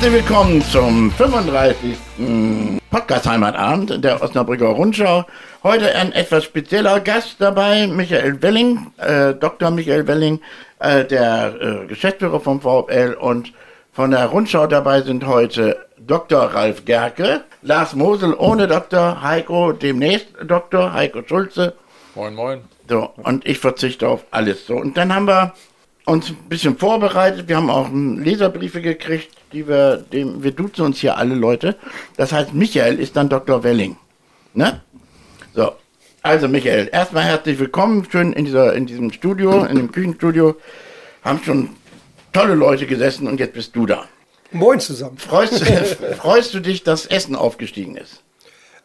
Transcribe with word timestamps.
Herzlich 0.00 0.26
willkommen 0.26 0.62
zum 0.62 1.10
35. 1.10 1.94
Podcast 2.88 3.28
Heimatabend 3.28 4.02
der 4.02 4.22
Osnabrücker 4.22 4.68
Rundschau. 4.68 5.26
Heute 5.62 5.94
ein 5.94 6.12
etwas 6.12 6.44
spezieller 6.44 7.00
Gast 7.00 7.36
dabei, 7.38 7.86
Michael 7.86 8.40
Welling, 8.40 8.92
äh, 8.96 9.34
Dr. 9.34 9.70
Michael 9.70 10.06
Welling, 10.06 10.40
äh, 10.78 11.04
der 11.04 11.54
äh, 11.60 11.86
Geschäftsführer 11.86 12.40
vom 12.40 12.62
VfL 12.62 13.14
und 13.20 13.52
von 13.92 14.12
der 14.12 14.24
Rundschau 14.24 14.66
dabei 14.66 15.02
sind 15.02 15.26
heute 15.26 15.84
Dr. 15.98 16.44
Ralf 16.44 16.86
Gerke, 16.86 17.42
Lars 17.60 17.94
Mosel 17.94 18.32
ohne 18.32 18.68
Dr. 18.68 19.20
Heiko, 19.20 19.72
demnächst 19.72 20.28
Dr. 20.42 20.94
Heiko 20.94 21.20
Schulze. 21.28 21.74
Moin, 22.14 22.34
moin. 22.34 22.60
So, 22.88 23.10
und 23.22 23.46
ich 23.46 23.58
verzichte 23.58 24.08
auf 24.08 24.24
alles 24.30 24.66
so. 24.66 24.76
Und 24.76 24.96
dann 24.96 25.14
haben 25.14 25.26
wir 25.26 25.52
uns 26.06 26.30
ein 26.30 26.36
bisschen 26.48 26.78
vorbereitet. 26.78 27.48
Wir 27.48 27.58
haben 27.58 27.68
auch 27.68 27.90
Leserbriefe 27.92 28.80
gekriegt, 28.80 29.39
die 29.52 29.66
wir, 29.66 29.96
dem, 29.96 30.42
wir 30.42 30.52
duzen 30.52 30.84
uns 30.84 30.98
hier 30.98 31.16
alle 31.16 31.34
Leute. 31.34 31.76
Das 32.16 32.32
heißt, 32.32 32.54
Michael 32.54 32.98
ist 32.98 33.16
dann 33.16 33.28
Dr. 33.28 33.62
Welling. 33.62 33.96
Ne? 34.54 34.80
So. 35.54 35.72
Also, 36.22 36.48
Michael, 36.48 36.88
erstmal 36.92 37.24
herzlich 37.24 37.58
willkommen. 37.58 38.06
Schön 38.10 38.32
in 38.32 38.44
dieser, 38.44 38.74
in 38.74 38.86
diesem 38.86 39.10
Studio, 39.10 39.64
in 39.64 39.76
dem 39.76 39.90
Küchenstudio. 39.90 40.56
Haben 41.22 41.42
schon 41.42 41.70
tolle 42.32 42.54
Leute 42.54 42.86
gesessen 42.86 43.26
und 43.26 43.40
jetzt 43.40 43.54
bist 43.54 43.74
du 43.74 43.86
da. 43.86 44.06
Moin 44.52 44.80
zusammen. 44.80 45.16
Freust, 45.16 45.64
freust 46.18 46.52
du 46.54 46.60
dich, 46.60 46.82
dass 46.82 47.06
Essen 47.06 47.36
aufgestiegen 47.36 47.96
ist? 47.96 48.22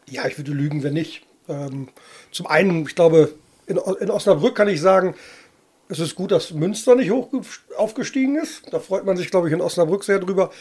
Ja, 0.08 0.26
ich 0.28 0.38
würde 0.38 0.52
lügen, 0.52 0.84
wenn 0.84 0.94
nicht. 0.94 1.24
Ähm, 1.50 1.90
zum 2.32 2.48
einen, 2.48 2.86
ich 2.86 2.96
glaube, 2.96 3.34
in, 3.68 3.78
in 4.00 4.10
Osnabrück 4.10 4.56
kann 4.56 4.70
ich 4.70 4.80
sagen, 4.80 5.16
es 5.88 6.00
ist 6.00 6.16
gut, 6.16 6.32
dass 6.32 6.52
Münster 6.52 6.96
nicht 6.96 7.12
hoch 7.12 7.30
aufgestiegen 7.78 8.36
ist. 8.38 8.64
Da 8.72 8.80
freut 8.80 9.06
man 9.06 9.18
sich, 9.18 9.30
glaube 9.30 9.48
ich, 9.48 9.54
in 9.54 9.62
Osnabrück 9.62 10.04
sehr 10.04 10.20
drüber. 10.20 10.52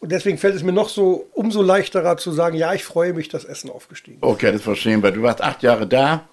Und 0.00 0.12
deswegen 0.12 0.36
fällt 0.36 0.54
es 0.54 0.62
mir 0.62 0.72
noch 0.72 0.90
so 0.90 1.26
umso 1.32 1.62
leichterer 1.62 2.18
zu 2.18 2.30
sagen, 2.32 2.56
ja, 2.56 2.74
ich 2.74 2.84
freue 2.84 3.14
mich, 3.14 3.28
dass 3.28 3.44
Essen 3.44 3.70
aufgestiegen 3.70 4.18
ist. 4.18 4.22
Okay, 4.22 4.52
das 4.52 4.62
verstehen 4.62 5.02
wir. 5.02 5.10
Du 5.12 5.22
warst 5.22 5.40
acht 5.40 5.62
Jahre 5.62 5.86
da. 5.86 6.28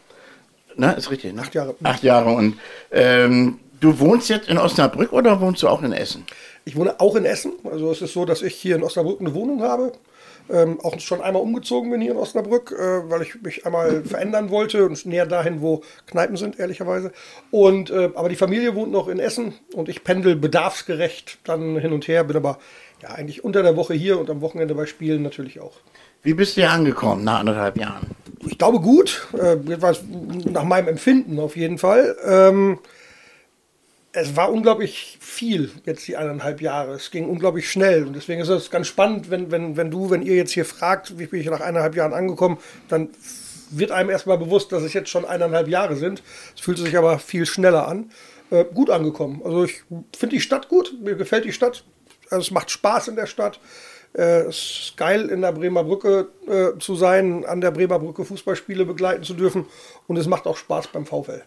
Ne, 0.76 0.94
ist 0.98 1.12
richtig, 1.12 1.34
ne? 1.34 1.42
Acht 1.42 1.54
Jahre. 1.54 1.76
Acht 1.84 2.04
Jahre. 2.04 2.34
Und 2.34 2.58
ähm, 2.92 3.60
du 3.80 4.00
wohnst 4.00 4.30
jetzt 4.30 4.50
in 4.50 4.58
Osnabrück 4.58 5.14
oder 5.14 5.40
wohnst 5.40 5.64
du 5.64 5.70
auch 5.70 5.82
in 5.84 5.94
Essen? 5.94 6.26
Ich 6.66 6.76
wohne 6.76 7.00
auch 7.00 7.16
in 7.16 7.26
Essen. 7.26 7.54
Also 7.64 7.92
es 7.92 8.02
ist 8.02 8.14
so, 8.14 8.26
dass 8.26 8.42
ich 8.42 8.56
hier 8.56 8.76
in 8.76 8.84
Osnabrück 8.84 9.22
eine 9.22 9.34
Wohnung 9.34 9.62
habe. 9.62 9.94
Ähm, 10.52 10.80
auch 10.82 11.00
schon 11.00 11.22
einmal 11.22 11.42
umgezogen 11.42 11.92
bin 11.92 12.02
hier 12.02 12.12
in 12.12 12.18
Osnabrück, 12.18 12.72
äh, 12.72 13.10
weil 13.10 13.22
ich 13.22 13.42
mich 13.42 13.66
einmal 13.66 14.04
verändern 14.06 14.50
wollte 14.50 14.86
und 14.86 15.06
näher 15.06 15.26
dahin, 15.26 15.62
wo 15.62 15.82
Kneipen 16.08 16.36
sind, 16.36 16.60
ehrlicherweise. 16.60 17.12
Und, 17.52 17.90
äh, 17.90 18.10
aber 18.16 18.30
die 18.30 18.36
Familie 18.36 18.76
wohnt 18.76 18.92
noch 18.92 19.08
in 19.08 19.20
Essen 19.20 19.54
und 19.74 19.88
ich 19.88 20.04
pendel 20.04 20.36
bedarfsgerecht 20.36 21.40
dann 21.46 21.78
hin 21.78 21.94
und 21.94 22.08
her, 22.08 22.24
bin 22.24 22.36
aber 22.36 22.60
ja, 23.02 23.10
eigentlich 23.10 23.44
unter 23.44 23.64
der 23.64 23.76
Woche 23.78 23.94
hier 23.94 24.20
und 24.20 24.30
am 24.30 24.42
Wochenende 24.42 24.76
bei 24.76 24.86
Spielen 24.86 25.24
natürlich 25.24 25.60
auch. 25.60 25.74
Wie 26.24 26.34
bist 26.34 26.56
du 26.56 26.62
hier 26.62 26.72
angekommen 26.72 27.24
nach 27.24 27.40
anderthalb 27.40 27.78
Jahren? 27.78 28.12
Ich 28.46 28.58
glaube 28.58 28.80
gut, 28.80 29.28
äh, 29.40 29.56
nach 30.50 30.64
meinem 30.64 30.88
Empfinden 30.88 31.40
auf 31.40 31.56
jeden 31.56 31.78
Fall. 31.78 32.16
Ähm, 32.26 32.80
es 34.14 34.36
war 34.36 34.52
unglaublich 34.52 35.18
viel 35.22 35.72
jetzt 35.86 36.08
die 36.08 36.18
eineinhalb 36.18 36.62
Jahre. 36.62 36.94
Es 36.94 37.12
ging 37.12 37.30
unglaublich 37.30 37.70
schnell. 37.72 38.06
Und 38.06 38.16
deswegen 38.16 38.42
ist 38.42 38.50
es 38.50 38.70
ganz 38.70 38.88
spannend, 38.88 39.30
wenn, 39.30 39.52
wenn, 39.52 39.78
wenn 39.78 39.90
du, 39.90 40.10
wenn 40.10 40.22
ihr 40.22 40.36
jetzt 40.36 40.52
hier 40.52 40.66
fragt, 40.66 41.18
wie 41.18 41.28
bin 41.28 41.40
ich 41.40 41.50
nach 41.50 41.62
eineinhalb 41.62 41.96
Jahren 41.96 42.14
angekommen, 42.14 42.58
dann 42.90 43.10
wird 43.70 43.92
einem 43.92 44.10
erstmal 44.10 44.38
bewusst, 44.38 44.72
dass 44.74 44.84
es 44.84 44.94
jetzt 44.94 45.10
schon 45.10 45.24
eineinhalb 45.24 45.70
Jahre 45.70 45.96
sind. 45.96 46.24
Es 46.56 46.62
fühlt 46.62 46.78
sich 46.78 46.98
aber 46.98 47.20
viel 47.20 47.46
schneller 47.46 47.88
an. 47.88 48.12
Äh, 48.50 48.66
gut 48.66 48.90
angekommen. 48.90 49.42
Also 49.46 49.64
ich 49.64 49.84
finde 50.18 50.36
die 50.36 50.42
Stadt 50.42 50.68
gut. 50.68 50.94
Mir 51.02 51.16
gefällt 51.16 51.46
die 51.46 51.54
Stadt. 51.54 51.86
Also 52.30 52.42
es 52.42 52.52
macht 52.52 52.70
Spaß 52.70 53.08
in 53.08 53.16
der 53.16 53.28
Stadt. 53.28 53.62
Äh, 54.14 54.42
es 54.42 54.58
ist 54.58 54.98
geil, 54.98 55.30
in 55.30 55.42
der 55.42 55.54
Bremer 55.54 55.86
Brücke 55.86 56.28
äh, 56.48 56.78
zu 56.80 56.96
sein, 56.96 57.46
an 57.46 57.62
der 57.62 57.72
Bremer 57.72 58.00
Brücke 58.00 58.26
Fußballspiele 58.26 58.84
begleiten 58.84 59.24
zu 59.24 59.36
dürfen. 59.36 59.68
Und 60.08 60.18
es 60.18 60.28
macht 60.28 60.48
auch 60.48 60.58
Spaß 60.58 60.90
beim 60.90 61.06
VfL. 61.06 61.44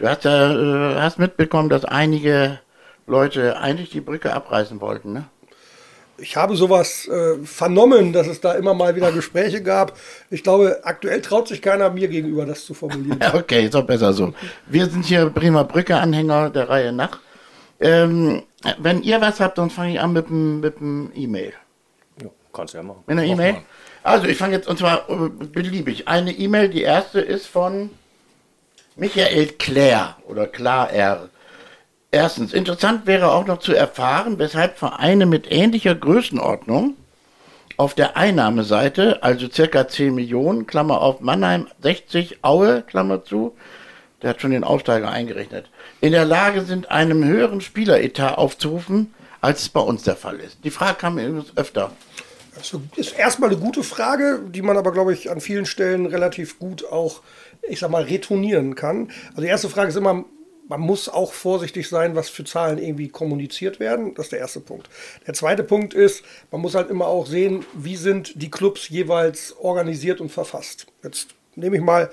Du 0.00 0.08
hast, 0.08 0.24
äh, 0.24 0.94
hast 0.98 1.18
mitbekommen, 1.18 1.68
dass 1.68 1.84
einige 1.84 2.58
Leute 3.06 3.58
eigentlich 3.58 3.90
die 3.90 4.00
Brücke 4.00 4.32
abreißen 4.32 4.80
wollten, 4.80 5.12
ne? 5.12 5.26
Ich 6.16 6.36
habe 6.36 6.56
sowas 6.56 7.06
äh, 7.08 7.36
vernommen, 7.44 8.12
dass 8.12 8.26
es 8.26 8.40
da 8.40 8.52
immer 8.52 8.74
mal 8.74 8.96
wieder 8.96 9.12
Gespräche 9.12 9.62
gab. 9.62 9.96
Ich 10.30 10.42
glaube, 10.42 10.80
aktuell 10.84 11.20
traut 11.20 11.48
sich 11.48 11.62
keiner 11.62 11.90
mir 11.90 12.08
gegenüber, 12.08 12.44
das 12.46 12.64
zu 12.64 12.74
formulieren. 12.74 13.18
okay, 13.34 13.66
ist 13.66 13.76
auch 13.76 13.84
besser 13.84 14.12
so. 14.12 14.32
Wir 14.66 14.86
sind 14.86 15.04
hier 15.04 15.26
Bremer 15.26 15.64
Brücke-Anhänger 15.64 16.50
der 16.50 16.68
Reihe 16.68 16.92
nach. 16.92 17.20
Ähm, 17.78 18.42
wenn 18.78 19.02
ihr 19.02 19.20
was 19.20 19.40
habt, 19.40 19.58
dann 19.58 19.70
fange 19.70 19.92
ich 19.92 20.00
an 20.00 20.12
mit 20.12 20.28
dem 20.80 21.10
E-Mail. 21.14 21.52
Ja, 22.22 22.28
kannst 22.52 22.74
du 22.74 22.78
ja 22.78 22.84
machen. 22.84 23.02
Mit 23.06 23.18
einer 23.18 23.26
E-Mail? 23.26 23.56
Also, 24.02 24.26
ich 24.26 24.36
fange 24.36 24.56
jetzt, 24.56 24.68
und 24.68 24.78
zwar 24.78 25.08
äh, 25.08 25.28
beliebig. 25.28 26.08
Eine 26.08 26.32
E-Mail, 26.32 26.68
die 26.68 26.82
erste 26.82 27.20
ist 27.20 27.46
von 27.46 27.90
Michael 29.00 29.46
Claire 29.58 30.16
oder 30.28 30.46
Klar 30.46 30.90
R. 30.92 31.30
Erstens, 32.10 32.52
interessant 32.52 33.06
wäre 33.06 33.32
auch 33.32 33.46
noch 33.46 33.58
zu 33.58 33.72
erfahren, 33.72 34.38
weshalb 34.38 34.76
Vereine 34.76 35.24
mit 35.24 35.50
ähnlicher 35.50 35.94
Größenordnung 35.94 36.96
auf 37.78 37.94
der 37.94 38.18
Einnahmeseite, 38.18 39.22
also 39.22 39.48
circa 39.48 39.88
10 39.88 40.14
Millionen, 40.14 40.66
Klammer 40.66 41.00
auf 41.00 41.20
Mannheim 41.20 41.66
60, 41.80 42.40
Aue, 42.42 42.82
Klammer 42.82 43.24
zu, 43.24 43.56
der 44.20 44.30
hat 44.30 44.42
schon 44.42 44.50
den 44.50 44.64
Aufsteiger 44.64 45.10
eingerechnet, 45.10 45.70
in 46.02 46.12
der 46.12 46.26
Lage 46.26 46.60
sind, 46.60 46.90
einem 46.90 47.24
höheren 47.24 47.62
Spieleretat 47.62 48.36
aufzurufen, 48.36 49.14
als 49.40 49.62
es 49.62 49.68
bei 49.70 49.80
uns 49.80 50.02
der 50.02 50.16
Fall 50.16 50.40
ist. 50.40 50.58
Die 50.62 50.70
Frage 50.70 50.98
kam 50.98 51.14
mir 51.14 51.42
öfter. 51.56 51.92
Das 52.54 52.76
ist 52.96 53.18
erstmal 53.18 53.48
eine 53.48 53.58
gute 53.58 53.82
Frage, 53.82 54.42
die 54.46 54.60
man 54.60 54.76
aber, 54.76 54.92
glaube 54.92 55.14
ich, 55.14 55.30
an 55.30 55.40
vielen 55.40 55.64
Stellen 55.64 56.04
relativ 56.04 56.58
gut 56.58 56.84
auch 56.84 57.22
ich 57.68 57.78
sag 57.78 57.90
mal, 57.90 58.02
retournieren 58.02 58.74
kann. 58.74 59.10
Also 59.30 59.42
die 59.42 59.48
erste 59.48 59.68
Frage 59.68 59.88
ist 59.88 59.96
immer, 59.96 60.24
man 60.70 60.80
muss 60.80 61.08
auch 61.08 61.32
vorsichtig 61.32 61.88
sein, 61.88 62.14
was 62.14 62.28
für 62.28 62.44
Zahlen 62.44 62.78
irgendwie 62.78 63.08
kommuniziert 63.08 63.80
werden. 63.80 64.14
Das 64.14 64.26
ist 64.26 64.32
der 64.32 64.38
erste 64.38 64.60
Punkt. 64.60 64.88
Der 65.26 65.34
zweite 65.34 65.64
Punkt 65.64 65.94
ist, 65.94 66.22
man 66.52 66.60
muss 66.60 66.76
halt 66.76 66.90
immer 66.90 67.08
auch 67.08 67.26
sehen, 67.26 67.64
wie 67.74 67.96
sind 67.96 68.40
die 68.40 68.50
Clubs 68.50 68.88
jeweils 68.88 69.56
organisiert 69.58 70.20
und 70.20 70.30
verfasst. 70.30 70.86
Jetzt 71.02 71.34
nehme 71.56 71.76
ich 71.76 71.82
mal 71.82 72.10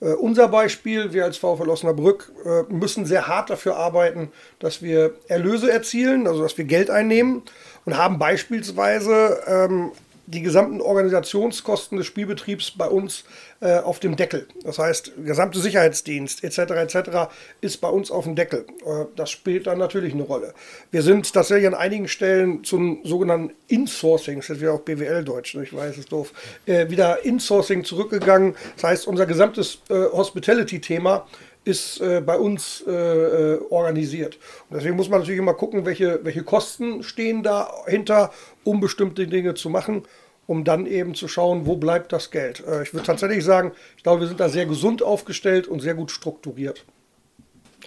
äh, 0.00 0.14
unser 0.14 0.48
Beispiel. 0.48 1.12
Wir 1.12 1.24
als 1.24 1.36
VfL 1.36 1.68
Osnabrück 1.68 2.32
äh, 2.44 2.72
müssen 2.72 3.06
sehr 3.06 3.28
hart 3.28 3.48
dafür 3.48 3.76
arbeiten, 3.76 4.32
dass 4.58 4.82
wir 4.82 5.14
Erlöse 5.28 5.70
erzielen, 5.70 6.26
also 6.26 6.42
dass 6.42 6.58
wir 6.58 6.64
Geld 6.64 6.90
einnehmen 6.90 7.42
und 7.84 7.96
haben 7.96 8.18
beispielsweise 8.18 9.40
ähm, 9.46 9.92
die 10.26 10.42
gesamten 10.42 10.80
Organisationskosten 10.80 11.98
des 11.98 12.06
Spielbetriebs 12.06 12.72
bei 12.72 12.86
uns 12.86 13.24
äh, 13.60 13.78
auf 13.78 14.00
dem 14.00 14.16
Deckel. 14.16 14.46
Das 14.64 14.78
heißt, 14.78 15.12
der 15.16 15.24
gesamte 15.24 15.58
Sicherheitsdienst 15.58 16.44
etc. 16.44 16.58
etc. 16.58 17.30
ist 17.60 17.80
bei 17.80 17.88
uns 17.88 18.10
auf 18.10 18.24
dem 18.24 18.36
Deckel. 18.36 18.64
Äh, 18.84 19.06
das 19.16 19.30
spielt 19.30 19.66
dann 19.66 19.78
natürlich 19.78 20.14
eine 20.14 20.22
Rolle. 20.22 20.54
Wir 20.90 21.02
sind 21.02 21.32
tatsächlich 21.32 21.66
an 21.66 21.74
einigen 21.74 22.08
Stellen 22.08 22.64
zum 22.64 23.00
sogenannten 23.04 23.54
Insourcing, 23.68 24.38
das 24.38 24.50
ist 24.50 24.62
ja 24.62 24.72
auch 24.72 24.80
BWL-Deutsch, 24.80 25.54
ne? 25.54 25.64
ich 25.64 25.74
weiß, 25.74 25.98
es 25.98 26.06
doof, 26.06 26.32
äh, 26.66 26.88
wieder 26.90 27.24
Insourcing 27.24 27.84
zurückgegangen. 27.84 28.54
Das 28.76 28.84
heißt, 28.84 29.06
unser 29.06 29.26
gesamtes 29.26 29.78
äh, 29.88 29.94
Hospitality-Thema 29.94 31.26
ist 31.64 32.00
äh, 32.00 32.22
bei 32.24 32.38
uns 32.38 32.82
äh, 32.86 32.90
äh, 32.92 33.60
organisiert. 33.70 34.38
Und 34.68 34.76
deswegen 34.76 34.96
muss 34.96 35.08
man 35.08 35.20
natürlich 35.20 35.40
immer 35.40 35.54
gucken, 35.54 35.84
welche, 35.84 36.24
welche 36.24 36.42
Kosten 36.42 37.02
stehen 37.02 37.42
dahinter, 37.42 38.32
um 38.64 38.80
bestimmte 38.80 39.26
Dinge 39.26 39.54
zu 39.54 39.68
machen, 39.68 40.04
um 40.46 40.64
dann 40.64 40.86
eben 40.86 41.14
zu 41.14 41.28
schauen, 41.28 41.66
wo 41.66 41.76
bleibt 41.76 42.12
das 42.12 42.30
Geld. 42.30 42.64
Äh, 42.66 42.82
ich 42.82 42.94
würde 42.94 43.06
tatsächlich 43.06 43.44
sagen, 43.44 43.72
ich 43.96 44.02
glaube, 44.02 44.20
wir 44.20 44.28
sind 44.28 44.40
da 44.40 44.48
sehr 44.48 44.66
gesund 44.66 45.02
aufgestellt 45.02 45.68
und 45.68 45.80
sehr 45.80 45.94
gut 45.94 46.10
strukturiert. 46.10 46.84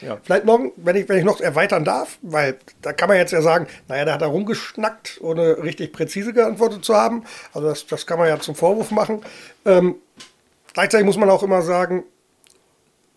Ja. 0.01 0.17
Vielleicht 0.23 0.45
noch, 0.45 0.59
wenn 0.75 0.95
ich, 0.95 1.07
wenn 1.07 1.17
ich 1.17 1.23
noch 1.23 1.39
erweitern 1.39 1.85
darf, 1.85 2.17
weil 2.21 2.57
da 2.81 2.93
kann 2.93 3.09
man 3.09 3.17
jetzt 3.17 3.31
ja 3.31 3.41
sagen, 3.41 3.67
naja, 3.87 4.05
da 4.05 4.13
hat 4.13 4.21
er 4.21 4.27
rumgeschnackt, 4.27 5.19
ohne 5.21 5.63
richtig 5.63 5.93
präzise 5.93 6.33
geantwortet 6.33 6.83
zu 6.83 6.95
haben. 6.95 7.23
Also 7.53 7.67
das, 7.67 7.85
das 7.87 8.05
kann 8.05 8.19
man 8.19 8.27
ja 8.27 8.39
zum 8.39 8.55
Vorwurf 8.55 8.91
machen. 8.91 9.21
Ähm, 9.65 9.95
gleichzeitig 10.73 11.05
muss 11.05 11.17
man 11.17 11.29
auch 11.29 11.43
immer 11.43 11.61
sagen, 11.61 12.03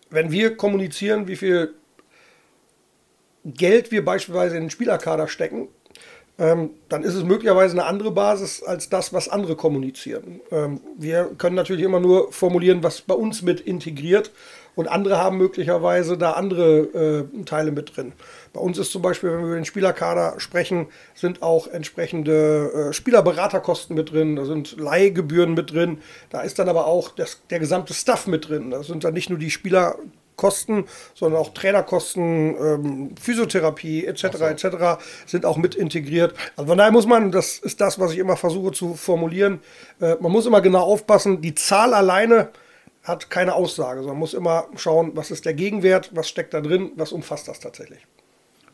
wenn 0.09 0.31
wir 0.31 0.57
kommunizieren, 0.57 1.27
wie 1.27 1.35
viel 1.35 1.73
Geld 3.45 3.91
wir 3.91 4.03
beispielsweise 4.03 4.57
in 4.57 4.63
den 4.63 4.69
Spielerkader 4.69 5.27
stecken, 5.27 5.69
ähm, 6.39 6.71
dann 6.89 7.03
ist 7.03 7.15
es 7.15 7.23
möglicherweise 7.23 7.73
eine 7.73 7.85
andere 7.85 8.11
Basis 8.11 8.61
als 8.61 8.89
das, 8.89 9.13
was 9.13 9.29
andere 9.29 9.55
kommunizieren. 9.55 10.41
Ähm, 10.51 10.81
wir 10.97 11.31
können 11.37 11.55
natürlich 11.55 11.83
immer 11.83 11.99
nur 11.99 12.31
formulieren, 12.31 12.83
was 12.83 13.01
bei 13.01 13.15
uns 13.15 13.41
mit 13.41 13.59
integriert 13.61 14.31
und 14.77 14.87
andere 14.87 15.17
haben 15.17 15.37
möglicherweise 15.37 16.17
da 16.17 16.33
andere 16.33 17.25
äh, 17.33 17.43
Teile 17.45 17.71
mit 17.71 17.97
drin. 17.97 18.13
Bei 18.53 18.59
uns 18.61 18.77
ist 18.77 18.91
zum 18.91 19.01
Beispiel, 19.01 19.31
wenn 19.31 19.39
wir 19.39 19.47
über 19.47 19.55
den 19.55 19.65
Spielerkader 19.65 20.35
sprechen, 20.37 20.87
sind 21.15 21.41
auch 21.41 21.67
entsprechende 21.67 22.89
äh, 22.89 22.93
Spielerberaterkosten 22.93 23.95
mit 23.95 24.11
drin, 24.11 24.35
da 24.35 24.45
sind 24.45 24.79
Leihgebühren 24.79 25.55
mit 25.55 25.73
drin, 25.73 25.97
da 26.29 26.41
ist 26.41 26.59
dann 26.59 26.69
aber 26.69 26.85
auch 26.85 27.09
das, 27.09 27.41
der 27.49 27.59
gesamte 27.59 27.95
Stuff 27.95 28.27
mit 28.27 28.49
drin. 28.49 28.69
Da 28.69 28.83
sind 28.83 29.03
dann 29.03 29.15
nicht 29.15 29.31
nur 29.31 29.39
die 29.39 29.49
Spieler 29.49 29.95
Kosten, 30.35 30.85
sondern 31.15 31.41
auch 31.41 31.55
Trainerkosten, 31.55 32.55
ähm, 32.55 33.15
Physiotherapie 33.19 34.05
etc. 34.05 34.27
So. 34.33 34.45
etc. 34.45 35.03
sind 35.25 35.47
auch 35.47 35.57
mit 35.57 35.73
integriert. 35.73 36.35
Also 36.55 36.69
von 36.69 36.77
daher 36.77 36.91
muss 36.91 37.07
man, 37.07 37.31
das 37.31 37.57
ist 37.57 37.81
das, 37.81 37.99
was 37.99 38.11
ich 38.13 38.19
immer 38.19 38.37
versuche 38.37 38.71
zu 38.71 38.93
formulieren, 38.93 39.59
äh, 39.99 40.15
man 40.19 40.31
muss 40.31 40.45
immer 40.45 40.61
genau 40.61 40.81
aufpassen, 40.81 41.41
die 41.41 41.55
Zahl 41.55 41.95
alleine 41.95 42.49
hat 43.07 43.29
keine 43.29 43.55
Aussage, 43.55 43.99
sondern 43.99 44.15
man 44.15 44.19
muss 44.19 44.33
immer 44.33 44.67
schauen, 44.75 45.11
was 45.15 45.31
ist 45.31 45.45
der 45.45 45.53
Gegenwert, 45.53 46.11
was 46.13 46.27
steckt 46.27 46.53
da 46.53 46.61
drin, 46.61 46.91
was 46.95 47.11
umfasst 47.11 47.47
das 47.47 47.59
tatsächlich. 47.59 48.05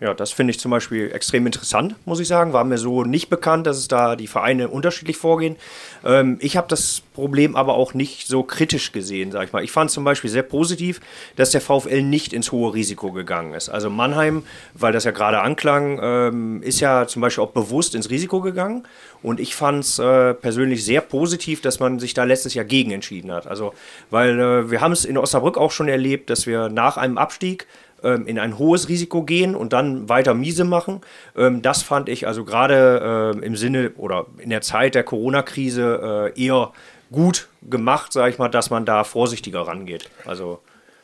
Ja, 0.04 0.14
das 0.14 0.34
finde 0.34 0.52
ich 0.52 0.60
zum 0.60 0.70
Beispiel 0.70 1.10
extrem 1.14 1.46
interessant, 1.46 1.96
muss 2.04 2.20
ich 2.20 2.28
sagen. 2.28 2.52
War 2.52 2.66
mir 2.66 2.78
so 2.78 3.06
nicht 3.06 3.30
bekannt, 3.30 3.66
dass 3.66 3.78
es 3.78 3.88
da 3.88 4.18
die 4.18 4.28
Vereine 4.28 4.68
unterschiedlich 4.68 5.16
vorgehen. 5.16 5.56
Ähm, 6.04 6.38
ich 6.42 6.58
habe 6.58 6.68
das 6.68 7.02
Problem 7.14 7.56
aber 7.56 7.76
auch 7.76 7.94
nicht 7.94 8.28
so 8.28 8.44
kritisch 8.44 8.92
gesehen, 8.92 9.32
sag 9.32 9.46
ich 9.46 9.54
mal. 9.54 9.64
Ich 9.64 9.72
fand 9.72 9.92
zum 9.92 10.04
Beispiel 10.04 10.30
sehr 10.30 10.44
positiv, 10.44 11.00
dass 11.38 11.52
der 11.52 11.62
VfL 11.62 12.02
nicht 12.02 12.34
ins 12.34 12.52
hohe 12.52 12.74
Risiko 12.74 13.14
gegangen 13.14 13.54
ist. 13.54 13.70
Also 13.70 13.90
Mannheim, 13.90 14.44
weil 14.74 14.92
das 14.92 15.06
ja 15.06 15.12
gerade 15.12 15.40
anklang, 15.40 15.98
ähm, 16.04 16.64
ist 16.64 16.82
ja 16.82 17.08
zum 17.08 17.22
Beispiel 17.22 17.46
auch 17.46 17.52
bewusst 17.52 17.96
ins 17.96 18.10
Risiko 18.10 18.42
gegangen. 18.42 18.84
Und 19.22 19.40
ich 19.40 19.56
fand 19.56 19.86
es 19.86 20.00
äh, 20.00 20.34
persönlich 20.34 20.84
sehr 20.84 21.00
positiv, 21.00 21.62
dass 21.62 21.80
man 21.80 22.00
sich 22.00 22.14
da 22.14 22.26
letztes 22.26 22.56
Jahr 22.56 22.66
gegen 22.66 22.92
entschieden 22.92 23.32
hat. 23.32 23.48
Also, 23.48 23.74
weil 24.10 24.38
äh, 24.38 24.70
wir 24.70 24.82
haben 24.82 24.92
es 24.92 25.06
in 25.06 25.18
Osnabrück 25.18 25.58
auch 25.58 25.72
schon 25.72 25.88
erlebt, 25.88 26.30
dass 26.30 26.46
wir 26.46 26.68
nach 26.68 26.98
einem 26.98 27.18
Abstieg 27.18 27.68
ähm, 28.04 28.28
in 28.28 28.40
ein 28.40 28.58
hohes 28.58 28.90
Risiko 28.90 29.24
gehen 29.24 29.56
und 29.56 29.74
dann 29.74 30.10
weiter 30.10 30.34
miese 30.34 30.64
machen. 30.64 31.02
Ähm, 31.36 31.62
das 31.62 31.84
fand 31.84 32.10
ich 32.10 32.28
also 32.28 32.44
gerade 32.46 33.34
äh, 33.36 33.46
im 33.46 33.56
Sinne 33.56 33.92
oder 33.98 34.26
in 34.38 34.50
der 34.50 34.62
Zeit 34.62 34.96
der 34.96 35.04
Corona-Krise 35.04 36.32
äh, 36.36 36.44
eher 36.44 36.72
gut 37.12 37.48
gemacht, 37.70 38.12
sage 38.14 38.32
ich 38.32 38.40
mal, 38.40 38.50
dass 38.50 38.70
man 38.70 38.86
da 38.86 39.04
vorsichtiger 39.04 39.62
rangeht. 39.62 40.10
Also, 40.26 40.60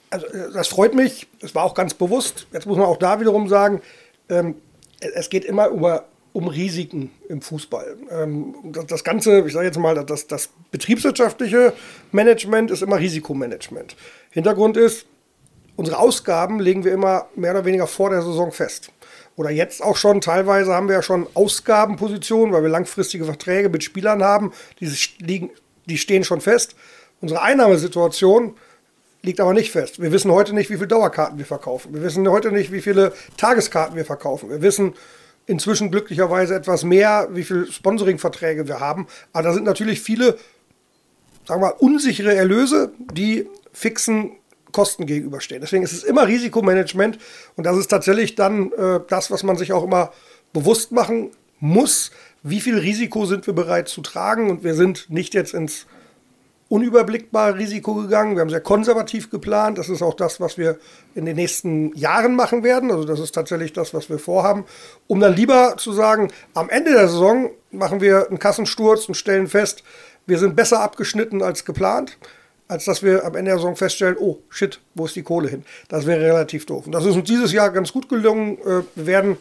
also 0.10 0.26
äh, 0.28 0.52
das 0.54 0.68
freut 0.68 0.94
mich. 0.94 1.28
Es 1.42 1.56
war 1.56 1.64
auch 1.64 1.74
ganz 1.74 1.94
bewusst. 1.94 2.48
Jetzt 2.52 2.66
muss 2.66 2.78
man 2.78 2.86
auch 2.86 2.98
da 2.98 3.20
wiederum 3.20 3.48
sagen, 3.48 3.82
ähm, 4.30 4.56
es 5.00 5.30
geht 5.30 5.46
immer 5.46 5.68
über 5.68 6.06
um 6.34 6.48
Risiken 6.48 7.12
im 7.28 7.42
Fußball. 7.42 7.98
Ähm, 8.12 8.56
das, 8.88 9.04
Ganze, 9.04 9.46
ich 9.46 9.54
sage 9.54 9.66
jetzt 9.66 9.80
mal, 9.80 9.96
das, 10.06 10.28
das 10.28 10.50
betriebswirtschaftliche 10.72 11.74
Management 12.12 12.72
ist 12.72 12.82
immer 12.82 13.00
Risikomanagement. 13.00 13.96
Hintergrund 14.32 14.78
ist, 14.78 15.06
unsere 15.80 15.98
Ausgaben 15.98 16.60
legen 16.60 16.84
wir 16.84 16.92
immer 16.92 17.28
mehr 17.38 17.52
oder 17.52 17.64
weniger 17.64 17.88
vor 17.88 18.10
der 18.10 18.22
Saison 18.22 18.52
fest. 18.52 18.92
Oder 19.38 19.50
jetzt 19.50 19.82
auch 19.82 19.96
schon, 19.96 20.20
teilweise 20.20 20.74
haben 20.74 20.90
wir 20.90 20.96
ja 20.96 21.02
schon 21.02 21.26
Ausgabenpositionen, 21.36 22.54
weil 22.54 22.64
wir 22.64 22.70
langfristige 22.70 23.24
Verträge 23.24 23.70
mit 23.70 23.86
Spielern 23.86 24.22
haben, 24.22 24.52
die, 24.82 24.94
liegen, 25.20 25.52
die 25.86 25.98
stehen 25.98 26.26
schon 26.26 26.42
fest. 26.42 26.76
Unsere 27.22 27.42
Einnahmesituation 27.42 28.58
liegt 29.22 29.40
aber 29.40 29.54
nicht 29.54 29.72
fest. 29.72 30.02
Wir 30.02 30.12
wissen 30.12 30.30
heute 30.32 30.54
nicht, 30.54 30.70
wie 30.70 30.76
viele 30.76 30.90
Dauerkarten 30.90 31.38
wir 31.38 31.46
verkaufen. 31.46 31.94
Wir 31.94 32.04
wissen 32.04 32.28
heute 32.28 32.52
nicht, 32.52 32.74
wie 32.74 32.82
viele 32.82 33.14
Tageskarten 33.38 33.96
wir 33.96 34.04
verkaufen. 34.04 34.50
Wir 34.50 34.62
wissen 34.62 34.96
inzwischen 35.46 35.92
glücklicherweise 35.92 36.56
etwas 36.56 36.84
mehr, 36.84 37.30
wie 37.32 37.46
viele 37.46 37.72
Sponsoringverträge 37.72 38.68
wir 38.68 38.82
haben. 38.82 39.08
Aber 39.32 39.44
da 39.44 39.54
sind 39.54 39.64
natürlich 39.64 40.02
viele, 40.02 40.38
sagen 41.48 41.62
wir 41.62 41.68
mal, 41.70 41.76
unsichere 41.80 42.36
Erlöse, 42.36 42.92
die 43.14 43.48
fixen 43.72 44.39
Kosten 44.80 45.06
gegenüberstehen. 45.06 45.60
Deswegen 45.60 45.84
ist 45.84 45.92
es 45.92 46.06
immer 46.06 46.26
Risikomanagement 46.26 47.18
und 47.58 47.66
das 47.66 47.76
ist 47.76 47.88
tatsächlich 47.88 48.36
dann 48.36 48.72
äh, 48.72 49.02
das, 49.10 49.30
was 49.30 49.44
man 49.44 49.58
sich 49.58 49.74
auch 49.74 49.84
immer 49.84 50.14
bewusst 50.54 50.94
machen 50.94 51.32
muss. 51.60 52.12
Wie 52.44 52.62
viel 52.62 52.78
Risiko 52.78 53.26
sind 53.26 53.46
wir 53.46 53.54
bereit 53.54 53.90
zu 53.90 54.00
tragen? 54.00 54.50
Und 54.50 54.64
wir 54.64 54.76
sind 54.76 55.10
nicht 55.10 55.34
jetzt 55.34 55.54
ins 55.54 55.86
unüberblickbare 56.70 57.58
Risiko 57.58 57.94
gegangen. 57.96 58.36
Wir 58.36 58.42
haben 58.42 58.50
sehr 58.50 58.62
konservativ 58.62 59.30
geplant. 59.30 59.78
Das 59.78 59.90
ist 59.90 60.02
auch 60.02 60.14
das, 60.14 60.40
was 60.40 60.58
wir 60.58 60.80
in 61.14 61.26
den 61.26 61.36
nächsten 61.36 61.94
Jahren 61.98 62.34
machen 62.38 62.64
werden. 62.64 62.90
Also 62.90 63.04
das 63.04 63.20
ist 63.20 63.36
tatsächlich 63.36 63.74
das, 63.74 63.94
was 63.94 64.10
wir 64.10 64.18
vorhaben. 64.18 64.64
Um 65.08 65.20
dann 65.20 65.36
lieber 65.36 65.76
zu 65.78 65.92
sagen, 65.92 66.32
am 66.54 66.70
Ende 66.70 66.94
der 66.94 67.10
Saison 67.10 67.50
machen 67.70 68.00
wir 68.00 68.30
einen 68.30 68.40
Kassensturz 68.40 69.10
und 69.10 69.16
stellen 69.16 69.50
fest, 69.50 69.84
wir 70.26 70.40
sind 70.40 70.56
besser 70.56 70.80
abgeschnitten 70.80 71.44
als 71.44 71.66
geplant 71.66 72.18
als 72.70 72.86
dass 72.86 73.04
wir 73.04 73.26
am 73.26 73.36
Ende 73.36 73.50
der 73.50 73.58
Saison 73.58 73.76
feststellen, 73.76 74.16
oh 74.20 74.38
shit, 74.50 74.80
wo 74.94 75.06
ist 75.06 75.16
die 75.16 75.24
Kohle 75.24 75.50
hin? 75.50 75.66
Das 75.90 76.06
wäre 76.06 76.22
relativ 76.22 76.68
doof. 76.68 76.86
Und 76.86 76.94
das 76.94 77.04
ist 77.04 77.16
uns 77.16 77.28
dieses 77.28 77.52
Jahr 77.52 77.72
ganz 77.72 77.92
gut 77.92 78.08
gelungen. 78.08 78.60
Äh, 78.60 78.84
wir 78.96 79.06
werden, 79.08 79.38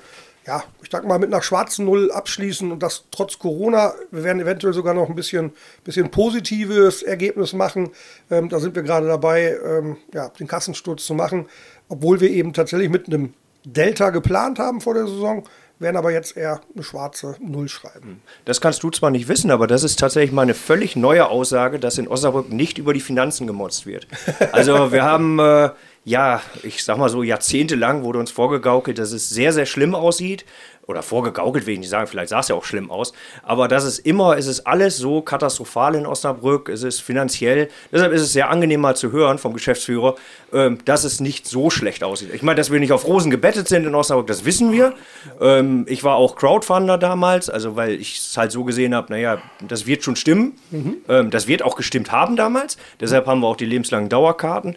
ja, 0.46 0.64
ich 0.82 0.88
sag 0.90 1.06
mal, 1.06 1.18
mit 1.18 1.32
einer 1.32 1.42
schwarzen 1.42 1.84
Null 1.84 2.10
abschließen 2.10 2.72
und 2.72 2.82
das 2.82 3.04
trotz 3.10 3.38
Corona. 3.38 3.92
Wir 4.10 4.24
werden 4.24 4.40
eventuell 4.40 4.72
sogar 4.72 4.94
noch 4.94 5.10
ein 5.10 5.14
bisschen, 5.14 5.52
bisschen 5.84 6.10
positives 6.10 7.02
Ergebnis 7.02 7.52
machen. 7.52 7.90
Ähm, 8.30 8.48
da 8.48 8.60
sind 8.60 8.74
wir 8.74 8.82
gerade 8.82 9.06
dabei, 9.06 9.58
ähm, 9.62 9.98
ja, 10.14 10.30
den 10.30 10.46
Kassensturz 10.46 11.04
zu 11.04 11.12
machen, 11.12 11.46
obwohl 11.90 12.20
wir 12.20 12.30
eben 12.30 12.54
tatsächlich 12.54 12.88
mit 12.88 13.08
einem 13.08 13.34
Delta 13.66 14.08
geplant 14.08 14.58
haben 14.58 14.80
vor 14.80 14.94
der 14.94 15.06
Saison 15.06 15.44
werden 15.78 15.96
aber 15.96 16.10
jetzt 16.10 16.36
eher 16.36 16.60
eine 16.74 16.82
schwarze 16.82 17.36
Null 17.40 17.68
schreiben. 17.68 18.22
Das 18.44 18.60
kannst 18.60 18.82
du 18.82 18.90
zwar 18.90 19.10
nicht 19.10 19.28
wissen, 19.28 19.50
aber 19.50 19.66
das 19.66 19.84
ist 19.84 19.98
tatsächlich 19.98 20.32
mal 20.32 20.42
eine 20.42 20.54
völlig 20.54 20.96
neue 20.96 21.28
Aussage, 21.28 21.78
dass 21.78 21.98
in 21.98 22.08
Osnabrück 22.08 22.50
nicht 22.50 22.78
über 22.78 22.92
die 22.92 23.00
Finanzen 23.00 23.46
gemotzt 23.46 23.86
wird. 23.86 24.06
Also 24.52 24.92
wir 24.92 25.04
haben, 25.04 25.38
äh, 25.38 25.70
ja, 26.04 26.40
ich 26.62 26.82
sag 26.82 26.96
mal 26.96 27.08
so, 27.08 27.22
jahrzehntelang 27.22 28.02
wurde 28.02 28.18
uns 28.18 28.30
vorgegaukelt, 28.30 28.98
dass 28.98 29.12
es 29.12 29.28
sehr, 29.28 29.52
sehr 29.52 29.66
schlimm 29.66 29.94
aussieht 29.94 30.44
oder 30.88 31.02
vorgegaukelt 31.02 31.68
ich 31.68 31.78
nicht 31.78 31.90
sagen, 31.90 32.06
vielleicht 32.06 32.30
sah 32.30 32.40
es 32.40 32.48
ja 32.48 32.54
auch 32.54 32.64
schlimm 32.64 32.90
aus, 32.90 33.12
aber 33.42 33.68
das 33.68 33.84
ist 33.84 33.98
immer, 34.00 34.38
es 34.38 34.46
ist 34.46 34.66
alles 34.66 34.96
so 34.96 35.20
katastrophal 35.20 35.94
in 35.94 36.06
Osnabrück, 36.06 36.70
es 36.70 36.82
ist 36.82 37.00
finanziell, 37.00 37.68
deshalb 37.92 38.10
ist 38.12 38.22
es 38.22 38.32
sehr 38.32 38.48
angenehm 38.48 38.80
mal 38.80 38.96
zu 38.96 39.12
hören 39.12 39.36
vom 39.36 39.52
Geschäftsführer, 39.52 40.14
ähm, 40.50 40.78
dass 40.86 41.04
es 41.04 41.20
nicht 41.20 41.46
so 41.46 41.68
schlecht 41.68 42.02
aussieht. 42.02 42.30
Ich 42.32 42.42
meine, 42.42 42.56
dass 42.56 42.72
wir 42.72 42.80
nicht 42.80 42.92
auf 42.92 43.06
Rosen 43.06 43.30
gebettet 43.30 43.68
sind 43.68 43.84
in 43.84 43.94
Osnabrück, 43.94 44.28
das 44.28 44.46
wissen 44.46 44.72
wir. 44.72 44.94
Ähm, 45.42 45.84
ich 45.88 46.04
war 46.04 46.16
auch 46.16 46.36
Crowdfunder 46.36 46.96
damals, 46.96 47.50
also 47.50 47.76
weil 47.76 47.92
ich 47.92 48.16
es 48.16 48.36
halt 48.38 48.50
so 48.50 48.64
gesehen 48.64 48.94
habe, 48.94 49.12
naja, 49.12 49.42
das 49.60 49.86
wird 49.86 50.02
schon 50.04 50.16
stimmen, 50.16 50.54
mhm. 50.70 50.96
ähm, 51.06 51.30
das 51.30 51.46
wird 51.48 51.62
auch 51.62 51.76
gestimmt 51.76 52.12
haben 52.12 52.34
damals, 52.34 52.78
deshalb 52.98 53.26
haben 53.26 53.40
wir 53.40 53.48
auch 53.48 53.56
die 53.56 53.66
lebenslangen 53.66 54.08
Dauerkarten. 54.08 54.74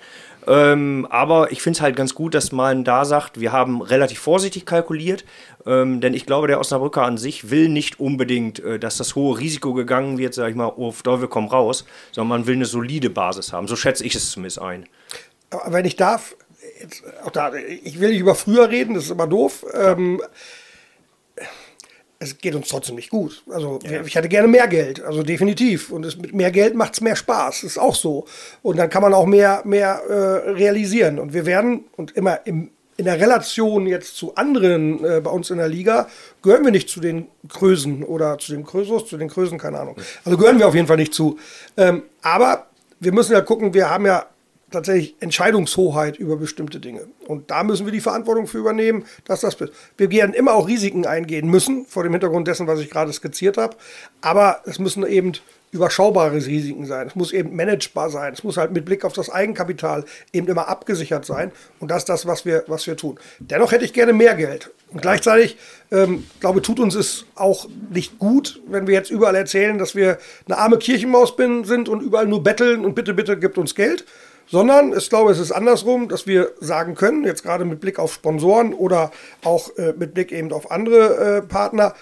Ähm, 0.48 1.08
aber 1.10 1.52
ich 1.52 1.62
finde 1.62 1.78
es 1.78 1.82
halt 1.82 1.96
ganz 1.96 2.16
gut, 2.16 2.34
dass 2.34 2.52
man 2.52 2.84
da 2.84 3.06
sagt, 3.06 3.40
wir 3.40 3.52
haben 3.52 3.82
relativ 3.82 4.20
vorsichtig 4.20 4.66
kalkuliert, 4.66 5.24
ähm, 5.66 6.02
denn 6.02 6.14
ich 6.14 6.26
glaube, 6.26 6.48
der 6.48 6.60
Osnabrücker 6.60 7.04
an 7.04 7.18
sich 7.18 7.50
will 7.52 7.70
nicht 7.70 8.00
unbedingt, 8.00 8.60
äh, 8.60 8.80
dass 8.80 8.98
das 8.98 9.16
hohe 9.16 9.38
Risiko 9.38 9.74
gegangen 9.74 10.18
wird, 10.18 10.34
sage 10.34 10.50
ich 10.52 10.56
mal, 10.56 10.66
auf 10.66 11.04
Teufel 11.04 11.28
komm 11.28 11.48
raus, 11.48 11.86
sondern 12.12 12.40
man 12.40 12.48
will 12.48 12.56
eine 12.56 12.66
solide 12.66 13.10
Basis 13.10 13.54
haben. 13.54 13.68
So 13.68 13.76
schätze 13.76 14.06
ich 14.06 14.16
es 14.16 14.32
zumindest 14.32 14.60
ein. 14.60 14.88
Aber 15.52 15.74
wenn 15.74 15.86
ich 15.86 15.96
darf, 15.96 16.36
jetzt, 16.80 17.04
auch 17.24 17.32
da, 17.32 17.54
ich 17.54 18.00
will 18.00 18.10
nicht 18.10 18.20
über 18.20 18.36
früher 18.36 18.70
reden, 18.70 18.96
das 18.96 19.06
ist 19.06 19.12
immer 19.12 19.28
doof. 19.28 19.66
Ähm, 19.74 20.22
es 22.22 22.38
geht 22.38 22.54
uns 22.54 22.70
trotzdem 22.70 22.96
nicht 22.96 23.10
gut. 23.10 23.44
Also 23.50 23.80
ja. 23.84 24.04
ich 24.04 24.14
hätte 24.14 24.30
gerne 24.30 24.48
mehr 24.48 24.68
Geld, 24.68 25.04
also 25.04 25.24
definitiv. 25.24 25.92
Und 25.92 26.06
es, 26.06 26.18
mit 26.18 26.34
mehr 26.36 26.52
Geld 26.52 26.76
macht 26.76 26.94
es 26.94 27.02
mehr 27.02 27.16
Spaß, 27.16 27.64
ist 27.64 27.80
auch 27.80 27.96
so. 27.96 28.26
Und 28.62 28.78
dann 28.78 28.90
kann 28.92 29.02
man 29.02 29.14
auch 29.16 29.26
mehr, 29.26 29.64
mehr 29.66 30.02
äh, 30.08 30.52
realisieren. 30.52 31.18
Und 31.18 31.34
wir 31.34 31.48
werden, 31.48 31.86
und 31.98 32.12
immer 32.12 32.46
im, 32.46 32.70
in 32.98 33.06
der 33.06 33.20
Relation 33.20 33.88
jetzt 33.88 34.16
zu 34.18 34.36
anderen 34.36 35.04
äh, 35.04 35.20
bei 35.20 35.32
uns 35.32 35.50
in 35.50 35.58
der 35.58 35.68
Liga, 35.68 36.08
gehören 36.44 36.64
wir 36.64 36.72
nicht 36.72 36.90
zu 36.90 37.00
den 37.00 37.26
Krösen 37.50 38.04
oder 38.04 38.38
zu 38.38 38.52
den 38.52 38.66
Krösus, 38.66 39.08
zu 39.08 39.18
den 39.18 39.28
Krösen, 39.28 39.58
keine 39.58 39.80
Ahnung. 39.80 39.96
Also 40.24 40.38
gehören 40.38 40.60
wir 40.60 40.68
auf 40.68 40.76
jeden 40.76 40.88
Fall 40.88 40.98
nicht 40.98 41.16
zu. 41.16 41.40
Ähm, 41.76 42.04
aber 42.22 42.68
wir 43.00 43.14
müssen 43.14 43.34
ja 43.34 43.42
gucken, 43.42 43.74
wir 43.74 43.90
haben 43.90 44.06
ja 44.06 44.28
tatsächlich 44.72 45.16
Entscheidungshoheit 45.20 46.18
über 46.18 46.38
bestimmte 46.38 46.80
Dinge. 46.80 47.08
Und 47.28 47.52
da 47.52 47.64
müssen 47.64 47.86
wir 47.86 47.94
die 47.94 48.02
Verantwortung 48.02 48.48
für 48.48 48.58
übernehmen, 48.58 49.06
dass 49.26 49.42
das 49.42 49.58
wir 49.98 50.12
werden 50.12 50.34
immer 50.34 50.54
auch 50.54 50.68
Risiken 50.68 51.06
eingehen 51.06 51.48
müssen, 51.48 51.86
vor 51.86 52.04
dem 52.04 52.14
Hintergrund 52.14 52.48
dessen, 52.48 52.68
was 52.68 52.80
ich 52.80 52.90
gerade 52.90 53.14
skizziert 53.14 53.58
habe. 53.58 53.76
Aber 54.22 54.62
es 54.66 54.80
müssen 54.80 55.06
eben 55.06 55.34
überschaubare 55.72 56.36
Risiken 56.36 56.86
sein. 56.86 57.08
Es 57.08 57.16
muss 57.16 57.32
eben 57.32 57.56
managebar 57.56 58.10
sein. 58.10 58.34
Es 58.34 58.44
muss 58.44 58.58
halt 58.58 58.72
mit 58.72 58.86
Blick 58.86 59.06
auf 59.06 59.14
das 59.14 59.30
Eigenkapital 59.30 60.04
eben 60.34 60.48
immer 60.48 60.68
abgesichert 60.68 61.26
sein. 61.26 61.52
Und 61.80 61.92
das 61.92 62.00
ist 62.00 62.10
das, 62.10 62.26
was 62.26 62.46
wir, 62.46 62.66
was 62.68 62.88
wir 62.88 62.98
tun. 62.98 63.18
Dennoch 63.40 63.72
hätte 63.72 63.86
ich 63.86 63.94
gerne 63.94 64.12
mehr 64.12 64.36
Geld. 64.36 64.72
Und 64.90 65.02
gleichzeitig, 65.02 65.58
ähm, 65.92 66.26
glaube 66.42 66.62
tut 66.62 66.80
uns 66.80 66.96
es 66.96 67.26
auch 67.36 67.70
nicht 67.90 68.20
gut, 68.20 68.62
wenn 68.68 68.86
wir 68.88 68.94
jetzt 68.94 69.10
überall 69.10 69.36
erzählen, 69.36 69.78
dass 69.78 69.96
wir 69.96 70.18
eine 70.46 70.58
arme 70.58 70.78
Kirchenmaus 70.78 71.34
sind 71.64 71.88
und 71.88 72.02
überall 72.02 72.28
nur 72.28 72.44
betteln 72.44 72.84
und 72.84 72.94
bitte, 72.94 73.14
bitte 73.14 73.40
gibt 73.40 73.58
uns 73.58 73.74
Geld 73.74 74.06
sondern 74.52 74.94
ich 74.96 75.10
glaube, 75.10 75.32
es 75.32 75.40
ist 75.40 75.52
andersrum, 75.52 76.10
dass 76.10 76.28
wir 76.28 76.52
sagen 76.60 76.96
können, 76.96 77.24
jetzt 77.24 77.42
gerade 77.42 77.64
mit 77.64 77.80
Blick 77.80 77.98
auf 77.98 78.14
Sponsoren 78.14 78.74
oder 78.74 79.12
auch 79.44 79.76
äh, 79.78 79.94
mit 79.98 80.14
Blick 80.14 80.32
eben 80.32 80.52
auf 80.52 80.70
andere 80.70 81.38
äh, 81.38 81.42
Partner, 81.42 81.96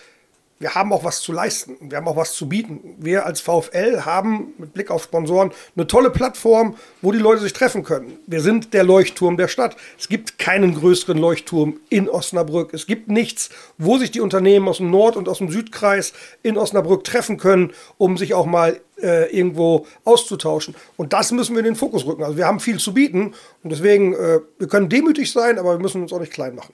wir 0.60 0.76
haben 0.76 0.92
auch 0.92 1.06
was 1.06 1.22
zu 1.22 1.32
leisten. 1.32 1.78
Wir 1.80 1.98
haben 1.98 2.08
auch 2.10 2.18
was 2.18 2.34
zu 2.34 2.50
bieten. 2.50 2.96
Wir 2.98 3.26
als 3.26 3.40
VfL 3.40 4.02
haben 4.02 4.54
mit 4.58 4.74
Blick 4.74 4.92
auf 4.92 5.04
Sponsoren 5.04 5.52
eine 5.76 5.88
tolle 5.88 6.10
Plattform, 6.10 6.76
wo 7.02 7.14
die 7.14 7.18
Leute 7.18 7.42
sich 7.42 7.54
treffen 7.54 7.84
können. 7.84 8.20
Wir 8.28 8.42
sind 8.42 8.74
der 8.74 8.84
Leuchtturm 8.84 9.38
der 9.38 9.48
Stadt. 9.48 9.78
Es 9.98 10.10
gibt 10.10 10.38
keinen 10.38 10.76
größeren 10.76 11.18
Leuchtturm 11.18 11.80
in 11.88 12.10
Osnabrück. 12.10 12.74
Es 12.74 12.88
gibt 12.88 13.08
nichts, 13.08 13.50
wo 13.78 13.98
sich 13.98 14.12
die 14.12 14.20
Unternehmen 14.20 14.68
aus 14.68 14.78
dem 14.78 14.92
Nord- 14.92 15.16
und 15.16 15.30
aus 15.30 15.38
dem 15.38 15.50
Südkreis 15.50 16.12
in 16.44 16.58
Osnabrück 16.58 17.06
treffen 17.06 17.38
können, 17.38 17.72
um 17.98 18.18
sich 18.18 18.34
auch 18.34 18.46
mal 18.46 18.82
äh, 19.02 19.34
irgendwo 19.34 19.88
auszutauschen. 20.04 20.76
Und 20.98 21.14
das 21.14 21.32
müssen 21.32 21.56
wir 21.56 21.60
in 21.60 21.66
den 21.66 21.76
Fokus 21.78 22.06
rücken. 22.06 22.24
Also 22.24 22.36
wir 22.36 22.46
haben 22.46 22.60
viel 22.60 22.80
zu 22.80 22.94
bieten 22.94 23.34
und 23.64 23.72
deswegen, 23.72 24.14
äh, 24.14 24.40
wir 24.58 24.68
können 24.68 24.90
demütig 24.90 25.32
sein, 25.32 25.58
aber 25.58 25.76
wir 25.76 25.80
müssen 25.80 26.02
uns 26.02 26.12
auch 26.12 26.20
nicht 26.20 26.34
klein 26.34 26.54
machen. 26.56 26.74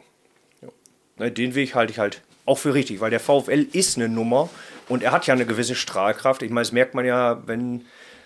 Den 1.20 1.54
Weg 1.54 1.75
halte 1.75 1.92
ich 1.92 2.00
halt 2.00 2.24
auch 2.45 2.57
für 2.57 2.73
richtig, 2.73 2.99
weil 2.99 3.09
der 3.09 3.19
VfL 3.19 3.67
ist 3.73 3.97
eine 3.97 4.09
Nummer 4.09 4.49
und 4.87 5.03
er 5.03 5.11
hat 5.11 5.27
ja 5.27 5.33
eine 5.33 5.45
gewisse 5.45 5.75
Strahlkraft. 5.75 6.41
Ich 6.43 6.49
meine, 6.49 6.63
das 6.63 6.71
merkt 6.71 6.93
man 6.93 7.05
ja, 7.05 7.41
wenn 7.47 7.85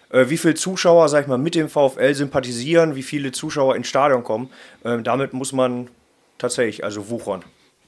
äh, 0.10 0.30
wie 0.30 0.38
viele 0.38 0.56
Zuschauer, 0.56 1.10
sag 1.10 1.22
ich 1.22 1.28
mal, 1.28 1.38
mit 1.38 1.56
dem 1.56 1.70
VfL 1.70 2.14
sympathisieren, 2.14 2.96
wie 2.96 3.04
viele 3.04 3.32
Zuschauer 3.32 3.76
ins 3.76 3.88
Stadion 3.88 4.24
kommen. 4.24 4.50
Äh, 4.84 5.02
damit 5.02 5.34
muss 5.34 5.54
man 5.54 5.90
tatsächlich 6.38 6.84
also 6.84 7.10
wuchern, 7.10 7.44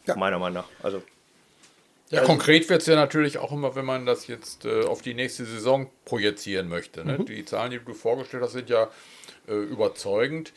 ja. 0.05 0.15
meiner 0.15 0.39
Meinung 0.39 0.63
nach. 0.63 0.83
Also 0.83 1.01
ja, 2.11 2.19
also, 2.19 2.31
konkret 2.31 2.69
wird 2.69 2.81
es 2.81 2.87
ja 2.87 2.95
natürlich 2.95 3.37
auch 3.37 3.53
immer, 3.53 3.75
wenn 3.75 3.85
man 3.85 4.05
das 4.05 4.27
jetzt 4.27 4.65
äh, 4.65 4.83
auf 4.83 5.01
die 5.01 5.13
nächste 5.13 5.45
Saison 5.45 5.89
projizieren 6.03 6.67
möchte. 6.67 7.05
Ne? 7.05 7.19
Mhm. 7.19 7.25
Die 7.25 7.45
Zahlen, 7.45 7.71
die 7.71 7.79
du 7.79 7.93
vorgestellt 7.93 8.43
hast, 8.43 8.51
sind 8.51 8.69
ja 8.69 8.89
äh, 9.47 9.53
überzeugend. 9.53 10.51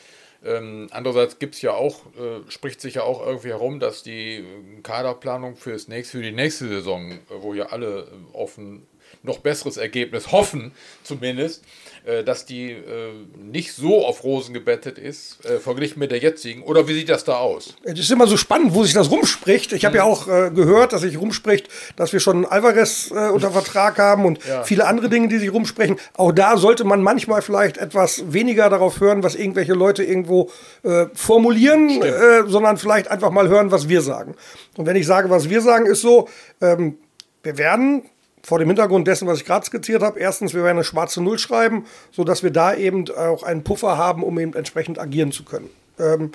Ähm, 0.45 0.89
andererseits 0.91 1.39
gibt 1.39 1.61
ja 1.63 1.73
auch, 1.73 2.07
äh, 2.17 2.51
spricht 2.51 2.81
sich 2.81 2.95
ja 2.95 3.03
auch 3.03 3.25
irgendwie 3.27 3.49
herum, 3.49 3.81
dass 3.81 4.03
die 4.03 4.45
Kaderplanung 4.83 5.57
fürs 5.57 5.89
nächste, 5.89 6.19
für 6.19 6.23
die 6.23 6.33
nächste 6.33 6.69
Saison, 6.69 7.13
äh, 7.13 7.17
wo 7.41 7.55
ja 7.55 7.67
alle 7.67 8.01
äh, 8.03 8.37
offen 8.37 8.87
noch 9.23 9.39
besseres 9.39 9.77
Ergebnis 9.79 10.33
hoffen, 10.33 10.73
zumindest, 11.03 11.65
dass 12.23 12.45
die 12.45 12.71
äh, 12.71 13.13
nicht 13.43 13.73
so 13.73 14.05
auf 14.05 14.25
Rosen 14.25 14.53
gebettet 14.53 14.99
ist, 14.99 15.43
äh, 15.47 15.59
verglichen 15.59 15.99
mit 15.99 16.11
der 16.11 16.19
jetzigen. 16.19 16.63
Oder 16.63 16.87
wie 16.87 16.93
sieht 16.93 17.09
das 17.09 17.25
da 17.25 17.37
aus? 17.37 17.75
Es 17.83 17.99
ist 17.99 18.11
immer 18.11 18.27
so 18.27 18.37
spannend, 18.37 18.75
wo 18.75 18.85
sich 18.85 18.93
das 18.93 19.11
rumspricht. 19.11 19.73
Ich 19.73 19.87
habe 19.87 19.95
mhm. 19.95 19.99
ja 19.99 20.05
auch 20.05 20.29
äh, 20.29 20.51
gehört, 20.51 20.93
dass 20.93 21.01
sich 21.01 21.19
rumspricht, 21.19 21.69
dass 21.97 22.13
wir 22.13 22.21
schon 22.21 22.45
Alvarez 22.45 23.11
äh, 23.11 23.31
unter 23.31 23.51
Vertrag 23.53 23.99
haben 23.99 24.27
und 24.27 24.45
ja. 24.45 24.65
viele 24.65 24.87
andere 24.87 25.09
Dinge, 25.09 25.29
die 25.29 25.39
sich 25.39 25.51
rumsprechen. 25.51 25.97
Auch 26.15 26.33
da 26.33 26.59
sollte 26.59 26.85
man 26.85 27.03
manchmal 27.03 27.41
vielleicht 27.41 27.79
etwas 27.79 28.33
weniger 28.33 28.69
darauf 28.69 29.01
hören, 29.01 29.23
was 29.23 29.35
irgendwelche 29.35 29.73
Leute 29.73 30.05
irgendwo 30.05 30.51
äh, 30.83 31.07
formulieren, 31.15 32.03
sondern 32.47 32.77
vielleicht 32.77 33.09
einfach 33.09 33.31
mal 33.31 33.49
hören, 33.49 33.71
was 33.71 33.89
wir 33.89 34.03
sagen. 34.03 34.35
Und 34.77 34.87
wenn 34.87 34.97
ich 34.97 35.07
sage, 35.07 35.31
was 35.31 35.49
wir 35.49 35.61
sagen, 35.63 35.87
ist 35.87 36.03
so, 36.03 36.29
ähm, 36.61 36.99
wir 37.43 37.59
werden 37.59 38.03
vor 38.45 38.59
dem 38.59 38.69
Hintergrund 38.69 39.09
dessen, 39.09 39.27
was 39.27 39.39
ich 39.39 39.47
gerade 39.47 39.65
skizziert 39.65 40.03
habe, 40.03 40.21
erstens, 40.21 40.53
wir 40.53 40.63
werden 40.63 40.77
eine 40.77 40.85
schwarze 40.85 41.23
Null 41.23 41.39
schreiben, 41.39 41.87
sodass 42.13 42.43
wir 42.43 42.51
da 42.51 42.75
eben 42.75 43.11
auch 43.11 43.43
einen 43.43 43.65
Puffer 43.65 43.97
haben, 43.97 44.23
um 44.23 44.39
eben 44.39 44.53
entsprechend 44.53 44.99
agieren 44.99 45.33
zu 45.33 45.45
können. 45.45 45.71
Ähm, 45.99 46.33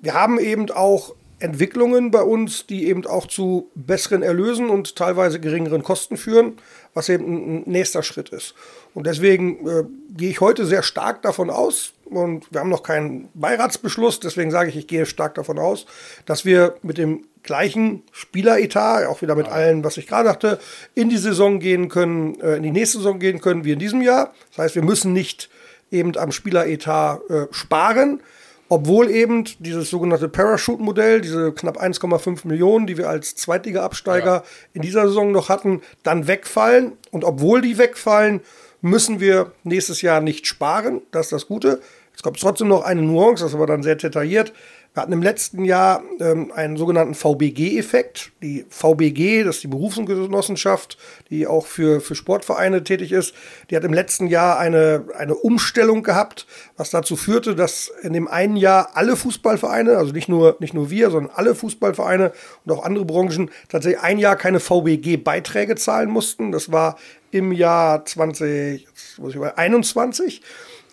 wir 0.00 0.14
haben 0.14 0.40
eben 0.40 0.70
auch 0.70 1.14
Entwicklungen 1.38 2.10
bei 2.10 2.22
uns, 2.22 2.66
die 2.66 2.88
eben 2.88 3.06
auch 3.06 3.26
zu 3.26 3.70
besseren 3.74 4.22
Erlösen 4.22 4.68
und 4.68 4.96
teilweise 4.96 5.38
geringeren 5.38 5.82
Kosten 5.82 6.16
führen, 6.16 6.54
was 6.92 7.08
eben 7.08 7.24
ein 7.26 7.62
nächster 7.66 8.02
Schritt 8.02 8.30
ist. 8.30 8.54
Und 8.92 9.06
deswegen 9.06 9.66
äh, 9.68 9.84
gehe 10.16 10.30
ich 10.30 10.40
heute 10.40 10.66
sehr 10.66 10.82
stark 10.82 11.22
davon 11.22 11.50
aus, 11.50 11.93
und 12.04 12.52
wir 12.52 12.60
haben 12.60 12.70
noch 12.70 12.82
keinen 12.82 13.28
Beiratsbeschluss, 13.34 14.20
deswegen 14.20 14.50
sage 14.50 14.70
ich, 14.70 14.76
ich 14.76 14.86
gehe 14.86 15.06
stark 15.06 15.34
davon 15.34 15.58
aus, 15.58 15.86
dass 16.26 16.44
wir 16.44 16.76
mit 16.82 16.98
dem 16.98 17.24
gleichen 17.42 18.02
Spieleretat, 18.12 19.06
auch 19.06 19.22
wieder 19.22 19.34
mit 19.34 19.48
allen, 19.48 19.84
was 19.84 19.96
ich 19.96 20.06
gerade 20.06 20.28
dachte, 20.28 20.58
in 20.94 21.10
die 21.10 21.18
Saison 21.18 21.60
gehen 21.60 21.88
können, 21.88 22.40
äh, 22.40 22.56
in 22.56 22.62
die 22.62 22.70
nächste 22.70 22.98
Saison 22.98 23.18
gehen 23.18 23.40
können 23.40 23.64
wie 23.64 23.72
in 23.72 23.78
diesem 23.78 24.00
Jahr. 24.00 24.32
Das 24.50 24.58
heißt, 24.58 24.74
wir 24.74 24.82
müssen 24.82 25.12
nicht 25.12 25.50
eben 25.90 26.16
am 26.16 26.32
Spieleretat 26.32 27.20
äh, 27.30 27.46
sparen, 27.50 28.20
obwohl 28.68 29.10
eben 29.10 29.44
dieses 29.58 29.90
sogenannte 29.90 30.28
Parachute-Modell, 30.28 31.20
diese 31.20 31.52
knapp 31.52 31.80
1,5 31.80 32.46
Millionen, 32.46 32.86
die 32.86 32.96
wir 32.96 33.08
als 33.08 33.36
Zweitliga-Absteiger 33.36 34.34
ja. 34.36 34.44
in 34.72 34.82
dieser 34.82 35.06
Saison 35.06 35.32
noch 35.32 35.48
hatten, 35.48 35.82
dann 36.02 36.26
wegfallen. 36.26 36.92
Und 37.10 37.24
obwohl 37.24 37.60
die 37.60 37.78
wegfallen, 37.78 38.40
müssen 38.80 39.20
wir 39.20 39.52
nächstes 39.64 40.02
Jahr 40.02 40.20
nicht 40.20 40.46
sparen. 40.46 41.02
Das 41.10 41.26
ist 41.26 41.32
das 41.32 41.46
Gute. 41.46 41.80
Jetzt 42.12 42.22
kommt 42.22 42.40
trotzdem 42.40 42.68
noch 42.68 42.84
eine 42.84 43.02
Nuance, 43.02 43.42
das 43.42 43.52
ist 43.52 43.56
aber 43.56 43.66
dann 43.66 43.82
sehr 43.82 43.96
detailliert. 43.96 44.52
Wir 44.94 45.02
hatten 45.02 45.12
im 45.12 45.22
letzten 45.22 45.64
Jahr 45.64 46.04
ähm, 46.20 46.52
einen 46.54 46.76
sogenannten 46.76 47.16
VBG-Effekt. 47.16 48.30
Die 48.44 48.64
VBG, 48.68 49.42
das 49.42 49.56
ist 49.56 49.64
die 49.64 49.68
Berufsgenossenschaft, 49.68 50.98
die 51.30 51.48
auch 51.48 51.66
für, 51.66 52.00
für 52.00 52.14
Sportvereine 52.14 52.84
tätig 52.84 53.10
ist, 53.10 53.34
die 53.68 53.76
hat 53.76 53.82
im 53.82 53.92
letzten 53.92 54.28
Jahr 54.28 54.56
eine, 54.56 55.06
eine 55.18 55.34
Umstellung 55.34 56.04
gehabt, 56.04 56.46
was 56.76 56.90
dazu 56.90 57.16
führte, 57.16 57.56
dass 57.56 57.90
in 58.02 58.12
dem 58.12 58.28
einen 58.28 58.54
Jahr 58.54 58.90
alle 58.94 59.16
Fußballvereine, 59.16 59.96
also 59.96 60.12
nicht 60.12 60.28
nur, 60.28 60.58
nicht 60.60 60.74
nur 60.74 60.90
wir, 60.90 61.10
sondern 61.10 61.32
alle 61.34 61.56
Fußballvereine 61.56 62.30
und 62.64 62.72
auch 62.72 62.84
andere 62.84 63.04
Branchen 63.04 63.50
tatsächlich 63.68 64.00
ein 64.00 64.18
Jahr 64.18 64.36
keine 64.36 64.60
VBG-Beiträge 64.60 65.74
zahlen 65.74 66.08
mussten. 66.08 66.52
Das 66.52 66.70
war 66.70 66.98
im 67.32 67.50
Jahr 67.50 68.04
2021. 68.04 70.40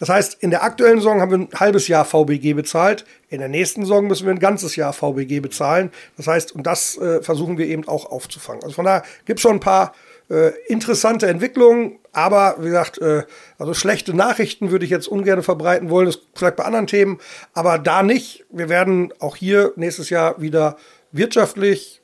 Das 0.01 0.10
heißt, 0.10 0.38
in 0.41 0.50
der 0.50 0.63
aktuellen 0.63 0.98
Saison 0.98 1.22
haben 1.22 1.29
wir 1.29 1.38
ein 1.38 1.60
halbes 1.60 1.88
Jahr 1.88 2.05
VBG 2.05 2.53
bezahlt. 2.53 3.05
In 3.29 3.38
der 3.38 3.50
nächsten 3.50 3.84
Saison 3.84 4.08
müssen 4.08 4.25
wir 4.25 4.34
ein 4.34 4.39
ganzes 4.39 4.75
Jahr 4.75 4.93
VBG 4.93 5.41
bezahlen. 5.41 5.91
Das 6.17 6.25
heißt, 6.25 6.55
und 6.55 6.65
das 6.65 6.98
äh, 6.98 7.22
versuchen 7.22 7.60
wir 7.60 7.67
eben 7.67 7.88
auch 7.88 8.08
aufzufangen. 8.08 8.63
Also 8.63 8.74
von 8.74 8.86
daher 8.86 9.03
gibt 9.25 9.38
es 9.38 9.43
schon 9.43 9.58
ein 9.58 9.60
paar 9.60 9.93
äh, 10.31 10.53
interessante 10.65 11.27
Entwicklungen. 11.27 12.00
Aber 12.13 12.55
wie 12.58 12.70
gesagt, 12.70 12.98
äh, 12.98 13.25
also 13.60 13.75
schlechte 13.75 14.15
Nachrichten 14.15 14.72
würde 14.72 14.86
ich 14.86 14.91
jetzt 14.91 15.08
ungern 15.08 15.43
verbreiten 15.43 15.91
wollen. 15.91 16.08
Das 16.08 16.17
vielleicht 16.34 16.55
bei 16.55 16.63
anderen 16.65 16.88
Themen, 16.88 17.20
aber 17.53 17.77
da 17.77 18.01
nicht. 18.01 18.43
Wir 18.50 18.70
werden 18.70 19.13
auch 19.20 19.36
hier 19.36 19.72
nächstes 19.75 20.10
Jahr 20.10 20.41
wieder 20.41 20.77
wirtschaftlich 21.12 22.01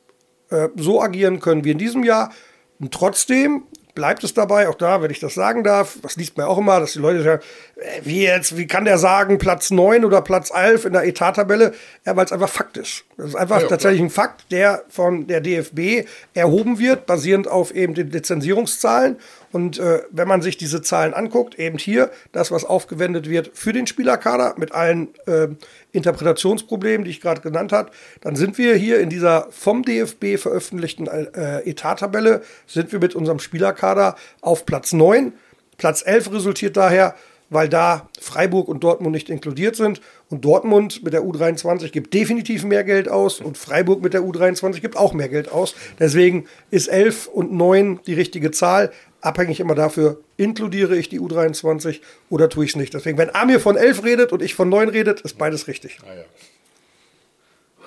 äh, 0.51 0.69
so 0.75 1.01
agieren 1.01 1.39
können 1.39 1.63
wie 1.63 1.71
in 1.71 1.79
diesem 1.79 2.03
Jahr. 2.03 2.31
Und 2.79 2.93
trotzdem 2.93 3.63
bleibt 3.97 4.23
es 4.23 4.35
dabei, 4.35 4.69
auch 4.69 4.75
da, 4.75 5.01
wenn 5.01 5.09
ich 5.09 5.19
das 5.19 5.33
sagen 5.33 5.63
darf, 5.63 5.97
das 6.03 6.17
liest 6.17 6.37
man 6.37 6.45
auch 6.45 6.59
immer, 6.59 6.79
dass 6.79 6.93
die 6.93 6.99
Leute 6.99 7.23
sagen, 7.23 7.41
äh, 7.77 8.01
wie 8.03 8.21
jetzt, 8.21 8.55
wie 8.55 8.67
kann 8.67 8.85
der 8.85 8.99
sagen, 8.99 9.39
Platz 9.39 9.71
9 9.71 10.05
oder 10.05 10.21
Platz 10.21 10.51
11 10.53 10.85
in 10.85 10.93
der 10.93 11.03
Etattabelle? 11.07 11.73
Ja, 12.05 12.15
weil 12.15 12.23
es 12.23 12.31
einfach 12.31 12.47
Fakt 12.47 12.77
ist. 12.77 13.05
Das 13.17 13.29
ist 13.29 13.35
einfach 13.35 13.59
ja, 13.59 13.67
tatsächlich 13.67 14.01
ein 14.01 14.11
Fakt, 14.11 14.51
der 14.51 14.83
von 14.87 15.25
der 15.25 15.41
DFB 15.41 16.07
erhoben 16.35 16.77
wird, 16.77 17.07
basierend 17.07 17.47
auf 17.47 17.73
eben 17.73 17.95
den 17.95 18.11
Lizenzierungszahlen. 18.11 19.17
Und 19.57 19.79
äh, 19.79 20.03
wenn 20.11 20.27
man 20.27 20.43
sich 20.43 20.57
diese 20.57 20.83
Zahlen 20.83 21.15
anguckt, 21.15 21.57
eben 21.57 21.79
hier 21.79 22.11
das, 22.31 22.51
was 22.51 22.63
aufgewendet 22.63 23.27
wird 23.27 23.49
für 23.55 23.73
den 23.73 23.87
Spielerkader 23.87 24.53
mit 24.57 24.71
allen 24.71 25.15
äh, 25.25 25.47
Interpretationsproblemen, 25.93 27.05
die 27.05 27.09
ich 27.09 27.21
gerade 27.21 27.41
genannt 27.41 27.71
habe, 27.71 27.89
dann 28.21 28.35
sind 28.35 28.59
wir 28.59 28.75
hier 28.75 28.99
in 28.99 29.09
dieser 29.09 29.47
vom 29.49 29.81
DFB 29.81 30.37
veröffentlichten 30.37 31.07
äh, 31.07 31.67
Etattabelle, 31.67 32.43
sind 32.67 32.91
wir 32.91 32.99
mit 32.99 33.15
unserem 33.15 33.39
Spielerkader 33.39 34.15
auf 34.41 34.67
Platz 34.67 34.93
9. 34.93 35.33
Platz 35.77 36.03
11 36.05 36.33
resultiert 36.33 36.77
daher, 36.77 37.15
weil 37.49 37.69
da 37.69 38.09
Freiburg 38.19 38.67
und 38.67 38.83
Dortmund 38.83 39.13
nicht 39.13 39.29
inkludiert 39.29 39.75
sind. 39.75 40.01
Und 40.29 40.43
Dortmund 40.43 41.03
mit 41.03 41.13
der 41.13 41.23
U23 41.23 41.89
gibt 41.91 42.13
definitiv 42.13 42.63
mehr 42.63 42.83
Geld 42.83 43.09
aus 43.09 43.39
und 43.39 43.57
Freiburg 43.57 44.01
mit 44.01 44.13
der 44.13 44.21
U23 44.21 44.81
gibt 44.81 44.97
auch 44.97 45.13
mehr 45.13 45.29
Geld 45.29 45.51
aus. 45.51 45.73
Deswegen 45.99 46.45
ist 46.69 46.87
11 46.89 47.27
und 47.27 47.53
9 47.53 48.01
die 48.05 48.13
richtige 48.13 48.51
Zahl 48.51 48.91
abhängig 49.21 49.59
immer 49.59 49.75
dafür, 49.75 50.19
inkludiere 50.37 50.97
ich 50.97 51.09
die 51.09 51.19
U23 51.19 52.01
oder 52.29 52.49
tue 52.49 52.65
ich 52.65 52.71
es 52.71 52.75
nicht. 52.75 52.93
Deswegen, 52.93 53.17
wenn 53.17 53.33
Amir 53.33 53.59
von 53.59 53.75
11 53.75 54.03
redet 54.03 54.31
und 54.31 54.41
ich 54.41 54.55
von 54.55 54.69
9 54.69 54.89
redet, 54.89 55.21
ist 55.21 55.37
beides 55.37 55.67
richtig. 55.67 55.99
Ah, 56.03 56.13
ja. 56.13 56.23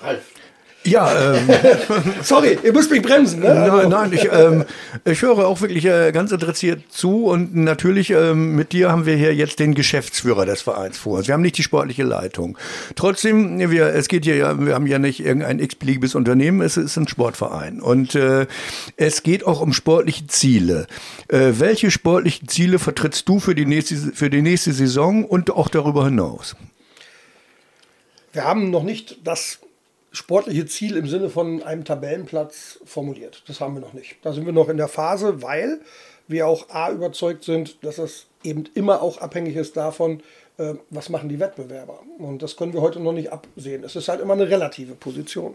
Ralf. 0.00 0.24
Ja, 0.82 1.34
ähm, 1.34 1.48
sorry, 2.22 2.58
ihr 2.62 2.72
müsst 2.72 2.90
mich 2.90 3.02
bremsen. 3.02 3.40
Ne? 3.40 3.54
Nein, 3.54 3.90
nein, 3.90 4.12
ich, 4.14 4.26
ähm, 4.32 4.64
ich 5.04 5.20
höre 5.20 5.46
auch 5.46 5.60
wirklich 5.60 5.84
äh, 5.84 6.10
ganz 6.10 6.32
interessiert 6.32 6.84
zu 6.90 7.26
und 7.26 7.54
natürlich 7.54 8.10
ähm, 8.10 8.56
mit 8.56 8.72
dir 8.72 8.90
haben 8.90 9.04
wir 9.04 9.14
hier 9.14 9.34
jetzt 9.34 9.58
den 9.58 9.74
Geschäftsführer 9.74 10.46
des 10.46 10.62
Vereins 10.62 10.96
vor 10.96 11.18
uns. 11.18 11.26
Wir 11.26 11.34
haben 11.34 11.42
nicht 11.42 11.58
die 11.58 11.62
sportliche 11.62 12.02
Leitung. 12.02 12.56
Trotzdem, 12.96 13.58
wir, 13.70 13.88
es 13.88 14.08
geht 14.08 14.24
hier 14.24 14.36
ja, 14.36 14.58
wir 14.58 14.74
haben 14.74 14.86
ja 14.86 14.98
nicht 14.98 15.20
irgendein 15.20 15.58
x-beliebiges 15.58 16.14
Unternehmen, 16.14 16.62
es 16.62 16.78
ist 16.78 16.96
ein 16.96 17.08
Sportverein 17.08 17.82
und 17.82 18.14
äh, 18.14 18.46
es 18.96 19.22
geht 19.22 19.46
auch 19.46 19.60
um 19.60 19.74
sportliche 19.74 20.28
Ziele. 20.28 20.86
Äh, 21.28 21.52
welche 21.58 21.90
sportlichen 21.90 22.48
Ziele 22.48 22.78
vertrittst 22.78 23.28
du 23.28 23.38
für 23.38 23.54
die 23.54 23.66
nächste 23.66 23.96
für 23.96 24.30
die 24.30 24.40
nächste 24.40 24.72
Saison 24.72 25.26
und 25.26 25.50
auch 25.50 25.68
darüber 25.68 26.06
hinaus? 26.06 26.56
Wir 28.32 28.44
haben 28.44 28.70
noch 28.70 28.84
nicht 28.84 29.18
das 29.24 29.58
sportliche 30.12 30.66
Ziel 30.66 30.96
im 30.96 31.06
Sinne 31.06 31.30
von 31.30 31.62
einem 31.62 31.84
Tabellenplatz 31.84 32.80
formuliert. 32.84 33.42
Das 33.46 33.60
haben 33.60 33.74
wir 33.74 33.80
noch 33.80 33.92
nicht. 33.92 34.16
Da 34.22 34.32
sind 34.32 34.46
wir 34.46 34.52
noch 34.52 34.68
in 34.68 34.76
der 34.76 34.88
Phase, 34.88 35.42
weil 35.42 35.80
wir 36.28 36.46
auch 36.46 36.70
A 36.70 36.90
überzeugt 36.90 37.44
sind, 37.44 37.84
dass 37.84 37.98
es 37.98 38.26
eben 38.42 38.64
immer 38.74 39.02
auch 39.02 39.18
abhängig 39.18 39.56
ist 39.56 39.76
davon, 39.76 40.22
äh, 40.58 40.74
was 40.90 41.08
machen 41.08 41.28
die 41.28 41.40
Wettbewerber? 41.40 42.00
Und 42.18 42.42
das 42.42 42.56
können 42.56 42.72
wir 42.72 42.80
heute 42.80 43.00
noch 43.00 43.12
nicht 43.12 43.32
absehen. 43.32 43.84
Es 43.84 43.96
ist 43.96 44.08
halt 44.08 44.20
immer 44.20 44.34
eine 44.34 44.48
relative 44.48 44.94
Position. 44.94 45.54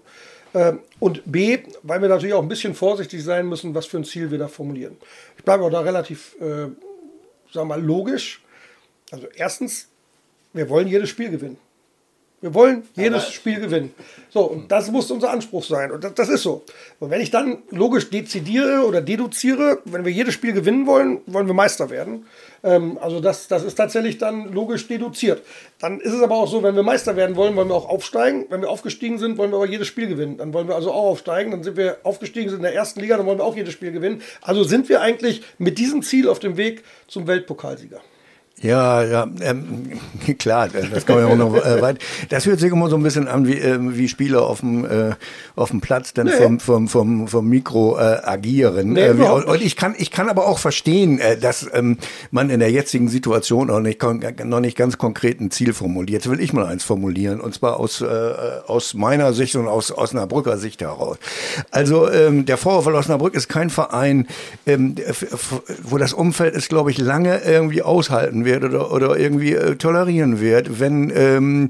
Äh, 0.53 0.74
und 1.00 1.21
B, 1.25 1.59
weil 1.83 2.01
wir 2.01 2.09
natürlich 2.09 2.33
auch 2.33 2.41
ein 2.41 2.47
bisschen 2.47 2.75
vorsichtig 2.75 3.24
sein 3.24 3.47
müssen, 3.47 3.75
was 3.75 3.85
für 3.85 3.97
ein 3.97 4.05
Ziel 4.05 4.31
wir 4.31 4.38
da 4.38 4.47
formulieren. 4.47 4.97
Ich 5.38 5.43
bleibe 5.43 5.63
auch 5.63 5.69
da 5.69 5.81
relativ, 5.81 6.35
äh, 6.39 6.45
sagen 6.45 6.75
wir 7.53 7.65
mal, 7.65 7.81
logisch. 7.81 8.41
Also 9.12 9.27
erstens, 9.35 9.89
wir 10.53 10.69
wollen 10.69 10.88
jedes 10.88 11.09
Spiel 11.09 11.29
gewinnen. 11.29 11.57
Wir 12.45 12.53
wollen 12.53 12.83
jedes 12.93 13.31
Spiel 13.31 13.59
gewinnen. 13.59 13.91
So, 14.29 14.41
und 14.41 14.71
das 14.71 14.91
muss 14.91 15.09
unser 15.09 15.31
Anspruch 15.31 15.63
sein. 15.63 15.89
Und 15.89 16.03
das, 16.03 16.13
das, 16.13 16.29
ist 16.29 16.43
so. 16.43 16.61
Und 16.99 17.09
wenn 17.09 17.19
ich 17.19 17.31
dann 17.31 17.63
logisch 17.71 18.11
dezidiere 18.11 18.85
oder 18.85 19.01
deduziere, 19.01 19.79
wenn 19.85 20.05
wir 20.05 20.11
jedes 20.11 20.35
Spiel 20.35 20.53
gewinnen 20.53 20.85
wollen, 20.85 21.21
wollen 21.25 21.47
wir 21.47 21.55
Meister 21.55 21.89
werden. 21.89 22.27
Ähm, 22.63 22.99
also 23.01 23.19
das, 23.19 23.47
das 23.47 23.63
ist 23.63 23.73
tatsächlich 23.73 24.19
dann 24.19 24.53
logisch 24.53 24.87
deduziert. 24.87 25.41
Dann 25.79 25.99
ist 25.99 26.13
es 26.13 26.21
aber 26.21 26.35
auch 26.35 26.47
so, 26.47 26.61
wenn 26.61 26.75
wir 26.75 26.83
Meister 26.83 27.15
werden 27.15 27.35
wollen, 27.35 27.55
wollen 27.55 27.69
wir 27.69 27.75
auch 27.75 27.89
aufsteigen. 27.89 28.45
Wenn 28.49 28.61
wir 28.61 28.69
aufgestiegen 28.69 29.17
sind, 29.17 29.39
wollen 29.39 29.49
wir 29.49 29.57
aber 29.57 29.65
jedes 29.65 29.87
Spiel 29.87 30.05
gewinnen. 30.05 30.37
Dann 30.37 30.53
wollen 30.53 30.67
wir 30.67 30.75
also 30.75 30.91
auch 30.91 31.05
aufsteigen. 31.05 31.49
Dann 31.49 31.63
sind 31.63 31.77
wir 31.77 31.97
aufgestiegen, 32.03 32.49
sind 32.49 32.57
in 32.57 32.63
der 32.63 32.75
ersten 32.75 32.99
Liga, 32.99 33.17
dann 33.17 33.25
wollen 33.25 33.39
wir 33.39 33.43
auch 33.43 33.55
jedes 33.55 33.73
Spiel 33.73 33.91
gewinnen. 33.91 34.21
Also 34.43 34.63
sind 34.63 34.87
wir 34.87 35.01
eigentlich 35.01 35.41
mit 35.57 35.79
diesem 35.79 36.03
Ziel 36.03 36.29
auf 36.29 36.37
dem 36.37 36.57
Weg 36.57 36.83
zum 37.07 37.25
Weltpokalsieger. 37.25 38.01
Ja, 38.62 39.03
ja, 39.03 39.27
ähm, 39.41 40.00
klar, 40.39 40.69
das 40.69 41.05
kann 41.05 41.17
man 41.17 41.27
ja 41.27 41.33
auch 41.33 41.38
noch 41.38 41.55
äh, 41.55 41.81
weit. 41.81 42.00
Das 42.29 42.45
hört 42.45 42.62
sich 42.62 42.71
immer 42.71 42.89
so 42.89 42.95
ein 42.95 43.03
bisschen 43.03 43.27
an 43.27 43.45
wie, 43.47 43.59
äh, 43.59 43.77
wie 43.81 44.07
Spieler 44.07 44.43
auf 44.43 44.62
dem, 44.62 44.85
äh, 44.85 45.13
auf 45.57 45.71
dem 45.71 45.81
Platz 45.81 46.13
dann 46.13 46.27
nee. 46.27 46.33
vom, 46.33 46.62
vom, 46.62 46.88
vom, 46.88 47.27
vom 47.27 47.50
Mikro 47.50 47.97
äh, 47.97 48.21
agieren. 48.24 48.93
Nee, 48.93 49.01
äh, 49.01 49.17
wie, 49.17 49.24
und 49.24 49.62
ich 49.62 49.75
kann, 49.75 49.93
ich 49.97 50.09
kann 50.09 50.29
aber 50.29 50.47
auch 50.47 50.57
verstehen, 50.57 51.19
äh, 51.19 51.38
dass 51.38 51.67
ähm, 51.74 51.97
man 52.31 52.50
in 52.50 52.62
der 52.62 52.71
jetzigen 52.71 53.09
Situation 53.09 53.67
noch 53.67 53.81
nicht, 53.81 54.01
noch 54.01 54.62
nicht 54.62 54.77
ganz 54.77 54.97
konkret 54.97 55.41
ein 55.41 55.51
Ziel 55.51 55.74
formuliert. 55.74 56.24
Jetzt 56.24 56.29
will 56.31 56.39
ich 56.39 56.53
mal 56.53 56.65
eins 56.65 56.85
formulieren, 56.85 57.41
und 57.41 57.53
zwar 57.53 57.77
aus, 57.77 58.00
äh, 58.00 58.05
aus 58.67 58.93
meiner 58.93 59.33
Sicht 59.33 59.57
und 59.57 59.67
aus 59.67 59.91
Osnabrücker 59.91 60.57
Sicht 60.57 60.79
heraus. 60.79 61.17
Also 61.71 62.09
ähm, 62.09 62.45
der 62.45 62.55
VfL 62.55 62.95
Osnabrück 62.95 63.35
ist 63.35 63.50
kein 63.50 63.69
Verein, 63.69 64.27
ähm, 64.65 64.95
wo 65.83 65.97
das 65.97 66.13
Umfeld 66.13 66.55
ist, 66.55 66.69
glaube 66.69 66.89
ich, 66.89 66.97
lange 66.97 67.41
irgendwie 67.43 67.81
aushalten 67.81 68.44
wird 68.45 68.63
oder, 68.63 68.91
oder 68.91 69.17
irgendwie 69.17 69.53
äh, 69.53 69.75
tolerieren 69.75 70.39
wird, 70.39 70.79
wenn 70.79 71.11
ähm, 71.15 71.67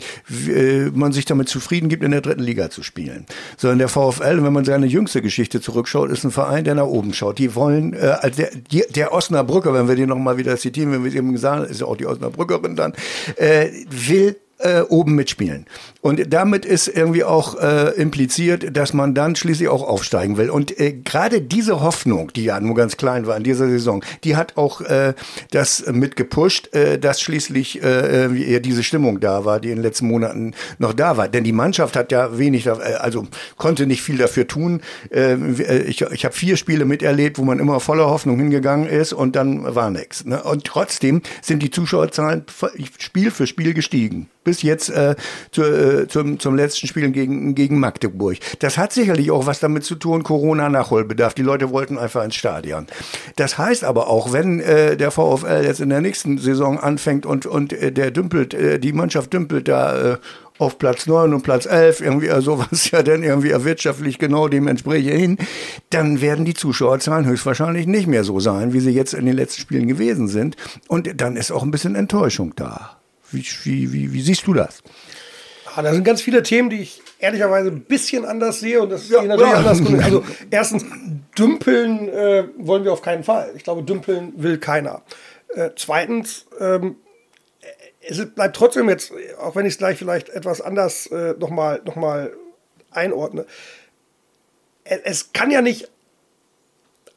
äh, 0.48 0.86
man 0.94 1.12
sich 1.12 1.26
damit 1.26 1.50
zufrieden 1.50 1.90
gibt, 1.90 2.04
in 2.04 2.12
der 2.12 2.22
dritten 2.22 2.44
Liga 2.44 2.70
zu 2.70 2.84
spielen. 2.84 3.26
Sondern 3.58 3.80
der 3.80 3.88
VfL, 3.88 4.44
wenn 4.44 4.54
man 4.54 4.66
seine 4.66 4.86
jüngste 4.86 5.22
Geschichte 5.22 5.62
zurückschaut, 5.62 6.12
ist 6.12 6.24
ein 6.24 6.32
Verein, 6.32 6.64
der 6.64 6.76
nach 6.76 6.86
oben 6.86 7.14
schaut. 7.14 7.40
Die 7.40 7.56
wollen, 7.56 7.94
äh, 7.94 8.30
der, 8.32 8.50
die, 8.72 8.84
der 8.94 9.14
Osnabrücker, 9.14 9.74
wenn 9.74 9.88
wir 9.88 9.96
den 9.96 10.10
nochmal 10.10 10.38
wieder 10.38 10.58
zitieren, 10.58 10.92
wenn 10.92 11.04
wir 11.04 11.10
es 11.10 11.16
eben 11.16 11.32
gesagt 11.32 11.62
haben, 11.62 11.70
ist 11.70 11.82
ja 11.82 11.88
auch 11.88 11.98
die 11.98 12.06
Osnabrückerin 12.06 12.76
dann, 12.76 12.94
äh, 13.38 13.70
will 13.90 14.36
äh, 14.60 14.82
oben 14.82 15.16
mitspielen. 15.16 15.66
Und 16.06 16.32
damit 16.32 16.66
ist 16.66 16.88
irgendwie 16.88 17.24
auch 17.24 17.60
äh, 17.60 17.90
impliziert, 18.00 18.78
dass 18.78 18.94
man 18.94 19.16
dann 19.16 19.36
schließlich 19.36 19.70
auch 19.70 19.82
aufsteigen 19.82 20.38
will. 20.38 20.52
Und 20.52 20.80
äh, 20.80 20.94
gerade 20.94 21.42
diese 21.42 21.82
Hoffnung, 21.82 22.32
die 22.32 22.44
ja 22.44 22.60
nur 22.60 22.76
ganz 22.76 22.96
klein 22.96 23.26
war 23.26 23.36
in 23.36 23.42
dieser 23.42 23.68
Saison, 23.68 24.06
die 24.24 24.36
hat 24.36 24.56
auch 24.56 24.82
äh, 24.82 25.16
das 25.50 25.84
mitgepusht, 25.92 26.76
äh, 26.76 27.00
dass 27.00 27.22
schließlich 27.22 27.82
äh, 27.82 28.60
diese 28.60 28.84
Stimmung 28.84 29.20
da 29.20 29.46
war, 29.46 29.60
die 29.60 29.72
in 29.72 29.78
den 29.78 29.82
letzten 29.82 30.06
Monaten 30.06 30.54
noch 30.78 30.94
da 30.94 31.18
war. 31.18 31.28
Denn 31.28 31.44
die 31.44 31.54
Mannschaft 31.54 31.96
hat 31.96 32.12
ja 32.12 32.38
wenig, 32.38 32.68
äh, 32.68 32.70
also 33.00 33.26
konnte 33.58 33.88
nicht 33.88 34.04
viel 34.04 34.20
dafür 34.20 34.46
tun. 34.46 34.82
Äh, 35.10 35.34
äh 35.34 35.86
ich 35.86 36.04
ich 36.04 36.24
habe 36.24 36.36
vier 36.36 36.56
Spiele 36.58 36.86
miterlebt, 36.86 37.40
wo 37.40 37.44
man 37.46 37.58
immer 37.58 37.80
voller 37.80 38.12
Hoffnung 38.12 38.38
hingegangen 38.38 38.88
ist 38.88 39.12
und 39.12 39.36
dann 39.36 39.74
war 39.74 39.90
nichts. 39.90 40.24
Ne? 40.24 40.44
Und 40.44 40.66
trotzdem 40.66 41.24
sind 41.42 41.64
die 41.64 41.72
Zuschauerzahlen 41.72 42.46
Spiel 43.00 43.32
für 43.32 43.48
Spiel 43.48 43.74
gestiegen 43.74 44.30
bis 44.46 44.62
jetzt 44.62 44.90
äh, 44.90 45.16
zu, 45.52 45.64
äh, 45.64 45.95
zum, 46.08 46.40
zum 46.40 46.56
letzten 46.56 46.88
Spiel 46.88 47.10
gegen, 47.12 47.56
gegen 47.56 47.80
Magdeburg. 47.80 48.38
Das 48.60 48.78
hat 48.78 48.94
sicherlich 48.94 49.32
auch 49.32 49.46
was 49.46 49.60
damit 49.60 49.84
zu 49.84 49.96
tun, 49.96 50.24
Corona-Nachholbedarf. 50.24 51.34
Die 51.34 51.42
Leute 51.42 51.72
wollten 51.72 51.98
einfach 51.98 52.24
ins 52.24 52.36
Stadion. 52.36 52.88
Das 53.36 53.58
heißt 53.58 53.84
aber 53.84 54.08
auch, 54.08 54.34
wenn 54.34 54.60
äh, 54.60 54.98
der 54.98 55.12
VfL 55.12 55.64
jetzt 55.64 55.80
in 55.80 55.90
der 55.90 56.02
nächsten 56.02 56.38
Saison 56.38 56.80
anfängt 56.80 57.26
und, 57.26 57.46
und 57.46 57.74
äh, 57.74 57.92
der 57.92 58.12
dümpelt, 58.12 58.54
äh, 58.54 58.80
die 58.80 58.94
Mannschaft 58.94 59.34
dümpelt 59.34 59.68
da 59.68 60.14
äh, 60.14 60.18
auf 60.58 60.78
Platz 60.78 61.06
9 61.06 61.34
und 61.34 61.42
Platz 61.42 61.66
11, 61.66 62.02
irgendwie 62.02 62.30
also 62.30 62.60
was 62.72 62.92
ja 62.92 63.04
dann 63.04 63.24
irgendwie 63.24 63.52
wirtschaftlich 63.64 64.20
genau 64.20 64.48
dem 64.48 64.68
entspreche 64.68 65.12
hin, 65.12 65.38
dann 65.90 66.22
werden 66.22 66.46
die 66.46 66.54
Zuschauerzahlen 66.54 67.26
höchstwahrscheinlich 67.26 67.88
nicht 67.88 68.08
mehr 68.08 68.24
so 68.24 68.40
sein, 68.40 68.74
wie 68.74 68.80
sie 68.80 68.92
jetzt 68.92 69.14
in 69.14 69.26
den 69.26 69.36
letzten 69.36 69.62
Spielen 69.62 69.88
gewesen 69.88 70.28
sind. 70.28 70.56
Und 70.88 71.20
dann 71.20 71.36
ist 71.36 71.52
auch 71.52 71.64
ein 71.64 71.72
bisschen 71.72 71.96
Enttäuschung 71.96 72.54
da. 72.56 72.98
Wie, 73.32 73.44
wie, 73.64 73.92
wie, 73.92 74.14
wie 74.14 74.22
siehst 74.22 74.48
du 74.48 74.54
das? 74.54 74.82
Ah, 75.76 75.82
da 75.82 75.94
sind 75.94 76.04
ganz 76.06 76.22
viele 76.22 76.42
Themen, 76.42 76.70
die 76.70 76.82
ich 76.82 77.02
ehrlicherweise 77.20 77.70
ein 77.70 77.82
bisschen 77.82 78.24
anders 78.26 78.62
sehe 78.62 78.82
und 78.82 78.90
das 78.90 79.10
ja, 79.10 79.22
natürlich 79.24 79.52
ja. 79.52 79.58
anders. 79.58 79.82
Also 80.04 80.24
erstens, 80.50 80.86
dümpeln 81.38 82.10
äh, 82.10 82.46
wollen 82.58 82.84
wir 82.84 82.94
auf 82.94 83.02
keinen 83.02 83.24
Fall. 83.24 83.52
Ich 83.56 83.64
glaube, 83.64 83.84
dümpeln 83.84 84.34
will 84.38 84.58
keiner. 84.58 85.02
Äh, 85.50 85.72
zweitens, 85.76 86.46
ähm, 86.60 86.96
es 88.08 88.26
bleibt 88.34 88.56
trotzdem 88.56 88.88
jetzt, 88.88 89.12
auch 89.40 89.56
wenn 89.56 89.66
ich 89.66 89.74
es 89.74 89.78
gleich 89.78 89.98
vielleicht 89.98 90.30
etwas 90.30 90.62
anders 90.62 91.08
äh, 91.08 91.34
nochmal 91.40 91.82
noch 91.86 91.96
mal 91.96 92.32
einordne, 92.92 93.46
es, 94.84 95.00
es 95.04 95.34
kann 95.34 95.52
ja 95.52 95.62
nicht 95.62 95.90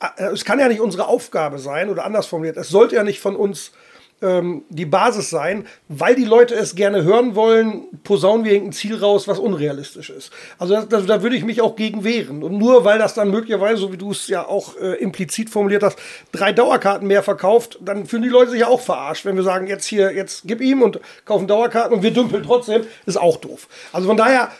äh, 0.00 0.24
es 0.32 0.44
kann 0.44 0.58
ja 0.58 0.68
nicht 0.68 0.80
unsere 0.80 1.06
Aufgabe 1.06 1.58
sein 1.58 1.90
oder 1.90 2.04
anders 2.04 2.26
formuliert, 2.26 2.56
es 2.56 2.68
sollte 2.68 2.96
ja 2.96 3.04
nicht 3.04 3.20
von 3.20 3.36
uns 3.36 3.72
ähm, 4.20 4.64
die 4.68 4.84
Basis 4.84 5.30
sein, 5.30 5.66
weil 5.88 6.14
die 6.14 6.24
Leute 6.24 6.54
es 6.54 6.74
gerne 6.74 7.04
hören 7.04 7.34
wollen, 7.34 7.84
posaunen 8.02 8.44
wir 8.44 8.52
irgendein 8.52 8.72
Ziel 8.72 8.96
raus, 8.96 9.28
was 9.28 9.38
unrealistisch 9.38 10.10
ist. 10.10 10.32
Also 10.58 10.74
das, 10.74 10.88
das, 10.88 11.06
da 11.06 11.22
würde 11.22 11.36
ich 11.36 11.44
mich 11.44 11.60
auch 11.60 11.76
gegen 11.76 12.04
wehren. 12.04 12.42
Und 12.42 12.58
nur 12.58 12.84
weil 12.84 12.98
das 12.98 13.14
dann 13.14 13.30
möglicherweise, 13.30 13.80
so 13.80 13.92
wie 13.92 13.96
du 13.96 14.10
es 14.10 14.28
ja 14.28 14.46
auch 14.46 14.76
äh, 14.76 14.94
implizit 14.94 15.50
formuliert 15.50 15.82
hast, 15.82 15.98
drei 16.32 16.52
Dauerkarten 16.52 17.06
mehr 17.06 17.22
verkauft, 17.22 17.78
dann 17.80 18.06
fühlen 18.06 18.22
die 18.22 18.28
Leute 18.28 18.50
sich 18.50 18.60
ja 18.60 18.68
auch 18.68 18.80
verarscht. 18.80 19.24
Wenn 19.24 19.36
wir 19.36 19.44
sagen, 19.44 19.66
jetzt 19.66 19.86
hier, 19.86 20.12
jetzt 20.12 20.42
gib 20.44 20.60
ihm 20.60 20.82
und 20.82 21.00
kaufen 21.24 21.46
Dauerkarten 21.46 21.94
und 21.94 22.02
wir 22.02 22.12
dümpeln 22.12 22.42
trotzdem, 22.42 22.82
ist 23.06 23.16
auch 23.16 23.36
doof. 23.36 23.68
Also 23.92 24.08
von 24.08 24.16
daher 24.16 24.50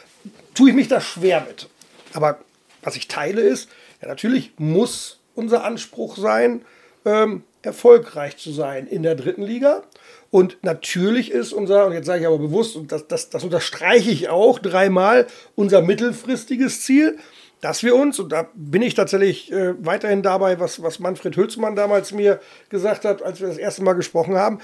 tue 0.55 0.71
ich 0.71 0.77
mich 0.77 0.89
da 0.89 1.01
schwer 1.01 1.45
mit. 1.47 1.69
Aber 2.15 2.39
was 2.83 2.97
ich 2.97 3.09
teile 3.09 3.41
ist, 3.41 3.69
ja, 4.01 4.09
natürlich 4.09 4.53
muss 4.59 5.19
unser 5.35 5.65
Anspruch 5.65 6.17
sein, 6.17 6.63
ähm, 7.05 7.43
erfolgreich 7.63 8.37
zu 8.37 8.53
sein 8.53 8.87
in 8.87 9.03
der 9.03 9.15
dritten 9.15 9.43
Liga. 9.43 9.83
Und 10.31 10.59
natürlich 10.63 11.31
ist 11.31 11.53
unser, 11.53 11.87
und 11.87 11.93
jetzt 11.93 12.07
sage 12.07 12.21
ich 12.21 12.27
aber 12.27 12.39
bewusst, 12.39 12.77
und 12.77 12.93
das, 12.93 13.09
das, 13.09 13.31
das 13.31 13.45
unterstreiche 13.45 14.11
ich 14.11 14.29
auch 14.29 14.59
dreimal, 14.59 15.27
unser 15.55 15.83
mittelfristiges 15.83 16.83
Ziel, 16.83 17.19
dass 17.61 17.83
wir 17.83 17.97
uns, 17.97 18.19
und 18.21 18.31
da 18.31 18.49
bin 18.55 18.83
ich 18.83 18.95
tatsächlich 18.95 19.51
äh, 19.51 19.75
weiterhin 19.85 20.23
dabei, 20.23 20.61
was, 20.61 20.83
was 20.83 20.99
Manfred 20.99 21.37
Hülsmann 21.37 21.75
damals 21.75 22.13
mir 22.13 22.41
gesagt 22.69 23.05
hat, 23.05 23.23
als 23.23 23.41
wir 23.41 23.49
das 23.49 23.59
erste 23.59 23.83
Mal 23.83 23.95
gesprochen 23.95 24.37
haben, 24.37 24.61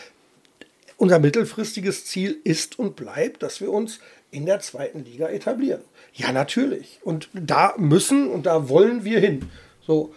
unser 0.97 1.19
mittelfristiges 1.19 2.05
Ziel 2.05 2.39
ist 2.45 2.79
und 2.79 2.95
bleibt, 2.95 3.43
dass 3.43 3.61
wir 3.61 3.73
uns 3.73 3.99
in 4.31 4.47
der 4.47 4.61
zweiten 4.61 5.05
Liga 5.05 5.29
etablieren. 5.29 5.83
Ja, 6.13 6.31
natürlich. 6.31 7.01
Und 7.03 7.29
da 7.33 7.75
müssen 7.77 8.31
und 8.31 8.47
da 8.47 8.69
wollen 8.69 9.05
wir 9.05 9.19
hin. 9.19 9.49
So, 9.87 10.15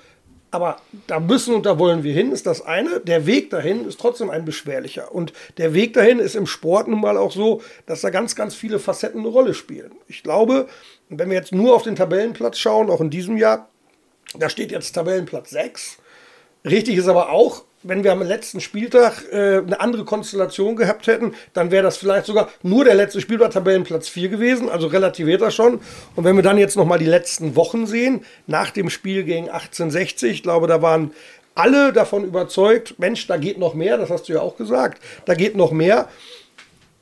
aber 0.58 0.78
da 1.06 1.20
müssen 1.20 1.54
und 1.54 1.68
da 1.68 1.78
wollen 1.78 2.02
wir 2.02 2.14
hin, 2.14 2.32
ist 2.32 2.48
das 2.48 2.64
eine. 2.64 3.00
Der 3.00 3.28
Weg 3.28 3.52
dahin 3.52 3.88
ist 3.88 4.00
trotzdem 4.00 4.32
ein 4.32 4.44
beschwerlicher. 4.44 5.14
Und 5.14 5.32
der 5.60 5.76
Weg 5.76 5.94
dahin 5.94 6.18
ist 6.18 6.36
im 6.36 6.48
Sport 6.48 6.88
nun 6.88 7.00
mal 7.00 7.16
auch 7.16 7.32
so, 7.32 7.62
dass 7.86 8.02
da 8.02 8.10
ganz, 8.10 8.36
ganz 8.36 8.56
viele 8.56 8.80
Facetten 8.80 9.20
eine 9.20 9.30
Rolle 9.30 9.54
spielen. 9.54 9.92
Ich 10.08 10.24
glaube, 10.24 10.68
wenn 11.10 11.30
wir 11.30 11.38
jetzt 11.38 11.54
nur 11.54 11.76
auf 11.76 11.84
den 11.84 11.96
Tabellenplatz 11.96 12.58
schauen, 12.58 12.90
auch 12.90 13.02
in 13.02 13.12
diesem 13.12 13.38
Jahr, 13.38 13.70
da 14.36 14.50
steht 14.50 14.72
jetzt 14.72 14.94
Tabellenplatz 14.94 15.52
6. 15.52 16.00
Richtig 16.66 16.98
ist 16.98 17.08
aber 17.08 17.30
auch, 17.30 17.64
wenn 17.88 18.04
wir 18.04 18.12
am 18.12 18.22
letzten 18.22 18.60
Spieltag 18.62 19.24
äh, 19.32 19.58
eine 19.58 19.80
andere 19.80 20.06
Konstellation 20.06 20.76
gehabt 20.76 21.08
hätten, 21.08 21.34
dann 21.54 21.72
wäre 21.72 21.84
das 21.84 21.98
vielleicht 21.98 22.26
sogar 22.26 22.50
nur 22.64 22.86
der 22.86 22.96
letzte 22.96 23.22
Spieltag 23.22 23.52
Tabellenplatz 23.52 24.10
4 24.10 24.30
gewesen, 24.30 24.70
also 24.70 24.88
relativiert 24.88 25.42
er 25.42 25.52
schon. 25.52 25.80
Und 26.16 26.24
wenn 26.24 26.36
wir 26.36 26.44
dann 26.44 26.58
jetzt 26.58 26.76
nochmal 26.76 27.00
die 27.00 27.06
letzten 27.06 27.56
Wochen 27.56 27.88
sehen, 27.88 28.26
nach 28.46 28.72
dem 28.72 28.90
Spiel 28.90 29.24
gegen 29.24 29.50
1860, 29.50 30.32
ich 30.32 30.44
glaube, 30.44 30.68
da 30.68 30.82
waren 30.82 31.12
alle 31.56 31.92
davon 31.94 32.24
überzeugt, 32.24 33.00
Mensch, 33.00 33.26
da 33.28 33.38
geht 33.38 33.58
noch 33.58 33.74
mehr, 33.74 33.98
das 33.98 34.10
hast 34.10 34.30
du 34.30 34.34
ja 34.34 34.42
auch 34.42 34.58
gesagt, 34.58 35.02
da 35.26 35.34
geht 35.34 35.56
noch 35.56 35.72
mehr. 35.72 36.08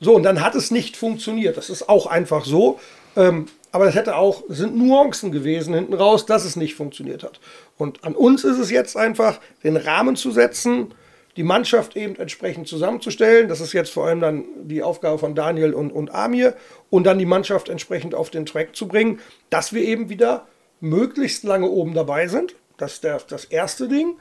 So, 0.00 0.14
und 0.14 0.22
dann 0.22 0.42
hat 0.42 0.54
es 0.54 0.70
nicht 0.70 0.96
funktioniert. 0.96 1.56
Das 1.56 1.70
ist 1.70 1.88
auch 1.88 2.06
einfach 2.06 2.44
so. 2.44 2.78
Ähm, 3.16 3.46
aber 3.72 3.86
es 3.86 3.94
hätte 3.94 4.16
auch, 4.16 4.44
es 4.48 4.58
sind 4.58 4.76
Nuancen 4.76 5.32
gewesen 5.32 5.74
hinten 5.74 5.94
raus, 5.94 6.26
dass 6.26 6.44
es 6.44 6.56
nicht 6.56 6.74
funktioniert 6.74 7.22
hat. 7.22 7.40
Und 7.76 8.04
an 8.04 8.14
uns 8.14 8.44
ist 8.44 8.58
es 8.58 8.70
jetzt 8.70 8.96
einfach, 8.96 9.40
den 9.64 9.76
Rahmen 9.76 10.16
zu 10.16 10.30
setzen, 10.30 10.94
die 11.36 11.42
Mannschaft 11.42 11.96
eben 11.96 12.16
entsprechend 12.16 12.66
zusammenzustellen. 12.66 13.48
Das 13.48 13.60
ist 13.60 13.74
jetzt 13.74 13.90
vor 13.90 14.06
allem 14.06 14.20
dann 14.20 14.44
die 14.62 14.82
Aufgabe 14.82 15.18
von 15.18 15.34
Daniel 15.34 15.74
und, 15.74 15.92
und 15.92 16.14
Amir. 16.14 16.54
Und 16.88 17.04
dann 17.04 17.18
die 17.18 17.26
Mannschaft 17.26 17.68
entsprechend 17.68 18.14
auf 18.14 18.30
den 18.30 18.46
Track 18.46 18.74
zu 18.74 18.88
bringen, 18.88 19.20
dass 19.50 19.74
wir 19.74 19.82
eben 19.82 20.08
wieder 20.08 20.46
möglichst 20.80 21.44
lange 21.44 21.68
oben 21.68 21.94
dabei 21.94 22.28
sind. 22.28 22.54
Das 22.78 22.94
ist 22.94 23.04
der, 23.04 23.20
das 23.28 23.44
erste 23.44 23.88
Ding. 23.88 24.16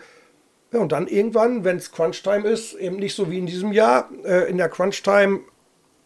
Ja, 0.73 0.79
und 0.79 0.91
dann 0.91 1.07
irgendwann, 1.07 1.63
wenn 1.63 1.77
es 1.77 1.91
Crunch-Time 1.91 2.47
ist, 2.47 2.73
eben 2.73 2.97
nicht 2.97 3.15
so 3.15 3.31
wie 3.31 3.37
in 3.37 3.45
diesem 3.45 3.71
Jahr, 3.71 4.09
äh, 4.25 4.49
in 4.49 4.57
der 4.57 4.67
Crunch-Time 4.67 5.39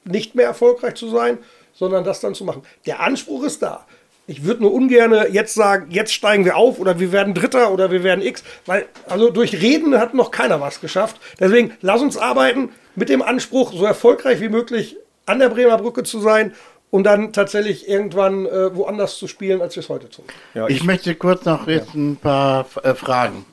nicht 0.06 0.36
mehr 0.36 0.46
erfolgreich 0.46 0.96
zu 0.96 1.10
sein, 1.10 1.40
sondern 1.80 2.04
das 2.04 2.20
dann 2.20 2.36
zu 2.36 2.44
machen. 2.44 2.62
Der 2.86 3.00
Anspruch 3.00 3.44
ist 3.44 3.64
da. 3.64 3.86
Ich 4.28 4.44
würde 4.44 4.62
nur 4.62 4.74
ungern 4.74 5.16
jetzt 5.32 5.56
sagen, 5.56 5.88
jetzt 5.90 6.14
steigen 6.14 6.46
wir 6.46 6.56
auf 6.56 6.78
oder 6.78 7.00
wir 7.00 7.12
werden 7.12 7.34
Dritter 7.34 7.72
oder 7.72 7.90
wir 7.90 8.04
werden 8.04 8.24
X, 8.24 8.44
weil 8.68 8.86
also 9.08 9.32
durch 9.32 9.60
Reden 9.60 9.98
hat 9.98 10.14
noch 10.14 10.30
keiner 10.30 10.62
was 10.62 10.82
geschafft. 10.82 11.16
Deswegen 11.40 11.72
lass 11.82 12.02
uns 12.02 12.16
arbeiten 12.16 12.70
mit 12.96 13.10
dem 13.10 13.24
Anspruch, 13.24 13.74
so 13.74 13.86
erfolgreich 13.86 14.40
wie 14.40 14.50
möglich 14.50 14.98
an 15.26 15.40
der 15.40 15.50
Bremer 15.50 15.78
Brücke 15.78 16.04
zu 16.04 16.20
sein 16.20 16.54
um 16.92 17.04
dann 17.04 17.34
tatsächlich 17.34 17.88
irgendwann 17.88 18.46
äh, 18.46 18.76
woanders 18.76 19.18
zu 19.18 19.28
spielen, 19.28 19.62
als 19.62 19.76
wir 19.76 19.82
es 19.82 19.90
heute 19.90 20.10
tun. 20.10 20.26
Ja, 20.54 20.68
ich, 20.68 20.78
ich, 20.78 20.84
möchte 20.84 21.14
kurz 21.16 21.46
noch 21.46 21.68
jetzt 21.68 21.94
ein 21.94 22.18
paar 22.18 22.66
äh, 22.84 22.96
Fragen 22.96 23.46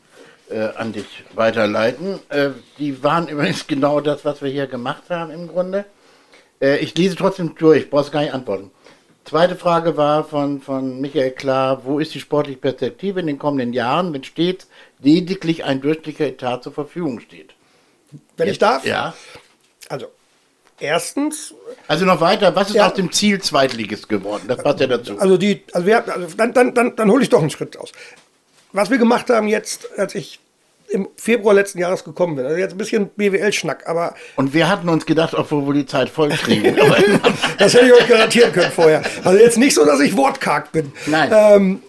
äh, 0.49 0.69
an 0.77 0.93
dich 0.93 1.25
weiterleiten. 1.35 2.19
Äh, 2.29 2.51
die 2.79 3.03
waren 3.03 3.29
übrigens 3.29 3.67
genau 3.67 4.01
das, 4.01 4.25
was 4.25 4.43
wir 4.43 4.51
hier 4.51 4.67
gemacht 4.67 5.05
haben 5.11 5.31
im 5.31 5.49
Grunde. 5.49 5.85
Äh, 6.61 6.79
ich 6.79 6.97
lese 6.97 7.17
trotzdem 7.17 7.55
durch, 7.55 7.91
brauchst 7.91 8.13
gar 8.13 8.23
nicht 8.23 8.35
antworten. 8.35 8.71
Zweite 9.25 9.57
Frage 9.57 9.97
war 9.97 10.23
von, 10.23 10.61
von 10.61 11.01
Michael 11.01 11.33
Klar, 11.33 11.85
wo 11.85 11.99
ist 11.99 12.15
die 12.15 12.21
sportliche 12.21 12.59
Perspektive 12.59 13.19
in 13.19 13.27
den 13.27 13.39
kommenden 13.39 13.73
Jahren, 13.73 14.13
wenn 14.13 14.23
stets 14.23 14.69
lediglich 15.01 15.65
ein 15.65 15.81
durchschnittlicher 15.81 16.27
Etat 16.27 16.63
zur 16.63 16.73
Verfügung 16.73 17.19
steht? 17.19 17.55
Wenn 18.37 18.47
Jetzt, 18.47 18.55
ich 18.55 18.59
darf? 18.61 18.87
Ja. 18.87 19.15
Also, 19.89 20.07
erstens. 20.79 21.55
Also 21.89 22.05
noch 22.05 22.21
weiter, 22.21 22.55
was 22.55 22.69
ist 22.69 22.77
ja, 22.77 22.87
aus 22.87 22.95
dem 22.95 23.11
Ziel 23.11 23.41
Zweitligist 23.41 24.09
geworden? 24.09 24.45
Das 24.47 24.63
passt 24.63 24.79
ja 24.79 24.87
dazu. 24.87 25.19
Also 25.19 25.37
die, 25.37 25.65
also 25.73 25.87
wir, 25.87 26.09
also 26.09 26.37
dann, 26.37 26.53
dann, 26.53 26.75
dann, 26.75 26.95
dann 26.95 27.11
hole 27.11 27.25
ich 27.25 27.29
doch 27.29 27.41
einen 27.41 27.51
Schritt 27.51 27.77
aus. 27.77 27.91
Was 28.73 28.91
wir 28.91 28.99
gemacht 28.99 29.29
haben 29.31 29.49
jetzt, 29.49 29.99
als 29.99 30.15
ich 30.15 30.39
im 30.89 31.09
Februar 31.17 31.55
letzten 31.55 31.79
Jahres 31.79 32.05
gekommen 32.05 32.37
bin. 32.37 32.47
Also 32.47 32.59
jetzt 32.59 32.73
ein 32.73 32.79
bisschen 32.79 33.11
BWL-Schnack, 33.17 33.89
aber. 33.89 34.15
Und 34.37 34.55
wir 34.55 34.69
hatten 34.69 34.89
uns 34.89 35.07
gedacht, 35.07 35.35
obwohl 35.35 35.67
wir 35.67 35.75
die 35.75 35.87
Zeit 35.87 36.09
voll 36.09 36.31
kriegen. 36.31 36.77
das 37.59 37.75
hätte 37.75 37.87
ich 37.87 37.93
euch 37.93 38.09
garantieren 38.09 38.53
können 38.53 38.71
vorher. 38.71 39.03
Also 39.25 39.39
jetzt 39.39 39.59
nicht 39.59 39.75
so, 39.75 39.85
dass 39.85 40.01
ich 40.01 40.17
wortkarg 40.17 40.73
bin. 40.73 40.93
Nein. 41.07 41.31
Ähm, 41.33 41.83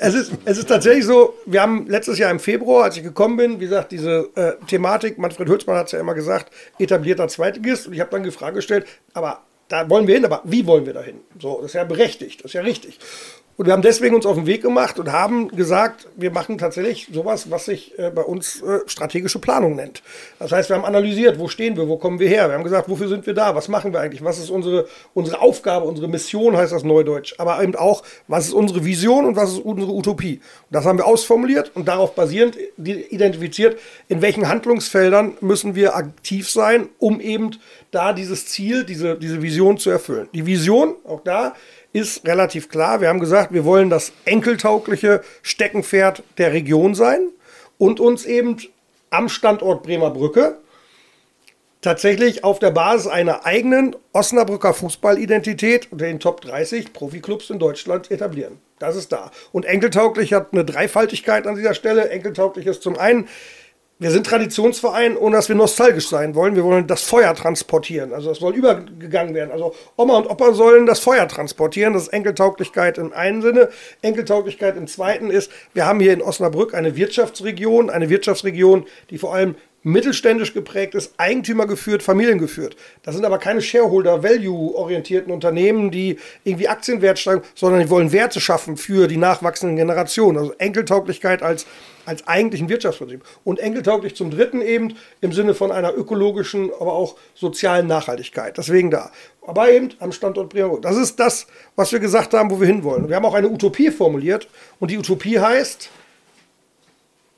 es, 0.00 0.14
ist, 0.14 0.32
es 0.44 0.58
ist 0.58 0.68
tatsächlich 0.68 1.04
so, 1.04 1.34
wir 1.46 1.62
haben 1.62 1.86
letztes 1.86 2.18
Jahr 2.18 2.30
im 2.30 2.40
Februar, 2.40 2.84
als 2.84 2.96
ich 2.96 3.02
gekommen 3.02 3.36
bin, 3.36 3.60
wie 3.60 3.64
gesagt, 3.64 3.92
diese 3.92 4.28
äh, 4.34 4.52
Thematik, 4.66 5.18
Manfred 5.18 5.48
Hülsmann 5.48 5.76
hat 5.76 5.86
es 5.86 5.92
ja 5.92 6.00
immer 6.00 6.14
gesagt, 6.14 6.52
etablierter 6.78 7.28
Zweitligist. 7.28 7.86
Und 7.86 7.92
ich 7.94 8.00
habe 8.00 8.10
dann 8.10 8.22
die 8.22 8.30
Frage 8.30 8.56
gestellt, 8.56 8.86
aber 9.14 9.42
da 9.68 9.88
wollen 9.88 10.06
wir 10.06 10.14
hin, 10.14 10.24
aber 10.24 10.42
wie 10.44 10.66
wollen 10.66 10.84
wir 10.84 10.92
da 10.92 11.02
hin? 11.02 11.20
So, 11.40 11.56
das 11.56 11.70
ist 11.70 11.74
ja 11.74 11.84
berechtigt, 11.84 12.40
das 12.40 12.50
ist 12.50 12.54
ja 12.54 12.60
richtig. 12.60 12.98
Und 13.62 13.66
wir 13.66 13.74
haben 13.74 13.82
deswegen 13.82 14.16
uns 14.16 14.26
auf 14.26 14.34
den 14.34 14.46
Weg 14.46 14.60
gemacht 14.60 14.98
und 14.98 15.12
haben 15.12 15.46
gesagt, 15.46 16.08
wir 16.16 16.32
machen 16.32 16.58
tatsächlich 16.58 17.06
sowas, 17.12 17.48
was 17.48 17.66
sich 17.66 17.96
äh, 17.96 18.10
bei 18.10 18.22
uns 18.22 18.60
äh, 18.60 18.80
strategische 18.86 19.38
Planung 19.38 19.76
nennt. 19.76 20.02
Das 20.40 20.50
heißt, 20.50 20.68
wir 20.68 20.74
haben 20.74 20.84
analysiert, 20.84 21.38
wo 21.38 21.46
stehen 21.46 21.76
wir, 21.76 21.86
wo 21.86 21.96
kommen 21.96 22.18
wir 22.18 22.28
her. 22.28 22.48
Wir 22.48 22.56
haben 22.56 22.64
gesagt, 22.64 22.88
wofür 22.88 23.06
sind 23.06 23.24
wir 23.24 23.34
da, 23.34 23.54
was 23.54 23.68
machen 23.68 23.92
wir 23.92 24.00
eigentlich, 24.00 24.24
was 24.24 24.40
ist 24.40 24.50
unsere, 24.50 24.88
unsere 25.14 25.40
Aufgabe, 25.40 25.86
unsere 25.86 26.08
Mission, 26.08 26.56
heißt 26.56 26.72
das 26.72 26.82
Neudeutsch. 26.82 27.36
Aber 27.38 27.62
eben 27.62 27.76
auch, 27.76 28.02
was 28.26 28.48
ist 28.48 28.52
unsere 28.52 28.84
Vision 28.84 29.26
und 29.26 29.36
was 29.36 29.52
ist 29.52 29.60
unsere 29.60 29.92
Utopie. 29.92 30.40
Und 30.68 30.72
das 30.72 30.84
haben 30.84 30.98
wir 30.98 31.06
ausformuliert 31.06 31.70
und 31.76 31.86
darauf 31.86 32.16
basierend 32.16 32.58
identifiziert, 32.76 33.78
in 34.08 34.22
welchen 34.22 34.48
Handlungsfeldern 34.48 35.34
müssen 35.40 35.76
wir 35.76 35.94
aktiv 35.94 36.50
sein, 36.50 36.88
um 36.98 37.20
eben 37.20 37.52
da 37.92 38.12
dieses 38.12 38.46
Ziel, 38.46 38.82
diese, 38.82 39.16
diese 39.16 39.40
Vision 39.40 39.78
zu 39.78 39.88
erfüllen. 39.90 40.28
Die 40.34 40.46
Vision, 40.46 40.96
auch 41.04 41.20
da, 41.22 41.54
ist 41.92 42.26
relativ 42.26 42.68
klar. 42.68 43.00
Wir 43.00 43.08
haben 43.08 43.20
gesagt, 43.20 43.52
wir 43.52 43.64
wollen 43.64 43.90
das 43.90 44.12
enkeltaugliche 44.24 45.22
Steckenpferd 45.42 46.22
der 46.38 46.52
Region 46.52 46.94
sein 46.94 47.28
und 47.78 48.00
uns 48.00 48.24
eben 48.24 48.56
am 49.10 49.28
Standort 49.28 49.82
Bremer 49.82 50.10
Brücke 50.10 50.56
tatsächlich 51.82 52.44
auf 52.44 52.60
der 52.60 52.70
Basis 52.70 53.08
einer 53.08 53.44
eigenen 53.44 53.96
Osnabrücker 54.12 54.72
Fußballidentität 54.72 55.90
unter 55.90 56.06
den 56.06 56.20
Top 56.20 56.40
30 56.40 56.92
Profiklubs 56.92 57.50
in 57.50 57.58
Deutschland 57.58 58.10
etablieren. 58.10 58.58
Das 58.78 58.96
ist 58.96 59.12
da. 59.12 59.30
Und 59.50 59.64
enkeltauglich 59.64 60.32
hat 60.32 60.52
eine 60.52 60.64
Dreifaltigkeit 60.64 61.46
an 61.46 61.56
dieser 61.56 61.74
Stelle. 61.74 62.08
Enkeltauglich 62.08 62.66
ist 62.66 62.82
zum 62.82 62.98
einen 62.98 63.28
wir 64.02 64.10
sind 64.10 64.26
Traditionsverein, 64.26 65.16
ohne 65.16 65.36
dass 65.36 65.48
wir 65.48 65.54
nostalgisch 65.54 66.08
sein 66.08 66.34
wollen. 66.34 66.56
Wir 66.56 66.64
wollen 66.64 66.88
das 66.88 67.02
Feuer 67.02 67.34
transportieren. 67.34 68.12
Also 68.12 68.30
das 68.30 68.38
soll 68.38 68.54
übergegangen 68.54 69.32
werden. 69.34 69.52
Also 69.52 69.74
Oma 69.96 70.16
und 70.16 70.28
Opa 70.28 70.52
sollen 70.54 70.86
das 70.86 70.98
Feuer 70.98 71.28
transportieren. 71.28 71.92
Das 71.92 72.04
ist 72.04 72.08
Enkeltauglichkeit 72.08 72.98
im 72.98 73.12
einen 73.12 73.42
Sinne. 73.42 73.68
Enkeltauglichkeit 74.02 74.76
im 74.76 74.88
zweiten 74.88 75.30
ist, 75.30 75.52
wir 75.72 75.86
haben 75.86 76.00
hier 76.00 76.12
in 76.12 76.20
Osnabrück 76.20 76.74
eine 76.74 76.96
Wirtschaftsregion, 76.96 77.90
eine 77.90 78.08
Wirtschaftsregion, 78.10 78.86
die 79.10 79.18
vor 79.18 79.34
allem 79.34 79.54
mittelständisch 79.82 80.54
geprägt 80.54 80.94
ist, 80.94 81.14
Eigentümer 81.16 81.66
geführt, 81.66 82.02
Familien 82.02 82.38
geführt. 82.38 82.76
Das 83.02 83.14
sind 83.14 83.24
aber 83.24 83.38
keine 83.38 83.60
Shareholder-Value-orientierten 83.60 85.32
Unternehmen, 85.32 85.90
die 85.90 86.18
irgendwie 86.44 86.68
Aktienwert 86.68 87.18
steigen, 87.18 87.42
sondern 87.54 87.80
die 87.80 87.90
wollen 87.90 88.12
Werte 88.12 88.40
schaffen 88.40 88.76
für 88.76 89.08
die 89.08 89.16
nachwachsenden 89.16 89.76
Generationen. 89.76 90.38
Also 90.38 90.52
Enkeltauglichkeit 90.58 91.42
als, 91.42 91.66
als 92.06 92.26
eigentlichen 92.26 92.68
Wirtschaftsbetrieb. 92.68 93.24
Und 93.44 93.58
enkeltauglich 93.58 94.14
zum 94.14 94.30
Dritten 94.30 94.60
eben 94.60 94.94
im 95.20 95.32
Sinne 95.32 95.54
von 95.54 95.72
einer 95.72 95.94
ökologischen, 95.94 96.70
aber 96.78 96.92
auch 96.92 97.16
sozialen 97.34 97.86
Nachhaltigkeit. 97.86 98.56
Deswegen 98.58 98.90
da. 98.90 99.10
Aber 99.44 99.70
eben 99.70 99.90
am 99.98 100.12
Standort 100.12 100.50
Bremer. 100.50 100.78
Das 100.80 100.96
ist 100.96 101.18
das, 101.18 101.48
was 101.74 101.90
wir 101.90 101.98
gesagt 101.98 102.32
haben, 102.34 102.50
wo 102.50 102.60
wir 102.60 102.68
hinwollen. 102.68 103.08
Wir 103.08 103.16
haben 103.16 103.24
auch 103.24 103.34
eine 103.34 103.48
Utopie 103.48 103.90
formuliert. 103.90 104.46
Und 104.78 104.92
die 104.92 104.98
Utopie 104.98 105.40
heißt, 105.40 105.90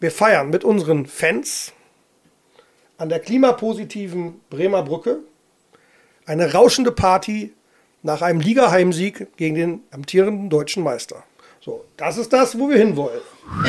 wir 0.00 0.11
feiern 0.11 0.50
mit 0.50 0.64
unseren 0.64 1.07
Fans, 1.07 1.72
an 2.98 3.09
der 3.09 3.20
klimapositiven 3.20 4.40
Bremer 4.50 4.83
Brücke 4.83 5.18
eine 6.26 6.52
rauschende 6.52 6.92
Party 6.92 7.52
nach 8.02 8.22
einem 8.22 8.40
Ligaheimsieg 8.40 9.37
gegen 9.37 9.54
den 9.54 9.80
amtierenden 9.90 10.50
deutschen 10.50 10.83
Meister. 10.83 11.24
So, 11.61 11.85
das 11.96 12.18
ist 12.18 12.33
das, 12.33 12.59
wo 12.59 12.68
wir 12.68 12.76
hinwollen. 12.76 13.20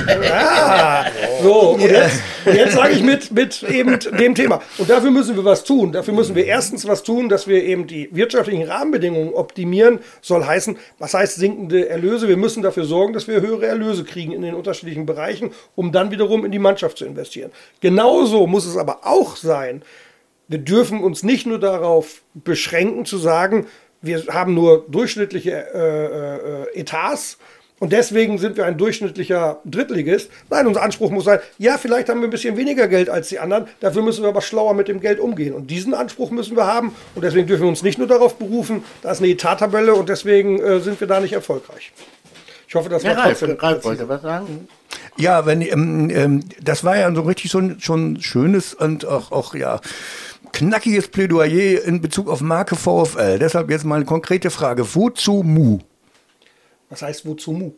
Ja, 0.07 1.05
so, 1.41 1.71
und 1.71 1.81
jetzt, 1.81 2.21
jetzt 2.45 2.75
sage 2.75 2.93
ich 2.93 3.03
mit, 3.03 3.31
mit 3.31 3.63
eben 3.63 3.99
dem 3.99 4.33
Thema. 4.33 4.61
Und 4.77 4.89
dafür 4.89 5.11
müssen 5.11 5.35
wir 5.35 5.45
was 5.45 5.63
tun. 5.63 5.91
Dafür 5.91 6.13
müssen 6.13 6.35
wir 6.35 6.45
erstens 6.45 6.87
was 6.87 7.03
tun, 7.03 7.29
dass 7.29 7.47
wir 7.47 7.63
eben 7.63 7.85
die 7.85 8.09
wirtschaftlichen 8.11 8.63
Rahmenbedingungen 8.63 9.33
optimieren. 9.33 9.99
Soll 10.21 10.45
heißen, 10.45 10.77
was 10.97 11.13
heißt 11.13 11.35
sinkende 11.35 11.89
Erlöse? 11.89 12.27
Wir 12.27 12.37
müssen 12.37 12.63
dafür 12.63 12.85
sorgen, 12.85 13.13
dass 13.13 13.27
wir 13.27 13.41
höhere 13.41 13.67
Erlöse 13.67 14.05
kriegen 14.05 14.31
in 14.31 14.41
den 14.41 14.55
unterschiedlichen 14.55 15.05
Bereichen, 15.05 15.51
um 15.75 15.91
dann 15.91 16.11
wiederum 16.11 16.45
in 16.45 16.51
die 16.51 16.59
Mannschaft 16.59 16.97
zu 16.97 17.05
investieren. 17.05 17.51
Genauso 17.81 18.47
muss 18.47 18.65
es 18.65 18.77
aber 18.77 18.99
auch 19.03 19.35
sein, 19.35 19.83
wir 20.47 20.59
dürfen 20.59 21.01
uns 21.01 21.23
nicht 21.23 21.47
nur 21.47 21.59
darauf 21.59 22.21
beschränken 22.33 23.05
zu 23.05 23.17
sagen, 23.17 23.67
wir 24.01 24.23
haben 24.29 24.53
nur 24.53 24.85
durchschnittliche 24.87 25.65
äh, 25.73 26.77
äh, 26.77 26.79
Etats, 26.79 27.37
und 27.85 27.91
deswegen 27.91 28.39
sind 28.39 28.57
wir 28.57 28.65
ein 28.65 28.79
durchschnittlicher 28.79 29.59
Drittligist. 29.63 30.31
Nein, 30.49 30.65
unser 30.65 30.81
Anspruch 30.81 31.11
muss 31.11 31.25
sein, 31.25 31.37
ja, 31.59 31.77
vielleicht 31.77 32.09
haben 32.09 32.19
wir 32.19 32.27
ein 32.27 32.31
bisschen 32.31 32.57
weniger 32.57 32.87
Geld 32.87 33.11
als 33.11 33.29
die 33.29 33.37
anderen, 33.37 33.67
dafür 33.79 34.01
müssen 34.01 34.23
wir 34.23 34.29
aber 34.29 34.41
schlauer 34.41 34.73
mit 34.73 34.87
dem 34.87 35.01
Geld 35.01 35.19
umgehen. 35.19 35.53
Und 35.53 35.69
diesen 35.69 35.93
Anspruch 35.93 36.31
müssen 36.31 36.57
wir 36.57 36.65
haben. 36.65 36.95
Und 37.13 37.23
deswegen 37.23 37.45
dürfen 37.45 37.61
wir 37.61 37.69
uns 37.69 37.83
nicht 37.83 37.99
nur 37.99 38.07
darauf 38.07 38.39
berufen, 38.39 38.83
da 39.03 39.11
ist 39.11 39.19
eine 39.19 39.27
Etattabelle 39.27 39.93
und 39.93 40.09
deswegen 40.09 40.59
äh, 40.59 40.79
sind 40.79 40.99
wir 40.99 41.05
da 41.05 41.19
nicht 41.19 41.33
erfolgreich. 41.33 41.91
Ich 42.67 42.73
hoffe, 42.73 42.89
das 42.89 43.03
war 43.03 43.15
Ralf, 43.15 43.43
Ralf 43.61 43.85
wollte 43.85 44.09
was 44.09 44.23
sagen. 44.23 44.67
Ja, 45.15 45.45
wenn, 45.45 45.61
ähm, 45.61 46.09
ähm, 46.09 46.43
das 46.63 46.83
war 46.83 46.97
ja 46.97 47.13
so 47.13 47.21
richtig 47.21 47.51
so 47.51 47.59
ein, 47.59 47.79
schon 47.79 48.19
schönes 48.19 48.73
und 48.73 49.05
auch, 49.05 49.31
auch 49.31 49.53
ja, 49.53 49.79
knackiges 50.53 51.09
Plädoyer 51.09 51.83
in 51.83 52.01
Bezug 52.01 52.29
auf 52.29 52.41
Marke 52.41 52.75
VfL. 52.75 53.37
Deshalb 53.37 53.69
jetzt 53.69 53.85
mal 53.85 53.97
eine 53.97 54.05
konkrete 54.05 54.49
Frage. 54.49 54.95
Wozu 54.95 55.43
Mu? 55.43 55.81
Was 56.89 57.01
heißt 57.01 57.25
wozu 57.25 57.51
Mu? 57.51 57.71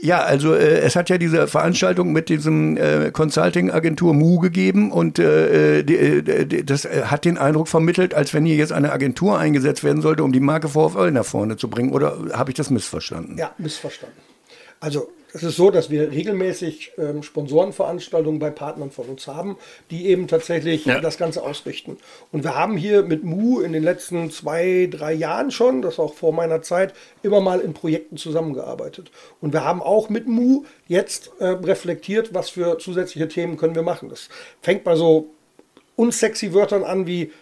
Ja, 0.00 0.24
also 0.24 0.52
äh, 0.52 0.80
es 0.80 0.96
hat 0.96 1.10
ja 1.10 1.16
diese 1.16 1.46
Veranstaltung 1.46 2.12
mit 2.12 2.28
diesem 2.28 2.76
äh, 2.76 3.12
Consulting-Agentur 3.12 4.14
Mu 4.14 4.40
gegeben 4.40 4.90
und 4.90 5.20
äh, 5.20 5.78
äh 5.78 5.82
die, 5.84 5.96
äh, 5.96 6.44
die, 6.44 6.66
das 6.66 6.84
äh, 6.84 7.04
hat 7.04 7.24
den 7.24 7.38
Eindruck 7.38 7.68
vermittelt, 7.68 8.12
als 8.12 8.34
wenn 8.34 8.44
hier 8.44 8.56
jetzt 8.56 8.72
eine 8.72 8.90
Agentur 8.90 9.38
eingesetzt 9.38 9.84
werden 9.84 10.02
sollte, 10.02 10.24
um 10.24 10.32
die 10.32 10.40
Marke 10.40 10.68
VfL 10.68 11.12
nach 11.12 11.24
vorne 11.24 11.56
zu 11.56 11.70
bringen. 11.70 11.92
Oder 11.92 12.18
habe 12.32 12.50
ich 12.50 12.56
das 12.56 12.68
missverstanden? 12.68 13.38
Ja, 13.38 13.52
missverstanden. 13.58 14.18
Also 14.80 15.08
es 15.34 15.42
ist 15.42 15.56
so, 15.56 15.70
dass 15.70 15.90
wir 15.90 16.10
regelmäßig 16.10 16.92
ähm, 16.98 17.22
Sponsorenveranstaltungen 17.22 18.38
bei 18.38 18.50
Partnern 18.50 18.90
von 18.90 19.06
uns 19.06 19.26
haben, 19.26 19.56
die 19.90 20.06
eben 20.06 20.28
tatsächlich 20.28 20.84
ja. 20.84 21.00
das 21.00 21.16
Ganze 21.16 21.42
ausrichten. 21.42 21.96
Und 22.32 22.44
wir 22.44 22.54
haben 22.54 22.76
hier 22.76 23.02
mit 23.02 23.24
Mu 23.24 23.60
in 23.60 23.72
den 23.72 23.82
letzten 23.82 24.30
zwei, 24.30 24.88
drei 24.90 25.12
Jahren 25.12 25.50
schon, 25.50 25.82
das 25.82 25.98
auch 25.98 26.14
vor 26.14 26.32
meiner 26.32 26.62
Zeit, 26.62 26.92
immer 27.22 27.40
mal 27.40 27.60
in 27.60 27.72
Projekten 27.72 28.16
zusammengearbeitet. 28.16 29.10
Und 29.40 29.52
wir 29.52 29.64
haben 29.64 29.80
auch 29.80 30.08
mit 30.08 30.28
Mu 30.28 30.64
jetzt 30.86 31.30
äh, 31.38 31.46
reflektiert, 31.46 32.34
was 32.34 32.50
für 32.50 32.78
zusätzliche 32.78 33.28
Themen 33.28 33.56
können 33.56 33.74
wir 33.74 33.82
machen. 33.82 34.08
Das 34.08 34.28
fängt 34.60 34.84
bei 34.84 34.96
so 34.96 35.30
unsexy 35.96 36.52
Wörtern 36.52 36.84
an 36.84 37.06
wie 37.06 37.32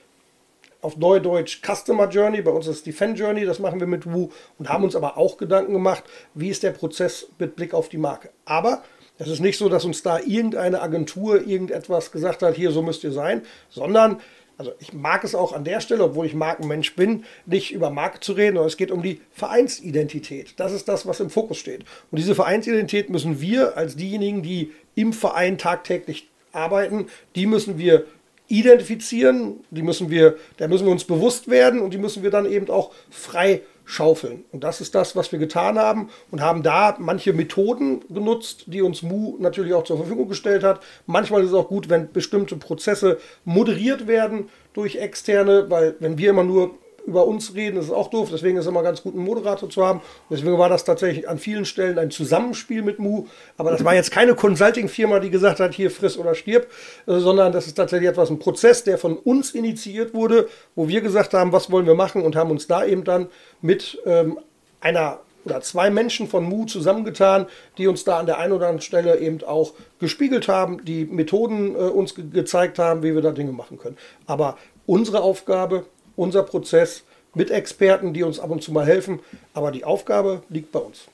auf 0.83 0.97
Neudeutsch 0.97 1.61
Customer 1.63 2.09
Journey, 2.09 2.43
bei 2.43 2.51
uns 2.51 2.67
ist 2.67 2.87
die 2.87 2.93
Fan 2.93 3.15
Journey, 3.15 3.45
das 3.45 3.59
machen 3.59 3.81
wir 3.81 3.87
mit 3.87 4.11
Wu 4.13 4.31
und 4.59 4.69
haben 4.69 4.85
uns 4.85 4.97
aber 4.97 5.19
auch 5.19 5.37
Gedanken 5.37 5.73
gemacht, 5.73 6.05
wie 6.35 6.49
ist 6.49 6.63
der 6.63 6.71
Prozess 6.71 7.29
mit 7.39 7.57
Blick 7.57 7.75
auf 7.75 7.89
die 7.89 7.99
Marke. 7.99 8.31
Aber 8.45 8.83
Es 9.21 9.29
ist 9.29 9.41
nicht 9.41 9.59
so, 9.59 9.69
dass 9.69 9.85
uns 9.85 10.03
da 10.03 10.19
irgendeine 10.19 10.81
Agentur 10.81 11.47
irgendetwas 11.47 12.11
gesagt 12.11 12.43
hat, 12.43 12.57
hier 12.57 12.71
so 12.71 12.81
müsst 12.81 13.05
ihr 13.05 13.13
sein, 13.13 13.43
sondern 13.69 14.19
also 14.57 14.73
ich 14.79 14.95
mag 14.95 15.25
es 15.25 15.35
auch 15.35 15.53
an 15.53 15.65
der 15.65 15.81
Stelle, 15.81 16.05
obwohl 16.05 16.25
ich 16.27 16.35
Markenmensch 16.35 16.95
bin, 16.95 17.25
nicht 17.45 17.73
über 17.73 17.91
Marke 17.91 18.21
zu 18.21 18.33
reden, 18.33 18.57
sondern 18.57 18.67
es 18.67 18.77
geht 18.79 18.91
um 18.91 19.03
die 19.03 19.21
Vereinsidentität. 19.33 20.55
Das 20.59 20.73
ist 20.73 20.89
das, 20.89 21.07
was 21.07 21.21
im 21.21 21.31
Fokus 21.31 21.59
steht. 21.59 21.85
Und 22.11 22.19
diese 22.19 22.35
Vereinsidentität 22.35 23.11
müssen 23.11 23.41
wir 23.43 23.77
als 23.77 23.97
diejenigen, 23.97 24.43
die 24.43 24.73
im 24.95 25.13
Verein 25.13 25.59
tagtäglich 25.59 26.29
arbeiten, 26.53 27.07
die 27.37 27.47
müssen 27.47 27.79
wir 27.79 28.07
identifizieren, 28.51 29.61
die 29.71 29.83
müssen 29.83 30.11
wir, 30.11 30.37
da 30.57 30.69
müssen 30.69 30.85
wir 30.85 30.93
uns 30.93 31.05
bewusst 31.05 31.49
werden 31.49 31.81
und 31.81 31.95
die 31.95 31.99
müssen 31.99 32.23
wir 32.23 32.31
dann 32.31 32.51
eben 32.51 32.69
auch 32.69 32.91
frei 33.09 33.63
schaufeln. 33.85 34.45
Und 34.53 34.65
das 34.65 34.81
ist 34.81 34.95
das, 34.95 35.17
was 35.17 35.33
wir 35.33 35.39
getan 35.39 35.79
haben 35.79 36.11
und 36.31 36.41
haben 36.41 36.63
da 36.63 36.97
manche 36.99 37.33
Methoden 37.33 38.01
genutzt, 38.09 38.65
die 38.67 38.83
uns 38.83 39.03
Mu 39.03 39.37
natürlich 39.39 39.73
auch 39.73 39.85
zur 39.85 39.99
Verfügung 39.99 40.29
gestellt 40.29 40.65
hat. 40.65 40.81
Manchmal 41.07 41.43
ist 41.43 41.49
es 41.49 41.55
auch 41.55 41.69
gut, 41.69 41.89
wenn 41.89 42.13
bestimmte 42.13 42.57
Prozesse 42.57 43.19
moderiert 43.45 44.07
werden 44.07 44.49
durch 44.75 44.97
Externe, 44.97 45.71
weil 45.71 45.97
wenn 46.01 46.19
wir 46.19 46.31
immer 46.31 46.45
nur 46.45 46.75
über 47.07 47.27
uns 47.27 47.55
reden, 47.55 47.77
das 47.77 47.87
ist 47.87 47.93
auch 47.93 48.09
doof. 48.09 48.29
Deswegen 48.33 48.57
ist 48.57 48.65
es 48.65 48.69
immer 48.69 48.83
ganz 48.83 49.03
gut, 49.03 49.15
einen 49.15 49.25
Moderator 49.25 49.69
zu 49.69 49.85
haben. 49.85 50.01
Deswegen 50.31 50.59
war 50.59 50.69
das 50.69 50.85
tatsächlich 50.85 51.29
an 51.29 51.39
vielen 51.39 51.65
Stellen 51.65 51.99
ein 51.99 52.11
Zusammenspiel 52.11 52.83
mit 52.83 52.99
Mu. 52.99 53.27
Aber 53.57 53.71
das 53.71 53.85
war 53.85 53.95
jetzt 53.95 54.11
keine 54.11 54.35
Consulting-Firma, 54.35 55.19
die 55.21 55.31
gesagt 55.31 55.61
hat, 55.61 55.75
hier 55.75 55.91
friss 55.91 56.19
oder 56.19 56.35
stirb, 56.35 56.69
äh, 57.07 57.19
sondern 57.19 57.53
das 57.53 57.67
ist 57.67 57.75
tatsächlich 57.75 58.09
etwas, 58.09 58.31
ein 58.31 58.39
Prozess, 58.39 58.85
der 58.85 58.99
von 58.99 59.17
uns 59.17 59.53
initiiert 59.53 60.15
wurde, 60.15 60.49
wo 60.75 60.89
wir 60.89 61.01
gesagt 61.01 61.35
haben, 61.35 61.53
was 61.53 61.71
wollen 61.71 61.87
wir 61.87 61.95
machen 61.95 62.23
und 62.23 62.37
haben 62.37 62.51
uns 62.51 62.67
da 62.67 62.85
eben 62.85 63.05
dann 63.05 63.29
mit 63.61 64.01
ähm, 64.07 64.39
einer 64.81 65.21
oder 65.45 65.61
zwei 65.63 65.91
Menschen 65.91 66.29
von 66.29 66.45
Mu 66.45 66.67
zusammengetan, 66.67 67.47
die 67.79 67.87
uns 67.87 68.05
da 68.05 68.19
an 68.19 68.27
der 68.27 68.39
einen 68.39 68.53
oder 68.53 68.67
anderen 68.67 68.83
Stelle 68.83 69.19
eben 69.19 69.43
auch 69.43 69.73
gespiegelt 69.99 70.49
haben, 70.49 70.85
die 70.85 71.07
Methoden 71.07 71.75
äh, 71.75 71.79
uns 71.79 72.15
ge 72.15 72.27
gezeigt 72.31 72.79
haben, 72.79 73.03
wie 73.03 73.15
wir 73.15 73.23
da 73.23 73.33
Dinge 73.33 73.53
machen 73.53 73.79
können. 73.79 73.97
Aber 74.27 74.59
unsere 74.87 75.23
Aufgabe 75.23 75.85
unser 76.17 76.43
Prozess 76.43 77.03
mit 77.35 77.51
Experten, 77.51 78.13
die 78.13 78.23
uns 78.23 78.41
ab 78.41 78.51
und 78.51 78.63
zu 78.63 78.73
mal 78.73 78.87
helfen. 78.87 79.21
Aber 79.55 79.71
die 79.71 79.85
Aufgabe 79.85 80.43
liegt 80.49 80.73
bei 80.73 80.81
uns. 80.81 81.07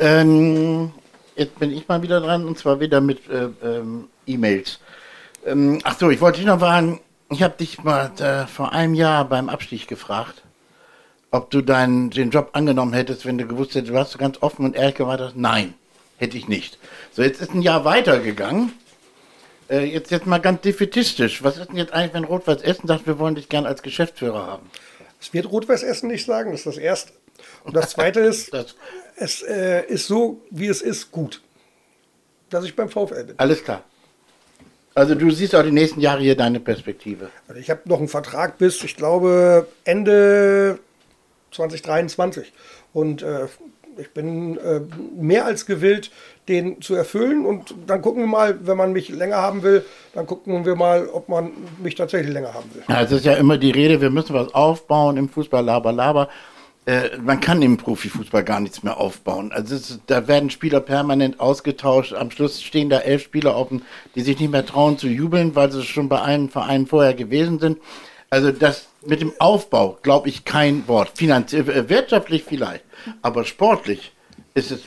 Ähm, 0.00 0.92
jetzt 1.36 1.58
bin 1.58 1.72
ich 1.72 1.88
mal 1.88 2.02
wieder 2.02 2.20
dran 2.20 2.44
und 2.44 2.58
zwar 2.58 2.80
wieder 2.80 3.00
mit 3.00 3.28
äh, 3.30 3.48
ähm, 3.64 4.08
E-Mails. 4.26 4.80
Ähm, 5.44 5.78
ach 5.84 5.98
so, 5.98 6.10
ich 6.10 6.20
wollte 6.20 6.38
dich 6.38 6.46
noch 6.46 6.58
fragen, 6.58 7.00
ich 7.30 7.42
habe 7.42 7.56
dich 7.56 7.82
mal 7.82 8.10
äh, 8.18 8.46
vor 8.46 8.72
einem 8.72 8.94
Jahr 8.94 9.24
beim 9.24 9.48
Abstieg 9.48 9.86
gefragt, 9.86 10.42
ob 11.30 11.50
du 11.50 11.62
deinen, 11.62 12.10
den 12.10 12.30
Job 12.30 12.50
angenommen 12.52 12.92
hättest, 12.92 13.26
wenn 13.26 13.38
du 13.38 13.46
gewusst 13.46 13.74
hättest, 13.74 13.92
du 13.92 13.98
hast 13.98 14.18
ganz 14.18 14.42
offen 14.42 14.64
und 14.64 14.76
ehrlich 14.76 14.96
gesagt, 14.96 15.36
nein, 15.36 15.74
hätte 16.18 16.36
ich 16.36 16.48
nicht. 16.48 16.78
So, 17.12 17.22
jetzt 17.22 17.40
ist 17.40 17.54
ein 17.54 17.62
Jahr 17.62 17.84
weitergegangen 17.84 18.72
äh, 19.68 19.84
jetzt, 19.84 20.10
jetzt 20.10 20.26
mal 20.26 20.38
ganz 20.38 20.62
defetistisch. 20.62 21.42
Was 21.42 21.58
ist 21.58 21.68
denn 21.68 21.76
jetzt 21.76 21.92
eigentlich, 21.92 22.14
wenn 22.14 22.24
Rot-Weiß 22.24 22.62
Essen 22.62 22.86
sagt, 22.86 23.06
wir 23.06 23.18
wollen 23.18 23.34
dich 23.34 23.48
gern 23.48 23.66
als 23.66 23.82
Geschäftsführer 23.82 24.46
haben? 24.46 24.70
Das 25.18 25.32
wird 25.32 25.50
Rot-Weiß 25.50 25.82
Essen 25.82 26.08
nicht 26.08 26.26
sagen, 26.26 26.52
das 26.52 26.60
ist 26.60 26.66
das 26.66 26.78
Erste. 26.78 27.12
Und 27.64 27.76
das 27.76 27.90
Zweite 27.90 28.20
ist, 28.20 28.52
es 29.16 29.42
äh, 29.42 29.84
ist 29.86 30.06
so, 30.06 30.40
wie 30.50 30.66
es 30.66 30.82
ist, 30.82 31.10
gut. 31.10 31.42
Dass 32.50 32.64
ich 32.64 32.76
beim 32.76 32.88
VfL 32.88 33.24
bin. 33.24 33.38
Alles 33.38 33.64
klar. 33.64 33.82
Also 34.94 35.14
du 35.14 35.30
siehst 35.30 35.54
auch 35.54 35.62
die 35.62 35.72
nächsten 35.72 36.00
Jahre 36.00 36.22
hier 36.22 36.36
deine 36.36 36.58
Perspektive. 36.58 37.28
Also 37.48 37.60
ich 37.60 37.68
habe 37.68 37.82
noch 37.84 37.98
einen 37.98 38.08
Vertrag 38.08 38.56
bis, 38.56 38.82
ich 38.82 38.96
glaube, 38.96 39.68
Ende 39.84 40.78
2023. 41.50 42.52
Und 42.94 43.22
äh, 43.22 43.46
ich 43.98 44.10
bin 44.12 44.56
äh, 44.58 44.80
mehr 45.14 45.44
als 45.44 45.66
gewillt, 45.66 46.10
den 46.48 46.80
zu 46.80 46.94
erfüllen. 46.94 47.44
Und 47.44 47.74
dann 47.86 48.02
gucken 48.02 48.22
wir 48.22 48.28
mal, 48.28 48.58
wenn 48.66 48.76
man 48.76 48.92
mich 48.92 49.08
länger 49.08 49.36
haben 49.36 49.62
will, 49.62 49.84
dann 50.14 50.26
gucken 50.26 50.64
wir 50.64 50.76
mal, 50.76 51.08
ob 51.08 51.28
man 51.28 51.50
mich 51.82 51.94
tatsächlich 51.94 52.32
länger 52.32 52.54
haben 52.54 52.70
will. 52.74 52.82
Ja, 52.88 53.02
es 53.02 53.12
ist 53.12 53.24
ja 53.24 53.34
immer 53.34 53.58
die 53.58 53.70
Rede, 53.70 54.00
wir 54.00 54.10
müssen 54.10 54.34
was 54.34 54.54
aufbauen 54.54 55.16
im 55.16 55.28
Fußball, 55.28 55.64
laber, 55.64 55.92
laber. 55.92 56.28
Äh, 56.86 57.18
man 57.20 57.40
kann 57.40 57.60
im 57.62 57.76
Profifußball 57.76 58.44
gar 58.44 58.60
nichts 58.60 58.84
mehr 58.84 58.96
aufbauen. 58.98 59.50
Also 59.52 59.74
ist, 59.74 60.00
da 60.06 60.28
werden 60.28 60.50
Spieler 60.50 60.80
permanent 60.80 61.40
ausgetauscht. 61.40 62.12
Am 62.12 62.30
Schluss 62.30 62.62
stehen 62.62 62.88
da 62.88 63.00
elf 63.00 63.24
Spieler 63.24 63.56
offen, 63.56 63.82
die 64.14 64.20
sich 64.20 64.38
nicht 64.38 64.52
mehr 64.52 64.64
trauen 64.64 64.96
zu 64.96 65.08
jubeln, 65.08 65.56
weil 65.56 65.72
sie 65.72 65.82
schon 65.82 66.08
bei 66.08 66.22
einem 66.22 66.48
Verein 66.48 66.86
vorher 66.86 67.14
gewesen 67.14 67.58
sind. 67.58 67.78
Also 68.30 68.52
das 68.52 68.88
mit 69.04 69.20
dem 69.20 69.32
Aufbau, 69.38 69.98
glaube 70.02 70.28
ich, 70.28 70.44
kein 70.44 70.86
Wort. 70.86 71.12
Finanziell, 71.14 71.68
äh, 71.68 71.88
wirtschaftlich 71.88 72.44
vielleicht, 72.44 72.84
aber 73.20 73.44
sportlich 73.44 74.12
ist 74.54 74.70
es 74.70 74.82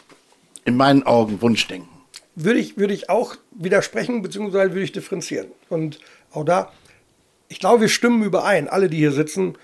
in 0.70 0.78
meinen 0.78 1.04
Augen 1.04 1.42
Wunschdenken. 1.42 1.90
Würde 2.36 2.60
ich, 2.60 2.78
würde 2.78 2.94
ich 2.94 3.10
auch 3.10 3.36
widersprechen, 3.52 4.22
beziehungsweise 4.22 4.72
würde 4.72 4.84
ich 4.84 4.92
differenzieren. 4.92 5.48
Und 5.68 6.00
auch 6.32 6.46
da, 6.46 6.72
ich 7.50 7.60
glaube, 7.60 7.82
wir 7.82 7.90
stimmen 7.90 8.24
überein, 8.24 8.70
alle, 8.70 8.90
die 8.90 8.98
hier 8.98 9.12
sitzen, 9.12 9.58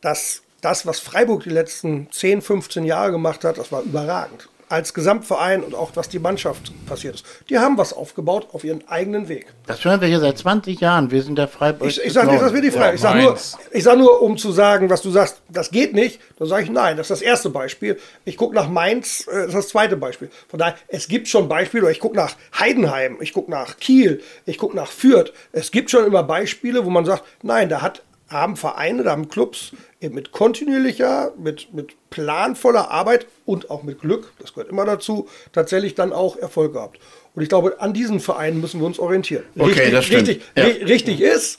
dass 0.00 0.42
das, 0.60 0.86
was 0.86 1.00
Freiburg 1.00 1.42
die 1.42 1.50
letzten 1.50 2.08
10, 2.10 2.42
15 2.42 2.84
Jahre 2.84 3.12
gemacht 3.12 3.44
hat, 3.44 3.58
das 3.58 3.72
war 3.72 3.82
überragend 3.82 4.48
als 4.68 4.94
Gesamtverein 4.94 5.62
und 5.62 5.74
auch 5.74 5.92
was 5.94 6.08
die 6.08 6.18
Mannschaft 6.18 6.72
passiert 6.86 7.16
ist. 7.16 7.26
Die 7.48 7.58
haben 7.58 7.78
was 7.78 7.92
aufgebaut 7.92 8.48
auf 8.52 8.64
ihren 8.64 8.86
eigenen 8.88 9.28
Weg. 9.28 9.46
Das 9.66 9.84
hören 9.84 10.00
wir 10.00 10.08
hier 10.08 10.20
seit 10.20 10.38
20 10.38 10.80
Jahren. 10.80 11.10
Wir 11.10 11.22
sind 11.22 11.36
der 11.36 11.48
Freiburg. 11.48 11.88
Ich, 11.88 12.02
ich 12.02 12.12
sage 12.12 12.30
nicht, 12.30 12.42
dass 12.42 12.52
wir 12.52 12.62
die 12.62 12.70
Freiburg. 12.70 12.94
Ich 12.94 13.00
sage 13.00 13.20
nur, 13.20 13.36
sag 13.74 13.98
nur, 13.98 14.22
um 14.22 14.36
zu 14.36 14.52
sagen, 14.52 14.90
was 14.90 15.02
du 15.02 15.10
sagst, 15.10 15.40
das 15.48 15.70
geht 15.70 15.94
nicht. 15.94 16.20
Dann 16.38 16.48
sage 16.48 16.64
ich 16.64 16.70
nein. 16.70 16.96
Das 16.96 17.06
ist 17.06 17.20
das 17.20 17.22
erste 17.22 17.50
Beispiel. 17.50 17.98
Ich 18.24 18.36
gucke 18.36 18.54
nach 18.54 18.68
Mainz, 18.68 19.26
äh, 19.28 19.34
das 19.34 19.46
ist 19.48 19.54
das 19.54 19.68
zweite 19.68 19.96
Beispiel. 19.96 20.30
Von 20.48 20.58
daher, 20.58 20.74
es 20.88 21.08
gibt 21.08 21.28
schon 21.28 21.48
Beispiele. 21.48 21.90
Ich 21.90 22.00
gucke 22.00 22.16
nach 22.16 22.36
Heidenheim, 22.58 23.18
ich 23.20 23.32
gucke 23.32 23.50
nach 23.50 23.76
Kiel, 23.78 24.22
ich 24.46 24.58
gucke 24.58 24.76
nach 24.76 24.90
Fürth. 24.90 25.32
Es 25.52 25.70
gibt 25.70 25.90
schon 25.90 26.04
immer 26.04 26.22
Beispiele, 26.22 26.84
wo 26.84 26.90
man 26.90 27.04
sagt, 27.04 27.24
nein, 27.42 27.68
da 27.68 27.82
hat 27.82 28.02
haben 28.28 28.56
Vereine, 28.56 29.04
da 29.04 29.12
haben 29.12 29.28
Clubs 29.28 29.72
mit 30.00 30.32
kontinuierlicher, 30.32 31.32
mit, 31.38 31.72
mit 31.72 31.94
planvoller 32.10 32.90
Arbeit 32.90 33.26
und 33.44 33.70
auch 33.70 33.82
mit 33.82 34.00
Glück, 34.00 34.32
das 34.40 34.52
gehört 34.52 34.70
immer 34.70 34.84
dazu, 34.84 35.28
tatsächlich 35.52 35.94
dann 35.94 36.12
auch 36.12 36.36
Erfolg 36.36 36.72
gehabt. 36.72 36.98
Und 37.34 37.42
ich 37.42 37.48
glaube, 37.48 37.80
an 37.80 37.92
diesen 37.92 38.18
Vereinen 38.18 38.60
müssen 38.60 38.80
wir 38.80 38.86
uns 38.86 38.98
orientieren. 38.98 39.44
Okay, 39.58 39.70
richtig, 39.72 39.90
das 39.92 40.04
stimmt. 40.06 40.28
Richtig, 40.28 40.42
ja. 40.56 40.64
richtig 40.64 41.20
ist, 41.20 41.58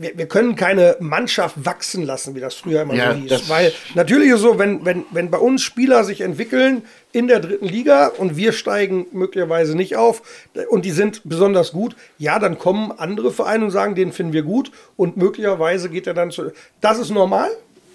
wir, 0.00 0.16
wir, 0.16 0.26
können 0.26 0.56
keine 0.56 0.96
Mannschaft 1.00 1.64
wachsen 1.64 2.04
lassen, 2.04 2.34
wie 2.34 2.40
das 2.40 2.54
früher 2.54 2.82
immer 2.82 2.94
ja, 2.94 3.12
so 3.12 3.18
hieß. 3.18 3.48
Weil 3.48 3.72
natürlich 3.94 4.30
ist 4.30 4.40
so, 4.40 4.58
wenn, 4.58 4.84
wenn, 4.84 5.04
wenn 5.10 5.30
bei 5.30 5.38
uns 5.38 5.62
Spieler 5.62 6.04
sich 6.04 6.22
entwickeln 6.22 6.82
in 7.12 7.26
der 7.26 7.40
dritten 7.40 7.66
Liga 7.66 8.06
und 8.06 8.36
wir 8.36 8.52
steigen 8.52 9.06
möglicherweise 9.12 9.76
nicht 9.76 9.96
auf 9.96 10.22
und 10.70 10.84
die 10.84 10.90
sind 10.90 11.22
besonders 11.24 11.72
gut, 11.72 11.96
ja, 12.18 12.38
dann 12.38 12.58
kommen 12.58 12.92
andere 12.92 13.30
Vereine 13.32 13.66
und 13.66 13.70
sagen, 13.70 13.94
den 13.94 14.12
finden 14.12 14.32
wir 14.32 14.42
gut 14.42 14.72
und 14.96 15.16
möglicherweise 15.16 15.90
geht 15.90 16.06
er 16.06 16.14
dann 16.14 16.30
zu. 16.30 16.52
Das 16.80 16.98
ist 16.98 17.10
normal, 17.10 17.50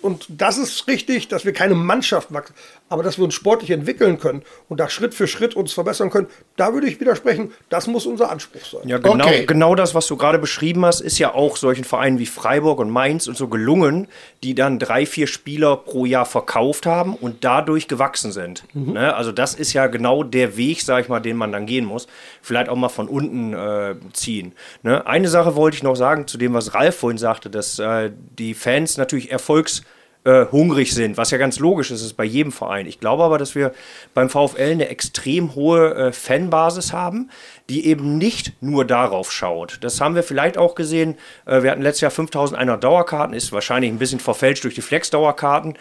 und 0.06 0.28
das 0.30 0.60
ist 0.60 0.88
richtig, 0.88 1.30
dass 1.30 1.46
wir 1.46 1.54
keine 1.54 1.74
Mannschaft 1.74 2.32
wachsen, 2.32 2.54
aber 2.88 3.02
dass 3.02 3.17
wir 3.17 3.26
uns 3.26 3.34
sportlich 3.34 3.71
entwickeln 3.71 4.19
können 4.19 4.43
und 4.69 4.80
da 4.80 4.89
Schritt 4.89 5.13
für 5.13 5.28
Schritt 5.28 5.56
uns 5.56 5.74
verbessern 5.74 6.12
können, 6.12 6.28
da 6.56 6.74
würde 6.74 6.88
ich 6.88 7.00
widersprechen, 7.00 7.52
das 7.69 7.88
muss 7.88 8.06
unser 8.06 8.30
Anspruch 8.30 8.63
sein. 8.63 8.88
Ja, 8.88 9.00
genau, 9.00 9.26
okay. 9.26 9.45
genau 9.45 9.74
das, 9.74 9.95
was 9.95 10.06
du 10.08 10.17
gerade 10.17 10.38
beschrieben 10.38 10.86
hast, 10.86 11.02
ist 11.02 11.17
ja 11.17 11.34
auch 11.34 11.58
solchen 11.58 11.84
Vereinen 11.84 12.19
wie 12.19 12.28
Freiburg 12.28 12.80
und 12.80 12.91
Mainz 12.91 13.28
und 13.28 13.38
so 13.38 13.48
gelungen, 13.48 14.08
die 14.43 14.54
dann 14.54 14.78
drei, 14.78 15.06
vier 15.06 15.26
Spieler 15.26 15.78
pro 15.78 16.06
Jahr 16.06 16.26
verkauft 16.26 16.86
haben 16.86 17.15
und 17.15 17.43
dadurch 17.43 17.88
gewachsen 17.88 18.32
sind. 18.32 18.63
Mhm. 18.74 18.93
Ne? 18.93 19.15
Also 19.15 19.32
das 19.32 19.56
ist 19.56 19.74
ja 19.74 19.88
genau 19.88 20.24
der 20.24 20.56
Weg, 20.56 20.82
sag 20.82 21.02
ich 21.02 21.10
mal, 21.10 21.19
den 21.19 21.38
man 21.38 21.52
dann 21.52 21.65
gehen 21.65 21.86
muss. 21.86 22.08
Vielleicht 22.43 22.69
auch 22.69 22.76
mal 22.76 22.89
von 22.89 23.08
unten 23.08 23.54
äh, 23.54 23.95
ziehen. 24.13 24.54
Ne? 24.84 25.06
Eine 25.08 25.30
Sache 25.30 25.56
wollte 25.56 25.76
ich 25.76 25.84
noch 25.84 25.95
sagen 25.95 26.28
zu 26.28 26.38
dem, 26.38 26.54
was 26.54 26.76
Ralf 26.76 26.98
vorhin 26.98 27.17
sagte, 27.17 27.50
dass 27.50 27.80
äh, 27.80 28.12
die 28.38 28.54
Fans 28.54 28.98
natürlich 28.98 29.32
Erfolgs 29.32 29.82
äh, 30.26 30.46
hungrig 30.52 30.94
sind, 30.94 31.18
was 31.18 31.32
ja 31.32 31.38
ganz 31.38 31.60
logisch 31.60 31.92
ist, 31.92 32.02
ist 32.02 32.18
bei 32.18 32.24
jedem 32.24 32.52
Verein. 32.52 32.88
Ich 32.88 33.00
glaube 33.00 33.24
aber, 33.24 33.38
dass 33.38 33.56
wir 33.56 33.72
beim 34.14 34.30
VfL 34.30 34.72
eine 34.72 34.90
extrem 34.90 35.56
hohe 35.56 35.94
äh, 35.94 36.12
Fanbasis 36.12 36.92
haben, 36.94 37.30
die 37.70 37.86
eben 37.86 38.18
nicht 38.18 38.54
nur 38.62 38.86
darauf 38.86 39.32
schaut. 39.32 39.78
Das 39.82 40.02
haben 40.02 40.16
wir 40.16 40.24
vielleicht 40.24 40.58
auch 40.58 40.76
gesehen. 40.76 41.16
Äh, 41.46 41.64
wir 41.64 41.72
hatten 41.72 41.82
letztes 41.82 42.02
Jahr 42.02 42.12
5100 42.12 42.84
Dauerkarten, 42.84 43.36
ist 43.36 43.52
wahrscheinlich 43.52 43.92
ein 43.92 44.00
bisschen 44.00 44.20
verfälscht 44.20 44.64
durch 44.64 44.76
die 44.76 44.82
Flex-Dauerkarten. 44.82 45.78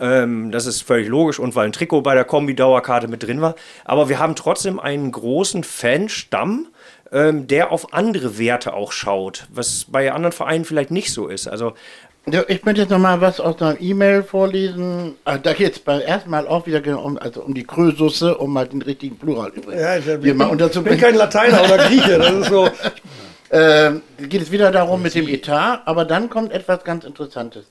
Ähm, 0.00 0.52
das 0.52 0.66
ist 0.66 0.82
völlig 0.82 1.08
logisch 1.08 1.38
und 1.38 1.56
weil 1.56 1.66
ein 1.66 1.72
Trikot 1.72 2.02
bei 2.02 2.14
der 2.14 2.24
Kombi-Dauerkarte 2.24 3.08
mit 3.08 3.22
drin 3.22 3.40
war. 3.40 3.54
Aber 3.84 4.08
wir 4.08 4.18
haben 4.18 4.36
trotzdem 4.36 4.78
einen 4.78 5.10
großen 5.10 5.64
Fanstamm, 5.64 6.68
ähm, 7.10 7.46
der 7.46 7.72
auf 7.72 7.92
andere 7.92 8.38
Werte 8.38 8.74
auch 8.74 8.92
schaut, 8.92 9.46
was 9.50 9.86
bei 9.88 10.12
anderen 10.12 10.32
Vereinen 10.32 10.64
vielleicht 10.64 10.90
nicht 10.90 11.12
so 11.12 11.26
ist. 11.26 11.48
Also 11.48 11.72
ich 12.26 12.64
möchte 12.64 12.82
jetzt 12.82 12.90
noch 12.90 12.98
mal 12.98 13.20
was 13.20 13.40
aus 13.40 13.60
einer 13.60 13.80
E-Mail 13.80 14.22
vorlesen. 14.22 15.16
Ah, 15.24 15.38
da 15.38 15.52
geht 15.52 15.72
es 15.72 15.78
beim 15.78 16.00
ersten 16.00 16.30
Mal 16.30 16.46
auch 16.46 16.66
wieder 16.66 16.80
genau 16.80 17.02
um, 17.02 17.18
also 17.18 17.42
um 17.42 17.54
die 17.54 17.64
Krösusse, 17.64 18.36
um 18.36 18.52
mal 18.52 18.68
den 18.68 18.82
richtigen 18.82 19.16
Plural 19.18 19.50
übrigens. 19.50 19.82
Ja, 19.82 19.96
ich, 19.96 20.04
hier 20.04 20.34
mal 20.34 20.60
ich 20.60 20.80
bin 20.82 20.98
kein 20.98 21.14
Lateiner 21.14 21.64
oder 21.64 21.78
Grieche. 21.78 22.18
Das 22.18 22.32
ist 22.32 22.48
so. 22.48 22.68
äh, 23.50 23.92
geht 24.28 24.42
es 24.42 24.50
wieder 24.50 24.70
darum 24.70 25.02
mit 25.02 25.14
dem 25.14 25.28
Etat, 25.28 25.82
aber 25.86 26.04
dann 26.04 26.28
kommt 26.28 26.52
etwas 26.52 26.84
ganz 26.84 27.04
Interessantes. 27.04 27.66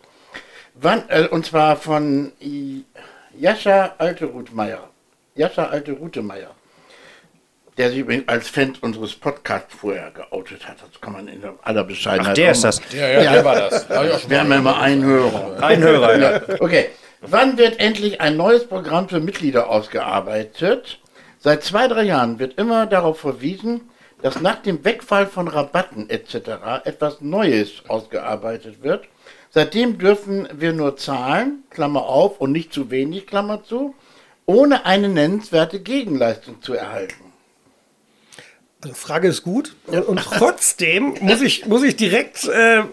Wann, 0.76 1.04
äh, 1.10 1.28
und 1.28 1.46
zwar 1.46 1.76
von 1.76 2.32
Jascha 3.38 3.94
Alte 3.98 4.26
Rutmeier. 4.26 4.90
Jascha 5.36 5.66
Alte 5.66 5.92
Rutemeier. 5.92 6.52
Der 7.78 7.90
sich 7.90 8.00
übrigens 8.00 8.28
als 8.28 8.50
Fan 8.50 8.74
unseres 8.82 9.16
Podcasts 9.16 9.74
vorher 9.74 10.12
geoutet 10.12 10.68
hat. 10.68 10.78
Das 10.82 11.00
kann 11.00 11.14
man 11.14 11.28
in 11.28 11.42
aller 11.64 11.84
Bescheidenheit 11.84 12.32
Ach, 12.32 12.36
der 12.36 12.52
ist 12.52 12.64
das. 12.64 12.82
Ja, 12.92 13.08
ja, 13.08 13.32
der 13.34 13.46
war 13.46 13.56
das. 13.56 13.88
Wir 14.30 14.40
haben 14.40 14.52
ja 14.52 14.58
immer 14.58 14.80
einen 14.80 15.04
Hörer. 15.04 15.64
Ein 15.64 15.82
Hörer, 15.82 16.18
ja. 16.18 16.42
Okay. 16.60 16.90
Wann 17.22 17.58
wird 17.58 17.80
endlich 17.80 18.22
ein 18.22 18.38
neues 18.38 18.68
Programm 18.68 19.10
für 19.10 19.20
Mitglieder 19.20 19.70
ausgearbeitet? 19.70 21.00
Seit 21.40 21.64
zwei, 21.64 21.88
drei 21.88 22.04
Jahren 22.04 22.40
wird 22.40 22.60
immer 22.60 22.86
darauf 22.86 23.20
verwiesen, 23.20 23.90
dass 24.22 24.42
nach 24.42 24.62
dem 24.62 24.84
Wegfall 24.84 25.28
von 25.28 25.48
Rabatten 25.48 26.10
etc. 26.10 26.84
etwas 26.84 27.22
Neues 27.22 27.84
ausgearbeitet 27.88 28.84
wird. 28.84 29.06
Seitdem 29.50 29.98
dürfen 29.98 30.48
wir 30.52 30.74
nur 30.74 30.98
zahlen, 30.98 31.64
Klammer 31.70 32.04
auf, 32.04 32.40
und 32.40 32.52
nicht 32.52 32.74
zu 32.74 32.92
wenig, 32.92 33.28
Klammer 33.28 33.64
zu, 33.64 33.96
ohne 34.46 34.86
eine 34.86 35.10
nennenswerte 35.10 35.80
Gegenleistung 35.80 36.62
zu 36.62 36.74
erhalten. 36.74 37.27
Frage 38.94 39.28
ist 39.28 39.44
gut. 39.44 39.76
Und 39.86 40.20
trotzdem 40.20 41.16
muss 41.22 41.42
ich, 41.42 41.66
muss 41.66 41.84
ich 41.84 41.96
direkt 41.96 42.46
äh, 42.48 42.84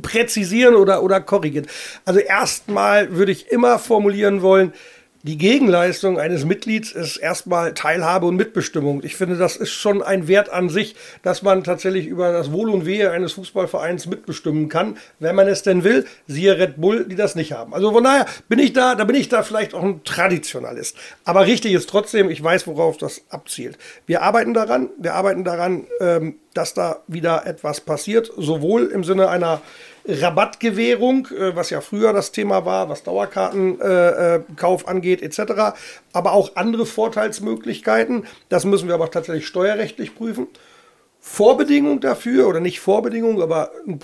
präzisieren 0.00 0.74
oder, 0.74 1.02
oder 1.02 1.20
korrigieren. 1.20 1.66
Also 2.04 2.20
erstmal 2.20 3.16
würde 3.16 3.32
ich 3.32 3.50
immer 3.50 3.78
formulieren 3.78 4.42
wollen, 4.42 4.72
die 5.24 5.38
Gegenleistung 5.38 6.20
eines 6.20 6.44
Mitglieds 6.44 6.92
ist 6.92 7.16
erstmal 7.16 7.72
Teilhabe 7.72 8.26
und 8.26 8.36
Mitbestimmung. 8.36 9.02
Ich 9.02 9.16
finde, 9.16 9.38
das 9.38 9.56
ist 9.56 9.72
schon 9.72 10.02
ein 10.02 10.28
Wert 10.28 10.50
an 10.50 10.68
sich, 10.68 10.96
dass 11.22 11.40
man 11.40 11.64
tatsächlich 11.64 12.06
über 12.06 12.30
das 12.30 12.52
Wohl 12.52 12.68
und 12.68 12.84
Wehe 12.84 13.10
eines 13.10 13.32
Fußballvereins 13.32 14.04
mitbestimmen 14.04 14.68
kann, 14.68 14.98
wenn 15.20 15.34
man 15.34 15.48
es 15.48 15.62
denn 15.62 15.82
will. 15.82 16.04
Siehe 16.26 16.58
Red 16.58 16.78
Bull, 16.78 17.06
die 17.08 17.14
das 17.14 17.36
nicht 17.36 17.52
haben. 17.54 17.72
Also 17.72 17.90
von 17.90 18.04
daher 18.04 18.26
bin 18.50 18.58
ich 18.58 18.74
da, 18.74 18.94
da 18.94 19.04
bin 19.04 19.16
ich 19.16 19.30
da 19.30 19.42
vielleicht 19.42 19.72
auch 19.72 19.82
ein 19.82 20.04
Traditionalist. 20.04 20.98
Aber 21.24 21.46
richtig 21.46 21.72
ist 21.72 21.88
trotzdem, 21.88 22.28
ich 22.28 22.44
weiß, 22.44 22.66
worauf 22.66 22.98
das 22.98 23.22
abzielt. 23.30 23.78
Wir 24.04 24.20
arbeiten 24.20 24.52
daran, 24.52 24.90
wir 24.98 25.14
arbeiten 25.14 25.42
daran, 25.42 25.86
ähm, 26.00 26.34
dass 26.52 26.74
da 26.74 27.02
wieder 27.06 27.46
etwas 27.46 27.80
passiert, 27.80 28.30
sowohl 28.36 28.88
im 28.88 29.04
Sinne 29.04 29.30
einer 29.30 29.62
Rabattgewährung, 30.06 31.28
äh, 31.28 31.56
was 31.56 31.70
ja 31.70 31.80
früher 31.80 32.12
das 32.12 32.32
Thema 32.32 32.64
war, 32.64 32.88
was 32.88 33.02
Dauerkartenkauf 33.02 34.84
äh, 34.84 34.86
angeht, 34.86 35.22
etc. 35.22 35.76
Aber 36.12 36.32
auch 36.32 36.56
andere 36.56 36.86
Vorteilsmöglichkeiten. 36.86 38.26
Das 38.48 38.64
müssen 38.64 38.88
wir 38.88 38.94
aber 38.94 39.10
tatsächlich 39.10 39.46
steuerrechtlich 39.46 40.14
prüfen. 40.14 40.48
Vorbedingung 41.20 42.00
dafür, 42.00 42.48
oder 42.48 42.60
nicht 42.60 42.80
Vorbedingung, 42.80 43.40
aber 43.40 43.70
ein 43.86 43.98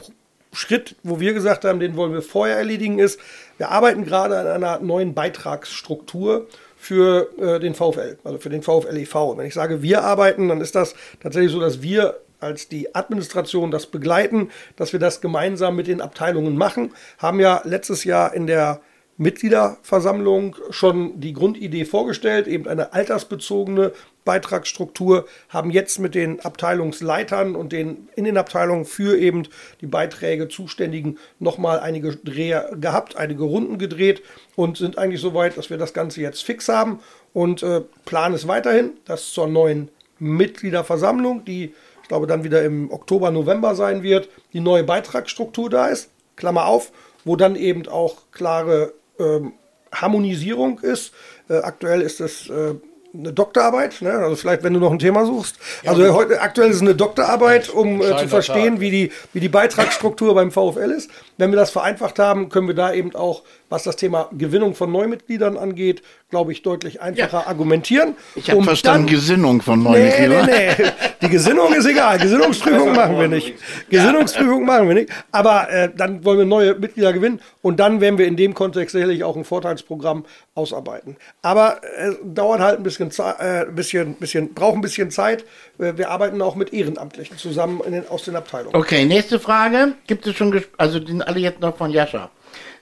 Schritt, 0.53 0.97
wo 1.03 1.21
wir 1.21 1.35
gesagt 1.35 1.65
haben, 1.65 1.79
den 1.79 1.97
wollen 1.97 2.13
wir 2.13 2.23
vorher 2.23 2.57
erledigen, 2.57 2.99
ist, 2.99 3.21
wir 3.59 3.71
arbeiten 3.71 4.05
gerade 4.05 4.39
an 4.39 4.47
einer 4.47 4.81
neuen 4.81 5.15
Beitragsstruktur 5.15 6.49
für 6.77 7.29
äh, 7.39 7.61
den 7.61 7.75
VfL, 7.75 8.19
also 8.25 8.39
für 8.39 8.49
den 8.49 8.63
VfL 8.63 8.97
e.V. 8.97 9.37
Wenn 9.37 9.47
ich 9.47 9.55
sage, 9.55 9.83
wir 9.83 10.03
arbeiten, 10.03 10.49
dann 10.49 10.63
ist 10.63 10.75
das 10.75 10.95
tatsächlich 11.23 11.53
so, 11.53 11.61
dass 11.61 11.83
wir 11.83 12.17
als 12.41 12.69
die 12.69 12.95
Administration 12.95 13.71
das 13.71 13.87
begleiten, 13.87 14.51
dass 14.77 14.93
wir 14.93 15.01
das 15.01 15.21
gemeinsam 15.21 15.77
mit 15.77 15.87
den 15.87 16.01
Abteilungen 16.01 16.57
machen. 16.57 16.93
Haben 17.19 17.41
ja 17.41 17.63
letztes 17.65 18.05
Jahr 18.05 18.35
in 18.35 18.47
der 18.47 18.81
Mitgliederversammlung 19.21 20.57
schon 20.71 21.21
die 21.21 21.35
Grundidee 21.35 21.85
vorgestellt, 21.85 22.49
eben 22.49 22.67
eine 22.67 22.95
altersbezogene 22.95 23.93
Beitragsstruktur, 24.25 25.27
haben 25.51 25.71
jetzt 25.71 25.99
mit 25.99 26.15
den 26.15 26.41
Abteilungsleitern 26.41 27.55
und 27.55 27.73
den 27.73 28.09
in 28.17 28.25
den 28.25 28.39
Abteilungen 28.39 28.87
für 28.87 29.19
eben 29.19 29.47
die 29.83 29.87
Beiträge 29.87 30.49
zuständigen 30.49 31.19
nochmal 31.39 31.81
einige 31.81 32.17
Dreher 32.17 32.71
gehabt, 32.81 33.17
einige 33.17 33.45
Runden 33.45 33.77
gedreht 33.77 34.23
und 34.57 34.79
sind 34.79 34.97
eigentlich 34.97 35.21
so 35.21 35.35
weit, 35.35 35.59
dass 35.59 35.69
wir 35.69 35.77
das 35.77 35.93
Ganze 35.93 36.23
jetzt 36.23 36.43
fix 36.43 36.69
haben 36.69 37.01
und 37.35 37.63
äh, 37.63 37.83
Plan 38.07 38.33
ist 38.33 38.49
weiterhin, 38.49 38.93
dass 39.05 39.33
zur 39.33 39.49
neuen 39.49 39.91
Mitgliederversammlung, 40.19 41.45
die 41.45 41.75
glaube 42.11 42.27
dann 42.27 42.43
wieder 42.43 42.65
im 42.65 42.91
Oktober, 42.91 43.31
November 43.31 43.77
sein 43.77 44.03
wird, 44.03 44.29
die 44.53 44.59
neue 44.59 44.83
Beitragsstruktur 44.83 45.71
da 45.71 45.87
ist, 45.87 46.11
Klammer 46.35 46.67
auf, 46.67 46.91
wo 47.25 47.37
dann 47.37 47.55
eben 47.55 47.87
auch 47.87 48.17
klare 48.33 48.95
ähm, 49.21 49.53
Harmonisierung 49.93 50.81
ist. 50.81 51.13
Äh, 51.49 51.59
aktuell 51.59 52.01
ist 52.01 52.21
es 52.21 52.51
äh, 52.51 52.75
eine 53.15 53.33
Doktorarbeit, 53.33 54.03
ne? 54.03 54.11
also 54.11 54.35
vielleicht, 54.35 54.65
wenn 54.65 54.75
du 54.75 54.81
noch 54.81 54.91
ein 54.91 54.99
Thema 54.99 55.25
suchst. 55.25 55.57
also 55.87 56.13
heute 56.13 56.41
aktuell 56.41 56.71
ist 56.71 56.77
es 56.77 56.83
eine 56.83 56.97
Doktorarbeit, 56.97 57.69
um 57.69 58.03
äh, 58.03 58.17
zu 58.17 58.27
verstehen, 58.27 58.75
Tag. 58.75 58.81
wie 58.81 58.91
die, 58.91 59.13
wie 59.33 59.41
die 59.41 59.49
Beitragsstruktur 59.49 60.35
beim 60.35 60.51
VfL 60.51 60.91
ist. 60.91 61.13
Wenn 61.39 61.53
wir 61.53 61.57
das 61.57 61.71
vereinfacht 61.71 62.19
haben, 62.19 62.49
können 62.49 62.67
wir 62.67 62.75
da 62.75 62.93
eben 62.93 63.15
auch, 63.15 63.45
was 63.69 63.85
das 63.85 63.95
Thema 63.95 64.29
Gewinnung 64.33 64.75
von 64.75 64.91
Neumitgliedern 64.91 65.57
angeht, 65.57 66.03
glaube 66.31 66.53
ich, 66.53 66.63
deutlich 66.63 67.01
einfacher 67.03 67.47
argumentieren. 67.49 68.15
Ich 68.37 68.49
habe 68.49 68.59
um 68.59 68.65
verstanden, 68.65 69.07
dann- 69.07 69.15
Gesinnung 69.17 69.61
von 69.63 69.83
neuen 69.83 70.03
Nee, 70.05 70.29
nee, 70.29 70.37
Mitgliedern. 70.37 70.75
nee. 70.79 70.91
Die 71.23 71.29
Gesinnung 71.29 71.75
ist 71.75 71.87
egal. 71.87 72.19
Gesinnungsprüfung 72.19 72.93
machen 72.95 73.19
wir 73.19 73.29
nicht. 73.29 73.55
Gesinnungsprüfung 73.91 74.65
machen 74.65 74.89
wir 74.89 74.95
nicht. 74.95 75.11
Aber 75.33 75.69
äh, 75.71 75.91
dann 75.95 76.25
wollen 76.25 76.39
wir 76.39 76.45
neue 76.47 76.75
Mitglieder 76.77 77.13
gewinnen 77.13 77.41
und 77.63 77.79
dann 77.81 78.01
werden 78.01 78.19
wir 78.19 78.27
in 78.27 78.37
dem 78.37 78.55
Kontext 78.55 78.93
sicherlich 78.93 79.25
auch 79.25 79.37
ein 79.37 79.45
Vorteilsprogramm 79.45 80.25
ausarbeiten. 80.55 81.17
Aber 81.43 81.81
es 81.99 82.17
dauert 82.23 82.61
halt 82.61 82.79
ein 82.79 82.83
bisschen, 82.85 83.11
äh, 83.19 83.63
ein 83.67 83.75
bisschen, 83.75 84.15
bisschen, 84.15 84.55
braucht 84.55 84.77
ein 84.77 84.81
bisschen 84.81 85.11
Zeit. 85.11 85.45
Äh, 85.79 85.95
Wir 85.97 86.11
arbeiten 86.11 86.41
auch 86.43 86.55
mit 86.55 86.73
Ehrenamtlichen 86.73 87.37
zusammen 87.39 87.81
in 87.85 87.93
den, 87.93 88.09
aus 88.09 88.25
den 88.25 88.37
Abteilungen. 88.37 88.75
Okay, 88.77 89.05
nächste 89.05 89.41
Frage. 89.41 89.93
Gibt 90.07 90.27
es 90.27 90.37
schon, 90.37 90.53
ges- 90.55 90.69
also 90.79 91.01
die 91.01 91.09
sind 91.13 91.23
alle 91.23 91.41
jetzt 91.41 91.61
noch 91.61 91.77
von 91.77 91.91
Jascha. 91.91 92.31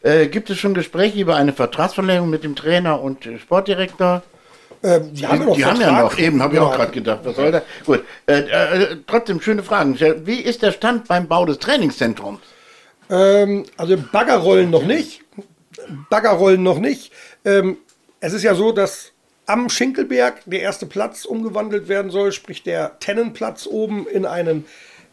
Äh, 0.09 0.29
gibt 0.29 0.49
es 0.49 0.59
schon 0.59 0.73
Gespräche 0.73 1.21
über 1.21 1.37
eine 1.37 1.53
Vertragsverlängerung 1.53 2.31
mit 2.31 2.43
dem 2.43 2.57
Trainer 2.57 3.03
und 3.03 3.27
äh, 3.27 3.39
Sportdirektor? 3.39 4.23
Äh, 4.81 5.01
die 5.03 5.27
haben, 5.27 5.41
wir 5.41 5.47
noch 5.47 5.57
die 5.57 5.65
haben 5.67 5.81
ja 5.83 6.01
noch, 6.01 6.19
eben, 6.19 6.43
habe 6.43 6.55
ich 6.55 6.61
Ja. 6.61 6.67
auch 6.67 6.75
gerade 6.75 6.93
gedacht, 6.93 7.21
was 7.25 7.37
soll 7.37 7.53
da? 7.53 7.63
Gut, 7.85 8.05
äh, 8.27 8.39
äh, 8.39 8.97
trotzdem 9.07 9.39
schöne 9.43 9.63
Fragen. 9.63 9.99
Wie 10.25 10.41
ist 10.41 10.63
der 10.63 10.73
Stand 10.73 11.09
beim 11.09 11.29
Bau 11.29 11.45
des 11.45 11.59
Trainingszentrums? 11.59 12.41
Ähm, 13.11 13.67
also 13.77 13.99
Baggerrollen 13.99 14.71
noch 14.71 14.85
nicht. 14.85 15.25
Baggerrollen 16.09 16.63
noch 16.63 16.79
nicht. 16.79 17.13
Ähm, 17.45 17.77
es 18.21 18.33
ist 18.33 18.45
ja 18.45 18.55
so, 18.55 18.73
dass 18.73 19.13
am 19.45 19.69
Schinkelberg 19.69 20.41
der 20.47 20.61
erste 20.63 20.87
Platz 20.87 21.27
umgewandelt 21.27 21.89
werden 21.89 22.11
soll, 22.11 22.33
sprich 22.33 22.63
der 22.63 22.99
Tennenplatz 22.99 23.67
oben 23.67 24.07
in 24.07 24.25
einen 24.25 24.65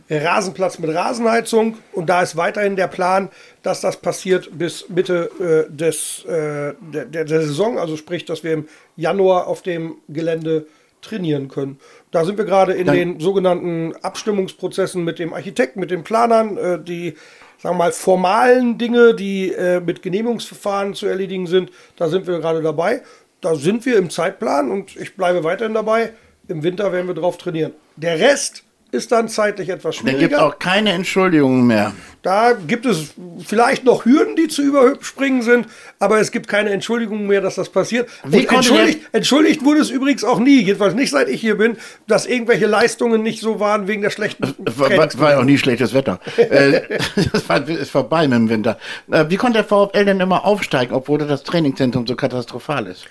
Rasenplatz 0.10 0.80
mit 0.80 0.94
Rasenheizung. 0.94 1.78
Und 1.94 2.08
da 2.10 2.22
ist 2.22 2.36
weiterhin 2.38 2.76
der 2.76 2.88
Plan, 2.88 3.30
dass 3.64 3.82
das 3.82 3.98
passiert 3.98 4.58
bis 4.58 4.90
Mitte 4.90 5.30
äh, 5.70 5.72
des, 5.74 6.26
äh, 6.26 6.74
der, 6.80 7.06
der, 7.06 7.42
Saison. 7.42 7.80
Also 7.80 7.98
sprich, 7.98 8.26
dass 8.26 8.44
wir 8.44 8.54
im 8.54 8.68
Januar 8.96 9.48
auf 9.48 9.62
dem 9.62 9.96
Gelände 10.08 10.68
trainieren 11.02 11.48
können. 11.48 11.80
Da 12.12 12.26
sind 12.26 12.38
wir 12.38 12.46
gerade 12.46 12.74
in 12.74 12.88
Dann- 12.88 12.96
den 12.96 13.20
sogenannten 13.20 13.94
Abstimmungsprozessen 14.02 15.04
mit 15.04 15.20
dem 15.20 15.34
Architekten, 15.34 15.80
mit 15.80 15.92
den 15.92 16.04
Planern, 16.04 16.58
äh, 16.58 16.80
die 16.80 17.16
sagen 17.62 17.76
wir 17.78 17.86
mal 17.86 17.92
formalen 17.92 18.78
Dinge, 18.78 19.14
die 19.16 19.52
äh, 19.52 19.80
mit 19.80 20.02
Genehmigungsverfahren 20.02 20.94
zu 20.94 21.08
erledigen 21.08 21.48
sind. 21.48 21.72
Da 21.96 22.10
sind 22.10 22.28
wir 22.28 22.40
gerade 22.40 22.62
dabei. 22.62 23.02
Da 23.42 23.56
sind 23.56 23.86
wir 23.86 23.98
im 23.98 24.10
Zeitplan 24.10 24.72
und 24.72 24.96
ich 24.96 25.16
bleibe 25.16 25.44
weiterhin 25.44 25.74
dabei. 25.74 26.14
Im 26.48 26.64
Winter 26.64 26.92
werden 26.92 27.08
wir 27.08 27.16
drauf 27.16 27.38
trainieren. 27.38 27.74
Der 27.96 28.20
Rest 28.20 28.65
ist 28.96 29.12
dann 29.12 29.30
zeitlich 29.30 29.70
etwas 29.70 29.98
Da 29.98 30.04
gibt 30.04 30.18
schwieriger. 30.18 30.46
auch 30.46 30.60
keine 30.60 30.92
Entschuldigungen 30.92 31.68
mehr. 31.68 31.94
Da 32.26 32.54
gibt 32.54 32.88
es 32.88 33.14
vielleicht 33.46 33.84
noch 33.84 34.06
Hürden, 34.06 34.36
die 34.36 34.48
zu 34.48 34.64
überspringen 34.64 35.44
sind, 35.44 35.68
aber 36.00 36.20
es 36.20 36.32
gibt 36.32 36.48
keine 36.48 36.72
Entschuldigung 36.72 37.28
mehr, 37.28 37.40
dass 37.40 37.54
das 37.54 37.70
passiert. 37.70 38.10
Entschuldigt, 38.24 39.02
entschuldigt 39.12 39.64
wurde 39.64 39.82
es 39.82 39.92
übrigens 39.92 40.24
auch 40.24 40.40
nie, 40.40 40.64
jedenfalls 40.64 40.96
nicht 40.96 41.12
seit 41.12 41.30
ich 41.30 41.40
hier 41.40 41.56
bin, 41.56 41.78
dass 42.08 42.26
irgendwelche 42.26 42.66
Leistungen 42.66 43.22
nicht 43.22 43.42
so 43.42 43.60
waren 43.60 43.88
wegen 43.88 44.02
der 44.02 44.10
schlechten 44.10 44.56
Es 44.66 44.80
war, 44.80 44.90
war, 44.90 45.20
war 45.20 45.32
ja 45.34 45.40
auch 45.40 45.44
nie 45.44 45.60
schlechtes 45.60 45.94
Wetter. 45.94 46.20
äh, 46.38 46.82
das 47.32 47.48
war, 47.48 47.68
ist 47.70 47.92
vorbei 47.92 48.28
mit 48.28 48.40
dem 48.40 48.50
Winter. 48.50 48.80
Äh, 49.12 49.26
wie 49.30 49.38
konnte 49.38 49.60
der 49.60 49.66
VfL 49.66 50.06
denn 50.06 50.20
immer 50.20 50.46
aufsteigen, 50.46 50.96
obwohl 50.96 51.20
das 51.20 51.44
Trainingszentrum 51.44 52.08
so 52.08 52.16
katastrophal 52.16 52.88
ist? 52.88 53.06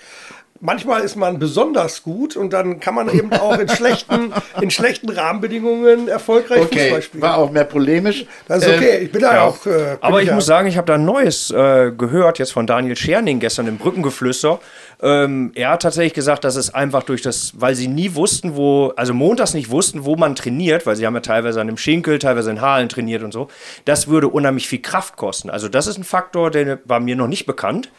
Manchmal 0.61 1.01
ist 1.01 1.17
man 1.17 1.37
besonders 1.37 2.01
gut 2.01 2.37
und 2.37 2.53
dann 2.53 2.79
kann 2.79 2.95
man 2.95 3.09
eben 3.09 3.31
auch 3.33 3.59
in 3.59 3.67
schlechten, 3.67 4.31
in 4.61 4.71
schlechten 4.71 5.09
Rahmenbedingungen 5.09 6.07
erfolgreich 6.07 6.59
Fußball 6.63 6.91
Okay, 6.91 7.01
spielen. 7.01 7.21
war 7.21 7.37
auch 7.37 7.51
mehr 7.51 7.65
polemisch. 7.65 8.25
Das 8.47 8.63
ist 8.65 8.69
okay. 8.73 8.99
Ich 9.03 9.11
bin 9.11 9.21
da 9.21 9.43
auch. 9.43 9.65
Äh, 9.65 9.69
bin 9.69 9.97
Aber 9.99 10.21
ich 10.21 10.29
ja- 10.29 10.33
muss 10.35 10.45
sagen, 10.45 10.67
ich 10.67 10.77
habe 10.77 10.87
da 10.87 10.93
ein 10.95 11.03
Neues 11.05 11.51
äh, 11.51 11.91
gehört, 11.91 12.39
jetzt 12.39 12.53
von 12.53 12.65
Daniel 12.65 12.95
Scherning 12.95 13.39
gestern 13.41 13.67
im 13.67 13.77
Brückengeflüster. 13.77 14.59
Ähm, 15.01 15.51
er 15.55 15.71
hat 15.71 15.81
tatsächlich 15.81 16.13
gesagt, 16.13 16.45
dass 16.45 16.55
es 16.55 16.73
einfach 16.73 17.03
durch 17.03 17.21
das, 17.21 17.51
weil 17.57 17.75
sie 17.75 17.89
nie 17.89 18.15
wussten, 18.15 18.55
wo, 18.55 18.93
also 18.95 19.13
montags 19.13 19.53
nicht 19.53 19.69
wussten, 19.69 20.05
wo 20.05 20.15
man 20.15 20.35
trainiert, 20.35 20.85
weil 20.85 20.95
sie 20.95 21.05
haben 21.05 21.15
ja 21.15 21.19
teilweise 21.19 21.59
an 21.59 21.67
dem 21.67 21.77
Schinkel, 21.77 22.17
teilweise 22.17 22.49
in 22.49 22.61
Halen 22.61 22.87
trainiert 22.87 23.21
und 23.23 23.33
so. 23.33 23.49
Das 23.83 24.07
würde 24.07 24.29
unheimlich 24.29 24.69
viel 24.69 24.81
Kraft 24.81 25.17
kosten. 25.17 25.49
Also 25.49 25.67
das 25.67 25.85
ist 25.87 25.97
ein 25.97 26.05
Faktor, 26.05 26.49
der 26.49 26.79
war 26.85 27.01
mir 27.01 27.17
noch 27.17 27.27
nicht 27.27 27.45
bekannt. 27.45 27.89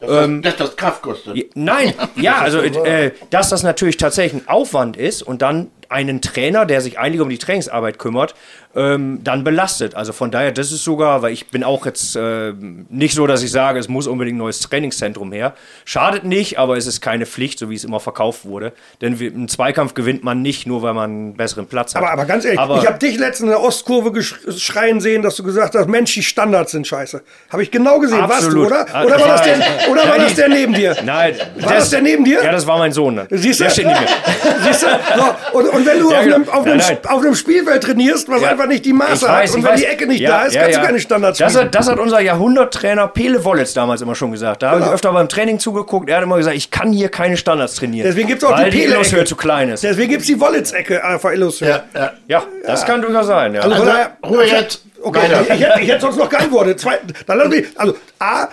Dass, 0.00 0.42
dass 0.42 0.56
das 0.56 0.76
Kraft 0.76 1.02
kostet. 1.02 1.36
Ja, 1.36 1.44
Nein, 1.54 1.94
ja, 2.16 2.38
also 2.38 2.60
äh, 2.60 3.12
dass 3.30 3.50
das 3.50 3.62
natürlich 3.62 3.96
tatsächlich 3.96 4.42
ein 4.42 4.48
Aufwand 4.48 4.96
ist 4.96 5.22
und 5.22 5.42
dann 5.42 5.70
einen 5.88 6.20
Trainer, 6.22 6.66
der 6.66 6.80
sich 6.80 6.98
eigentlich 6.98 7.20
um 7.20 7.28
die 7.28 7.38
Trainingsarbeit 7.38 7.98
kümmert, 7.98 8.34
ähm, 8.76 9.20
dann 9.24 9.42
belastet. 9.42 9.94
Also 9.96 10.12
von 10.12 10.30
daher, 10.30 10.52
das 10.52 10.70
ist 10.70 10.84
sogar, 10.84 11.22
weil 11.22 11.32
ich 11.32 11.48
bin 11.48 11.64
auch 11.64 11.86
jetzt 11.86 12.14
äh, 12.14 12.52
nicht 12.88 13.14
so, 13.14 13.26
dass 13.26 13.42
ich 13.42 13.50
sage, 13.50 13.78
es 13.80 13.88
muss 13.88 14.06
unbedingt 14.06 14.36
ein 14.36 14.38
neues 14.38 14.60
Trainingszentrum 14.60 15.32
her. 15.32 15.54
Schadet 15.84 16.24
nicht, 16.24 16.58
aber 16.58 16.76
es 16.76 16.86
ist 16.86 17.00
keine 17.00 17.26
Pflicht, 17.26 17.58
so 17.58 17.68
wie 17.68 17.74
es 17.74 17.82
immer 17.82 17.98
verkauft 17.98 18.44
wurde. 18.44 18.72
Denn 19.00 19.18
einen 19.18 19.48
Zweikampf 19.48 19.94
gewinnt 19.94 20.22
man 20.22 20.40
nicht, 20.42 20.66
nur 20.68 20.82
weil 20.82 20.94
man 20.94 21.10
einen 21.10 21.34
besseren 21.36 21.66
Platz 21.66 21.94
hat. 21.96 22.02
Aber, 22.02 22.12
aber 22.12 22.24
ganz 22.26 22.44
ehrlich, 22.44 22.60
Aber- 22.60 22.78
ich 22.78 22.86
habe 22.86 22.98
dich 22.98 23.18
letztens 23.18 23.40
in 23.46 23.48
der 23.48 23.60
Ostkurve 23.60 24.22
schreien 24.22 25.00
sehen, 25.00 25.22
dass 25.22 25.34
du 25.36 25.42
gesagt 25.42 25.74
hast, 25.74 25.88
Mensch, 25.88 26.14
die 26.14 26.22
Standards 26.22 26.72
sind 26.72 26.86
scheiße. 26.86 27.22
Habe 27.50 27.62
ich 27.64 27.70
genau 27.72 27.98
gesehen, 27.98 28.20
Absolut. 28.20 28.70
warst 28.70 28.86
du, 28.86 28.94
oder? 28.94 28.94
Ah, 28.94 29.04
Oder 29.04 29.20
war 29.20 29.28
das 29.28 29.42
der, 29.42 29.58
oder 29.90 30.08
war 30.08 30.16
das 30.18 30.34
der 30.34 30.48
neben 30.48 30.74
dir? 30.74 30.96
Nein. 31.04 31.34
War 31.58 31.72
das 31.74 31.90
der 31.90 32.02
neben 32.02 32.24
dir? 32.24 32.42
Ja, 32.44 32.52
das 32.52 32.66
war 32.66 32.78
mein 32.78 32.92
Sohn. 32.92 33.16
Dann. 33.16 33.26
Siehst 33.30 33.58
du? 33.60 33.64
Der 33.64 33.70
steht 33.70 33.86
nicht 33.86 34.00
mehr. 34.00 34.08
Siehst 34.64 34.82
du? 34.84 34.86
So, 35.16 35.58
und, 35.58 35.68
und 35.70 35.86
wenn 35.86 35.98
du 35.98 36.10
Ja, 36.12 36.18
auf, 36.18 36.24
einem, 36.24 36.48
auf, 36.48 36.64
Nein, 36.64 36.72
einem, 36.80 36.80
nein. 36.86 36.98
auf 37.12 37.22
einem 37.22 37.34
Spielfeld 37.34 37.82
trainierst, 37.82 38.28
was 38.28 38.42
Ja. 38.42 38.50
einfach 38.50 38.59
nicht 38.66 38.84
die 38.84 38.92
Maße 38.92 39.12
Ich 39.14 39.22
hat, 39.22 39.28
weiß, 39.42 39.54
und 39.56 39.62
wenn 39.64 39.72
weiß. 39.72 39.80
die 39.80 39.86
Ecke 39.86 40.06
nicht 40.06 40.20
Ja, 40.20 40.30
da 40.30 40.42
ist, 40.44 40.54
ja, 40.54 40.62
kannst 40.62 40.76
ja. 40.76 40.80
du 40.82 40.86
keine 40.86 41.00
Standards 41.00 41.38
das 41.38 41.52
spielen. 41.52 41.66
hat, 41.66 41.74
das 41.74 41.88
hat 41.88 41.98
unser 41.98 42.20
Jahrhunderttrainer 42.20 43.08
Pele 43.08 43.44
Wollitz 43.44 43.72
damals 43.74 44.00
immer 44.00 44.14
schon 44.14 44.32
gesagt. 44.32 44.62
Da 44.62 44.68
habe 44.70 44.78
ich 44.80 44.84
Genau. 44.84 44.94
öfter 44.94 45.12
beim 45.12 45.28
Training 45.28 45.58
zugeguckt. 45.58 46.08
Er 46.08 46.16
hat 46.16 46.22
immer 46.22 46.36
gesagt, 46.36 46.56
ich 46.56 46.70
kann 46.70 46.92
hier 46.92 47.08
keine 47.08 47.36
Standards 47.36 47.74
trainieren. 47.76 48.06
Deswegen 48.06 48.28
gibt's 48.28 48.44
auch 48.44 48.52
weil 48.52 48.70
die 48.70 48.78
Pele-Ecke. 48.78 48.94
Illushöhe 48.94 49.24
zu 49.24 49.36
klein 49.36 49.70
ist. 49.70 49.82
Deswegen 49.84 50.10
gibt 50.10 50.22
es 50.22 50.26
die 50.26 50.40
Wollitz-Ecke, 50.40 51.02
Alpha 51.04 51.30
Illus. 51.32 51.60
Ja, 51.60 51.82
ja. 51.94 52.12
Ja, 52.28 52.42
das 52.66 52.84
kann 52.84 53.00
durchaus 53.02 53.26
sein. 53.26 53.54
Ja. 53.54 53.62
Also, 53.62 53.82
Also, 53.82 53.92
Ruhe 54.26 54.44
jetzt. 54.46 54.82
Okay, 55.02 55.20
ich, 55.44 55.50
ich, 55.54 55.60
hätte, 55.62 55.80
ich 55.80 55.88
hätte 55.88 56.00
sonst 56.02 56.16
noch 56.18 56.28
geantwortet. 56.28 56.78
Zweitens, 56.78 57.12
dann 57.26 57.38
lass 57.38 57.48
mich, 57.48 57.66
also 57.76 57.96
A, 58.18 58.48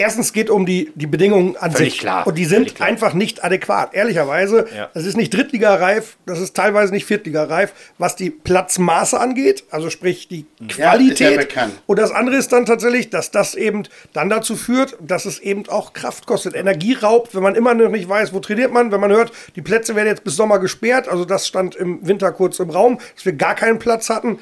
erstens 0.00 0.32
geht 0.32 0.50
um 0.50 0.66
die, 0.66 0.90
die 0.94 1.06
Bedingungen 1.06 1.56
an 1.56 1.72
Völlig 1.72 1.92
sich. 1.92 2.00
klar, 2.00 2.26
Und 2.26 2.36
die 2.36 2.44
sind 2.46 2.80
einfach 2.80 3.14
nicht 3.14 3.44
adäquat. 3.44 3.94
Ehrlicherweise, 3.94 4.66
Ja. 4.74 4.90
das 4.94 5.04
ist 5.04 5.16
nicht 5.16 5.32
Drittliga-reif, 5.34 6.16
das 6.26 6.40
ist 6.40 6.56
teilweise 6.56 6.92
nicht 6.92 7.04
Viertliga-reif, 7.04 7.72
was 7.98 8.16
die 8.16 8.30
Platzmaße 8.30 9.18
angeht, 9.20 9.64
also 9.70 9.90
sprich 9.90 10.26
die 10.28 10.46
Ja, 10.60 10.66
ja 10.66 10.74
Qualität. 10.90 11.38
bekannt. 11.38 11.74
Und 11.86 11.98
das 11.98 12.10
andere 12.10 12.36
ist 12.36 12.52
dann 12.52 12.66
tatsächlich, 12.66 13.10
dass 13.10 13.30
das 13.30 13.54
eben 13.54 13.84
dann 14.12 14.28
dazu 14.30 14.56
führt, 14.56 14.96
dass 15.00 15.24
es 15.26 15.38
eben 15.38 15.68
auch 15.68 15.92
Kraft 15.92 16.26
kostet, 16.26 16.54
Energie 16.54 16.94
raubt, 16.94 17.34
wenn 17.34 17.42
man 17.42 17.54
immer 17.54 17.74
noch 17.74 17.90
nicht 17.90 18.08
weiß, 18.08 18.32
wo 18.32 18.40
trainiert 18.40 18.72
man, 18.72 18.90
wenn 18.92 19.00
man 19.00 19.10
hört, 19.12 19.32
die 19.56 19.62
Plätze 19.62 19.94
werden 19.94 20.08
jetzt 20.08 20.24
bis 20.24 20.34
Sommer 20.36 20.58
gesperrt, 20.58 21.08
also 21.08 21.24
das 21.24 21.46
stand 21.46 21.76
im 21.76 22.06
Winter 22.06 22.32
kurz 22.32 22.58
im 22.58 22.70
Raum, 22.70 22.98
dass 23.14 23.24
wir 23.24 23.34
gar 23.34 23.54
keinen 23.54 23.78
Platz 23.78 24.08
hatten. 24.08 24.38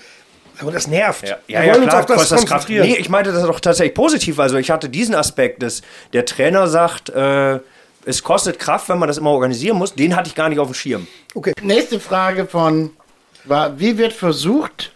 Aber 0.61 0.72
das 0.72 0.86
nervt. 0.86 1.28
Ja, 1.28 1.36
Wir 1.46 1.54
ja, 1.56 1.62
ja 1.64 1.72
wollen 1.72 1.82
uns 1.84 1.90
klar, 1.90 2.04
das 2.06 2.16
kostet 2.16 2.38
das 2.38 2.46
Kraft. 2.46 2.66
konzentrieren. 2.66 2.88
Nee, 2.88 2.96
ich 2.96 3.09
meinte 3.09 3.32
das 3.32 3.42
doch 3.44 3.61
tatsächlich 3.61 3.94
positiv. 3.94 4.38
Also 4.38 4.56
ich 4.56 4.70
hatte 4.70 4.88
diesen 4.88 5.14
Aspekt, 5.14 5.62
dass 5.62 5.82
der 6.12 6.24
Trainer 6.24 6.66
sagt, 6.68 7.11
äh, 7.11 7.61
es 8.04 8.22
kostet 8.22 8.59
Kraft, 8.59 8.88
wenn 8.88 8.98
man 8.98 9.09
das 9.09 9.18
immer 9.18 9.30
organisieren 9.30 9.76
muss. 9.76 9.94
Den 9.94 10.16
hatte 10.16 10.28
ich 10.28 10.34
gar 10.34 10.48
nicht 10.48 10.59
auf 10.59 10.68
dem 10.68 10.74
Schirm. 10.74 11.06
Okay. 11.34 11.52
Nächste 11.62 12.00
Frage 12.00 12.46
von 12.46 12.90
war, 13.44 13.78
wie 13.78 13.98
wird 13.98 14.12
versucht, 14.12 14.92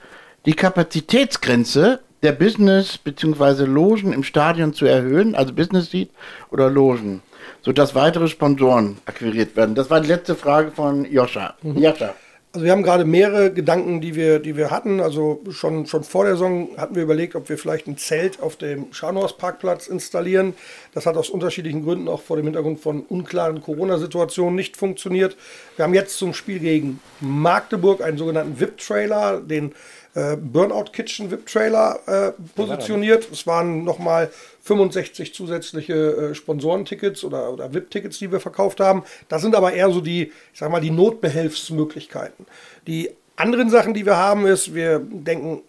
die 0.46 0.54
Kapazitätsgrenze 0.54 2.00
der 2.22 2.32
Business- 2.32 2.98
bzw. 2.98 3.64
Logen 3.64 4.12
im 4.12 4.24
Stadion 4.24 4.72
zu 4.74 4.86
erhöhen, 4.86 5.34
also 5.34 5.52
Business 5.52 5.90
Seat 5.90 6.10
oder 6.50 6.70
Logen, 6.70 7.22
sodass 7.62 7.94
weitere 7.94 8.28
Sponsoren 8.28 8.98
akquiriert 9.06 9.56
werden? 9.56 9.74
Das 9.74 9.90
war 9.90 10.00
die 10.00 10.08
letzte 10.08 10.34
Frage 10.34 10.70
von 10.70 11.04
Joscha. 11.04 11.54
Joscha. 11.62 12.14
Also 12.55 12.66
wir 12.66 12.72
haben 12.72 12.82
gerade 12.82 13.07
mehrere 13.07 13.50
Gedanken, 13.50 14.03
die 14.03 14.14
wir, 14.14 14.38
die 14.38 14.59
wir 14.59 14.70
hatten. 14.70 15.00
Also 15.00 15.40
schon, 15.50 15.86
schon 15.86 16.05
vor 16.05 16.24
der 16.24 16.34
Saison 16.34 16.68
hatten 16.76 16.94
wir 16.94 17.03
überlegt, 17.03 17.34
ob 17.34 17.48
wir 17.48 17.57
vielleicht 17.57 17.86
ein 17.86 17.96
Zelt 17.96 18.42
auf 18.42 18.57
dem 18.57 18.92
Scharnhorst-Parkplatz 18.92 19.86
installieren. 19.86 20.53
Das 20.92 21.07
hat 21.07 21.16
aus 21.16 21.30
unterschiedlichen 21.30 21.82
Gründen 21.82 22.09
auch 22.09 22.20
vor 22.20 22.36
dem 22.36 22.44
Hintergrund 22.44 22.78
von 22.78 23.05
unklaren 23.09 23.62
Corona-Situationen 23.62 24.55
nicht 24.55 24.76
funktioniert. 24.76 25.34
Wir 25.76 25.86
haben 25.86 25.94
jetzt 25.94 26.18
zum 26.18 26.34
Spiel 26.34 26.59
gegen 26.59 27.00
Magdeburg 27.20 28.03
einen 28.03 28.18
sogenannten 28.18 28.61
VIP-Trailer, 28.61 29.40
den 29.40 29.72
äh, 30.14 30.36
Burnout 30.36 30.92
Kitchen 30.92 31.30
VIP-Trailer 31.30 32.00
äh, 32.06 32.32
positioniert. 32.54 33.30
Es 33.30 33.46
waren 33.46 33.84
nochmal 33.84 34.30
65 34.62 35.34
zusätzliche 35.34 35.94
äh, 35.94 36.34
Sponsorentickets 36.34 37.24
oder, 37.24 37.52
oder 37.52 37.72
VIP-Tickets, 37.72 38.18
die 38.18 38.30
wir 38.30 38.40
verkauft 38.40 38.80
haben. 38.80 39.04
Das 39.28 39.42
sind 39.42 39.54
aber 39.54 39.72
eher 39.72 39.90
so 39.90 40.00
die, 40.00 40.32
ich 40.52 40.58
sag 40.58 40.70
mal, 40.70 40.80
die 40.80 40.90
Notbehelfsmöglichkeiten. 40.90 42.46
Die 42.86 43.10
anderen 43.43 43.70
Sachen, 43.70 43.93
die 43.93 44.07
wir 44.07 44.16
haben, 44.16 44.47
ist, 44.47 44.72
wir 44.72 45.01
denken 45.01 45.62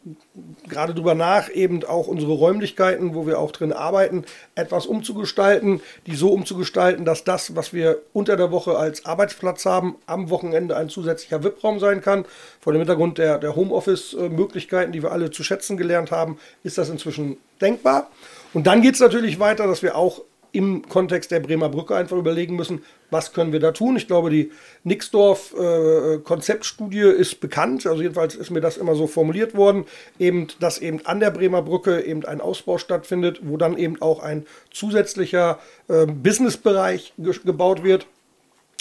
gerade 0.69 0.93
drüber 0.93 1.15
nach, 1.15 1.49
eben 1.49 1.84
auch 1.84 2.07
unsere 2.07 2.32
Räumlichkeiten, 2.32 3.15
wo 3.15 3.26
wir 3.26 3.39
auch 3.39 3.51
drin 3.51 3.74
arbeiten, 3.74 4.26
etwas 4.53 4.86
umzugestalten, 4.86 5.82
die 6.05 6.15
so 6.15 6.30
umzugestalten, 6.32 7.03
dass 7.03 7.24
das, 7.24 7.55
was 7.55 7.74
wir 7.74 7.97
unter 8.13 8.38
der 8.38 8.51
Woche 8.51 8.78
als 8.78 9.05
Arbeitsplatz 9.05 9.65
haben, 9.65 9.95
am 10.05 10.30
Wochenende 10.30 10.78
ein 10.78 10.89
zusätzlicher 10.89 11.43
VIP-Raum 11.43 11.80
sein 11.80 12.01
kann. 12.01 12.26
Vor 12.61 12.74
dem 12.74 12.80
Hintergrund 12.80 13.17
der, 13.17 13.39
der 13.39 13.55
Homeoffice-Möglichkeiten, 13.55 14.91
die 14.91 15.01
wir 15.01 15.11
alle 15.11 15.32
zu 15.32 15.43
schätzen 15.43 15.76
gelernt 15.76 16.11
haben, 16.11 16.38
ist 16.63 16.78
das 16.78 16.89
inzwischen 16.89 17.38
denkbar. 17.59 18.11
Und 18.53 18.67
dann 18.67 18.84
geht 18.84 18.93
es 18.93 18.99
natürlich 18.99 19.39
weiter, 19.39 19.65
dass 19.65 19.82
wir 19.82 19.97
auch 19.97 20.21
im 20.53 20.87
Kontext 20.87 21.31
der 21.31 21.41
Bremer 21.41 21.67
Brücke 21.67 21.95
einfach 21.95 22.15
überlegen 22.15 22.55
müssen, 22.55 22.83
was 23.09 23.33
können 23.33 23.51
wir 23.51 23.59
da 23.59 23.71
tun. 23.71 23.97
Ich 23.97 24.05
glaube, 24.07 24.29
die 24.29 24.51
Nixdorf-Konzeptstudie 24.83 27.01
ist 27.01 27.41
bekannt, 27.41 27.87
also 27.87 28.01
jedenfalls 28.01 28.35
ist 28.35 28.51
mir 28.51 28.61
das 28.61 28.77
immer 28.77 28.95
so 28.95 29.07
formuliert 29.07 29.55
worden, 29.55 29.83
eben, 30.19 30.47
dass 30.59 30.79
eben 30.79 31.05
an 31.05 31.19
der 31.19 31.31
Bremer 31.31 31.63
Brücke 31.63 31.99
eben 32.01 32.23
ein 32.23 32.39
Ausbau 32.39 32.77
stattfindet, 32.77 33.41
wo 33.43 33.57
dann 33.57 33.77
eben 33.77 34.01
auch 34.01 34.21
ein 34.21 34.45
zusätzlicher 34.71 35.59
äh, 35.89 36.05
Businessbereich 36.05 37.11
ge 37.17 37.33
gebaut 37.43 37.83
wird. 37.83 38.05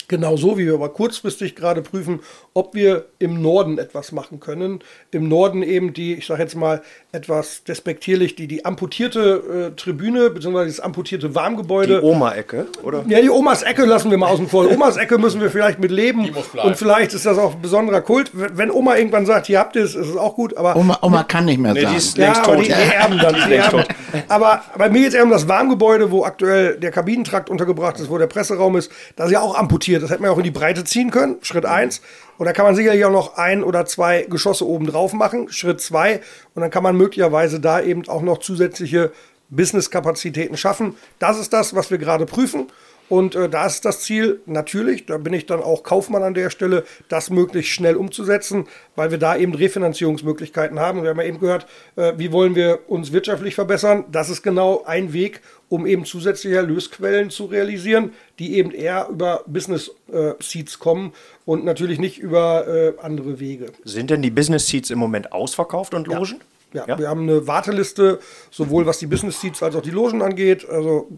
Genauso 0.09 0.59
wie 0.59 0.67
wir 0.67 0.75
aber 0.75 0.91
kurzfristig 0.91 1.55
gerade 1.57 1.81
prüfen, 1.81 2.21
ob 2.55 2.75
wir 2.75 3.07
im 3.19 3.41
Norden 3.41 3.79
etwas 3.79 4.13
machen 4.13 4.41
können. 4.41 4.81
Im 5.11 5.29
Norden 5.29 5.63
eben 5.63 5.95
die, 5.95 6.15
ich 6.15 6.27
sage 6.27 6.43
jetzt 6.43 6.55
mal 6.55 6.83
etwas 7.13 7.65
despektierlich, 7.65 8.35
die, 8.35 8.47
die 8.47 8.65
amputierte 8.65 9.71
äh, 9.73 9.77
Tribüne, 9.77 10.31
beziehungsweise 10.31 10.69
das 10.69 10.81
amputierte 10.81 11.35
Warmgebäude. 11.35 12.01
Die 12.01 12.07
Oma-Ecke, 12.07 12.67
oder? 12.83 13.05
Ja, 13.09 13.21
die 13.21 13.31
Omas 13.31 13.63
Ecke 13.63 13.85
lassen 13.85 14.11
wir 14.11 14.19
mal 14.19 14.27
außen 14.29 14.49
vor. 14.49 14.71
Omas 14.71 14.97
Ecke 14.97 15.19
müssen 15.19 15.41
wir 15.41 15.51
vielleicht 15.51 15.79
mit 15.79 15.91
leben. 15.91 16.31
Und 16.63 16.77
vielleicht 16.77 17.15
ist 17.15 17.25
das 17.25 17.39
auch 17.39 17.55
ein 17.55 17.63
besonderer 17.63 18.01
Kult. 18.03 18.31
Wenn 18.35 18.71
Oma 18.71 18.97
irgendwann 18.97 19.25
sagt, 19.25 19.47
hier 19.47 19.61
habt 19.61 19.77
ihr 19.77 19.85
es, 19.85 19.95
ist 19.95 20.09
es 20.09 20.17
auch 20.17 20.35
gut. 20.35 20.57
Aber 20.57 20.77
Oma, 20.77 20.99
Oma 21.03 21.23
kann 21.25 21.45
nicht 21.47 21.59
mehr 21.59 21.73
Nee, 21.73 21.81
die 21.81 21.87
sagen. 21.87 21.97
ist 21.97 22.19
ja, 22.19 22.33
tot. 22.35 22.59
die, 22.61 22.65
die 22.65 22.73
erben 22.73 23.19
dann. 23.19 23.35
Die 23.35 23.49
längst 23.49 23.73
erben. 23.73 23.85
Aber 24.29 24.63
bei 24.77 24.91
mir 24.91 25.01
geht 25.01 25.09
es 25.09 25.15
eher 25.15 25.25
um 25.25 25.31
das 25.31 25.49
Warmgebäude, 25.49 26.11
wo 26.11 26.25
aktuell 26.25 26.79
der 26.79 26.91
Kabinentrakt 26.91 27.49
untergebracht 27.49 27.99
ist, 27.99 28.11
wo 28.11 28.19
der 28.19 28.27
Presseraum 28.27 28.77
ist. 28.77 28.91
Das 29.17 29.27
ist 29.27 29.33
ja 29.33 29.41
auch 29.41 29.57
amputiert. 29.57 29.82
Das 30.03 30.11
hätte 30.11 30.23
man 30.23 30.31
auch 30.31 30.39
in 30.39 30.45
die 30.45 30.51
Breite 30.51 30.85
ziehen 30.85 31.11
können. 31.11 31.37
Schritt 31.43 31.67
eins. 31.67 32.01
Und 32.39 32.47
da 32.47 32.53
kann 32.53 32.65
man 32.65 32.75
sicherlich 32.75 33.05
auch 33.05 33.13
noch 33.13 33.37
ein 33.37 33.63
oder 33.63 33.85
zwei 33.85 34.23
Geschosse 34.23 34.67
oben 34.67 34.87
drauf 34.87 35.13
machen. 35.13 35.51
Schritt 35.51 35.81
zwei. 35.81 36.21
Und 36.55 36.63
dann 36.63 36.71
kann 36.71 36.83
man 36.83 36.97
möglicherweise 36.97 37.61
da 37.61 37.81
eben 37.81 38.09
auch 38.09 38.23
noch 38.23 38.39
zusätzliche 38.39 39.13
Business-Kapazitäten 39.51 40.57
schaffen. 40.57 40.97
Das 41.19 41.39
ist 41.39 41.53
das, 41.53 41.75
was 41.75 41.91
wir 41.91 41.99
gerade 41.99 42.27
prüfen. 42.27 42.69
Und 43.13 43.35
äh, 43.35 43.51
da 43.51 43.67
ist 43.67 43.85
das 43.85 44.01
Ziel 44.01 44.41
natürlich, 44.47 45.05
da 45.05 45.19
bin 45.19 45.35
ich 45.35 45.45
dann 45.45 45.61
auch 45.61 45.83
Kaufmann 45.83 46.23
an 46.23 46.33
der 46.33 46.49
Stelle, 46.49 46.83
das 47.11 47.29
möglichst 47.29 47.71
schnell 47.71 47.97
umzusetzen, 47.97 48.69
weil 48.97 49.11
wir 49.11 49.19
da 49.19 49.37
eben 49.37 49.55
Refinanzierungsmöglichkeiten 49.55 50.81
haben. 50.81 51.03
Wir 51.03 51.11
haben 51.11 51.21
ja 51.21 51.27
eben 51.27 51.39
gehört, 51.39 51.67
äh, 51.97 52.15
wie 52.17 52.33
wollen 52.33 52.55
wir 52.55 52.79
uns 52.89 53.13
wirtschaftlich 53.13 53.55
verbessern. 53.55 54.07
Das 54.11 54.31
ist 54.31 54.41
genau 54.41 54.85
ein 54.87 55.13
Weg, 55.13 55.43
um 55.69 55.87
eben 55.87 56.07
zusätzliche 56.07 56.57
Erlösquellen 56.57 57.29
zu 57.29 57.45
realisieren, 57.45 58.15
die 58.39 58.57
eben 58.57 58.71
eher 58.71 59.09
über 59.11 59.45
Business 59.47 59.91
äh, 60.11 60.33
Seats 60.41 60.79
kommen 60.79 61.13
und 61.45 61.67
natürlich 61.67 61.99
nicht 61.99 62.19
über 62.19 62.67
äh, 62.67 62.95
andere 63.03 63.39
Wege. 63.41 63.67
Sind 63.85 64.09
denn 64.09 64.23
die 64.23 64.31
Business 64.31 64.69
Seats 64.69 64.89
im 64.89 64.99
Moment 64.99 65.33
ausverkauft 65.33 65.93
und 65.93 66.07
Logen? 66.07 66.39
Ja, 66.39 66.47
Ja? 66.73 66.99
wir 66.99 67.09
haben 67.09 67.23
eine 67.23 67.47
Warteliste, 67.47 68.19
sowohl 68.51 68.87
was 68.87 68.99
die 68.99 69.07
Business 69.07 69.41
Seats 69.41 69.63
als 69.63 69.77
auch 69.77 69.83
die 69.83 69.91
Logen 69.91 70.23
angeht. 70.23 70.69
Also, 70.69 71.09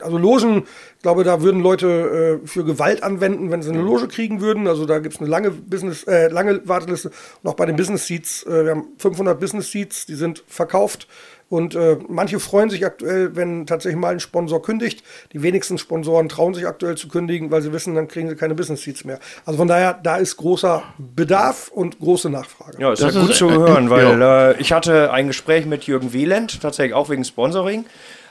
also 0.00 0.18
Logen, 0.18 0.64
ich 0.96 1.02
glaube, 1.02 1.24
da 1.24 1.42
würden 1.42 1.60
Leute 1.60 2.40
äh, 2.42 2.46
für 2.46 2.64
Gewalt 2.64 3.02
anwenden, 3.02 3.50
wenn 3.50 3.62
sie 3.62 3.70
eine 3.70 3.82
Loge 3.82 4.08
kriegen 4.08 4.40
würden. 4.40 4.66
Also 4.66 4.86
da 4.86 4.98
gibt 4.98 5.14
es 5.14 5.20
eine 5.20 5.28
lange 5.28 5.50
Business, 5.50 6.04
äh, 6.04 6.28
lange 6.28 6.66
Warteliste. 6.66 7.10
Und 7.42 7.50
auch 7.50 7.54
bei 7.54 7.66
den 7.66 7.76
Business 7.76 8.06
Seats, 8.06 8.44
äh, 8.44 8.64
wir 8.64 8.70
haben 8.72 8.88
500 8.98 9.38
Business 9.38 9.70
Seats, 9.70 10.06
die 10.06 10.14
sind 10.14 10.44
verkauft. 10.46 11.08
Und 11.50 11.74
äh, 11.74 11.96
manche 12.08 12.40
freuen 12.40 12.68
sich 12.68 12.84
aktuell, 12.84 13.34
wenn 13.34 13.66
tatsächlich 13.66 13.98
mal 13.98 14.12
ein 14.12 14.20
Sponsor 14.20 14.60
kündigt. 14.62 15.02
Die 15.32 15.42
wenigsten 15.42 15.78
Sponsoren 15.78 16.28
trauen 16.28 16.52
sich 16.52 16.66
aktuell 16.66 16.96
zu 16.96 17.08
kündigen, 17.08 17.50
weil 17.50 17.62
sie 17.62 17.72
wissen, 17.72 17.94
dann 17.94 18.06
kriegen 18.06 18.28
sie 18.28 18.36
keine 18.36 18.54
Business 18.54 18.82
Seats 18.82 19.04
mehr. 19.04 19.18
Also 19.46 19.56
von 19.58 19.66
daher, 19.68 19.94
da 19.94 20.16
ist 20.18 20.36
großer 20.36 20.82
Bedarf 20.98 21.68
und 21.68 21.98
große 22.00 22.28
Nachfrage. 22.28 22.80
Ja, 22.80 22.92
ist 22.92 23.02
Das 23.02 23.14
ja 23.14 23.20
gut 23.22 23.30
ist- 23.30 23.38
zu 23.38 23.50
hören, 23.50 23.86
äh, 23.86 23.90
weil 23.90 24.22
äh, 24.22 24.60
ich 24.60 24.72
hatte 24.72 25.10
ein 25.12 25.26
Gespräch 25.28 25.64
mit 25.64 25.84
Jürgen 25.84 26.12
Wieland, 26.12 26.60
tatsächlich 26.60 26.92
auch 26.94 27.08
wegen 27.08 27.24
Sponsoring. 27.24 27.86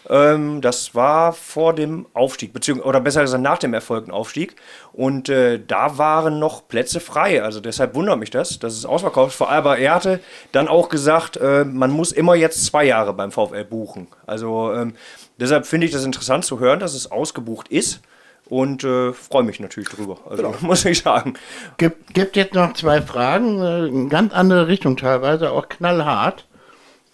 Ähm, 0.09 0.61
das 0.61 0.95
war 0.95 1.33
vor 1.33 1.73
dem 1.73 2.05
Aufstieg, 2.13 2.53
beziehungsweise, 2.53 2.87
oder 2.87 3.01
besser 3.01 3.21
gesagt 3.21 3.43
nach 3.43 3.57
dem 3.57 3.73
erfolgten 3.73 4.11
Aufstieg. 4.11 4.55
Und 4.93 5.29
äh, 5.29 5.59
da 5.65 5.97
waren 5.97 6.39
noch 6.39 6.67
Plätze 6.67 6.99
frei. 6.99 7.43
Also 7.43 7.59
deshalb 7.59 7.95
wundert 7.95 8.19
mich 8.19 8.29
das, 8.29 8.59
dass 8.59 8.73
es 8.73 8.85
ausverkauft 8.85 9.31
ist. 9.31 9.37
Vor 9.37 9.49
allem, 9.49 9.65
er 9.65 9.93
hatte 9.93 10.19
dann 10.51 10.67
auch 10.67 10.89
gesagt, 10.89 11.37
äh, 11.37 11.65
man 11.65 11.91
muss 11.91 12.11
immer 12.11 12.35
jetzt 12.35 12.65
zwei 12.65 12.85
Jahre 12.85 13.13
beim 13.13 13.31
VfL 13.31 13.65
buchen. 13.65 14.07
Also 14.25 14.73
ähm, 14.73 14.95
deshalb 15.39 15.65
finde 15.65 15.87
ich 15.87 15.93
das 15.93 16.05
interessant 16.05 16.45
zu 16.45 16.59
hören, 16.59 16.79
dass 16.79 16.93
es 16.93 17.11
ausgebucht 17.11 17.67
ist. 17.67 18.01
und 18.49 18.83
äh, 18.85 19.11
freue 19.11 19.43
mich 19.43 19.59
natürlich 19.59 19.89
drüber. 19.89 20.19
Also 20.29 20.43
genau. 20.43 20.55
muss 20.61 20.85
ich 20.85 20.99
sagen. 20.99 21.33
Gibt, 21.77 22.13
gibt 22.13 22.35
jetzt 22.37 22.53
noch 22.53 22.73
zwei 22.73 23.01
Fragen, 23.01 23.61
äh, 23.61 23.87
in 23.87 24.09
ganz 24.09 24.33
andere 24.33 24.67
Richtung 24.67 24.95
teilweise, 24.95 25.51
auch 25.51 25.67
knallhart. 25.67 26.46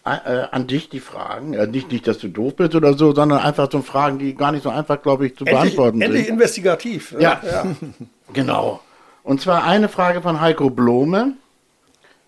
Äh, 0.05 0.47
an 0.51 0.67
dich 0.67 0.89
die 0.89 0.99
Fragen. 0.99 1.53
Äh, 1.53 1.67
nicht, 1.67 1.89
nicht, 1.89 2.07
dass 2.07 2.17
du 2.17 2.27
doof 2.27 2.57
bist 2.57 2.75
oder 2.75 2.97
so, 2.97 3.15
sondern 3.15 3.39
einfach 3.39 3.69
so 3.71 3.81
Fragen, 3.81 4.19
die 4.19 4.35
gar 4.35 4.51
nicht 4.51 4.63
so 4.63 4.69
einfach, 4.69 5.01
glaube 5.01 5.27
ich, 5.27 5.37
zu 5.37 5.45
endlich, 5.45 5.61
beantworten 5.61 6.01
endlich 6.01 6.25
sind. 6.25 6.31
Endlich 6.31 6.43
investigativ. 6.43 7.15
Ja, 7.17 7.41
ja. 7.41 7.65
genau. 8.33 8.81
Und 9.23 9.39
zwar 9.39 9.63
eine 9.63 9.87
Frage 9.87 10.21
von 10.21 10.41
Heiko 10.41 10.69
Blome. 10.69 11.35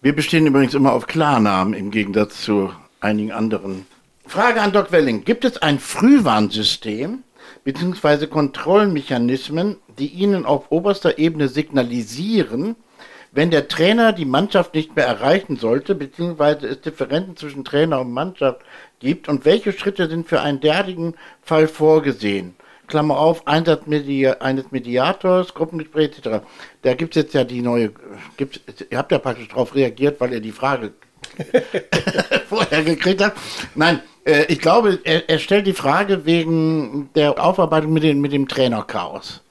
Wir 0.02 0.16
bestehen 0.16 0.48
übrigens 0.48 0.74
immer 0.74 0.94
auf 0.94 1.06
Klarnamen 1.08 1.74
im 1.74 1.92
Gegensatz 1.92 2.44
zu 2.44 2.72
einigen 3.02 3.34
anderen. 3.34 3.86
Frage 4.26 4.62
an 4.62 4.72
Doc 4.72 4.94
Welling. 4.94 5.26
Gibt 5.26 5.44
es 5.44 5.58
ein 5.58 5.80
Frühwarnsystem 5.80 7.24
bzw. 7.66 8.28
Kontrollmechanismen, 8.28 9.76
die 10.00 10.08
Ihnen 10.08 10.46
auf 10.46 10.72
oberster 10.72 11.18
Ebene 11.18 11.50
signalisieren, 11.50 12.78
wenn 13.36 13.52
der 13.52 13.68
Trainer 13.68 14.14
die 14.14 14.26
Mannschaft 14.26 14.74
nicht 14.74 14.96
mehr 14.96 15.06
erreichen 15.06 15.58
sollte, 15.58 15.94
beziehungsweise 15.94 16.68
es 16.68 16.82
Differenzen 16.82 17.36
zwischen 17.36 17.66
Trainer 17.66 18.00
und 18.00 18.12
Mannschaft 18.12 18.62
gibt 19.00 19.28
und 19.28 19.44
welche 19.44 19.74
Schritte 19.74 20.10
sind 20.10 20.28
für 20.28 20.42
einen 20.42 20.62
derartigen 20.62 21.16
Fall 21.42 21.68
vorgesehen? 21.68 22.56
Klammer 22.88 23.18
auf, 23.18 23.46
Einsatz 23.46 23.88
Medi 23.88 24.28
eines 24.28 24.72
Mediators, 24.72 25.54
Gruppengespräch 25.54 26.18
etc. 26.18 26.46
Da 26.82 26.94
gibt 26.94 27.16
es 27.16 27.24
jetzt 27.24 27.34
ja 27.34 27.44
die 27.44 27.62
neue, 27.62 27.92
gibt's, 28.38 28.62
ihr 28.90 28.98
habt 28.98 29.12
ja 29.12 29.20
praktisch 29.20 29.50
darauf 29.50 29.76
reagiert, 29.76 30.22
weil 30.22 30.34
ihr 30.34 30.40
die 30.40 30.52
Frage 30.52 30.94
vorher 32.48 32.84
gekriegt 32.84 33.22
habt. 33.22 33.38
Nein, 33.74 34.02
äh, 34.26 34.46
ich 34.46 34.60
glaube, 34.60 35.00
er, 35.04 35.28
er, 35.30 35.40
stellt 35.40 35.68
die 35.68 35.74
Frage 35.74 36.26
wegen 36.26 37.10
der 37.16 37.44
Aufarbeitung 37.44 37.92
mit, 37.92 38.04
den, 38.04 38.22
mit 38.22 38.32
dem 38.32 38.48
Trainerchaos. 38.48 39.42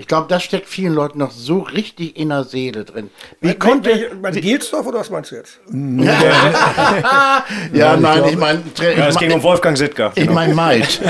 Ich 0.00 0.06
glaube, 0.06 0.28
das 0.28 0.44
steckt 0.44 0.68
vielen 0.68 0.94
Leuten 0.94 1.18
noch 1.18 1.32
so 1.32 1.58
richtig 1.58 2.16
in 2.16 2.28
der 2.28 2.44
Seele 2.44 2.84
drin. 2.84 3.10
Wie 3.40 3.48
mein, 3.48 3.58
konnte. 3.58 4.10
Meinst 4.22 4.40
Gelsdorf 4.40 4.86
oder 4.86 5.00
was 5.00 5.10
meinst 5.10 5.32
du 5.32 5.36
jetzt? 5.36 5.58
ja, 5.72 7.44
ja, 7.72 7.96
nein, 7.96 8.24
ich 8.28 8.36
meine. 8.36 8.62
Ja, 8.78 9.08
es 9.08 9.18
ging 9.18 9.32
um 9.32 9.42
Wolfgang 9.42 9.76
Sittger. 9.76 10.12
Ich 10.14 10.30
meine 10.30 10.54
Maid. 10.54 11.00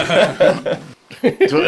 so, 1.49 1.61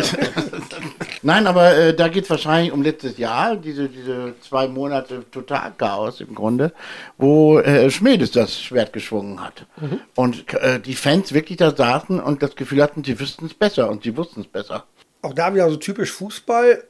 nein, 1.22 1.46
aber 1.46 1.76
äh, 1.76 1.94
da 1.94 2.08
geht 2.08 2.24
es 2.24 2.30
wahrscheinlich 2.30 2.72
um 2.72 2.82
letztes 2.82 3.18
Jahr, 3.18 3.56
diese, 3.56 3.88
diese 3.88 4.34
zwei 4.40 4.68
Monate 4.68 5.24
Totalchaos 5.30 6.20
im 6.20 6.34
Grunde, 6.34 6.72
wo 7.18 7.58
äh, 7.58 7.90
Schmedes 7.90 8.30
das 8.30 8.60
Schwert 8.60 8.92
geschwungen 8.92 9.42
hat. 9.42 9.66
Mhm. 9.80 10.00
Und 10.14 10.54
äh, 10.54 10.80
die 10.80 10.94
Fans 10.94 11.32
wirklich 11.32 11.58
da 11.58 11.74
saßen 11.74 12.20
und 12.20 12.42
das 12.42 12.56
Gefühl 12.56 12.82
hatten, 12.82 13.04
sie 13.04 13.18
wüssten 13.18 13.46
es 13.46 13.54
besser 13.54 13.90
und 13.90 14.04
sie 14.04 14.16
wussten 14.16 14.40
es 14.40 14.46
besser. 14.46 14.84
Auch 15.22 15.34
da 15.34 15.54
wieder 15.54 15.68
so 15.68 15.76
typisch 15.76 16.12
Fußball 16.12 16.84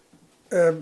äh, 0.50 0.72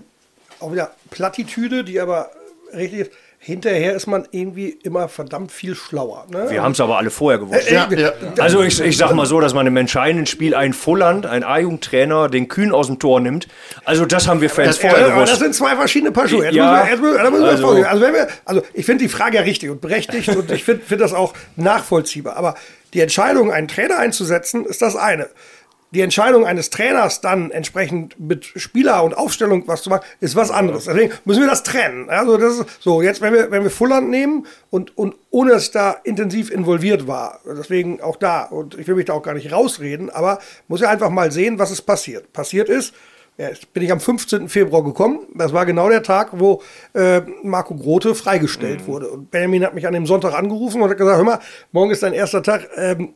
auch 0.59 0.71
wieder 0.71 0.91
Plattitüde, 1.09 1.83
die 1.83 1.99
aber 1.99 2.31
richtig 2.73 2.99
ist. 2.99 3.11
Hinterher 3.41 3.95
ist 3.95 4.05
man 4.05 4.27
irgendwie 4.31 4.77
immer 4.83 5.07
verdammt 5.07 5.53
viel 5.53 5.73
schlauer. 5.73 6.27
Ne? 6.29 6.47
Wir 6.49 6.61
haben 6.61 6.73
es 6.73 6.81
aber 6.81 6.97
alle 6.97 7.09
vorher 7.09 7.39
gewusst. 7.39 7.71
Äh, 7.71 7.73
ja, 7.73 7.89
ja. 7.89 8.11
Also 8.37 8.61
ich, 8.61 8.81
ich 8.81 8.97
sag 8.97 9.13
mal 9.13 9.25
so, 9.25 9.39
dass 9.39 9.53
man 9.53 9.65
im 9.65 9.77
entscheidenden 9.77 10.25
Spiel 10.25 10.53
ein 10.53 10.73
Volland, 10.73 11.25
ein 11.25 11.45
A-Jugendtrainer, 11.45 12.27
den 12.27 12.49
Kühn 12.49 12.73
aus 12.73 12.87
dem 12.87 12.99
Tor 12.99 13.21
nimmt. 13.21 13.47
Also 13.85 14.05
das 14.05 14.27
haben 14.27 14.41
wir 14.41 14.49
Fans 14.49 14.67
das, 14.67 14.77
vorher 14.79 15.07
ja, 15.07 15.13
gewusst. 15.13 15.31
Das 15.31 15.39
sind 15.39 15.55
zwei 15.55 15.77
verschiedene 15.77 16.11
Paar 16.11 16.27
Schuhe. 16.27 16.51
Ja, 16.51 16.81
also, 16.83 17.05
also, 17.05 18.07
also 18.43 18.61
ich 18.73 18.85
finde 18.85 19.05
die 19.05 19.09
Frage 19.09 19.37
ja 19.37 19.43
richtig 19.43 19.69
und 19.69 19.79
berechtigt 19.79 20.27
und 20.35 20.51
ich 20.51 20.65
finde 20.65 20.83
find 20.85 20.99
das 20.99 21.13
auch 21.13 21.33
nachvollziehbar. 21.55 22.35
Aber 22.35 22.55
die 22.93 22.99
Entscheidung, 22.99 23.53
einen 23.53 23.69
Trainer 23.69 23.99
einzusetzen, 23.99 24.65
ist 24.65 24.81
das 24.81 24.97
eine 24.97 25.29
die 25.91 26.01
Entscheidung 26.01 26.45
eines 26.45 26.69
Trainers 26.69 27.21
dann 27.21 27.51
entsprechend 27.51 28.19
mit 28.19 28.45
Spieler 28.45 29.03
und 29.03 29.17
Aufstellung 29.17 29.67
was 29.67 29.81
zu 29.81 29.89
machen, 29.89 30.03
ist 30.19 30.35
was 30.35 30.51
anderes. 30.51 30.85
Deswegen 30.85 31.11
müssen 31.25 31.41
wir 31.41 31.49
das 31.49 31.63
trennen. 31.63 32.09
Also 32.09 32.37
das 32.37 32.59
ist 32.59 32.81
so, 32.81 33.01
jetzt, 33.01 33.21
wenn 33.21 33.33
wir, 33.33 33.49
wenn 33.51 33.63
wir 33.63 33.71
Fulland 33.71 34.09
nehmen 34.09 34.45
und, 34.69 34.95
und 34.97 35.15
ohne 35.31 35.51
dass 35.51 35.63
ich 35.63 35.71
da 35.71 35.95
intensiv 36.03 36.51
involviert 36.51 37.07
war, 37.07 37.39
deswegen 37.45 38.01
auch 38.01 38.17
da, 38.17 38.43
und 38.43 38.77
ich 38.77 38.87
will 38.87 38.95
mich 38.95 39.05
da 39.05 39.13
auch 39.13 39.23
gar 39.23 39.33
nicht 39.33 39.51
rausreden, 39.51 40.09
aber 40.09 40.39
muss 40.67 40.81
ja 40.81 40.89
einfach 40.89 41.09
mal 41.09 41.31
sehen, 41.31 41.57
was 41.57 41.71
ist 41.71 41.81
passiert. 41.81 42.31
Passiert 42.33 42.69
ist, 42.69 42.93
ja, 43.39 43.49
bin 43.73 43.83
ich 43.83 43.91
am 43.91 44.01
15. 44.01 44.49
Februar 44.49 44.83
gekommen. 44.83 45.21
Das 45.33 45.53
war 45.53 45.65
genau 45.65 45.89
der 45.89 46.03
Tag, 46.03 46.31
wo 46.33 46.61
äh, 46.93 47.21
Marco 47.41 47.73
Grote 47.73 48.13
freigestellt 48.13 48.81
mhm. 48.81 48.87
wurde. 48.87 49.09
Und 49.09 49.31
Benjamin 49.31 49.63
hat 49.63 49.73
mich 49.73 49.87
an 49.87 49.93
dem 49.93 50.05
Sonntag 50.05 50.33
angerufen 50.33 50.81
und 50.81 50.89
hat 50.89 50.97
gesagt: 50.97 51.17
Hör 51.17 51.23
mal, 51.23 51.39
morgen 51.71 51.89
ist 51.89 52.03
dein 52.03 52.11
erster 52.11 52.43
Tag. 52.43 52.67
Ähm, 52.75 53.13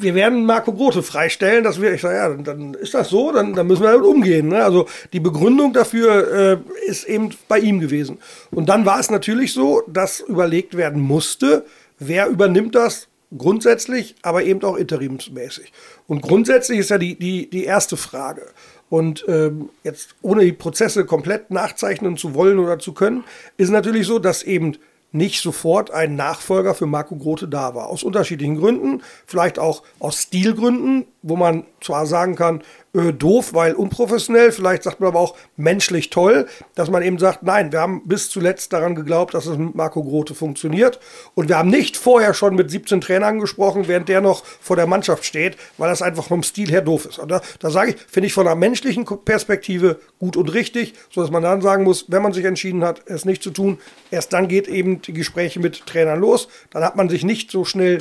wir 0.00 0.14
werden 0.14 0.46
Marco 0.46 0.72
Grote 0.72 1.02
freistellen, 1.02 1.64
dass 1.64 1.80
wir, 1.80 1.92
ich 1.92 2.00
sage, 2.00 2.16
ja, 2.16 2.28
dann, 2.28 2.74
ist 2.74 2.94
das 2.94 3.08
so, 3.08 3.32
dann, 3.32 3.54
dann 3.54 3.66
müssen 3.66 3.82
wir 3.82 3.92
damit 3.92 4.06
umgehen. 4.06 4.48
Ne? 4.48 4.62
Also 4.62 4.86
die 5.12 5.20
Begründung 5.20 5.72
dafür 5.72 6.32
äh, 6.32 6.88
ist 6.88 7.04
eben 7.04 7.30
bei 7.48 7.58
ihm 7.58 7.80
gewesen. 7.80 8.18
Und 8.50 8.68
dann 8.68 8.86
war 8.86 9.00
es 9.00 9.10
natürlich 9.10 9.52
so, 9.52 9.82
dass 9.86 10.20
überlegt 10.20 10.76
werden 10.76 11.02
musste, 11.02 11.64
wer 11.98 12.28
übernimmt 12.28 12.74
das 12.74 13.08
grundsätzlich, 13.36 14.14
aber 14.22 14.44
eben 14.44 14.62
auch 14.62 14.76
interimsmäßig. 14.76 15.72
Und 16.06 16.22
grundsätzlich 16.22 16.78
ist 16.78 16.90
ja 16.90 16.98
die, 16.98 17.18
die, 17.18 17.50
die 17.50 17.64
erste 17.64 17.96
Frage. 17.96 18.42
Und 18.90 19.24
ähm, 19.28 19.68
jetzt 19.84 20.14
ohne 20.22 20.44
die 20.44 20.52
Prozesse 20.52 21.04
komplett 21.04 21.50
nachzeichnen 21.50 22.16
zu 22.16 22.34
wollen 22.34 22.58
oder 22.58 22.78
zu 22.78 22.94
können, 22.94 23.24
ist 23.58 23.70
natürlich 23.70 24.06
so, 24.06 24.18
dass 24.18 24.42
eben 24.42 24.76
nicht 25.12 25.40
sofort 25.42 25.90
ein 25.90 26.16
Nachfolger 26.16 26.74
für 26.74 26.86
Marco 26.86 27.16
Grote 27.16 27.48
da 27.48 27.74
war. 27.74 27.88
Aus 27.88 28.02
unterschiedlichen 28.02 28.56
Gründen, 28.56 29.02
vielleicht 29.26 29.58
auch 29.58 29.82
aus 29.98 30.22
Stilgründen, 30.22 31.06
wo 31.22 31.36
man 31.36 31.64
zwar 31.80 32.06
sagen 32.06 32.36
kann, 32.36 32.62
äh, 32.94 33.12
doof, 33.12 33.52
weil 33.52 33.74
unprofessionell, 33.74 34.52
vielleicht 34.52 34.84
sagt 34.84 35.00
man 35.00 35.08
aber 35.08 35.20
auch 35.20 35.36
menschlich 35.56 36.10
toll, 36.10 36.46
dass 36.74 36.90
man 36.90 37.02
eben 37.02 37.18
sagt, 37.18 37.42
nein, 37.42 37.72
wir 37.72 37.80
haben 37.80 38.02
bis 38.06 38.30
zuletzt 38.30 38.72
daran 38.72 38.94
geglaubt, 38.94 39.34
dass 39.34 39.46
es 39.46 39.58
mit 39.58 39.74
Marco 39.74 40.02
Grote 40.02 40.34
funktioniert 40.34 41.00
und 41.34 41.48
wir 41.48 41.58
haben 41.58 41.70
nicht 41.70 41.96
vorher 41.96 42.34
schon 42.34 42.54
mit 42.54 42.70
17 42.70 43.00
Trainern 43.00 43.40
gesprochen, 43.40 43.88
während 43.88 44.08
der 44.08 44.20
noch 44.20 44.44
vor 44.44 44.76
der 44.76 44.86
Mannschaft 44.86 45.24
steht, 45.24 45.56
weil 45.76 45.90
das 45.90 46.02
einfach 46.02 46.24
vom 46.24 46.42
Stil 46.42 46.70
her 46.70 46.82
doof 46.82 47.06
ist. 47.06 47.18
Und 47.18 47.30
da, 47.30 47.40
da 47.58 47.70
sage 47.70 47.90
ich, 47.90 47.96
finde 48.08 48.28
ich 48.28 48.32
von 48.32 48.46
einer 48.46 48.56
menschlichen 48.56 49.04
Perspektive 49.04 50.00
gut 50.18 50.36
und 50.36 50.54
richtig, 50.54 50.94
sodass 51.10 51.30
man 51.30 51.42
dann 51.42 51.60
sagen 51.62 51.84
muss, 51.84 52.06
wenn 52.08 52.22
man 52.22 52.32
sich 52.32 52.44
entschieden 52.44 52.84
hat, 52.84 53.02
es 53.06 53.24
nicht 53.24 53.42
zu 53.42 53.50
tun, 53.50 53.78
erst 54.10 54.32
dann 54.32 54.48
geht 54.48 54.68
eben 54.68 55.02
die 55.02 55.12
Gespräche 55.12 55.60
mit 55.60 55.84
Trainern 55.86 56.20
los, 56.20 56.48
dann 56.70 56.84
hat 56.84 56.96
man 56.96 57.08
sich 57.08 57.24
nicht 57.24 57.50
so 57.50 57.64
schnell 57.64 57.98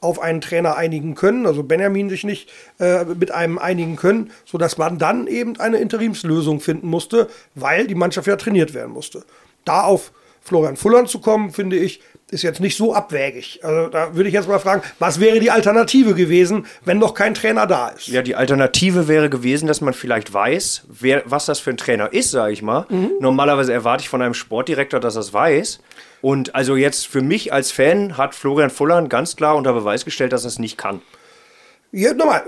auf 0.00 0.20
einen 0.20 0.40
Trainer 0.40 0.76
einigen 0.76 1.14
können, 1.14 1.46
also 1.46 1.62
Benjamin 1.62 2.10
sich 2.10 2.24
nicht 2.24 2.50
äh, 2.78 3.04
mit 3.04 3.30
einem 3.30 3.58
einigen 3.58 3.96
können, 3.96 4.30
sodass 4.44 4.78
man 4.78 4.98
dann 4.98 5.26
eben 5.26 5.58
eine 5.58 5.78
Interimslösung 5.78 6.60
finden 6.60 6.88
musste, 6.88 7.28
weil 7.54 7.86
die 7.86 7.94
Mannschaft 7.94 8.26
ja 8.26 8.36
trainiert 8.36 8.74
werden 8.74 8.92
musste. 8.92 9.24
Da 9.64 9.82
auf 9.82 10.12
Florian 10.42 10.76
Fullern 10.76 11.06
zu 11.06 11.20
kommen, 11.20 11.50
finde 11.50 11.76
ich, 11.76 12.00
ist 12.30 12.42
jetzt 12.42 12.60
nicht 12.60 12.76
so 12.76 12.92
abwägig. 12.92 13.60
Also 13.62 13.88
da 13.88 14.14
würde 14.14 14.28
ich 14.28 14.34
jetzt 14.34 14.48
mal 14.48 14.58
fragen, 14.58 14.82
was 14.98 15.20
wäre 15.20 15.38
die 15.38 15.50
Alternative 15.50 16.14
gewesen, 16.14 16.66
wenn 16.84 16.98
noch 16.98 17.14
kein 17.14 17.34
Trainer 17.34 17.66
da 17.66 17.88
ist? 17.88 18.08
Ja, 18.08 18.22
die 18.22 18.34
Alternative 18.34 19.06
wäre 19.06 19.30
gewesen, 19.30 19.68
dass 19.68 19.80
man 19.80 19.94
vielleicht 19.94 20.32
weiß, 20.32 20.84
wer, 20.88 21.22
was 21.24 21.46
das 21.46 21.60
für 21.60 21.70
ein 21.70 21.76
Trainer 21.76 22.12
ist, 22.12 22.32
sage 22.32 22.52
ich 22.52 22.62
mal. 22.62 22.86
Mhm. 22.88 23.12
Normalerweise 23.20 23.72
erwarte 23.72 24.02
ich 24.02 24.08
von 24.08 24.22
einem 24.22 24.34
Sportdirektor, 24.34 24.98
dass 24.98 25.16
er 25.16 25.20
es 25.20 25.32
weiß. 25.32 25.80
Und 26.22 26.54
also 26.54 26.76
jetzt 26.76 27.06
für 27.06 27.22
mich 27.22 27.52
als 27.52 27.70
Fan 27.70 28.16
hat 28.16 28.34
Florian 28.34 28.70
Fullern 28.70 29.08
ganz 29.08 29.36
klar 29.36 29.56
unter 29.56 29.72
Beweis 29.72 30.04
gestellt, 30.04 30.32
dass 30.32 30.44
er 30.44 30.48
es 30.48 30.58
nicht 30.58 30.78
kann. 30.78 31.02
Ja, 31.92 32.12
nochmal, 32.12 32.44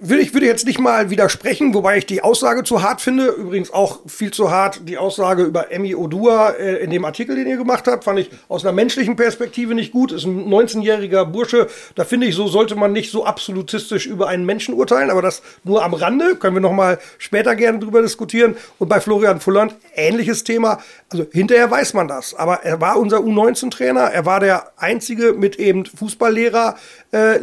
will 0.00 0.18
ich 0.18 0.32
würde 0.32 0.46
jetzt 0.46 0.66
nicht 0.66 0.78
mal 0.78 1.10
widersprechen, 1.10 1.74
wobei 1.74 1.98
ich 1.98 2.06
die 2.06 2.22
Aussage 2.22 2.64
zu 2.64 2.82
hart 2.82 3.00
finde. 3.00 3.26
Übrigens 3.26 3.70
auch 3.70 4.00
viel 4.06 4.30
zu 4.30 4.50
hart 4.50 4.88
die 4.88 4.96
Aussage 4.96 5.42
über 5.42 5.70
Emmy 5.70 5.94
Odua 5.94 6.50
äh, 6.50 6.76
in 6.76 6.90
dem 6.90 7.04
Artikel, 7.04 7.36
den 7.36 7.46
ihr 7.46 7.58
gemacht 7.58 7.86
habt, 7.86 8.04
fand 8.04 8.18
ich 8.18 8.30
aus 8.48 8.64
einer 8.64 8.72
menschlichen 8.72 9.16
Perspektive 9.16 9.74
nicht 9.74 9.92
gut. 9.92 10.10
Ist 10.12 10.24
ein 10.24 10.48
19-jähriger 10.48 11.26
Bursche. 11.26 11.68
Da 11.94 12.04
finde 12.04 12.26
ich, 12.26 12.34
so 12.34 12.48
sollte 12.48 12.76
man 12.76 12.92
nicht 12.92 13.10
so 13.10 13.26
absolutistisch 13.26 14.06
über 14.06 14.28
einen 14.28 14.46
Menschen 14.46 14.74
urteilen, 14.74 15.10
aber 15.10 15.22
das 15.22 15.42
nur 15.64 15.84
am 15.84 15.92
Rande. 15.92 16.36
Können 16.36 16.56
wir 16.56 16.62
noch 16.62 16.72
mal 16.72 16.98
später 17.18 17.54
gerne 17.54 17.78
drüber 17.78 18.00
diskutieren. 18.00 18.56
Und 18.78 18.88
bei 18.88 19.00
Florian 19.00 19.40
Fulland 19.40 19.76
ähnliches 19.94 20.44
Thema. 20.44 20.78
Also 21.10 21.26
hinterher 21.30 21.70
weiß 21.70 21.92
man 21.92 22.08
das. 22.08 22.34
Aber 22.34 22.64
er 22.64 22.80
war 22.80 22.98
unser 22.98 23.18
U19-Trainer. 23.18 24.00
Er 24.00 24.24
war 24.24 24.40
der 24.40 24.72
einzige 24.78 25.34
mit 25.34 25.56
eben 25.56 25.84
Fußballlehrer 25.84 26.76
äh, 27.12 27.38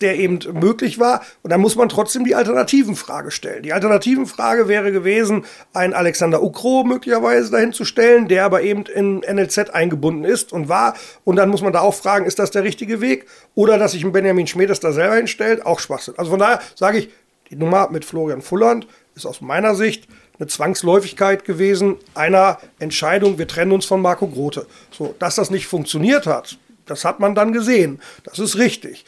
der 0.00 0.18
eben 0.18 0.38
möglich 0.54 0.98
war. 0.98 1.22
Und 1.42 1.50
da 1.50 1.58
muss 1.58 1.76
man 1.76 1.88
trotzdem 1.92 2.24
die 2.24 2.34
Alternativenfrage 2.34 3.30
stellen. 3.30 3.62
Die 3.62 3.72
Alternativenfrage 3.72 4.66
wäre 4.66 4.90
gewesen, 4.92 5.44
einen 5.72 5.94
Alexander 5.94 6.42
Ukro 6.42 6.84
möglicherweise 6.84 7.50
dahin 7.50 7.72
zu 7.72 7.84
stellen, 7.84 8.28
der 8.28 8.44
aber 8.44 8.62
eben 8.62 8.84
in 8.86 9.20
NLZ 9.20 9.70
eingebunden 9.70 10.24
ist 10.24 10.52
und 10.52 10.68
war. 10.68 10.94
Und 11.24 11.36
dann 11.36 11.50
muss 11.50 11.62
man 11.62 11.72
da 11.72 11.80
auch 11.80 11.94
fragen, 11.94 12.26
ist 12.26 12.38
das 12.38 12.50
der 12.50 12.64
richtige 12.64 13.00
Weg? 13.00 13.26
Oder 13.54 13.78
dass 13.78 13.92
sich 13.92 14.04
ein 14.04 14.12
Benjamin 14.12 14.46
Schmedes 14.46 14.80
da 14.80 14.92
selber 14.92 15.16
hinstellt, 15.16 15.64
auch 15.64 15.78
Schwachsinn. 15.78 16.14
Also 16.16 16.30
von 16.30 16.40
daher 16.40 16.60
sage 16.74 16.98
ich, 16.98 17.10
die 17.50 17.56
Nummer 17.56 17.90
mit 17.90 18.04
Florian 18.04 18.40
Fulland 18.40 18.86
ist 19.14 19.26
aus 19.26 19.42
meiner 19.42 19.74
Sicht 19.74 20.08
eine 20.38 20.48
Zwangsläufigkeit 20.48 21.44
gewesen, 21.44 21.96
einer 22.14 22.58
Entscheidung, 22.78 23.38
wir 23.38 23.46
trennen 23.46 23.72
uns 23.72 23.84
von 23.84 24.00
Marco 24.00 24.26
Grote. 24.26 24.66
So, 24.90 25.14
dass 25.18 25.36
das 25.36 25.50
nicht 25.50 25.66
funktioniert 25.66 26.26
hat, 26.26 26.56
das 26.86 27.04
hat 27.04 27.20
man 27.20 27.34
dann 27.34 27.52
gesehen. 27.52 28.00
Das 28.24 28.38
ist 28.38 28.56
richtig. 28.56 29.04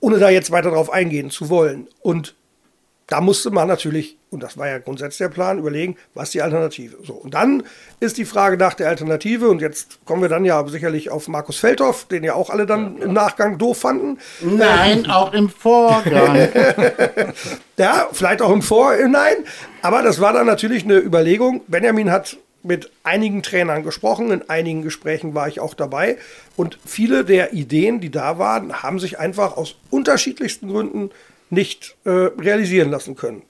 Ohne 0.00 0.18
da 0.18 0.30
jetzt 0.30 0.50
weiter 0.50 0.70
darauf 0.70 0.90
eingehen 0.90 1.30
zu 1.30 1.50
wollen. 1.50 1.88
Und 2.00 2.34
da 3.10 3.20
musste 3.20 3.50
man 3.50 3.66
natürlich, 3.66 4.16
und 4.30 4.40
das 4.42 4.56
war 4.56 4.68
ja 4.68 4.78
grundsätzlich 4.78 5.18
der 5.18 5.34
Plan, 5.34 5.58
überlegen, 5.58 5.96
was 6.14 6.28
ist 6.28 6.34
die 6.34 6.42
Alternative. 6.42 6.96
So, 7.02 7.14
und 7.14 7.34
dann 7.34 7.64
ist 7.98 8.18
die 8.18 8.24
Frage 8.24 8.56
nach 8.56 8.74
der 8.74 8.88
Alternative, 8.88 9.48
und 9.48 9.60
jetzt 9.60 9.98
kommen 10.04 10.22
wir 10.22 10.28
dann 10.28 10.44
ja 10.44 10.64
sicherlich 10.68 11.10
auf 11.10 11.26
Markus 11.26 11.58
Feldhoff, 11.58 12.04
den 12.04 12.22
ja 12.22 12.34
auch 12.34 12.50
alle 12.50 12.66
dann 12.66 12.98
im 12.98 13.12
Nachgang 13.12 13.58
doof 13.58 13.78
fanden. 13.78 14.18
Nein, 14.40 15.10
auch 15.10 15.32
im 15.32 15.50
Vorgang. 15.50 16.48
Ja, 17.76 18.08
vielleicht 18.12 18.42
auch 18.42 18.52
im 18.52 18.60
Vorhinein. 18.60 19.36
Aber 19.80 20.02
das 20.02 20.20
war 20.20 20.34
dann 20.34 20.46
natürlich 20.46 20.84
eine 20.84 20.98
Überlegung. 20.98 21.62
Benjamin 21.66 22.10
hat 22.10 22.36
mit 22.62 22.90
einigen 23.04 23.42
Trainern 23.42 23.82
gesprochen, 23.82 24.30
in 24.30 24.48
einigen 24.50 24.82
Gesprächen 24.82 25.34
war 25.34 25.48
ich 25.48 25.60
auch 25.60 25.74
dabei. 25.74 26.18
Und 26.56 26.78
viele 26.84 27.24
der 27.24 27.52
Ideen, 27.52 28.00
die 28.00 28.10
da 28.10 28.38
waren, 28.38 28.82
haben 28.82 28.98
sich 28.98 29.18
einfach 29.18 29.56
aus 29.56 29.76
unterschiedlichsten 29.90 30.68
Gründen 30.68 31.10
nicht 31.48 31.96
äh, 32.04 32.10
realisieren 32.10 32.90
lassen 32.90 33.16
können. 33.16 33.42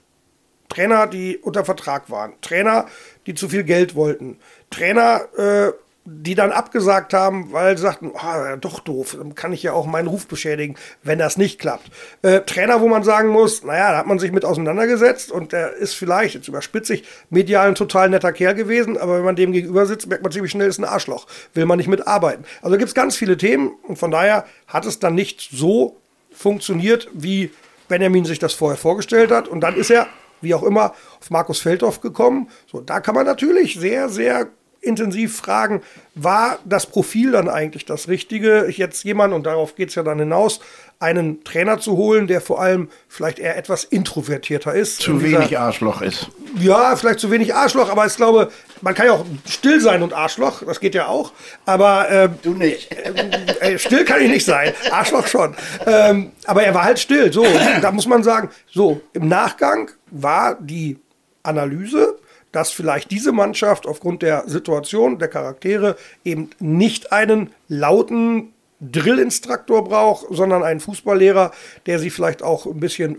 Trainer, 0.68 1.06
die 1.06 1.36
unter 1.36 1.64
Vertrag 1.64 2.11
waren, 2.11 2.32
Trainer, 2.40 2.86
die 3.26 3.34
zu 3.34 3.48
viel 3.48 3.64
Geld 3.64 3.94
wollten, 3.94 4.38
Trainer, 4.70 5.22
äh, 5.36 5.72
die 6.12 6.34
dann 6.34 6.50
abgesagt 6.50 7.14
haben, 7.14 7.52
weil 7.52 7.76
sie 7.76 7.82
sagten, 7.82 8.11
ja, 8.20 8.56
doch 8.56 8.80
doof, 8.80 9.16
dann 9.16 9.36
kann 9.36 9.52
ich 9.52 9.62
ja 9.62 9.72
auch 9.72 9.86
meinen 9.86 10.08
Ruf 10.08 10.26
beschädigen, 10.26 10.74
wenn 11.04 11.20
das 11.20 11.36
nicht 11.36 11.61
klappt. 11.61 11.88
Äh, 12.22 12.40
Trainer, 12.40 12.80
wo 12.80 12.88
man 12.88 13.04
sagen 13.04 13.28
muss, 13.28 13.62
naja, 13.62 13.92
da 13.92 13.98
hat 13.98 14.08
man 14.08 14.18
sich 14.18 14.32
mit 14.32 14.44
auseinandergesetzt 14.44 15.30
und 15.30 15.52
der 15.52 15.74
ist 15.74 15.94
vielleicht, 15.94 16.34
jetzt 16.34 16.48
überspitze 16.48 16.94
ich, 16.94 17.04
medial 17.30 17.68
ein 17.68 17.76
total 17.76 18.11
netter 18.11 18.32
Kerl 18.32 18.54
gewesen, 18.54 18.98
aber 18.98 19.18
wenn 19.18 19.24
man 19.24 19.36
dem 19.36 19.52
gegenüber 19.52 19.86
sitzt, 19.86 20.08
merkt 20.08 20.24
man 20.24 20.32
ziemlich 20.32 20.50
schnell, 20.50 20.68
ist 20.68 20.78
ein 20.78 20.84
Arschloch, 20.84 21.28
will 21.54 21.66
man 21.66 21.78
nicht 21.78 21.88
mitarbeiten. 21.88 22.44
Also 22.61 22.76
gibt 22.76 22.88
es 22.88 22.94
ganz 22.94 23.14
viele 23.14 23.36
Themen 23.36 23.70
und 23.86 23.96
von 23.96 24.11
daher 24.11 24.44
hat 24.66 24.86
es 24.86 24.98
dann 24.98 25.14
nicht 25.14 25.50
so 25.52 25.96
funktioniert, 26.32 27.08
wie 27.12 27.52
Benjamin 27.86 28.24
sich 28.24 28.40
das 28.40 28.52
vorher 28.52 28.78
vorgestellt 28.78 29.30
hat 29.30 29.46
und 29.46 29.61
dann 29.61 29.76
ist 29.76 29.90
er, 29.90 30.08
wie 30.40 30.54
auch 30.54 30.64
immer, 30.64 30.92
auf 31.20 31.30
Markus 31.30 31.61
Feldhoff 31.61 32.00
gekommen. 32.00 32.48
So, 32.66 32.80
da 32.80 32.98
kann 32.98 33.14
man 33.14 33.26
natürlich 33.26 33.78
sehr, 33.78 34.08
sehr 34.08 34.48
intensiv 34.82 35.36
fragen, 35.36 35.82
war 36.14 36.58
das 36.64 36.86
Profil 36.86 37.32
dann 37.32 37.48
eigentlich 37.48 37.84
das 37.84 38.08
Richtige? 38.08 38.66
Ich 38.66 38.78
jetzt 38.78 39.04
jemand, 39.04 39.32
und 39.34 39.44
darauf 39.44 39.74
geht 39.74 39.90
es 39.90 39.94
ja 39.94 40.02
dann 40.02 40.18
hinaus, 40.18 40.60
einen 40.98 41.44
Trainer 41.44 41.78
zu 41.80 41.96
holen, 41.96 42.26
der 42.26 42.40
vor 42.42 42.60
allem 42.60 42.88
vielleicht 43.08 43.38
eher 43.38 43.56
etwas 43.56 43.84
introvertierter 43.84 44.74
ist. 44.74 45.00
Zu 45.00 45.14
dieser- 45.18 45.38
wenig 45.38 45.58
Arschloch 45.58 46.02
ist. 46.02 46.28
ja, 46.58 46.94
vielleicht 46.96 47.20
zu 47.20 47.30
wenig 47.30 47.54
Arschloch, 47.54 47.88
aber 47.90 48.04
ich 48.06 48.16
glaube, 48.16 48.50
man 48.82 48.94
kann 48.94 49.06
ja 49.06 49.12
auch 49.12 49.24
still 49.48 49.80
sein 49.80 50.02
und 50.02 50.12
Arschloch, 50.12 50.62
das 50.64 50.78
geht 50.80 50.94
ja 50.94 51.06
auch. 51.06 51.32
Aber 51.64 52.06
ähm, 52.10 52.34
Du 52.42 52.52
nicht. 52.54 52.90
äh, 53.60 53.78
still 53.78 54.04
kann 54.04 54.20
ich 54.20 54.30
nicht 54.30 54.44
sein, 54.44 54.72
Arschloch 54.90 55.26
schon. 55.26 55.54
Ähm, 55.86 56.32
aber 56.44 56.64
er 56.64 56.74
war 56.74 56.84
halt 56.84 56.98
still. 56.98 57.32
So, 57.32 57.46
da 57.80 57.92
muss 57.92 58.06
man 58.06 58.22
sagen, 58.22 58.50
so 58.70 59.00
im 59.14 59.28
Nachgang 59.28 59.90
war 60.10 60.56
die 60.60 60.98
Analyse, 61.42 62.18
dass 62.53 62.70
vielleicht 62.70 63.11
diese 63.11 63.32
Mannschaft 63.32 63.86
aufgrund 63.86 64.22
der 64.22 64.48
Situation, 64.48 65.18
der 65.18 65.28
Charaktere 65.28 65.96
eben 66.24 66.51
nicht 66.59 67.12
einen 67.12 67.51
lauten 67.68 68.53
Drillinstruktor 68.80 69.84
braucht, 69.84 70.26
sondern 70.30 70.62
einen 70.62 70.80
Fußballlehrer, 70.80 71.53
der 71.86 71.98
sie 71.98 72.11
vielleicht 72.11 72.42
auch 72.42 72.66
ein 72.66 72.80
bisschen 72.80 73.18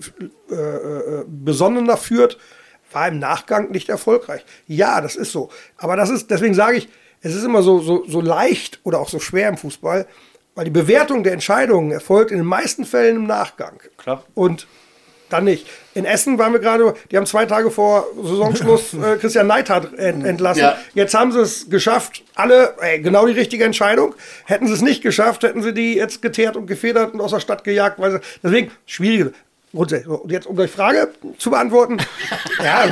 äh, 0.49 0.55
äh, 0.55 1.23
besonnener 1.27 1.97
führt, 1.97 2.37
war 2.91 3.07
im 3.07 3.19
Nachgang 3.19 3.71
nicht 3.71 3.89
erfolgreich. 3.89 4.43
Ja, 4.67 5.01
das 5.01 5.15
ist 5.15 5.31
so. 5.31 5.49
Aber 5.77 5.95
das 5.95 6.09
ist, 6.09 6.29
deswegen 6.31 6.55
sage 6.55 6.77
ich, 6.77 6.89
es 7.21 7.35
ist 7.35 7.43
immer 7.43 7.61
so, 7.61 7.79
so, 7.79 8.03
so 8.07 8.19
leicht 8.21 8.79
oder 8.83 8.99
auch 8.99 9.09
so 9.09 9.19
schwer 9.19 9.47
im 9.49 9.57
Fußball, 9.57 10.07
weil 10.55 10.65
die 10.65 10.71
Bewertung 10.71 11.23
der 11.23 11.33
Entscheidungen 11.33 11.91
erfolgt 11.91 12.31
in 12.31 12.37
den 12.37 12.47
meisten 12.47 12.83
Fällen 12.83 13.15
im 13.15 13.27
Nachgang. 13.27 13.79
Klar. 13.97 14.25
Und 14.33 14.67
dann 15.33 15.45
nicht. 15.45 15.67
In 15.93 16.05
Essen 16.05 16.37
waren 16.37 16.53
wir 16.53 16.59
gerade, 16.59 16.93
die 17.11 17.17
haben 17.17 17.25
zwei 17.25 17.45
Tage 17.45 17.71
vor 17.71 18.07
Saisonschluss 18.15 18.93
äh, 18.93 19.17
Christian 19.17 19.47
Neidhardt 19.47 19.93
ent 19.97 20.25
entlassen. 20.25 20.63
Ja. 20.63 20.77
Jetzt 20.93 21.13
haben 21.13 21.31
sie 21.31 21.39
es 21.39 21.69
geschafft, 21.69 22.23
alle, 22.35 22.75
ey, 22.81 22.99
genau 23.01 23.25
die 23.27 23.33
richtige 23.33 23.63
Entscheidung. 23.63 24.15
Hätten 24.45 24.67
sie 24.67 24.73
es 24.73 24.81
nicht 24.81 25.01
geschafft, 25.01 25.43
hätten 25.43 25.61
sie 25.61 25.73
die 25.73 25.95
jetzt 25.95 26.21
geteert 26.21 26.55
und 26.55 26.67
gefedert 26.67 27.13
und 27.13 27.21
aus 27.21 27.31
der 27.31 27.39
Stadt 27.39 27.63
gejagt. 27.63 27.99
Weil 27.99 28.11
sie, 28.11 28.19
deswegen, 28.43 28.71
schwierige. 28.85 29.33
Grundsätzlich. 29.73 30.07
Und 30.07 30.31
jetzt, 30.31 30.47
um 30.47 30.57
die 30.57 30.67
Frage 30.67 31.09
zu 31.37 31.49
beantworten, 31.49 31.97
ja, 32.59 32.89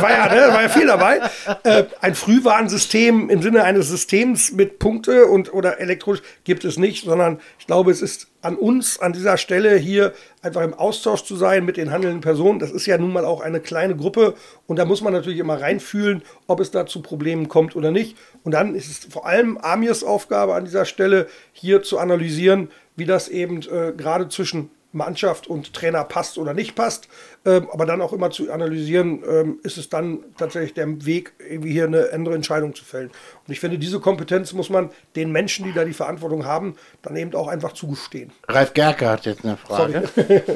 war 0.00 0.10
ja, 0.10 0.32
ne, 0.32 0.52
war 0.52 0.62
ja 0.62 0.68
viel 0.68 0.86
dabei. 0.86 1.20
Äh, 1.64 1.84
ein 2.00 2.14
Frühwarnsystem 2.14 3.28
im 3.30 3.42
Sinne 3.42 3.64
eines 3.64 3.88
Systems 3.88 4.52
mit 4.52 4.78
Punkte 4.78 5.26
und 5.26 5.52
oder 5.52 5.80
elektronisch 5.80 6.22
gibt 6.44 6.64
es 6.64 6.78
nicht, 6.78 7.04
sondern 7.04 7.40
ich 7.58 7.66
glaube, 7.66 7.90
es 7.90 8.00
ist 8.00 8.28
an 8.42 8.56
uns 8.56 9.00
an 9.00 9.12
dieser 9.12 9.36
Stelle 9.38 9.76
hier 9.76 10.14
einfach 10.40 10.62
im 10.62 10.72
Austausch 10.72 11.24
zu 11.24 11.36
sein 11.36 11.64
mit 11.64 11.76
den 11.76 11.90
handelnden 11.90 12.20
Personen. 12.20 12.60
Das 12.60 12.70
ist 12.70 12.86
ja 12.86 12.96
nun 12.96 13.12
mal 13.12 13.24
auch 13.24 13.40
eine 13.40 13.58
kleine 13.58 13.96
Gruppe 13.96 14.34
und 14.68 14.78
da 14.78 14.84
muss 14.84 15.02
man 15.02 15.12
natürlich 15.12 15.40
immer 15.40 15.60
reinfühlen, 15.60 16.22
ob 16.46 16.60
es 16.60 16.70
da 16.70 16.86
zu 16.86 17.02
Problemen 17.02 17.48
kommt 17.48 17.74
oder 17.74 17.90
nicht. 17.90 18.16
Und 18.44 18.52
dann 18.52 18.76
ist 18.76 18.88
es 18.88 19.12
vor 19.12 19.26
allem 19.26 19.58
Amirs 19.58 20.04
Aufgabe 20.04 20.54
an 20.54 20.64
dieser 20.64 20.84
Stelle, 20.84 21.26
hier 21.52 21.82
zu 21.82 21.98
analysieren, 21.98 22.70
wie 22.94 23.04
das 23.04 23.28
eben 23.28 23.62
äh, 23.62 23.92
gerade 23.96 24.28
zwischen 24.28 24.70
Mannschaft 24.92 25.46
und 25.46 25.72
Trainer 25.72 26.04
passt 26.04 26.36
oder 26.38 26.52
nicht 26.52 26.74
passt, 26.74 27.08
ähm, 27.44 27.68
aber 27.72 27.86
dann 27.86 28.00
auch 28.02 28.12
immer 28.12 28.30
zu 28.30 28.52
analysieren, 28.52 29.22
ähm, 29.28 29.60
ist 29.62 29.78
es 29.78 29.88
dann 29.88 30.20
tatsächlich 30.36 30.74
der 30.74 31.06
Weg, 31.06 31.32
irgendwie 31.38 31.72
hier 31.72 31.84
eine 31.84 32.08
andere 32.12 32.34
Entscheidung 32.34 32.74
zu 32.74 32.84
fällen. 32.84 33.10
Und 33.46 33.52
ich 33.52 33.60
finde, 33.60 33.78
diese 33.78 34.00
Kompetenz 34.00 34.52
muss 34.52 34.68
man 34.68 34.90
den 35.16 35.30
Menschen, 35.30 35.64
die 35.64 35.72
da 35.72 35.84
die 35.84 35.92
Verantwortung 35.92 36.44
haben, 36.44 36.74
dann 37.02 37.16
eben 37.16 37.34
auch 37.34 37.48
einfach 37.48 37.72
zugestehen. 37.72 38.32
Ralf 38.48 38.74
Gerke 38.74 39.08
hat 39.08 39.26
jetzt 39.26 39.44
eine 39.44 39.56
Frage. 39.56 40.02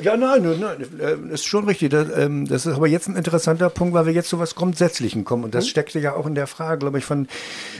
Ja, 0.02 0.16
nein, 0.16 0.42
nein, 0.42 0.60
nein, 0.60 0.82
äh, 1.00 1.16
das 1.30 1.40
ist 1.40 1.44
schon 1.44 1.64
richtig. 1.64 1.90
Das, 1.90 2.08
ähm, 2.16 2.46
das 2.46 2.66
ist 2.66 2.74
aber 2.74 2.88
jetzt 2.88 3.08
ein 3.08 3.16
interessanter 3.16 3.70
Punkt, 3.70 3.94
weil 3.94 4.06
wir 4.06 4.12
jetzt 4.12 4.28
zu 4.28 4.38
was 4.38 4.54
Grundsätzlichen 4.54 5.24
kommen. 5.24 5.44
Und 5.44 5.54
das 5.54 5.68
steckte 5.68 5.98
ja 6.00 6.14
auch 6.14 6.26
in 6.26 6.34
der 6.34 6.46
Frage, 6.46 6.78
glaube 6.80 6.98
ich, 6.98 7.04
von 7.04 7.28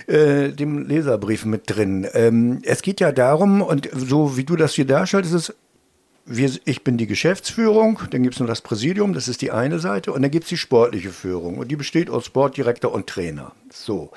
äh, 0.07 0.51
dem 0.51 0.87
Leserbrief 0.87 1.45
mit 1.45 1.63
drin. 1.67 2.07
Ähm, 2.15 2.61
es 2.63 2.83
geht 2.83 3.01
ja 3.01 3.13
darum, 3.13 3.61
und 3.61 3.89
so 3.93 4.37
wie 4.37 4.45
du 4.45 4.57
das 4.57 4.75
hier 4.75 4.87
darstellst, 4.87 5.35
ist 5.35 5.49
es 5.51 5.55
wir, 6.27 6.51
ich 6.65 6.85
bin 6.85 6.97
die 6.97 7.07
Geschäftsführung, 7.07 8.01
dann 8.11 8.23
gibt 8.23 8.35
es 8.35 8.41
noch 8.41 8.47
das 8.47 8.63
Präsidium, 8.63 9.13
das 9.13 9.29
ist 9.29 9.43
die 9.43 9.51
eine 9.51 9.79
Seite, 9.79 10.13
und 10.13 10.23
dann 10.23 10.31
gibt 10.31 10.45
es 10.45 10.49
die 10.51 10.57
sportliche 10.57 11.11
Führung. 11.11 11.59
Und 11.59 11.71
die 11.71 11.77
besteht 11.77 12.09
aus 12.11 12.27
Sportdirektor 12.27 12.93
und 12.93 13.07
Trainer. 13.07 13.53
So. 13.77 14.13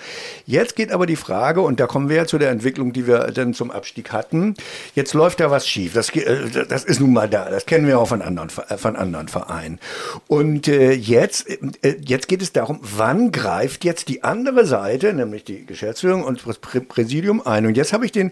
Jetzt 0.45 0.75
geht 0.75 0.91
aber 0.91 1.07
die 1.07 1.15
Frage, 1.15 1.61
und 1.61 1.79
da 1.79 1.87
kommen 1.87 2.09
wir 2.09 2.15
ja 2.15 2.25
zu 2.25 2.37
der 2.37 2.51
Entwicklung, 2.51 2.93
die 2.93 3.07
wir 3.07 3.31
dann 3.31 3.55
zum 3.55 3.71
Abstieg 3.71 4.11
hatten. 4.11 4.53
Jetzt 4.93 5.13
läuft 5.13 5.39
da 5.39 5.49
was 5.49 5.67
schief. 5.67 5.93
Das, 5.93 6.09
äh, 6.15 6.65
das 6.69 6.83
ist 6.85 6.99
nun 6.99 7.11
mal 7.11 7.27
da. 7.27 7.49
Das 7.49 7.65
kennen 7.65 7.87
wir 7.87 7.99
auch 7.99 8.07
von 8.07 8.21
anderen, 8.21 8.49
äh, 8.69 8.77
von 8.77 8.95
anderen 8.95 9.27
Vereinen. 9.27 9.79
Und 10.27 10.67
äh, 10.67 10.91
jetzt, 10.91 11.49
äh, 11.49 11.95
jetzt 12.05 12.27
geht 12.27 12.43
es 12.43 12.53
darum, 12.53 12.79
wann 12.81 13.31
greift 13.31 13.83
jetzt 13.83 14.09
die 14.09 14.23
andere 14.23 14.65
Seite, 14.65 15.13
nämlich 15.13 15.43
die 15.43 15.65
Geschäftsführung 15.65 16.23
und 16.23 16.45
das 16.45 16.59
Prä 16.59 16.79
Präsidium 16.79 17.45
ein. 17.45 17.65
Und 17.65 17.75
jetzt 17.75 17.91
habe 17.91 18.05
ich 18.05 18.11
den 18.11 18.31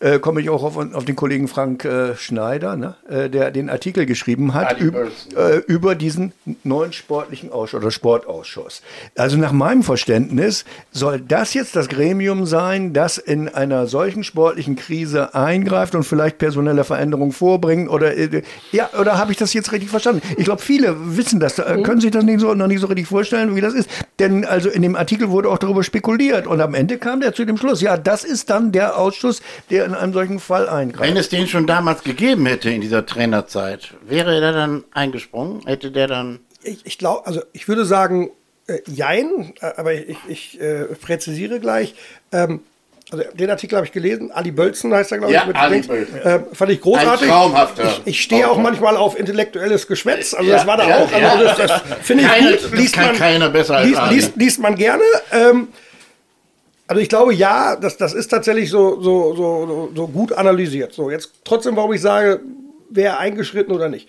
äh, 0.00 0.18
komme 0.18 0.40
ich 0.40 0.50
auch 0.50 0.64
auf, 0.64 0.76
auf 0.76 1.04
den 1.04 1.14
Kollegen 1.14 1.46
Frank 1.46 1.86
Schneider, 2.16 2.76
ne, 2.76 2.96
der 3.08 3.50
den 3.50 3.70
Artikel 3.70 4.06
geschrieben 4.06 4.54
hat 4.54 4.80
üb, 4.80 4.96
über 5.68 5.94
diesen 5.94 6.32
neuen 6.64 6.92
sportlichen 6.92 7.52
Ausschuss 7.52 7.80
oder 7.80 7.90
Sportausschuss. 7.90 8.82
Also 9.16 9.36
nach 9.36 9.52
meinem 9.52 9.82
Verständnis 9.82 10.61
soll 10.90 11.20
das 11.20 11.54
jetzt 11.54 11.76
das 11.76 11.88
Gremium 11.88 12.46
sein, 12.46 12.92
das 12.92 13.18
in 13.18 13.48
einer 13.48 13.86
solchen 13.86 14.24
sportlichen 14.24 14.76
Krise 14.76 15.34
eingreift 15.34 15.94
und 15.94 16.04
vielleicht 16.04 16.38
personelle 16.38 16.84
Veränderungen 16.84 17.32
vorbringt 17.32 17.90
oder 17.90 18.16
äh, 18.16 18.42
ja 18.72 18.90
oder 18.98 19.18
habe 19.18 19.32
ich 19.32 19.38
das 19.38 19.52
jetzt 19.52 19.72
richtig 19.72 19.90
verstanden? 19.90 20.22
Ich 20.36 20.44
glaube, 20.44 20.62
viele 20.62 21.16
wissen 21.16 21.40
das, 21.40 21.58
äh, 21.58 21.82
können 21.82 22.00
sich 22.00 22.10
das 22.10 22.24
nicht 22.24 22.40
so, 22.40 22.54
noch 22.54 22.66
nicht 22.66 22.80
so 22.80 22.86
richtig 22.86 23.06
vorstellen, 23.06 23.56
wie 23.56 23.60
das 23.60 23.74
ist. 23.74 23.88
Denn 24.18 24.44
also 24.44 24.68
in 24.68 24.82
dem 24.82 24.96
Artikel 24.96 25.30
wurde 25.30 25.48
auch 25.48 25.58
darüber 25.58 25.82
spekuliert 25.82 26.46
und 26.46 26.60
am 26.60 26.74
Ende 26.74 26.98
kam 26.98 27.20
der 27.20 27.34
zu 27.34 27.44
dem 27.44 27.56
Schluss, 27.56 27.80
ja, 27.80 27.96
das 27.96 28.24
ist 28.24 28.50
dann 28.50 28.72
der 28.72 28.98
Ausschuss, 28.98 29.42
der 29.70 29.84
in 29.84 29.94
einem 29.94 30.12
solchen 30.12 30.38
Fall 30.38 30.68
eingreift. 30.68 31.08
Wenn 31.08 31.16
es 31.16 31.28
den 31.28 31.46
schon 31.46 31.66
damals 31.66 32.02
gegeben 32.04 32.46
hätte 32.46 32.70
in 32.70 32.80
dieser 32.80 33.06
Trainerzeit, 33.06 33.94
wäre 34.06 34.40
der 34.40 34.52
dann 34.52 34.84
eingesprungen? 34.92 35.60
Hätte 35.64 35.90
der 35.90 36.06
dann. 36.06 36.40
Ich, 36.62 36.84
ich 36.84 36.98
glaube, 36.98 37.26
also 37.26 37.40
ich 37.52 37.66
würde 37.68 37.84
sagen, 37.84 38.30
äh, 38.66 38.78
jein, 38.86 39.54
äh, 39.60 39.66
aber 39.76 39.92
ich, 39.94 40.16
ich 40.28 40.60
äh, 40.60 40.84
präzisiere 41.00 41.60
gleich. 41.60 41.94
Ähm, 42.32 42.60
also 43.10 43.24
den 43.34 43.50
Artikel 43.50 43.76
habe 43.76 43.84
ich 43.86 43.92
gelesen, 43.92 44.30
Ali 44.32 44.52
Bölzen 44.52 44.94
heißt 44.94 45.12
er, 45.12 45.18
glaube 45.18 45.34
Ja, 45.34 45.42
ich. 45.42 45.46
mit 45.48 45.56
Ali. 45.56 45.80
Bölzen. 45.82 46.16
Äh, 46.22 46.40
fand 46.54 46.70
ich 46.70 46.80
großartig. 46.80 47.22
Ein 47.24 47.28
traumhafter 47.28 47.84
Ich, 47.84 48.00
ich 48.06 48.22
stehe 48.22 48.48
auch 48.50 48.56
manchmal 48.56 48.96
auf 48.96 49.18
intellektuelles 49.18 49.86
Geschwätz, 49.86 50.32
also 50.32 50.48
Ja, 50.48 50.56
das 50.56 50.66
war 50.66 50.76
da 50.78 50.88
ja, 50.88 50.96
auch. 50.98 51.12
Also 51.12 51.44
das, 51.44 51.56
das 51.58 51.82
finde 52.02 52.24
ich 52.24 52.30
Keine- 52.30 52.56
gut. 52.56 52.78
das 52.78 52.92
kann 52.92 53.16
keiner 53.16 53.50
besser 53.50 53.76
als 53.76 53.86
liest, 53.88 54.00
Ali. 54.00 54.14
liest, 54.14 54.36
liest 54.36 54.58
man 54.60 54.74
gerne. 54.76 55.02
Ähm, 55.30 55.68
also 56.86 57.02
ich 57.02 57.08
glaube, 57.10 57.34
ja, 57.34 57.76
das, 57.76 57.96
das 57.98 58.14
ist 58.14 58.28
tatsächlich 58.28 58.70
so, 58.70 59.00
so, 59.02 59.34
so, 59.34 59.66
so, 59.66 59.90
so 59.94 60.08
gut 60.08 60.32
analysiert. 60.32 60.92
So, 60.94 61.10
jetzt 61.10 61.32
trotzdem, 61.44 61.76
warum 61.76 61.92
ich 61.92 62.00
sage, 62.00 62.40
wer 62.90 63.18
eingeschritten 63.18 63.72
oder 63.74 63.88
nicht. 63.88 64.08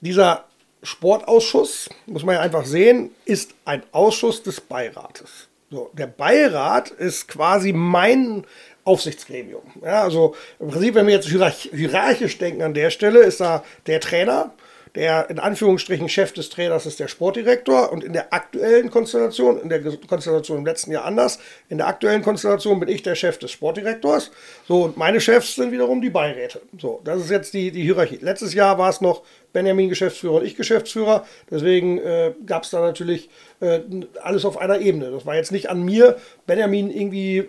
Dieser 0.00 0.44
Sportausschuss, 0.82 1.88
muss 2.06 2.24
man 2.24 2.34
ja 2.36 2.40
einfach 2.40 2.64
sehen, 2.64 3.10
ist 3.24 3.54
ein 3.64 3.82
Ausschuss 3.92 4.42
des 4.42 4.60
Beirates. 4.60 5.48
So, 5.70 5.90
der 5.94 6.06
Beirat 6.06 6.90
ist 6.90 7.28
quasi 7.28 7.72
mein 7.72 8.44
Aufsichtsgremium. 8.84 9.62
Ja, 9.82 10.02
also 10.02 10.34
im 10.58 10.68
Prinzip, 10.68 10.94
wenn 10.94 11.06
wir 11.06 11.14
jetzt 11.14 11.28
hierarch- 11.28 11.70
hierarchisch 11.72 12.36
denken 12.38 12.62
an 12.62 12.74
der 12.74 12.90
Stelle, 12.90 13.20
ist 13.20 13.40
da 13.40 13.64
der 13.86 14.00
Trainer, 14.00 14.52
der 14.94 15.30
in 15.30 15.38
Anführungsstrichen 15.38 16.08
Chef 16.08 16.32
des 16.32 16.50
Trainers 16.50 16.84
ist 16.84 17.00
der 17.00 17.08
Sportdirektor 17.08 17.90
und 17.92 18.04
in 18.04 18.12
der 18.12 18.32
aktuellen 18.32 18.90
Konstellation, 18.90 19.60
in 19.60 19.68
der 19.70 19.80
Konstellation 19.80 20.58
im 20.58 20.66
letzten 20.66 20.92
Jahr 20.92 21.04
anders, 21.04 21.38
in 21.68 21.78
der 21.78 21.86
aktuellen 21.86 22.22
Konstellation 22.22 22.78
bin 22.78 22.88
ich 22.88 23.02
der 23.02 23.14
Chef 23.14 23.38
des 23.38 23.50
Sportdirektors. 23.52 24.30
So, 24.68 24.84
und 24.84 24.96
meine 24.96 25.20
Chefs 25.20 25.54
sind 25.54 25.72
wiederum 25.72 26.02
die 26.02 26.10
Beiräte. 26.10 26.60
So, 26.78 27.00
das 27.04 27.22
ist 27.22 27.30
jetzt 27.30 27.54
die, 27.54 27.70
die 27.70 27.82
Hierarchie. 27.82 28.18
Letztes 28.20 28.52
Jahr 28.52 28.76
war 28.76 28.90
es 28.90 29.00
noch 29.00 29.22
Benjamin 29.52 29.88
Geschäftsführer 29.88 30.36
und 30.36 30.44
ich 30.44 30.56
Geschäftsführer. 30.56 31.26
Deswegen 31.50 31.98
äh, 31.98 32.32
gab 32.44 32.64
es 32.64 32.70
da 32.70 32.80
natürlich 32.80 33.30
äh, 33.60 33.80
alles 34.22 34.44
auf 34.44 34.58
einer 34.58 34.80
Ebene. 34.80 35.10
Das 35.10 35.24
war 35.24 35.36
jetzt 35.36 35.52
nicht 35.52 35.70
an 35.70 35.82
mir, 35.82 36.16
Benjamin 36.46 36.90
irgendwie 36.90 37.48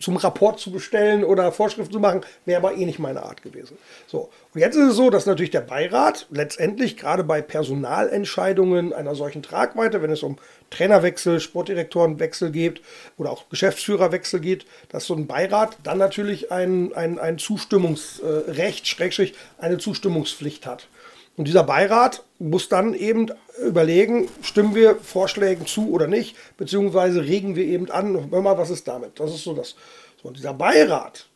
zum 0.00 0.16
Rapport 0.16 0.60
zu 0.60 0.70
bestellen 0.70 1.24
oder 1.24 1.52
Vorschriften 1.52 1.92
zu 1.92 2.00
machen, 2.00 2.20
wäre 2.44 2.58
aber 2.58 2.74
eh 2.74 2.84
nicht 2.84 2.98
meine 2.98 3.22
Art 3.22 3.42
gewesen. 3.42 3.78
So, 4.06 4.30
und 4.52 4.60
jetzt 4.60 4.76
ist 4.76 4.90
es 4.90 4.96
so, 4.96 5.10
dass 5.10 5.26
natürlich 5.26 5.50
der 5.50 5.62
Beirat 5.62 6.26
letztendlich 6.30 6.96
gerade 6.96 7.24
bei 7.24 7.40
Personalentscheidungen 7.40 8.92
einer 8.92 9.14
solchen 9.14 9.42
Tragweite, 9.42 10.02
wenn 10.02 10.10
es 10.10 10.22
um 10.22 10.36
Trainerwechsel, 10.70 11.40
Sportdirektorenwechsel 11.40 12.50
geht 12.50 12.82
oder 13.16 13.30
auch 13.30 13.48
Geschäftsführerwechsel 13.48 14.40
geht, 14.40 14.66
dass 14.90 15.06
so 15.06 15.14
ein 15.14 15.26
Beirat 15.26 15.78
dann 15.82 15.98
natürlich 15.98 16.52
ein, 16.52 16.92
ein, 16.94 17.18
ein 17.18 17.38
Zustimmungsrecht, 17.38 18.86
Schrägstrich, 18.86 19.34
eine 19.58 19.78
Zustimmungspflicht 19.78 20.66
hat. 20.66 20.88
Und 21.36 21.48
dieser 21.48 21.64
Beirat 21.64 22.24
muss 22.38 22.68
dann 22.68 22.94
eben 22.94 23.28
überlegen, 23.62 24.28
stimmen 24.42 24.74
wir 24.74 24.96
Vorschlägen 24.96 25.66
zu 25.66 25.90
oder 25.90 26.06
nicht, 26.06 26.36
beziehungsweise 26.56 27.22
regen 27.24 27.56
wir 27.56 27.64
eben 27.64 27.90
an, 27.90 28.30
hör 28.30 28.42
mal, 28.42 28.58
was 28.58 28.70
ist 28.70 28.88
damit? 28.88 29.20
Das 29.20 29.34
ist 29.34 29.44
so 29.44 29.54
das. 29.54 29.76
So, 30.22 30.28
und 30.28 30.36
dieser 30.36 30.54
Beirat, 30.54 31.26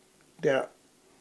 der 0.42 0.70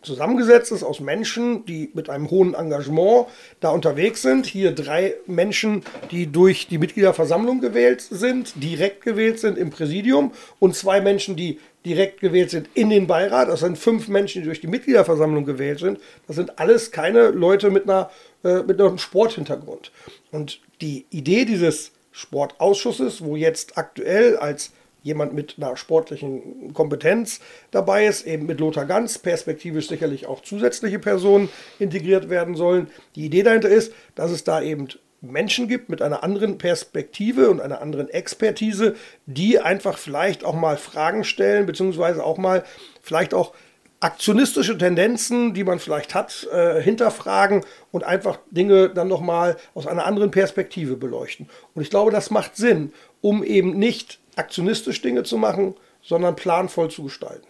zusammengesetzt 0.01 0.71
ist 0.71 0.84
aus 0.84 0.99
Menschen, 0.99 1.65
die 1.65 1.91
mit 1.93 2.09
einem 2.09 2.30
hohen 2.30 2.53
Engagement 2.53 3.27
da 3.59 3.69
unterwegs 3.69 4.21
sind. 4.21 4.45
Hier 4.45 4.71
drei 4.71 5.15
Menschen, 5.27 5.84
die 6.11 6.27
durch 6.27 6.67
die 6.67 6.77
Mitgliederversammlung 6.77 7.59
gewählt 7.59 8.01
sind, 8.01 8.53
direkt 8.63 9.03
gewählt 9.03 9.39
sind 9.39 9.57
im 9.57 9.71
Präsidium 9.71 10.32
und 10.59 10.75
zwei 10.75 11.01
Menschen, 11.01 11.36
die 11.36 11.59
direkt 11.86 12.19
gewählt 12.19 12.49
sind 12.49 12.69
in 12.73 12.89
den 12.89 13.07
Beirat. 13.07 13.47
Das 13.47 13.61
sind 13.61 13.77
fünf 13.77 14.07
Menschen, 14.07 14.41
die 14.41 14.45
durch 14.45 14.61
die 14.61 14.67
Mitgliederversammlung 14.67 15.45
gewählt 15.45 15.80
sind. 15.80 15.99
Das 16.27 16.36
sind 16.36 16.59
alles 16.59 16.91
keine 16.91 17.30
Leute 17.30 17.69
mit, 17.69 17.84
einer, 17.84 18.11
äh, 18.43 18.63
mit 18.63 18.80
einem 18.80 18.97
Sporthintergrund. 18.97 19.91
Und 20.32 20.59
die 20.82 21.05
Idee 21.09 21.45
dieses 21.45 21.91
Sportausschusses, 22.11 23.23
wo 23.23 23.36
jetzt 23.36 23.77
aktuell 23.77 24.38
als 24.38 24.71
jemand 25.03 25.34
mit 25.34 25.55
einer 25.57 25.77
sportlichen 25.77 26.73
Kompetenz 26.73 27.39
dabei 27.71 28.05
ist, 28.05 28.27
eben 28.27 28.45
mit 28.45 28.59
Lothar 28.59 28.86
Ganz, 28.86 29.17
perspektivisch 29.17 29.88
sicherlich 29.88 30.27
auch 30.27 30.41
zusätzliche 30.41 30.99
Personen 30.99 31.47
integriert 31.80 32.30
werden 32.30 32.55
sollen. 32.55 32.88
Die 33.15 33.25
Idee 33.25 33.43
dahinter 33.43 33.69
ist, 33.69 33.93
dass 34.15 34.32
es 34.32 34.43
da 34.43 34.61
eben 34.61 34.89
Menschen 35.22 35.67
gibt 35.67 35.89
mit 35.89 36.01
einer 36.01 36.24
anderen 36.24 36.57
Perspektive 36.57 37.49
und 37.49 37.59
einer 37.61 37.82
anderen 37.82 38.09
Expertise, 38.09 38.95
die 39.26 39.59
einfach 39.59 39.97
vielleicht 39.97 40.43
auch 40.45 40.55
mal 40.55 40.78
Fragen 40.78 41.24
stellen, 41.24 41.65
beziehungsweise 41.65 42.24
auch 42.24 42.38
mal 42.38 42.63
vielleicht 43.01 43.34
auch 43.34 43.53
aktionistische 44.01 44.78
Tendenzen, 44.78 45.53
die 45.53 45.65
man 45.65 45.80
vielleicht 45.80 46.15
hat, 46.15 46.47
äh, 46.53 46.82
hinterfragen 46.82 47.65
und 47.91 48.05
einfach 48.05 48.39
Dinge 48.49 48.89
dann 48.89 49.09
nochmal 49.09 49.57
aus 49.74 49.88
einer 49.88 50.05
anderen 50.05 50.32
Perspektive 50.32 50.95
beleuchten. 50.95 51.49
Und 51.76 51.82
ich 51.82 51.89
glaube, 51.89 52.09
das 52.11 52.30
macht 52.32 52.55
Sinn, 52.55 52.93
um 53.20 53.43
eben 53.43 53.78
nicht 53.78 54.20
aktionistisch 54.38 55.01
Dinge 55.01 55.24
zu 55.24 55.38
machen, 55.38 55.76
sondern 56.01 56.38
planvoll 56.38 56.89
zu 56.89 57.03
gestalten. 57.03 57.45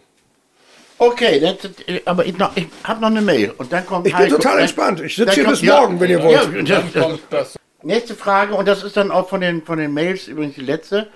Okay, 0.98 1.38
das, 1.40 1.56
aber 2.04 2.26
ich, 2.26 2.34
ich 2.56 2.66
habe 2.84 3.00
noch 3.00 3.08
eine 3.08 3.22
Mail 3.22 3.54
und 3.56 3.72
dann 3.72 3.86
kommt 3.86 4.06
Ich 4.08 4.12
bin 4.12 4.22
Heiko. 4.24 4.36
total 4.36 4.58
entspannt. 4.58 5.00
Ich 5.00 5.14
sitze 5.16 5.32
hier 5.32 5.44
kommt- 5.44 5.60
bis 5.60 5.70
morgen, 5.70 6.00
wenn 6.00 6.10
ihr 6.10 6.22
wollt. 6.22 6.68
Ja, 6.68 6.82
das, 6.92 7.06
das 7.30 7.56
nächste 7.82 8.14
Frage 8.14 8.54
und 8.54 8.66
das 8.66 8.82
ist 8.82 8.96
dann 8.96 9.10
auch 9.10 9.28
von 9.28 9.40
den, 9.40 9.62
von 9.62 9.78
den 9.78 9.92
Mails 9.92 10.28
übrigens 10.28 10.54
die 10.54 10.62
letzte. 10.62 11.08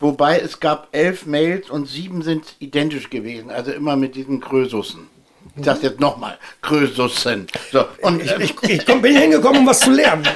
Wobei 0.00 0.40
es 0.40 0.60
gab 0.60 0.88
elf 0.92 1.26
Mails 1.26 1.68
und 1.68 1.86
sieben 1.86 2.22
sind 2.22 2.56
identisch 2.58 3.10
gewesen, 3.10 3.50
also 3.50 3.70
immer 3.70 3.96
mit 3.96 4.14
diesen 4.14 4.40
Krösussen. 4.40 5.08
Ich 5.56 5.64
sag's 5.64 5.82
jetzt 5.82 6.00
nochmal, 6.00 6.38
Krösussen. 6.62 7.46
So, 7.70 7.84
und 8.00 8.22
Ich, 8.22 8.32
ich, 8.38 8.62
ich 8.62 8.86
komm, 8.86 9.02
bin 9.02 9.12
hier 9.12 9.22
hingekommen, 9.22 9.60
um 9.60 9.66
was 9.66 9.80
zu 9.80 9.90
lernen. 9.90 10.26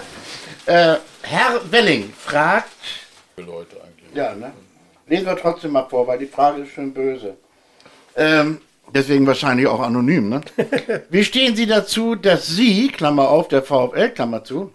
äh, 0.66 0.96
Herr 1.22 1.60
Welling 1.70 2.12
fragt, 2.18 2.68
Leute 3.36 3.76
eigentlich. 3.82 4.14
Ja, 4.14 4.34
ne? 4.34 4.52
Lesen 5.06 5.26
wir 5.26 5.36
trotzdem 5.36 5.72
mal 5.72 5.84
vor, 5.88 6.06
weil 6.06 6.18
die 6.18 6.26
Frage 6.26 6.62
ist 6.62 6.72
schön 6.72 6.92
böse. 6.92 7.36
Ähm, 8.14 8.60
deswegen 8.92 9.26
wahrscheinlich 9.26 9.66
auch 9.66 9.80
anonym, 9.80 10.28
ne? 10.28 10.40
Wie 11.10 11.24
stehen 11.24 11.56
Sie 11.56 11.66
dazu, 11.66 12.14
dass 12.14 12.46
Sie, 12.46 12.88
Klammer 12.88 13.28
auf, 13.28 13.48
der 13.48 13.62
VfL, 13.62 14.10
Klammer 14.10 14.44
zu, 14.44 14.72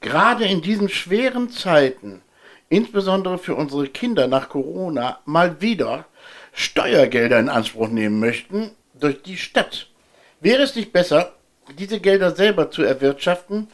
gerade 0.00 0.44
in 0.44 0.62
diesen 0.62 0.88
schweren 0.88 1.50
Zeiten, 1.50 2.22
insbesondere 2.68 3.38
für 3.38 3.54
unsere 3.54 3.88
Kinder 3.88 4.26
nach 4.26 4.48
Corona, 4.48 5.18
mal 5.24 5.60
wieder 5.60 6.06
Steuergelder 6.52 7.38
in 7.38 7.48
Anspruch 7.48 7.88
nehmen 7.88 8.20
möchten 8.20 8.70
durch 8.94 9.22
die 9.22 9.36
Stadt? 9.36 9.88
Wäre 10.40 10.62
es 10.62 10.76
nicht 10.76 10.92
besser, 10.92 11.34
diese 11.78 12.00
Gelder 12.00 12.34
selber 12.34 12.70
zu 12.70 12.82
erwirtschaften 12.82 13.68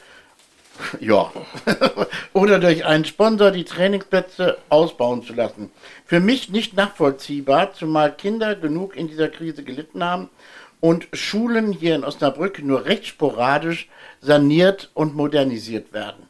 ja. 1.01 1.33
Oder 2.33 2.59
durch 2.59 2.85
einen 2.85 3.05
Sponsor 3.05 3.51
die 3.51 3.65
Trainingsplätze 3.65 4.59
ausbauen 4.69 5.23
zu 5.23 5.33
lassen. 5.35 5.71
Für 6.05 6.21
mich 6.21 6.51
nicht 6.51 6.75
nachvollziehbar, 6.75 7.75
zumal 7.75 8.15
Kinder 8.15 8.55
genug 8.55 8.97
in 8.97 9.09
dieser 9.09 9.29
Krise 9.29 9.63
gelitten 9.63 10.03
haben 10.03 10.31
und 10.81 11.09
Schulen 11.13 11.73
hier 11.73 11.95
in 11.95 12.05
Osnabrück 12.05 12.63
nur 12.63 12.85
recht 12.85 13.07
sporadisch 13.07 13.89
saniert 14.25 14.91
und 14.95 15.15
modernisiert 15.15 15.93
werden. 15.93 16.29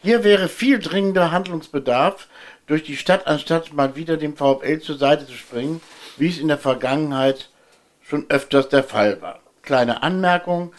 Hier 0.00 0.24
wäre 0.24 0.48
viel 0.48 0.78
dringender 0.78 1.32
Handlungsbedarf, 1.32 2.28
durch 2.66 2.84
die 2.84 2.96
Stadt 2.96 3.26
anstatt 3.26 3.72
mal 3.72 3.96
wieder 3.96 4.16
dem 4.16 4.36
VfL 4.36 4.78
zur 4.80 4.96
Seite 4.96 5.26
zu 5.26 5.32
springen, 5.32 5.80
wie 6.18 6.28
es 6.28 6.38
in 6.38 6.48
der 6.48 6.58
Vergangenheit 6.58 7.48
schon 8.02 8.26
öfters 8.28 8.68
der 8.68 8.84
Fall 8.84 9.20
war. 9.20 9.40
Kleine 9.62 10.02
Anmerkung. 10.02 10.72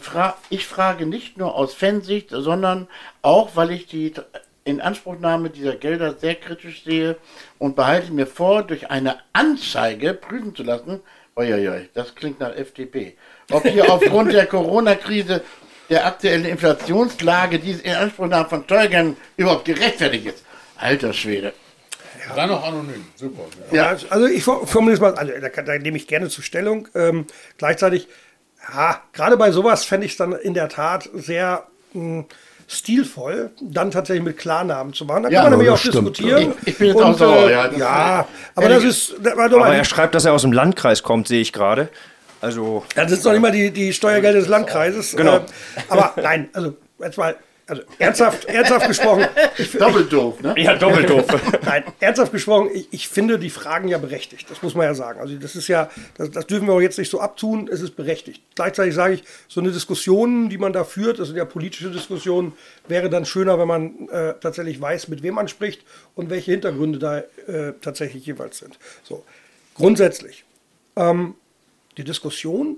Fra 0.00 0.36
ich 0.48 0.66
frage 0.66 1.04
nicht 1.04 1.36
nur 1.36 1.54
aus 1.54 1.74
Fansicht, 1.74 2.30
sondern 2.30 2.88
auch, 3.20 3.50
weil 3.54 3.70
ich 3.70 3.86
die 3.86 4.14
Inanspruchnahme 4.64 5.50
dieser 5.50 5.76
Gelder 5.76 6.14
sehr 6.14 6.34
kritisch 6.34 6.84
sehe 6.84 7.16
und 7.58 7.76
behalte 7.76 8.12
mir 8.12 8.26
vor, 8.26 8.62
durch 8.62 8.90
eine 8.90 9.18
Anzeige 9.34 10.14
prüfen 10.14 10.54
zu 10.54 10.62
lassen, 10.62 11.00
uiuiui, 11.36 11.90
das 11.92 12.14
klingt 12.14 12.40
nach 12.40 12.56
FDP, 12.56 13.16
ob 13.50 13.64
hier 13.64 13.90
aufgrund 13.92 14.32
der 14.32 14.46
Corona-Krise 14.46 15.42
der 15.90 16.06
aktuellen 16.06 16.44
Inflationslage 16.44 17.58
diese 17.58 17.82
Inanspruchnahme 17.82 18.48
von 18.48 18.64
Steuergeldern 18.64 19.16
überhaupt 19.36 19.64
gerechtfertigt 19.66 20.26
ist. 20.26 20.44
Alter 20.76 21.12
Schwede. 21.12 21.52
Dann 22.34 22.48
noch 22.48 22.64
anonym. 22.66 23.04
Super. 23.16 23.42
Ja, 23.70 23.96
also 24.08 24.26
ich 24.26 24.42
for- 24.42 24.66
formuliere 24.66 24.94
es 24.94 25.00
mal, 25.00 25.14
also 25.14 25.32
da, 25.40 25.62
da 25.62 25.78
nehme 25.78 25.96
ich 25.98 26.06
gerne 26.06 26.28
zur 26.28 26.42
Stellung. 26.42 26.88
Ähm, 26.94 27.26
gleichzeitig, 27.58 28.08
ja, 28.74 29.02
gerade 29.12 29.36
bei 29.36 29.50
sowas 29.52 29.84
fände 29.84 30.06
ich 30.06 30.12
es 30.12 30.18
dann 30.18 30.32
in 30.32 30.54
der 30.54 30.70
Tat 30.70 31.08
sehr 31.12 31.66
mh, 31.92 32.24
stilvoll, 32.66 33.50
dann 33.60 33.90
tatsächlich 33.90 34.24
mit 34.24 34.38
Klarnamen 34.38 34.94
zu 34.94 35.04
machen. 35.04 35.24
Da 35.24 35.28
Ja, 35.28 35.42
kann 35.42 35.50
man 35.50 35.58
nämlich 35.58 35.66
ja, 35.66 35.74
auch 35.74 35.78
stimmt, 35.78 35.94
diskutieren. 36.16 36.54
Ich- 36.62 36.68
ich 36.68 36.78
bin 36.78 36.86
jetzt 36.88 37.02
auch 37.02 37.16
sauer, 37.18 37.50
ja, 37.50 37.68
das- 37.68 37.78
ja, 37.78 38.28
aber 38.54 38.68
das 38.70 38.82
ich- 38.84 38.88
ist, 38.88 39.22
mal, 39.22 39.54
Aber 39.54 39.74
er 39.76 39.84
schreibt, 39.84 40.14
dass 40.14 40.24
er 40.24 40.32
aus 40.32 40.42
dem 40.42 40.52
Landkreis 40.52 41.02
kommt, 41.02 41.28
sehe 41.28 41.42
ich 41.42 41.52
gerade. 41.52 41.90
Also, 42.44 42.84
Das 42.94 43.10
sind 43.10 43.24
noch 43.24 43.32
nicht 43.32 43.40
mal 43.40 43.52
die, 43.52 43.70
die 43.70 43.94
Steuergelder 43.94 44.38
des 44.38 44.48
Landkreises. 44.48 45.16
Genau. 45.16 45.38
Äh, 45.38 45.42
aber 45.88 46.12
nein, 46.20 46.50
also 46.52 46.76
jetzt 47.00 47.16
mal, 47.16 47.36
also 47.66 47.80
ernsthaft, 47.98 48.44
ernsthaft 48.48 48.86
gesprochen, 48.86 49.24
ich, 49.56 49.72
Doppelt 49.72 50.12
doof, 50.12 50.42
ne? 50.42 50.54
ja, 50.58 50.74
doppelt 50.76 51.08
doof. 51.08 51.24
Nein, 51.64 51.84
ernsthaft 52.00 52.32
gesprochen, 52.32 52.68
ich, 52.74 52.88
ich 52.90 53.08
finde 53.08 53.38
die 53.38 53.48
Fragen 53.48 53.88
ja 53.88 53.96
berechtigt. 53.96 54.50
Das 54.50 54.60
muss 54.60 54.74
man 54.74 54.84
ja 54.84 54.92
sagen. 54.92 55.20
Also 55.20 55.34
das 55.36 55.56
ist 55.56 55.68
ja, 55.68 55.88
das, 56.18 56.30
das 56.32 56.46
dürfen 56.46 56.66
wir 56.66 56.74
auch 56.74 56.82
jetzt 56.82 56.98
nicht 56.98 57.10
so 57.10 57.18
abtun. 57.18 57.70
Es 57.72 57.80
ist 57.80 57.96
berechtigt. 57.96 58.42
Gleichzeitig 58.54 58.94
sage 58.94 59.14
ich, 59.14 59.24
so 59.48 59.62
eine 59.62 59.72
Diskussion, 59.72 60.50
die 60.50 60.58
man 60.58 60.74
da 60.74 60.84
führt, 60.84 61.20
das 61.20 61.28
sind 61.28 61.38
ja 61.38 61.46
politische 61.46 61.90
Diskussionen, 61.90 62.52
wäre 62.88 63.08
dann 63.08 63.24
schöner, 63.24 63.58
wenn 63.58 63.68
man 63.68 64.08
äh, 64.10 64.34
tatsächlich 64.38 64.78
weiß, 64.78 65.08
mit 65.08 65.22
wem 65.22 65.36
man 65.36 65.48
spricht 65.48 65.82
und 66.14 66.28
welche 66.28 66.50
Hintergründe 66.50 66.98
da 66.98 67.20
äh, 67.20 67.72
tatsächlich 67.80 68.26
jeweils 68.26 68.58
sind. 68.58 68.78
So, 69.02 69.24
grundsätzlich 69.74 70.44
ähm, 70.96 71.36
die 71.96 72.04
Diskussion, 72.04 72.76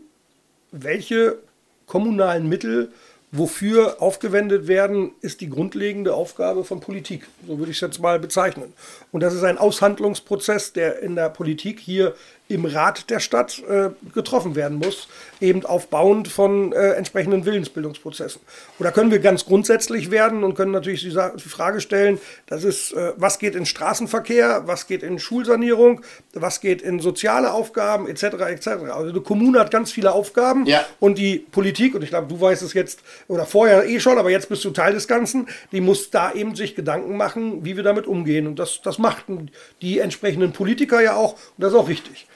welche 0.73 1.39
kommunalen 1.87 2.49
Mittel 2.49 2.93
wofür 3.33 4.01
aufgewendet 4.01 4.69
werden, 4.69 5.13
ist 5.21 5.41
die 5.41 5.51
grundlegende 5.51 6.15
Aufgabe 6.15 6.65
von 6.65 6.81
Politik. 6.81 7.27
So 7.47 7.59
würde 7.59 7.71
ich 7.71 7.79
es 7.79 7.81
jetzt 7.81 8.01
mal 8.01 8.19
bezeichnen. 8.19 8.73
Und 9.13 9.21
das 9.21 9.35
ist 9.35 9.43
ein 9.43 9.59
Aushandlungsprozess, 9.59 10.73
der 10.73 11.01
in 11.01 11.17
der 11.17 11.29
Politik 11.29 11.81
hier 11.81 12.15
im 12.49 12.65
Rat 12.65 13.11
der 13.11 13.21
Stadt 13.21 13.63
äh, 13.69 13.91
getroffen 14.15 14.55
werden 14.55 14.79
muss, 14.79 15.09
eben 15.41 15.65
aufbauend 15.67 16.29
von 16.29 16.73
äh, 16.73 16.93
entsprechenden 16.93 17.45
Willensbildungsprozessen. 17.45 18.41
Oder 18.79 18.93
können 18.93 19.11
wir 19.11 19.19
ganz 19.19 19.45
grundsätzlich 19.45 20.11
werden 20.11 20.45
und 20.45 20.55
können 20.55 20.71
natürlich 20.71 21.01
die, 21.01 21.11
die 21.11 21.49
Frage 21.49 21.81
stellen, 21.81 22.21
das 22.47 22.63
ist, 22.63 22.93
äh, 22.93 23.13
was 23.17 23.39
geht 23.39 23.55
in 23.57 23.67
Straßenverkehr, 23.67 24.63
was 24.67 24.87
geht 24.87 25.03
in 25.03 25.19
Schulsanierung, 25.19 26.03
was 26.35 26.61
geht 26.61 26.83
in 26.83 27.01
soziale 27.01 27.53
Aufgaben 27.53 28.07
etc. 28.09 28.23
etc. 28.49 28.67
Also 28.93 29.13
die 29.13 29.21
Kommune 29.21 29.59
hat 29.59 29.71
ganz 29.71 29.91
viele 29.91 30.13
Aufgaben 30.13 30.67
Ja. 30.67 30.85
und 31.01 31.19
die 31.19 31.39
Politik, 31.39 31.95
und 31.95 32.03
ich 32.03 32.11
glaube, 32.11 32.29
du 32.29 32.41
weißt 32.41 32.63
es 32.63 32.73
jetzt 32.75 33.01
oder 33.29 33.45
vorher 33.47 33.89
eh 33.89 33.99
schon, 33.99 34.19
aber 34.19 34.31
jetzt 34.31 34.49
bist 34.49 34.65
du 34.65 34.71
Teil 34.71 34.93
des 34.95 35.09
Ganzen, 35.09 35.49
die 35.73 35.81
muss 35.81 36.11
da 36.11 36.33
eben 36.33 36.55
sich 36.55 36.75
Gedanken 36.77 37.17
machen, 37.17 37.65
wie 37.65 37.77
wir 37.77 37.83
damit 37.83 38.07
umgehen. 38.07 38.47
Und 38.47 38.59
das, 38.59 38.81
das 38.83 38.99
machten 38.99 39.51
die 39.83 39.99
entsprechenden 39.99 40.53
Politiker 40.53 41.01
ja 41.01 41.17
auch, 41.17 41.33
und 41.33 41.59
das 41.59 41.73
ist 41.73 41.79
auch 41.79 41.89
richtig. 41.89 42.27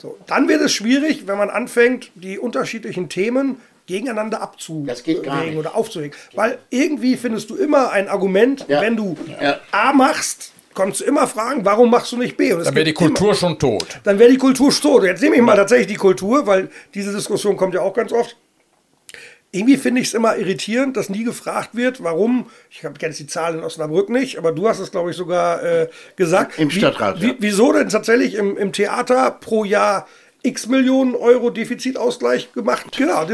So, 0.00 0.16
dann 0.26 0.48
wird 0.48 0.62
es 0.62 0.72
schwierig, 0.72 1.26
wenn 1.26 1.36
man 1.36 1.50
anfängt, 1.50 2.10
die 2.14 2.38
unterschiedlichen 2.38 3.08
Themen 3.08 3.56
gegeneinander 3.86 4.40
abzuwägen 4.40 5.22
nicht. 5.46 5.56
oder 5.56 5.74
aufzuwägen. 5.76 6.16
Weil 6.34 6.58
irgendwie 6.70 7.16
findest 7.16 7.50
du 7.50 7.56
immer 7.56 7.90
ein 7.90 8.08
Argument, 8.08 8.64
Ja. 8.68 8.80
wenn 8.80 8.96
du 8.96 9.16
Ja. 9.40 9.58
A 9.72 9.92
machst, 9.92 10.52
kannst 10.74 11.00
du 11.00 11.04
immer 11.04 11.26
fragen, 11.26 11.64
warum 11.64 11.90
machst 11.90 12.12
du 12.12 12.16
nicht 12.16 12.36
B? 12.36 12.50
Dann 12.50 12.64
wäre 12.64 12.84
die 12.84 12.92
gibt 12.92 13.00
immer- 13.00 13.08
Kultur 13.10 13.34
schon 13.34 13.58
tot. 13.58 14.00
dann 14.04 14.18
wäre 14.18 14.30
die 14.30 14.38
Kultur 14.38 14.70
tot. 14.70 15.02
Jetzt 15.04 15.20
nehme 15.22 15.36
ich 15.36 15.42
mal 15.42 15.56
tatsächlich 15.56 15.88
die 15.88 15.96
Kultur, 15.96 16.46
weil 16.46 16.70
diese 16.94 17.12
Diskussion 17.12 17.56
kommt 17.56 17.74
ja 17.74 17.80
auch 17.82 17.92
ganz 17.92 18.12
oft. 18.12 18.36
Irgendwie 19.52 19.76
finde 19.76 20.00
ich 20.00 20.08
es 20.08 20.14
immer 20.14 20.36
irritierend, 20.36 20.96
dass 20.96 21.08
nie 21.08 21.24
gefragt 21.24 21.70
wird, 21.72 22.04
warum, 22.04 22.46
ich 22.70 22.80
kenne 22.80 22.94
jetzt 23.00 23.18
die 23.18 23.26
Zahlen 23.26 23.58
in 23.58 23.64
Osnabrück 23.64 24.08
nicht, 24.08 24.38
aber 24.38 24.52
du 24.52 24.68
hast 24.68 24.78
es, 24.78 24.92
glaube 24.92 25.10
ich, 25.10 25.16
sogar 25.16 25.60
äh, 25.62 25.88
gesagt. 26.14 26.56
Im 26.58 26.70
Stadtrat, 26.70 27.20
Wie, 27.20 27.26
ja. 27.26 27.32
wie, 27.32 27.36
wieso 27.40 27.72
denn 27.72 27.88
tatsächlich 27.88 28.34
im, 28.34 28.56
im 28.56 28.72
Theater 28.72 29.32
pro 29.40 29.64
Jahr 29.64 30.06
x 30.42 30.68
Millionen 30.68 31.16
Euro 31.16 31.50
Defizitausgleich 31.50 32.52
gemacht? 32.52 32.96
Genau. 32.96 33.26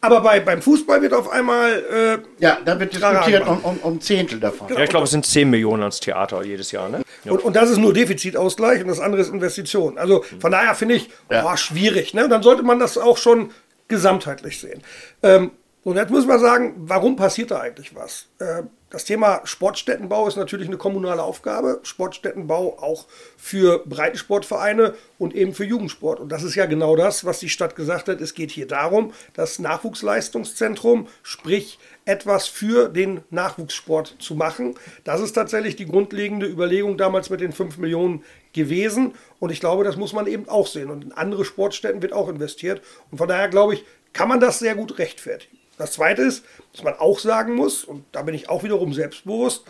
Aber 0.00 0.20
bei, 0.22 0.40
beim 0.40 0.62
Fußball 0.62 1.02
wird 1.02 1.12
auf 1.12 1.28
einmal 1.30 1.72
äh, 1.92 2.42
Ja, 2.42 2.58
da 2.64 2.80
wird 2.80 2.94
diskutiert 2.94 3.46
um, 3.46 3.58
um, 3.58 3.76
um 3.82 4.00
Zehntel 4.00 4.40
davon. 4.40 4.68
Ja, 4.68 4.82
ich 4.82 4.88
glaube, 4.90 5.04
es 5.04 5.10
sind 5.10 5.26
10 5.26 5.50
Millionen 5.50 5.82
ans 5.82 6.00
Theater 6.00 6.42
jedes 6.44 6.72
Jahr. 6.72 6.88
Ne? 6.88 7.02
Ja. 7.24 7.32
Und, 7.32 7.44
und 7.44 7.54
das 7.54 7.68
ist 7.68 7.76
nur 7.76 7.92
Defizitausgleich 7.92 8.80
und 8.80 8.88
das 8.88 9.00
andere 9.00 9.20
ist 9.20 9.28
Investition. 9.28 9.98
Also 9.98 10.24
von 10.40 10.50
daher 10.50 10.74
finde 10.74 10.94
ich, 10.94 11.10
Ja. 11.30 11.42
boah, 11.42 11.56
schwierig. 11.58 12.14
Ne? 12.14 12.24
Und 12.24 12.30
dann 12.30 12.42
sollte 12.42 12.62
man 12.62 12.78
das 12.78 12.96
auch 12.96 13.18
schon 13.18 13.50
gesamtheitlich 13.88 14.60
sehen. 14.60 14.82
Ähm, 15.22 15.52
und 15.84 15.96
jetzt 15.96 16.10
muss 16.10 16.26
man 16.26 16.38
sagen, 16.38 16.74
warum 16.76 17.16
passiert 17.16 17.50
da 17.50 17.60
eigentlich 17.60 17.94
was? 17.94 18.26
Äh, 18.38 18.64
das 18.90 19.04
Thema 19.04 19.42
Sportstättenbau 19.44 20.26
ist 20.28 20.36
natürlich 20.36 20.66
eine 20.66 20.78
kommunale 20.78 21.22
Aufgabe. 21.22 21.80
Sportstättenbau 21.82 22.78
auch 22.78 23.06
für 23.36 23.84
Breitensportvereine 23.84 24.94
und 25.18 25.34
eben 25.34 25.52
für 25.52 25.64
Jugendsport. 25.64 26.20
Und 26.20 26.30
das 26.32 26.42
ist 26.42 26.54
ja 26.54 26.64
genau 26.64 26.96
das, 26.96 27.26
was 27.26 27.38
die 27.38 27.50
Stadt 27.50 27.76
gesagt 27.76 28.08
hat. 28.08 28.20
Es 28.22 28.32
geht 28.32 28.50
hier 28.50 28.66
darum, 28.66 29.12
das 29.34 29.58
Nachwuchsleistungszentrum, 29.58 31.06
sprich 31.22 31.78
etwas 32.06 32.48
für 32.48 32.88
den 32.88 33.20
Nachwuchssport 33.28 34.16
zu 34.20 34.34
machen. 34.34 34.74
Das 35.04 35.20
ist 35.20 35.34
tatsächlich 35.34 35.76
die 35.76 35.86
grundlegende 35.86 36.46
Überlegung 36.46 36.96
damals 36.96 37.28
mit 37.28 37.42
den 37.42 37.52
5 37.52 37.76
Millionen 37.76 38.24
gewesen. 38.52 39.14
Und 39.38 39.50
ich 39.50 39.60
glaube, 39.60 39.84
das 39.84 39.96
muss 39.96 40.12
man 40.12 40.26
eben 40.26 40.48
auch 40.48 40.66
sehen. 40.66 40.90
Und 40.90 41.04
in 41.04 41.12
andere 41.12 41.44
Sportstätten 41.44 42.02
wird 42.02 42.12
auch 42.12 42.28
investiert. 42.28 42.82
Und 43.10 43.18
von 43.18 43.28
daher 43.28 43.48
glaube 43.48 43.74
ich, 43.74 43.84
kann 44.12 44.28
man 44.28 44.40
das 44.40 44.58
sehr 44.58 44.74
gut 44.74 44.98
rechtfertigen. 44.98 45.58
Das 45.76 45.92
Zweite 45.92 46.22
ist, 46.22 46.44
dass 46.72 46.82
man 46.82 46.94
auch 46.94 47.20
sagen 47.20 47.54
muss, 47.54 47.84
und 47.84 48.04
da 48.12 48.22
bin 48.22 48.34
ich 48.34 48.48
auch 48.48 48.64
wiederum 48.64 48.92
selbstbewusst, 48.92 49.64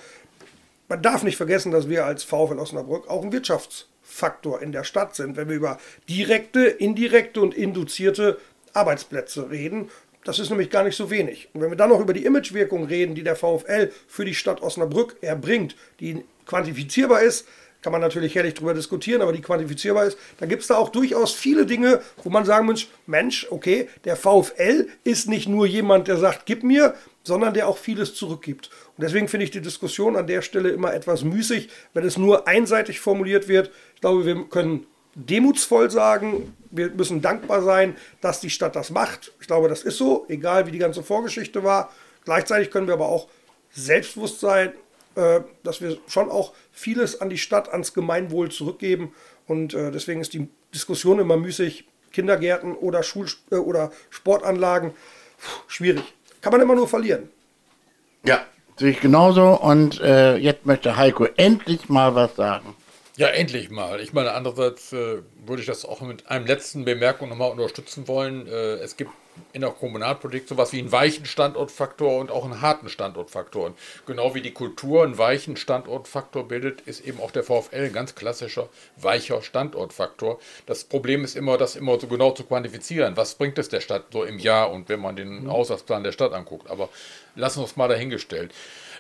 man 0.89 1.03
darf 1.03 1.23
nicht 1.23 1.37
vergessen, 1.37 1.71
dass 1.71 1.89
wir 1.89 2.07
als 2.07 2.25
VfL 2.25 2.59
Osnabrück 2.59 3.09
auch 3.09 3.23
ein 3.23 3.33
Wirtschaftsfaktor 3.33 4.63
in 4.63 4.73
der 4.73 4.85
Stadt 4.85 5.15
sind, 5.15 5.37
wenn 5.37 5.51
wir 5.51 5.57
über 5.57 5.79
direkte, 6.09 6.65
indirekte 6.65 7.43
und 7.43 7.55
induzierte 7.55 8.39
Arbeitsplätze 8.73 9.51
reden. 9.51 9.91
Das 10.25 10.39
ist 10.39 10.49
nämlich 10.49 10.71
gar 10.71 10.85
nicht 10.85 10.97
so 10.97 11.11
wenig. 11.11 11.51
Und 11.53 11.61
wenn 11.61 11.71
wir 11.71 11.77
dann 11.77 11.91
noch 11.91 12.01
über 12.01 12.15
die 12.15 12.25
Imagewirkung 12.25 12.85
reden, 12.85 13.15
die 13.15 13.23
der 13.23 13.37
VfL 13.37 13.93
für 14.07 14.25
die 14.25 14.35
Stadt 14.35 14.63
Osnabrück 14.63 15.17
erbringt, 15.21 15.77
die 16.01 16.25
quantifizierbar 16.47 17.23
ist, 17.23 17.47
kann 17.83 17.93
man 17.93 18.01
natürlich 18.01 18.35
herrlich 18.35 18.55
drüber 18.55 18.75
diskutieren, 18.75 19.23
aber 19.23 19.33
die 19.33 19.41
quantifizierbar 19.41 20.07
ist, 20.07 20.19
dann 20.39 20.49
gibt 20.49 20.63
es 20.63 20.69
da 20.69 20.77
auch 20.77 20.89
durchaus 20.89 21.33
viele 21.33 21.65
Dinge, 21.67 22.01
wo 22.23 22.31
man 22.31 22.45
sagen 22.45 22.67
muss, 22.67 22.89
Mensch, 23.07 23.47
okay, 23.51 23.89
der 24.05 24.17
VfL 24.17 24.89
ist 25.05 25.29
nicht 25.29 25.49
nur 25.49 25.67
jemand, 25.67 26.09
der 26.09 26.17
sagt, 26.17 26.47
gib 26.47 26.65
mir, 26.65 26.95
sondern 27.23 27.55
der 27.55 27.69
auch 27.69 27.79
vieles 27.79 28.15
zurückgibt. 28.15 28.71
Und 28.97 29.05
deswegen 29.05 29.29
finde 29.29 29.45
ich 29.45 29.51
die 29.51 29.61
Diskussion 29.61 30.17
an 30.17 30.27
der 30.27 30.43
Stelle 30.43 30.71
immer 30.71 30.93
etwas 30.93 31.23
müßig, 31.23 31.69
wenn 31.95 32.05
es 32.05 32.17
nur 32.17 32.49
einseitig 32.49 33.01
formuliert 33.01 33.49
wird. 33.49 33.71
Ich 33.95 34.01
glaube, 34.01 34.27
wir 34.27 34.45
können 34.49 34.87
demutsvoll 35.15 35.91
sagen, 35.91 36.55
wir 36.71 36.91
müssen 36.91 37.23
dankbar 37.23 37.63
sein, 37.63 37.97
dass 38.21 38.41
die 38.41 38.51
Stadt 38.51 38.77
das 38.77 38.91
macht. 38.91 39.33
Ich 39.41 39.47
glaube, 39.47 39.69
das 39.69 39.83
ist 39.83 39.99
so, 39.99 40.27
egal 40.29 40.67
wie 40.67 40.71
die 40.71 40.79
ganze 40.79 41.03
Vorgeschichte 41.03 41.65
war. 41.65 41.93
Gleichzeitig 42.25 42.71
können 42.71 42.87
wir 42.87 42.95
aber 42.95 43.09
auch 43.09 43.29
selbstbewusst 43.71 44.41
sein, 44.41 44.73
dass 45.63 45.81
wir 45.81 45.99
schon 46.07 46.31
auch 46.31 46.53
vieles 46.73 47.21
an 47.21 47.31
die 47.31 47.39
Stadt, 47.39 47.71
ans 47.71 47.95
Gemeinwohl 47.95 48.51
zurückgeben. 48.51 49.13
Und 49.47 49.75
äh, 49.75 49.91
deswegen 49.91 50.21
ist 50.21 50.35
die 50.35 50.49
Diskussion 50.75 51.19
immer 51.19 51.37
müßig. 51.37 51.85
Kindergärten 52.13 52.75
oder, 52.75 53.03
Schul 53.03 53.27
äh, 53.51 53.57
oder 53.57 53.93
Sportanlagen, 54.11 54.93
schwierig. 55.67 56.05
Kann 56.41 56.53
man 56.53 56.61
immer 56.61 56.75
nur 56.75 56.89
verlieren. 56.89 57.29
Ja, 58.25 58.45
sehe 58.77 58.91
ich 58.91 59.01
genauso. 59.01 59.61
Und 59.61 60.01
äh, 60.01 60.37
jetzt 60.37 60.67
möchte 60.67 60.97
Heiko 60.97 61.27
endlich 61.37 61.89
mal 61.89 62.15
was 62.15 62.37
sagen. 62.37 62.75
Ja, 63.17 63.29
endlich 63.29 63.71
mal. 63.71 64.01
Ich 64.01 64.13
meine, 64.13 64.33
andererseits 64.33 64.93
äh, 64.93 65.23
würde 65.45 65.61
ich 65.61 65.67
das 65.67 65.85
auch 65.85 66.01
mit 66.03 66.29
einem 66.29 66.47
letzten 66.47 66.85
Bemerkung 66.85 67.29
nochmal 67.29 67.51
unterstützen 67.51 68.07
wollen. 68.07 68.47
Äh, 68.47 68.77
es 68.77 68.97
gibt 68.97 69.11
in 69.53 69.61
der 69.61 69.71
Kommunalpolitik 69.71 70.49
sowas 70.49 70.73
wie 70.73 70.79
einen 70.79 70.93
weichen 70.93 71.27
Standortfaktor 71.27 72.19
und 72.19 72.31
auch 72.31 72.45
einen 72.45 72.61
harten 72.61 72.89
Standortfaktor. 72.89 73.67
Und 73.67 73.79
genau 74.07 74.35
wie 74.35 74.43
die 74.43 74.53
Kultur 74.53 75.05
einen 75.05 75.19
weichen 75.19 75.57
Standortfaktor 75.57 76.47
bildet, 76.47 76.81
ist 76.83 77.01
eben 77.07 77.21
auch 77.21 77.31
der 77.31 77.45
VfL 77.45 77.87
ein 77.87 77.93
ganz 77.93 78.15
klassischer 78.15 78.69
weicher 78.97 79.43
Standortfaktor. 79.43 80.39
Das 80.67 80.85
Problem 80.85 81.25
ist 81.25 81.37
immer, 81.37 81.59
das 81.59 81.77
immer 81.77 81.99
so 81.99 82.07
genau 82.07 82.33
zu 82.33 82.45
quantifizieren. 82.45 83.17
Was 83.17 83.35
bringt 83.35 83.59
es 83.59 83.69
der 83.69 83.81
Stadt 83.81 84.05
so 84.13 84.25
im 84.25 84.39
Jahr 84.39 84.71
und 84.71 84.89
wenn 84.89 85.01
man 85.01 85.17
den 85.17 85.51
Haushaltsplan 85.51 86.05
der 86.05 86.13
Stadt 86.13 86.33
anguckt? 86.33 86.71
Aber 86.71 86.89
lassen 87.35 87.61
wir 87.61 87.65
es 87.65 87.77
mal 87.77 87.89
dahingestellt. 87.89 88.53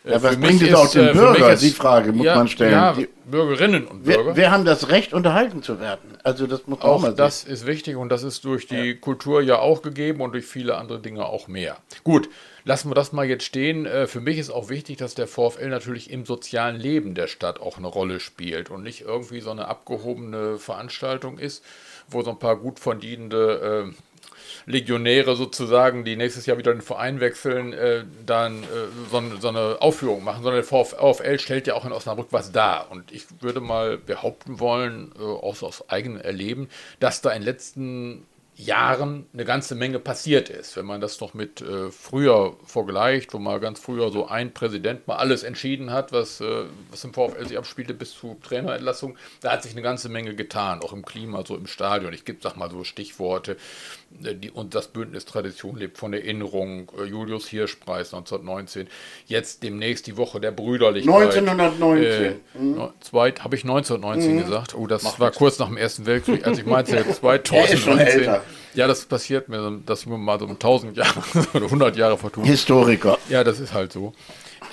Äh, 0.08 0.12
Ja, 0.12 0.22
was 0.22 0.34
für 0.34 0.40
bringt 0.40 0.62
es 0.62 0.74
auch 0.74 0.90
dem 0.90 1.08
äh, 1.08 1.12
Bürger? 1.12 1.52
ist- 1.52 1.62
Die 1.62 1.70
Frage 1.70 2.12
muss 2.12 2.24
ja, 2.26 2.34
man 2.36 2.48
stellen. 2.48 2.72
Ja, 2.72 2.92
Die- 2.94 3.08
Bürgerinnen 3.26 3.86
und 3.86 4.04
Bürger. 4.04 4.26
Wir, 4.28 4.36
wir 4.36 4.50
haben 4.50 4.64
das 4.64 4.88
Recht, 4.88 5.12
unterhalten 5.12 5.62
zu 5.62 5.80
werden. 5.80 6.16
Also 6.24 6.46
das 6.46 6.66
muss 6.66 6.78
man 6.78 6.88
auch, 6.88 6.94
Auch 6.96 7.00
mal 7.02 7.14
das 7.14 7.44
ist 7.44 7.66
wichtig 7.66 7.96
und 7.96 8.08
das 8.08 8.22
ist 8.22 8.42
durch 8.44 8.66
die 8.66 8.94
Kultur 8.94 9.42
ja 9.42 9.58
auch 9.58 9.82
gegeben 9.82 10.22
und 10.22 10.32
durch 10.32 10.46
viele 10.46 10.76
andere 10.78 10.98
Dinge 10.98 11.26
auch 11.26 11.46
mehr. 11.46 11.76
Gut, 12.04 12.30
lassen 12.64 12.88
wir 12.90 12.94
das 12.94 13.12
mal 13.12 13.26
jetzt 13.26 13.44
stehen. 13.44 13.84
Äh, 13.84 14.06
Für 14.06 14.20
mich 14.20 14.38
ist 14.38 14.48
auch 14.50 14.70
wichtig, 14.70 14.96
dass 14.96 15.14
der 15.14 15.26
VfL 15.28 15.68
natürlich 15.68 16.10
im 16.10 16.24
sozialen 16.24 16.76
Leben 16.76 17.14
der 17.14 17.26
Stadt 17.26 17.60
auch 17.60 17.76
eine 17.76 17.86
Rolle 17.88 18.18
spielt 18.18 18.70
und 18.70 18.82
nicht 18.82 19.02
irgendwie 19.02 19.40
so 19.40 19.50
eine 19.50 19.68
abgehobene 19.68 20.56
Veranstaltung 20.56 21.38
ist, 21.38 21.62
wo 22.08 22.22
so 22.22 22.30
ein 22.30 22.38
paar 22.38 22.56
gut 22.56 22.78
verdienende 22.80 23.90
äh, 23.92 24.07
Legionäre 24.68 25.34
sozusagen, 25.34 26.04
die 26.04 26.16
nächstes 26.16 26.46
Jahr 26.46 26.58
wieder 26.58 26.72
den 26.72 26.82
Verein 26.82 27.20
wechseln, 27.20 27.72
äh, 27.72 28.04
dann 28.26 28.62
äh, 28.62 28.66
so, 29.10 29.16
eine- 29.16 29.40
so 29.40 29.48
eine 29.48 29.78
Aufführung 29.80 30.22
machen, 30.24 30.42
sondern 30.42 30.62
der 30.62 30.64
VfL 30.64 31.38
stellt 31.38 31.66
ja 31.66 31.74
auch 31.74 31.84
in 31.84 31.92
Osnabrück 31.92 32.28
was 32.30 32.52
dar. 32.52 32.90
Und 32.90 33.10
ich 33.12 33.24
würde 33.40 33.60
mal 33.60 33.96
behaupten 33.98 34.60
wollen, 34.60 35.12
äh, 35.18 35.22
auch 35.22 35.56
so 35.56 35.66
aus 35.66 35.88
eigenem 35.88 36.20
Erleben, 36.20 36.68
dass 37.00 37.20
da 37.22 37.30
in 37.30 37.40
den 37.40 37.46
letzten 37.46 38.26
Jahren 38.60 39.26
eine 39.32 39.44
ganze 39.44 39.76
Menge 39.76 40.00
passiert 40.00 40.50
ist. 40.50 40.76
Wenn 40.76 40.84
man 40.84 41.00
das 41.00 41.20
noch 41.20 41.32
mit 41.32 41.60
äh, 41.60 41.92
früher 41.92 42.56
vergleicht, 42.64 43.32
wo 43.32 43.38
mal 43.38 43.60
ganz 43.60 43.78
früher 43.78 44.10
so 44.10 44.26
ein 44.26 44.52
Präsident 44.52 45.06
mal 45.06 45.14
alles 45.14 45.44
entschieden 45.44 45.92
hat, 45.92 46.10
was, 46.10 46.40
äh, 46.40 46.64
was 46.90 47.04
im 47.04 47.14
VfL 47.14 47.46
sich 47.46 47.56
abspielte 47.56 47.94
bis 47.94 48.10
zu 48.14 48.36
Trainerentlassung, 48.42 49.16
da 49.42 49.52
hat 49.52 49.62
sich 49.62 49.70
eine 49.72 49.82
ganze 49.82 50.08
Menge 50.08 50.34
getan, 50.34 50.80
auch 50.82 50.92
im 50.92 51.04
Klima, 51.04 51.44
so 51.46 51.54
im 51.56 51.68
Stadion. 51.68 52.12
Ich 52.12 52.24
gebe, 52.24 52.40
sag 52.42 52.56
mal 52.56 52.68
so 52.68 52.82
Stichworte, 52.82 53.56
die, 54.10 54.50
und 54.50 54.74
das 54.74 54.88
Bündnis 54.88 55.24
Tradition 55.24 55.76
lebt 55.76 55.98
von 55.98 56.12
Erinnerung, 56.12 56.90
äh, 56.98 57.04
Julius 57.04 57.46
Hirschpreis 57.48 58.12
1919, 58.14 58.88
jetzt 59.26 59.62
demnächst 59.62 60.06
die 60.06 60.16
Woche 60.16 60.40
der 60.40 60.50
Brüderlichkeit. 60.50 61.36
1919. 61.36 62.24
Äh, 62.24 62.88
zweit, 63.00 63.44
habe 63.44 63.56
ich 63.56 63.64
1919 63.64 64.38
gesagt? 64.38 64.74
Oh, 64.74 64.86
das 64.86 65.18
war 65.20 65.30
kurz 65.30 65.58
nach 65.58 65.68
dem 65.68 65.76
Ersten 65.76 66.06
Weltkrieg, 66.06 66.46
als 66.46 66.58
ich 66.58 66.66
meinte, 66.66 66.96
schon 67.04 67.14
2019. 67.14 68.06
älter. 68.06 68.44
Ja, 68.74 68.86
das 68.86 69.04
passiert 69.04 69.48
mir, 69.48 69.80
dass 69.84 70.00
ich 70.02 70.06
mir 70.06 70.18
mal 70.18 70.38
so 70.38 70.46
um 70.46 70.52
1000 70.52 70.96
Jahre 70.96 71.22
oder 71.54 71.64
100 71.66 71.96
Jahre 71.96 72.18
vertun. 72.18 72.44
Historiker. 72.44 73.18
Ja, 73.28 73.44
das 73.44 73.60
ist 73.60 73.72
halt 73.72 73.92
so. 73.92 74.14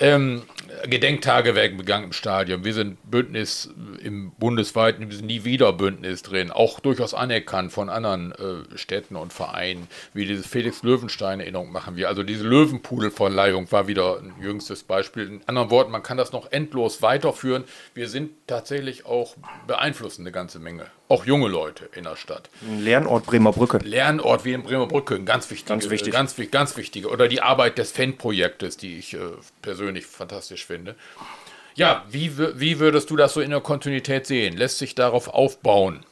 Ähm, 0.00 0.42
Gedenktagewerk 0.84 1.76
begangen 1.76 2.04
im 2.04 2.12
Stadion. 2.12 2.64
Wir 2.64 2.74
sind 2.74 2.98
Bündnis 3.10 3.70
im 4.02 4.32
bundesweiten, 4.32 5.08
wir 5.08 5.16
sind 5.16 5.26
nie 5.26 5.44
wieder 5.44 5.72
Bündnis 5.72 6.22
drin, 6.22 6.50
auch 6.50 6.80
durchaus 6.80 7.14
anerkannt 7.14 7.72
von 7.72 7.88
anderen 7.88 8.32
äh, 8.32 8.76
Städten 8.76 9.16
und 9.16 9.32
Vereinen, 9.32 9.88
wie 10.12 10.26
diese 10.26 10.42
Felix 10.42 10.82
Löwenstein-Erinnerung 10.82 11.72
machen 11.72 11.96
wir. 11.96 12.08
Also 12.08 12.22
diese 12.22 12.44
Löwenpudelverleihung 12.44 13.70
war 13.72 13.88
wieder 13.88 14.18
ein 14.18 14.34
jüngstes 14.40 14.82
Beispiel. 14.82 15.28
In 15.28 15.40
anderen 15.46 15.70
Worten, 15.70 15.90
man 15.90 16.02
kann 16.02 16.16
das 16.16 16.32
noch 16.32 16.52
endlos 16.52 17.02
weiterführen. 17.02 17.64
Wir 17.94 18.08
sind 18.08 18.30
tatsächlich 18.46 19.06
auch 19.06 19.34
beeinflussen 19.66 20.22
eine 20.22 20.32
ganze 20.32 20.58
Menge. 20.58 20.86
Auch 21.08 21.24
junge 21.24 21.48
Leute 21.48 21.88
in 21.94 22.04
der 22.04 22.16
Stadt. 22.16 22.50
Lernort 22.78 23.26
Bremer 23.26 23.52
Brücke. 23.52 23.78
Lernort 23.78 24.44
wie 24.44 24.54
in 24.54 24.64
Bremer 24.64 24.86
Brücke, 24.86 25.22
ganz 25.22 25.50
wichtig. 25.50 25.68
Ganz 25.68 25.88
wichtig. 25.88 26.12
Ganz, 26.12 26.34
ganz 26.50 26.76
wichtige. 26.76 27.08
Oder 27.08 27.28
die 27.28 27.42
Arbeit 27.42 27.78
des 27.78 27.92
Fanprojektes, 27.92 28.76
die 28.76 28.98
ich 28.98 29.14
äh, 29.14 29.18
persönlich 29.62 30.06
fantastisch 30.06 30.66
finde. 30.66 30.96
Ja, 31.76 32.04
wie, 32.10 32.36
wie 32.58 32.80
würdest 32.80 33.10
du 33.10 33.16
das 33.16 33.34
so 33.34 33.40
in 33.40 33.50
der 33.50 33.60
Kontinuität 33.60 34.26
sehen? 34.26 34.56
Lässt 34.56 34.78
sich 34.78 34.94
darauf 34.94 35.28
aufbauen? 35.28 36.04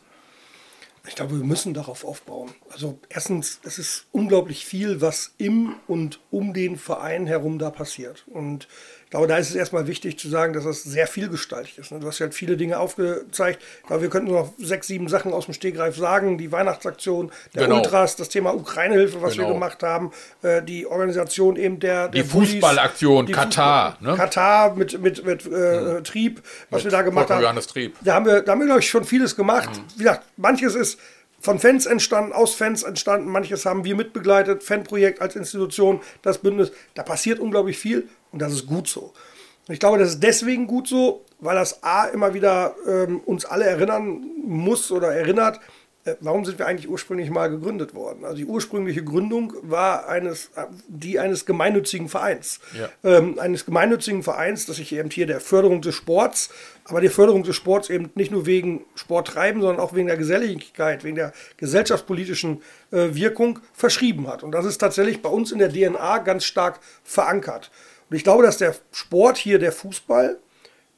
Ich 1.07 1.17
glaube, 1.17 1.37
wir 1.37 1.45
müssen 1.45 1.75
darauf 1.75 2.05
aufbauen. 2.05 2.55
Also 2.71 2.99
erstens, 3.11 3.61
es 3.63 3.79
ist 3.79 4.07
unglaublich 4.13 4.65
viel, 4.65 5.01
was 5.03 5.35
im 5.37 5.75
und 5.87 6.21
um 6.31 6.55
den 6.55 6.77
Verein 6.77 7.27
herum 7.27 7.59
da 7.59 7.71
passiert. 7.71 8.25
Und 8.27 8.69
glaube, 9.15 9.29
da 9.29 9.37
ist 9.37 9.51
es 9.51 9.55
erstmal 9.55 9.87
wichtig 9.87 10.19
zu 10.19 10.29
sagen, 10.29 10.55
dass 10.55 10.65
das 10.65 10.83
sehr 10.83 11.07
vielgestaltig 11.07 11.79
ist. 11.79 11.93
Du 11.93 12.05
hast 12.05 12.19
ja 12.19 12.29
viele 12.33 12.57
Dinge 12.57 12.81
aufgezeigt. 12.81 13.63
Ich 13.83 13.87
glaube, 13.87 14.03
wir 14.03 14.11
könnten 14.11 14.33
noch 14.33 14.53
sechs, 14.59 14.89
sieben 14.89 15.09
Sachen 15.09 15.33
aus 15.33 15.45
dem 15.45 15.55
Stegreif 15.55 15.97
sagen. 15.97 16.37
Die 16.37 16.51
Weihnachtsaktion, 16.51 17.31
der 17.55 17.65
Genau. 17.65 17.77
Ultras, 17.77 18.17
das 18.17 18.29
Thema 18.29 18.53
Ukraine-Hilfe, 18.57 19.23
was 19.23 19.37
wir 19.37 19.45
Genau. 19.45 19.55
gemacht 19.55 19.85
haben, 19.85 20.11
äh, 20.43 20.63
die 20.63 20.87
Organisation 20.87 21.55
eben 21.55 21.79
der, 21.79 22.09
der 22.09 22.23
Die 22.25 22.29
Fußballaktion, 22.29 23.31
Katar, 23.31 23.97
ne? 24.01 24.17
Katar 24.17 24.75
mit, 24.75 25.01
mit, 25.01 25.25
mit 25.25 25.47
äh, 25.47 26.03
Trieb, 26.03 26.43
was 26.71 26.83
wir 26.83 26.91
da 26.91 27.03
gemacht 27.03 27.31
haben. 27.31 27.41
Johannes 27.41 27.69
Trieb. 27.69 27.95
Da 28.03 28.15
haben 28.15 28.27
wir, 28.27 28.41
da 28.41 28.51
haben 28.51 28.59
wir, 28.59 28.67
glaube 28.67 28.81
ich, 28.81 28.91
schon 28.91 29.05
vieles 29.05 29.37
gemacht. 29.37 29.71
Mhm. 29.71 29.85
Wie 29.95 30.03
gesagt, 30.03 30.25
manches 30.37 30.75
ist 30.75 30.99
von 31.39 31.61
Fans 31.61 31.87
entstanden, 31.87 32.33
aus 32.33 32.55
Fans 32.55 32.83
entstanden, 32.83 33.29
manches 33.29 33.67
haben 33.67 33.85
wir 33.85 33.95
mitbegleitet, 33.95 34.65
Fanprojekt 34.65 35.21
als 35.21 35.37
Institution, 35.37 36.01
das 36.23 36.39
Bündnis. 36.39 36.73
Da 36.95 37.03
passiert 37.03 37.39
unglaublich 37.39 37.79
viel 37.79 38.09
und 38.35 38.41
das 38.41 38.53
ist 38.53 38.67
gut 38.67 38.89
so. 38.89 39.13
Ich 39.69 39.79
glaube, 39.79 39.97
das 39.99 40.11
ist 40.11 40.23
deswegen 40.23 40.67
gut 40.67 40.89
so, 40.89 41.25
weil 41.39 41.55
das 41.55 41.85
A 41.85 42.07
immer 42.07 42.35
wieder 42.35 42.75
ähm, 42.87 43.21
uns 43.21 43.45
alle 43.45 43.65
erinnern 43.65 44.27
muss 44.45 44.91
oder 44.91 45.15
erinnert, 45.15 45.61
äh, 46.05 46.17
warum 46.21 46.45
sind 46.45 46.59
wir 46.59 46.67
eigentlich 46.67 46.89
ursprünglich 46.89 47.31
mal 47.31 47.49
gegründet 47.49 47.95
worden? 47.95 48.25
Also 48.25 48.37
die 48.37 48.45
ursprüngliche 48.45 49.05
Gründung 49.05 49.55
war 49.63 50.09
eines, 50.09 50.51
äh, 50.57 50.67
die 50.89 51.19
eines 51.19 51.47
gemeinnützigen 51.47 52.09
Vereins. 52.09 52.59
Ja. 52.77 52.89
Ähm, 53.05 53.39
eines 53.39 53.65
gemeinnützigen 53.65 54.25
Vereins, 54.25 54.67
das 54.67 54.77
sich 54.77 54.93
eben 54.93 55.11
hier 55.11 55.27
der 55.27 55.41
Förderung 55.41 55.81
des 55.81 55.95
Sports, 55.95 56.51
aber 56.85 57.01
die 57.01 57.09
Förderung 57.09 57.45
des 57.45 57.57
Sports 57.57 57.89
eben 57.89 58.11
nicht 58.17 58.33
nur 58.33 58.47
wegen 58.47 58.85
Sport 58.97 59.29
treiben, 59.29 59.63
sondern 59.63 59.81
auch 59.81 59.95
wegen 59.95 60.09
der 60.09 60.19
Geselligkeit, 60.19 61.05
wegen 61.05 61.17
der 61.17 61.33
gesellschaftspolitischen 61.57 62.63
äh, 62.91 63.15
Wirkung 63.15 63.61
verschrieben 63.73 64.27
hat. 64.27 64.43
Und 64.43 64.53
das 64.53 64.67
ist 64.67 64.79
tatsächlich 64.79 65.23
bei 65.23 65.31
uns 65.31 65.53
in 65.53 65.59
der 65.59 65.71
DNA 65.71 66.19
ganz 66.19 66.45
stark 66.45 66.81
verankert. 67.03 67.71
Und 68.11 68.17
ich 68.17 68.25
glaube, 68.25 68.43
dass 68.43 68.59
der 68.59 68.75
Sport 68.93 69.37
hier, 69.37 69.59
der 69.59 69.73
Fußball, 69.73 70.39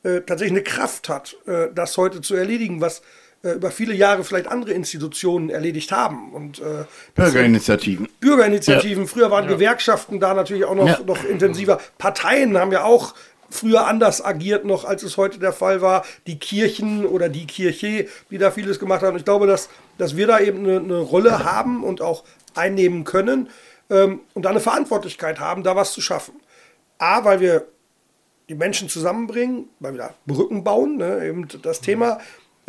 äh, 0.02 0.20
tatsächlich 0.20 0.52
eine 0.52 0.62
Kraft 0.62 1.09
hat, 1.09 1.36
äh, 1.46 1.68
das 1.74 1.96
heute 1.96 2.20
zu 2.20 2.34
erledigen, 2.34 2.80
was 2.80 3.02
äh, 3.42 3.52
über 3.52 3.70
viele 3.70 3.94
Jahre 3.94 4.24
vielleicht 4.24 4.48
andere 4.48 4.72
Institutionen 4.72 5.50
erledigt 5.50 5.92
haben. 5.92 6.32
Und 6.32 6.59
äh, 6.61 6.84
Bürgerinitiativen. 7.14 8.09
Bürgerinitiativen, 8.20 9.07
früher 9.07 9.30
waren 9.30 9.46
Gewerkschaften 9.48 10.20
da 10.20 10.34
natürlich 10.34 10.64
auch 10.64 10.74
noch, 10.74 10.86
Ja. 10.86 11.00
noch 11.04 11.24
intensiver. 11.24 11.80
Parteien 11.98 12.57
haben 12.59 12.72
ja 12.72 12.84
auch 12.84 13.14
früher 13.48 13.86
anders 13.86 14.24
agiert 14.24 14.64
noch, 14.64 14.84
als 14.84 15.02
es 15.02 15.16
heute 15.16 15.38
der 15.38 15.52
Fall 15.52 15.80
war. 15.80 16.04
Die 16.26 16.38
Kirchen 16.38 17.07
oder 17.07 17.28
die 17.28 17.46
Kirche, 17.46 18.09
die 18.30 18.38
da 18.38 18.50
vieles 18.50 18.78
gemacht 18.78 19.02
haben. 19.02 19.16
Ich 19.16 19.24
glaube, 19.24 19.46
dass, 19.46 19.68
dass 19.98 20.16
wir 20.16 20.26
da 20.26 20.40
eben 20.40 20.59
eine, 20.61 20.78
eine 20.78 20.98
Rolle 20.98 21.44
haben 21.44 21.84
und 21.84 22.00
auch 22.00 22.24
einnehmen 22.54 23.04
können 23.04 23.48
ähm, 23.90 24.20
und 24.34 24.44
da 24.44 24.50
eine 24.50 24.61
Verantwortlichkeit 24.61 25.38
haben, 25.38 25.62
da 25.62 25.76
was 25.76 25.92
zu 25.92 26.00
schaffen. 26.00 26.34
A, 26.99 27.24
weil 27.24 27.40
wir 27.40 27.66
die 28.49 28.55
Menschen 28.55 28.88
zusammenbringen, 28.88 29.68
weil 29.80 29.92
wir 29.92 29.99
da 29.99 30.14
Brücken 30.26 30.64
bauen, 30.64 30.97
ne, 30.97 31.24
eben 31.26 31.49
das 31.62 31.80
Thema. 31.80 32.18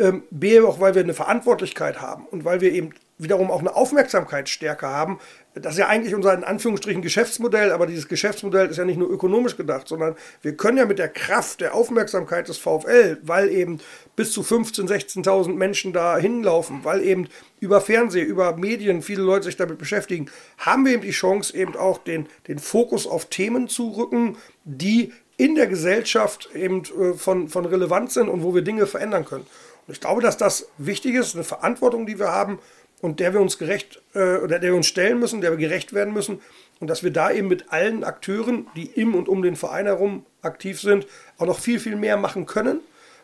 Ähm, 0.00 0.22
B, 0.30 0.60
auch 0.60 0.80
weil 0.80 0.94
wir 0.94 1.02
eine 1.02 1.14
Verantwortlichkeit 1.14 2.00
haben 2.00 2.26
und 2.26 2.44
weil 2.44 2.60
wir 2.60 2.72
eben 2.72 2.94
wiederum 3.18 3.50
auch 3.50 3.60
eine 3.60 3.74
Aufmerksamkeitsstärke 3.74 4.86
haben. 4.86 5.18
Das 5.60 5.74
ist 5.74 5.78
ja 5.78 5.88
eigentlich 5.88 6.14
unser 6.14 6.34
in 6.34 6.44
Anführungsstrichen 6.44 7.02
Geschäftsmodell, 7.02 7.72
aber 7.72 7.86
dieses 7.86 8.08
Geschäftsmodell 8.08 8.68
ist 8.68 8.76
ja 8.76 8.84
nicht 8.84 8.98
nur 8.98 9.10
ökonomisch 9.10 9.56
gedacht, 9.56 9.88
sondern 9.88 10.16
wir 10.42 10.56
können 10.56 10.78
ja 10.78 10.86
mit 10.86 10.98
der 10.98 11.08
Kraft 11.08 11.60
der 11.60 11.74
Aufmerksamkeit 11.74 12.48
des 12.48 12.58
VfL, 12.58 13.18
weil 13.22 13.48
eben 13.50 13.80
bis 14.16 14.32
zu 14.32 14.42
15.000, 14.42 14.88
16.000 15.24 15.54
Menschen 15.54 15.92
da 15.92 16.18
hinlaufen, 16.18 16.80
weil 16.84 17.02
eben 17.02 17.28
über 17.60 17.80
Fernsehen, 17.80 18.26
über 18.26 18.56
Medien 18.56 19.02
viele 19.02 19.22
Leute 19.22 19.46
sich 19.46 19.56
damit 19.56 19.78
beschäftigen, 19.78 20.30
haben 20.58 20.84
wir 20.84 20.92
eben 20.92 21.02
die 21.02 21.10
Chance, 21.10 21.56
eben 21.56 21.76
auch 21.76 21.98
den, 21.98 22.26
den 22.46 22.58
Fokus 22.58 23.06
auf 23.06 23.26
Themen 23.26 23.68
zu 23.68 23.90
rücken, 23.90 24.36
die 24.64 25.12
in 25.36 25.54
der 25.54 25.68
Gesellschaft 25.68 26.50
eben 26.54 26.82
äh, 26.82 27.14
von, 27.14 27.48
von 27.48 27.64
Relevanz 27.64 28.14
sind 28.14 28.28
und 28.28 28.42
wo 28.42 28.54
wir 28.54 28.62
Dinge 28.62 28.86
verändern 28.86 29.24
können. 29.24 29.46
Und 29.86 29.94
ich 29.94 30.00
glaube, 30.00 30.20
dass 30.20 30.36
das 30.36 30.68
wichtig 30.76 31.14
ist, 31.14 31.34
eine 31.34 31.44
Verantwortung, 31.44 32.04
die 32.04 32.18
wir 32.18 32.30
haben 32.30 32.58
und 33.00 33.20
der 33.20 33.32
wir 33.32 33.40
uns 33.40 33.58
gerecht 33.58 34.02
äh, 34.14 34.36
oder 34.36 34.58
der 34.58 34.70
wir 34.70 34.76
uns 34.76 34.86
stellen 34.86 35.18
müssen, 35.18 35.40
der 35.40 35.50
wir 35.50 35.58
gerecht 35.58 35.92
werden 35.92 36.12
müssen. 36.12 36.40
Und 36.80 36.88
dass 36.88 37.02
wir 37.02 37.10
da 37.10 37.30
eben 37.30 37.48
mit 37.48 37.72
allen 37.72 38.04
Akteuren, 38.04 38.66
die 38.76 38.86
im 38.86 39.14
und 39.14 39.28
um 39.28 39.42
den 39.42 39.56
Verein 39.56 39.86
herum 39.86 40.24
aktiv 40.42 40.80
sind, 40.80 41.06
auch 41.38 41.46
noch 41.46 41.58
viel, 41.58 41.80
viel 41.80 41.96
mehr 41.96 42.16
machen 42.16 42.46
können 42.46 42.80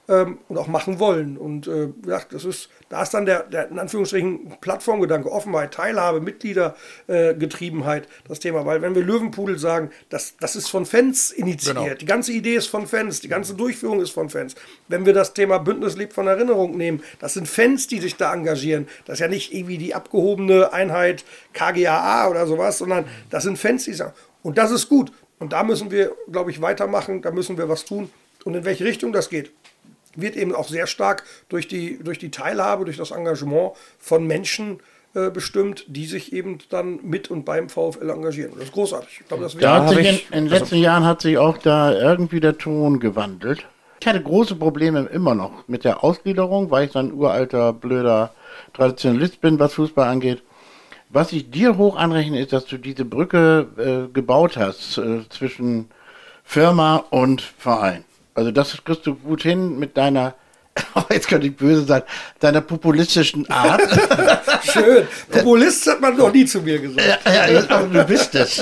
ähm, 0.08 0.38
und 0.48 0.58
auch 0.58 0.66
machen 0.66 0.98
wollen. 0.98 1.36
Und 1.36 1.66
äh, 1.66 1.88
gesagt, 2.02 2.32
das 2.32 2.44
ist, 2.44 2.68
da 2.88 3.02
ist 3.02 3.14
dann 3.14 3.26
der, 3.26 3.44
der 3.44 3.68
in 3.70 3.78
Anführungsstrichen 3.78 4.58
Plattformgedanke, 4.60 5.30
Offenheit, 5.30 5.72
Teilhabe, 5.74 6.20
Mitgliedergetriebenheit 6.20 8.04
äh, 8.04 8.08
das 8.28 8.40
Thema. 8.40 8.66
Weil 8.66 8.82
wenn 8.82 8.94
wir 8.94 9.02
Löwenpudel 9.02 9.58
sagen, 9.58 9.90
das, 10.08 10.36
das 10.38 10.56
ist 10.56 10.68
von 10.68 10.86
Fans 10.86 11.30
initiiert, 11.30 11.76
Genau. 11.76 11.94
die 11.94 12.06
ganze 12.06 12.32
Idee 12.32 12.56
ist 12.56 12.66
von 12.66 12.86
Fans, 12.86 13.20
die 13.20 13.28
ganze 13.28 13.54
Durchführung 13.54 14.00
ist 14.00 14.10
von 14.10 14.28
Fans. 14.28 14.54
Wenn 14.88 15.06
wir 15.06 15.12
das 15.12 15.32
Thema 15.34 15.58
Bündnis 15.58 15.96
lebt 15.96 16.12
von 16.12 16.26
Erinnerung 16.26 16.76
nehmen, 16.76 17.02
das 17.20 17.34
sind 17.34 17.48
Fans, 17.48 17.86
die 17.86 18.00
sich 18.00 18.16
da 18.16 18.32
engagieren. 18.34 18.88
Das 19.06 19.14
ist 19.14 19.20
ja 19.20 19.28
nicht 19.28 19.54
irgendwie 19.54 19.78
die 19.78 19.94
abgehobene 19.94 20.72
Einheit 20.72 21.24
KGAA 21.52 22.28
oder 22.28 22.46
sowas, 22.46 22.78
sondern 22.78 23.06
das 23.30 23.44
sind 23.44 23.58
Fans, 23.58 23.84
die 23.84 23.94
sagen, 23.94 24.12
und 24.42 24.58
das 24.58 24.70
ist 24.70 24.88
gut. 24.88 25.10
Und 25.38 25.52
da 25.52 25.62
müssen 25.62 25.90
wir, 25.90 26.12
glaube 26.30 26.50
ich, 26.50 26.60
weitermachen, 26.60 27.22
da 27.22 27.30
müssen 27.30 27.58
wir 27.58 27.68
was 27.68 27.84
tun. 27.84 28.10
Und 28.44 28.54
in 28.54 28.64
welche 28.64 28.84
Richtung 28.84 29.12
das 29.12 29.30
geht, 29.30 29.50
wird 30.16 30.36
eben 30.36 30.54
auch 30.54 30.68
sehr 30.68 30.86
stark 30.86 31.24
durch 31.48 31.68
die, 31.68 31.98
durch 32.02 32.18
die 32.18 32.30
Teilhabe, 32.30 32.84
durch 32.84 32.96
das 32.96 33.10
Engagement 33.10 33.72
von 33.98 34.26
Menschen 34.26 34.80
äh, 35.14 35.30
bestimmt, 35.30 35.84
die 35.86 36.06
sich 36.06 36.32
eben 36.32 36.58
dann 36.70 36.98
mit 37.02 37.30
und 37.30 37.44
beim 37.44 37.68
VfL 37.68 38.10
engagieren. 38.10 38.50
Und 38.52 38.58
das 38.58 38.68
ist 38.68 38.74
großartig. 38.74 39.20
Ich 39.20 39.28
glaube, 39.28 39.44
das 39.44 39.54
wird 39.54 39.62
Da 39.62 39.84
hat 39.84 39.94
sich 39.94 40.26
in, 40.30 40.44
den 40.44 40.48
letzten 40.48 40.76
Jahren 40.76 41.04
hat 41.04 41.22
sich 41.22 41.38
auch 41.38 41.58
da 41.58 41.92
irgendwie 41.92 42.40
der 42.40 42.58
Ton 42.58 42.98
gewandelt. 42.98 43.64
Ich 44.00 44.08
hatte 44.08 44.20
große 44.20 44.56
Probleme 44.56 45.08
immer 45.12 45.34
noch 45.34 45.68
mit 45.68 45.84
der 45.84 46.02
Ausgliederung, 46.02 46.70
weil 46.70 46.86
ich 46.86 46.92
so 46.92 46.98
ein 46.98 47.12
uralter, 47.12 47.72
blöder 47.72 48.34
Traditionalist 48.72 49.40
bin, 49.40 49.58
was 49.58 49.74
Fußball 49.74 50.08
angeht. 50.08 50.42
Was 51.10 51.32
ich 51.32 51.48
dir 51.48 51.76
hoch 51.76 51.96
anrechne, 51.96 52.40
ist, 52.40 52.52
dass 52.52 52.66
du 52.66 52.76
diese 52.76 53.04
Brücke 53.04 53.68
äh, 53.78 54.12
gebaut 54.12 54.56
hast 54.56 54.98
äh, 54.98 55.20
zwischen 55.28 55.90
Firma 56.42 56.96
und 57.10 57.40
Verein. 57.40 58.04
Also 58.34 58.50
das 58.50 58.76
kriegst 58.84 59.06
du 59.06 59.14
gut 59.14 59.42
hin 59.42 59.78
mit 59.78 59.96
deiner, 59.96 60.34
jetzt 61.10 61.28
könnte 61.28 61.46
ich 61.46 61.56
böse 61.56 61.84
sein, 61.84 62.02
deiner 62.40 62.60
populistischen 62.60 63.48
Art. 63.48 63.80
schön. 64.62 65.06
Populist 65.30 65.86
hat 65.86 66.00
man 66.00 66.16
noch 66.16 66.32
nie 66.32 66.44
zu 66.44 66.60
mir 66.60 66.80
gesagt. 66.80 67.20
Ja, 67.26 67.48
ja, 67.48 67.70
aber 67.70 67.86
du 67.86 68.04
bist 68.04 68.34
es. 68.34 68.58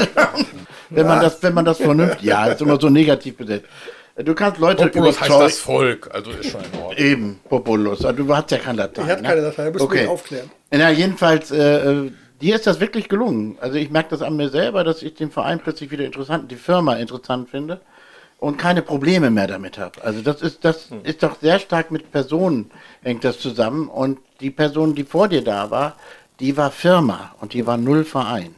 wenn, 0.91 1.07
man 1.07 1.21
das, 1.21 1.43
wenn 1.43 1.55
man 1.55 1.65
das 1.65 1.79
vernünftig, 1.79 2.23
ja, 2.23 2.47
ist 2.47 2.61
immer 2.61 2.79
so 2.79 2.91
negativ 2.91 3.37
besetzt. 3.39 3.67
Du 4.15 4.35
kannst 4.35 4.61
Leute 4.61 4.89
Populus 4.89 5.19
heißt 5.19 5.31
überzeugen. 5.31 5.49
das 5.49 5.59
Volk, 5.59 6.11
also 6.13 6.31
ist 6.33 6.51
schon 6.51 6.61
in 6.61 6.79
Ordnung. 6.79 6.99
Eben, 6.99 7.41
Populus. 7.49 8.05
Also 8.05 8.25
Du 8.25 8.37
hast 8.37 8.51
ja 8.51 8.59
kein 8.59 8.77
Latein. 8.77 9.07
Ich 9.07 9.11
hatte 9.11 9.23
ne? 9.23 9.29
keine 9.29 9.41
Datei, 9.41 9.65
da 9.65 9.71
müssen 9.71 9.79
wir 9.79 9.85
okay. 9.87 10.03
ihn 10.05 10.09
aufklären. 10.09 10.51
Na, 10.71 10.91
jedenfalls, 10.91 11.51
äh, 11.51 11.77
äh, 11.79 12.13
dir 12.43 12.57
ist 12.57 12.67
das 12.67 12.79
wirklich 12.79 13.09
gelungen. 13.09 13.57
Also 13.63 13.79
ich 13.79 13.91
merke 13.91 14.11
das 14.11 14.21
an 14.21 14.37
mir 14.37 14.51
selber, 14.51 14.85
dass 14.85 15.03
ich 15.03 15.15
den 15.15 15.31
Verein 15.31 15.61
plötzlich 15.61 15.91
wieder 15.91 16.05
interessant, 16.05 16.51
die 16.51 16.57
Firma 16.57 16.97
interessant 16.97 17.49
finde 17.49 17.81
und 18.43 18.59
keine 18.59 18.83
Probleme 18.83 19.31
mehr 19.31 19.47
damit 19.47 19.79
habe. 19.79 20.03
Also 20.03 20.21
das 20.21 20.43
ist, 20.43 20.65
das 20.65 20.89
ist 21.05 21.23
doch 21.23 21.37
sehr 21.41 21.61
stark 21.61 21.93
mit 21.93 22.11
Personen 22.11 22.73
hängt 23.01 23.23
das 23.23 23.39
zusammen 23.39 23.87
und 23.87 24.19
die 24.41 24.51
Person, 24.51 24.97
die 24.97 25.05
vor 25.05 25.29
dir 25.29 25.45
da 25.45 25.71
war, 25.71 25.95
die 26.41 26.57
war 26.57 26.73
Firma 26.73 27.37
und 27.41 27.53
die 27.53 27.69
war 27.69 27.77
null 27.77 28.05
Verein. 28.05 28.53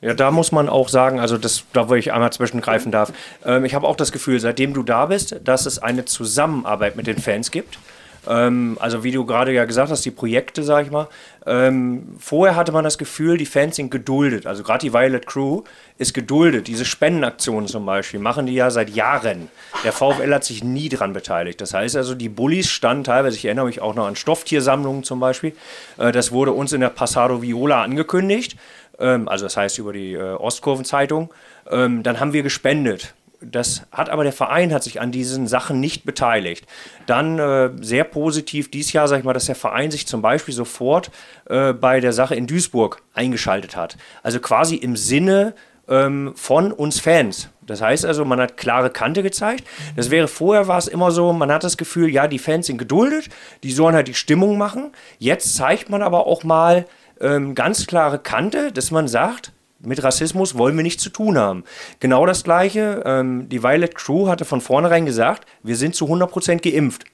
Ja, 0.00 0.14
da 0.14 0.30
muss 0.30 0.52
man 0.52 0.68
auch 0.68 0.88
sagen, 0.88 1.18
also 1.18 1.38
das, 1.38 1.64
da 1.72 1.88
wo 1.88 1.94
ich 1.94 2.12
einmal 2.12 2.32
zwischengreifen 2.32 2.92
darf, 2.92 3.12
ähm, 3.44 3.64
ich 3.64 3.74
habe 3.74 3.88
auch 3.88 3.96
das 3.96 4.12
Gefühl, 4.12 4.38
seitdem 4.38 4.74
du 4.74 4.84
da 4.84 5.06
bist, 5.06 5.40
dass 5.42 5.66
es 5.66 5.80
eine 5.80 6.04
Zusammenarbeit 6.04 6.94
mit 6.94 7.08
den 7.08 7.18
Fans 7.18 7.50
gibt. 7.50 7.80
Ähm, 8.28 8.76
also 8.80 9.04
wie 9.04 9.12
du 9.12 9.24
gerade 9.24 9.52
ja 9.52 9.64
gesagt 9.64 9.90
hast, 9.90 10.04
die 10.04 10.10
Projekte, 10.10 10.62
sag 10.62 10.86
ich 10.86 10.90
mal. 10.90 11.08
Ähm, 11.46 12.16
vorher 12.18 12.56
hatte 12.56 12.72
man 12.72 12.82
das 12.82 12.98
Gefühl, 12.98 13.36
die 13.38 13.46
Fans 13.46 13.76
sind 13.76 13.90
geduldet. 13.90 14.46
Also 14.46 14.62
gerade 14.62 14.80
die 14.80 14.92
Violet 14.92 15.26
Crew 15.26 15.62
ist 15.98 16.12
geduldet. 16.12 16.66
Diese 16.66 16.84
Spendenaktionen 16.84 17.68
zum 17.68 17.86
Beispiel 17.86 18.20
machen 18.20 18.46
die 18.46 18.54
ja 18.54 18.70
seit 18.70 18.90
Jahren. 18.90 19.48
Der 19.84 19.92
VfL 19.92 20.34
hat 20.34 20.44
sich 20.44 20.64
nie 20.64 20.88
dran 20.88 21.12
beteiligt. 21.12 21.60
Das 21.60 21.72
heißt 21.72 21.96
also, 21.96 22.14
die 22.14 22.28
Bullies 22.28 22.70
standen 22.70 23.04
teilweise, 23.04 23.36
ich 23.36 23.44
erinnere 23.44 23.66
mich 23.66 23.80
auch 23.80 23.94
noch 23.94 24.06
an 24.06 24.16
Stofftiersammlungen 24.16 25.04
zum 25.04 25.20
Beispiel. 25.20 25.52
Äh, 25.98 26.12
das 26.12 26.32
wurde 26.32 26.52
uns 26.52 26.72
in 26.72 26.80
der 26.80 26.90
Passado 26.90 27.42
Viola 27.42 27.82
angekündigt. 27.82 28.56
Ähm, 28.98 29.28
also 29.28 29.44
das 29.44 29.56
heißt 29.56 29.78
über 29.78 29.92
die 29.92 30.14
äh, 30.14 30.34
Ostkurvenzeitung. 30.34 31.30
Ähm, 31.70 32.02
dann 32.02 32.20
haben 32.20 32.32
wir 32.32 32.42
gespendet. 32.42 33.14
Das 33.50 33.86
hat 33.92 34.10
aber 34.10 34.24
der 34.24 34.32
Verein 34.32 34.72
hat 34.72 34.82
sich 34.82 35.00
an 35.00 35.12
diesen 35.12 35.46
Sachen 35.46 35.80
nicht 35.80 36.04
beteiligt. 36.04 36.66
Dann 37.06 37.38
äh, 37.38 37.70
sehr 37.80 38.04
positiv 38.04 38.70
dieses 38.70 38.92
Jahr, 38.92 39.08
sag 39.08 39.18
ich 39.18 39.24
mal, 39.24 39.32
dass 39.32 39.46
der 39.46 39.54
Verein 39.54 39.90
sich 39.90 40.06
zum 40.06 40.22
Beispiel 40.22 40.54
sofort 40.54 41.10
äh, 41.48 41.72
bei 41.72 42.00
der 42.00 42.12
Sache 42.12 42.34
in 42.34 42.46
Duisburg 42.46 43.02
eingeschaltet 43.14 43.76
hat. 43.76 43.96
Also 44.22 44.40
quasi 44.40 44.76
im 44.76 44.96
Sinne 44.96 45.54
ähm, 45.88 46.32
von 46.34 46.72
uns 46.72 47.00
Fans. 47.00 47.48
Das 47.62 47.82
heißt 47.82 48.04
also, 48.04 48.24
man 48.24 48.40
hat 48.40 48.56
klare 48.56 48.90
Kante 48.90 49.22
gezeigt. 49.22 49.64
Das 49.96 50.10
wäre 50.10 50.28
vorher 50.28 50.68
war 50.68 50.78
es 50.78 50.88
immer 50.88 51.10
so, 51.10 51.32
man 51.32 51.50
hat 51.50 51.64
das 51.64 51.76
Gefühl, 51.76 52.08
ja, 52.10 52.28
die 52.28 52.38
Fans 52.38 52.66
sind 52.66 52.78
geduldet, 52.78 53.28
die 53.62 53.72
sollen 53.72 53.94
halt 53.94 54.08
die 54.08 54.14
Stimmung 54.14 54.56
machen. 54.58 54.92
Jetzt 55.18 55.56
zeigt 55.56 55.90
man 55.90 56.02
aber 56.02 56.26
auch 56.26 56.44
mal 56.44 56.86
ähm, 57.20 57.54
ganz 57.54 57.86
klare 57.86 58.18
Kante, 58.18 58.72
dass 58.72 58.90
man 58.90 59.08
sagt, 59.08 59.52
mit 59.86 60.02
Rassismus 60.02 60.58
wollen 60.58 60.76
wir 60.76 60.82
nichts 60.82 61.02
zu 61.02 61.10
tun 61.10 61.38
haben. 61.38 61.64
Genau 62.00 62.26
das 62.26 62.44
Gleiche. 62.44 63.02
Ähm, 63.06 63.48
die 63.48 63.62
Violet 63.62 63.94
Crew 63.94 64.28
hatte 64.28 64.44
von 64.44 64.60
vornherein 64.60 65.06
gesagt, 65.06 65.46
wir 65.62 65.76
sind 65.76 65.94
zu 65.94 66.06
100% 66.06 66.68
geimpft. 66.68 67.04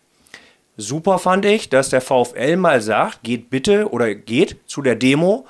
Super 0.77 1.19
fand 1.19 1.45
ich, 1.45 1.69
dass 1.69 1.91
der 1.91 2.01
VfL 2.01 2.57
mal 2.57 2.81
sagt, 2.81 3.23
geht 3.23 3.51
bitte 3.51 3.91
oder 3.91 4.15
geht 4.15 4.57
zu 4.67 4.81
der 4.81 4.97
Demo 4.97 5.47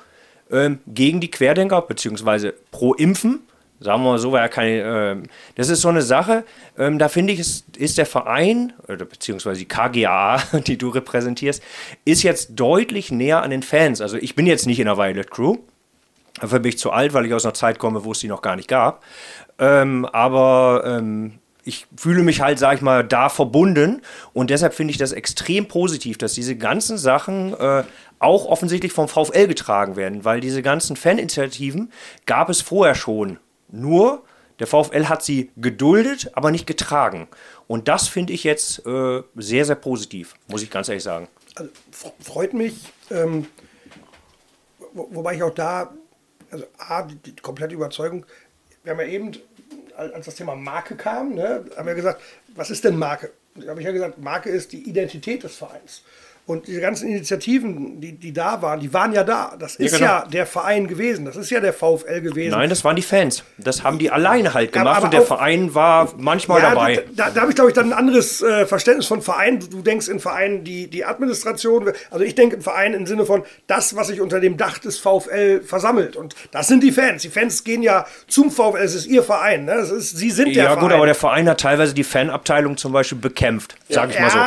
ähm, 0.51 0.79
gegen 0.85 1.21
die 1.21 1.31
Querdenker, 1.31 1.81
beziehungsweise 1.81 2.53
pro 2.71 2.93
Impfen. 2.93 3.39
Sagen 3.79 4.03
wir 4.03 4.11
mal 4.11 4.19
so, 4.19 4.31
war 4.31 4.41
ja 4.41 4.47
keine. 4.47 4.81
Ähm, 4.81 5.23
das 5.55 5.69
ist 5.69 5.81
so 5.81 5.89
eine 5.89 6.01
Sache, 6.01 6.45
ähm, 6.77 6.99
da 6.99 7.09
finde 7.09 7.33
ich, 7.33 7.39
ist, 7.39 7.75
ist 7.75 7.97
der 7.97 8.05
Verein, 8.05 8.71
oder 8.87 9.05
beziehungsweise 9.05 9.59
die 9.59 9.67
KGAA, 9.67 10.41
die 10.67 10.77
du 10.77 10.89
repräsentierst, 10.89 11.61
ist 12.05 12.23
jetzt 12.23 12.51
deutlich 12.55 13.11
näher 13.11 13.43
an 13.43 13.49
den 13.49 13.63
Fans. 13.63 13.99
Also 13.99 14.17
ich 14.17 14.35
bin 14.35 14.45
jetzt 14.45 14.67
nicht 14.67 14.79
in 14.79 14.85
der 14.85 14.97
Violet 14.97 15.29
Crew, 15.29 15.57
Dafür 16.39 16.59
bin 16.59 16.69
ich 16.69 16.79
zu 16.79 16.91
alt, 16.91 17.13
weil 17.13 17.25
ich 17.25 17.33
aus 17.33 17.45
einer 17.45 17.53
Zeit 17.53 17.79
komme, 17.79 18.03
wo 18.03 18.11
es 18.11 18.19
die 18.19 18.27
noch 18.27 18.41
gar 18.41 18.55
nicht 18.55 18.67
gab. 18.67 19.03
Ähm, 19.59 20.05
aber 20.05 20.83
ähm, 20.85 21.39
ich 21.63 21.87
fühle 21.95 22.23
mich 22.23 22.41
halt, 22.41 22.59
sag 22.59 22.75
ich 22.75 22.81
mal, 22.81 23.03
da 23.03 23.29
verbunden. 23.29 24.01
Und 24.33 24.49
deshalb 24.49 24.73
finde 24.73 24.91
ich 24.91 24.97
das 24.97 25.11
extrem 25.11 25.67
positiv, 25.67 26.17
dass 26.17 26.33
diese 26.33 26.55
ganzen 26.55 26.97
Sachen 26.97 27.53
äh, 27.53 27.83
auch 28.19 28.45
offensichtlich 28.45 28.93
vom 28.93 29.07
VfL 29.07 29.47
getragen 29.47 29.95
werden, 29.95 30.25
weil 30.25 30.39
diese 30.39 30.61
ganzen 30.61 30.95
Faninitiativen 30.95 31.91
gab 32.25 32.49
es 32.49 32.61
vorher 32.61 32.95
schon. 32.95 33.37
Nur 33.69 34.23
der 34.59 34.67
VfL 34.67 35.05
hat 35.05 35.23
sie 35.23 35.51
geduldet, 35.57 36.31
aber 36.33 36.51
nicht 36.51 36.67
getragen. 36.67 37.27
Und 37.67 37.87
das 37.87 38.07
finde 38.07 38.33
ich 38.33 38.43
jetzt 38.43 38.85
äh, 38.85 39.23
sehr, 39.35 39.65
sehr 39.65 39.75
positiv, 39.75 40.35
muss 40.47 40.63
ich 40.63 40.69
ganz 40.69 40.89
ehrlich 40.89 41.03
sagen. 41.03 41.27
Also, 41.55 41.71
freut 42.19 42.53
mich, 42.53 42.75
ähm, 43.11 43.47
wo, 44.93 45.07
wobei 45.11 45.35
ich 45.35 45.43
auch 45.43 45.53
da 45.53 45.91
also 46.53 46.65
A, 46.77 47.01
die, 47.01 47.15
die 47.15 47.35
komplette 47.35 47.73
Überzeugung, 47.73 48.25
wir 48.83 48.91
haben 48.91 48.99
ja 48.99 49.07
eben, 49.07 49.31
als 49.95 50.25
das 50.25 50.35
Thema 50.35 50.55
Marke 50.55 50.95
kam, 50.95 51.33
ne, 51.35 51.65
haben 51.75 51.87
wir 51.87 51.95
gesagt, 51.95 52.21
was 52.55 52.69
ist 52.69 52.83
denn 52.83 52.97
Marke? 52.97 53.31
Da 53.55 53.69
habe 53.69 53.81
ich 53.81 53.85
ja 53.85 53.91
gesagt, 53.91 54.17
Marke 54.19 54.49
ist 54.49 54.71
die 54.71 54.87
Identität 54.89 55.43
des 55.43 55.55
Vereins. 55.55 56.03
Und 56.45 56.67
diese 56.67 56.81
ganzen 56.81 57.07
Initiativen, 57.07 58.01
die, 58.01 58.11
die 58.11 58.33
da 58.33 58.61
waren, 58.61 58.81
die 58.81 58.93
waren 58.93 59.13
ja 59.13 59.23
da. 59.23 59.55
Das 59.57 59.77
ist 59.77 59.93
ja, 59.93 59.97
genau. 59.97 60.11
ja, 60.11 60.25
der 60.25 60.45
Verein 60.45 60.89
gewesen. 60.89 61.23
Das 61.23 61.37
ist 61.37 61.49
ja 61.49 61.61
der 61.61 61.71
VfL 61.71 62.19
gewesen. 62.19 62.51
Nein, 62.51 62.69
das 62.69 62.83
waren 62.83 62.97
die 62.97 63.01
Fans. 63.01 63.45
Das 63.57 63.85
haben 63.85 63.97
die 63.97 64.11
alleine 64.11 64.53
halt 64.53 64.73
gemacht 64.73 64.99
ja, 64.99 65.05
und 65.05 65.13
der 65.13 65.21
auch, 65.21 65.27
Verein 65.27 65.73
war 65.73 66.11
manchmal 66.17 66.61
ja, 66.61 66.71
dabei. 66.71 67.05
Da, 67.15 67.29
da 67.29 67.41
habe 67.41 67.51
ich, 67.51 67.55
glaube 67.55 67.69
ich, 67.69 67.75
dann 67.75 67.93
ein 67.93 67.97
anderes 67.97 68.41
äh, 68.41 68.65
Verständnis 68.65 69.07
von 69.07 69.21
Verein. 69.21 69.61
Du, 69.61 69.67
du, 69.67 69.81
denkst 69.81 70.09
in 70.09 70.19
Vereinen 70.19 70.65
die, 70.65 70.89
die 70.89 71.05
Administration. 71.05 71.93
Also 72.11 72.25
ich 72.25 72.35
denke 72.35 72.57
in 72.57 72.61
Verein 72.61 72.93
im 72.93 73.05
Sinne 73.05 73.25
von 73.25 73.43
das, 73.67 73.95
was 73.95 74.07
sich 74.07 74.19
unter 74.19 74.41
dem 74.41 74.57
Dach 74.57 74.79
des 74.79 74.97
VfL 74.99 75.61
versammelt. 75.61 76.17
Und 76.17 76.35
das 76.51 76.67
sind 76.67 76.83
die 76.83 76.91
Fans. 76.91 77.21
Die 77.21 77.29
Fans 77.29 77.63
gehen 77.63 77.81
ja 77.81 78.05
zum 78.27 78.51
VfL. 78.51 78.79
Es 78.83 78.95
ist 78.95 79.05
ihr 79.05 79.23
Verein. 79.23 79.63
Ne? 79.63 79.75
Das 79.75 79.91
ist, 79.91 80.17
sie 80.17 80.29
sind 80.29 80.47
der 80.47 80.55
ja, 80.55 80.63
Verein. 80.63 80.75
Ja 80.75 80.81
gut, 80.81 80.91
aber 80.91 81.05
der 81.05 81.15
Verein 81.15 81.47
hat 81.47 81.61
teilweise 81.61 81.93
die 81.93 82.03
Fanabteilung 82.03 82.75
zum 82.75 82.91
Beispiel 82.91 83.17
bekämpft. 83.17 83.75
Sag 83.87 84.09
ich 84.09 84.19
mal 84.19 84.29
so. 84.29 84.39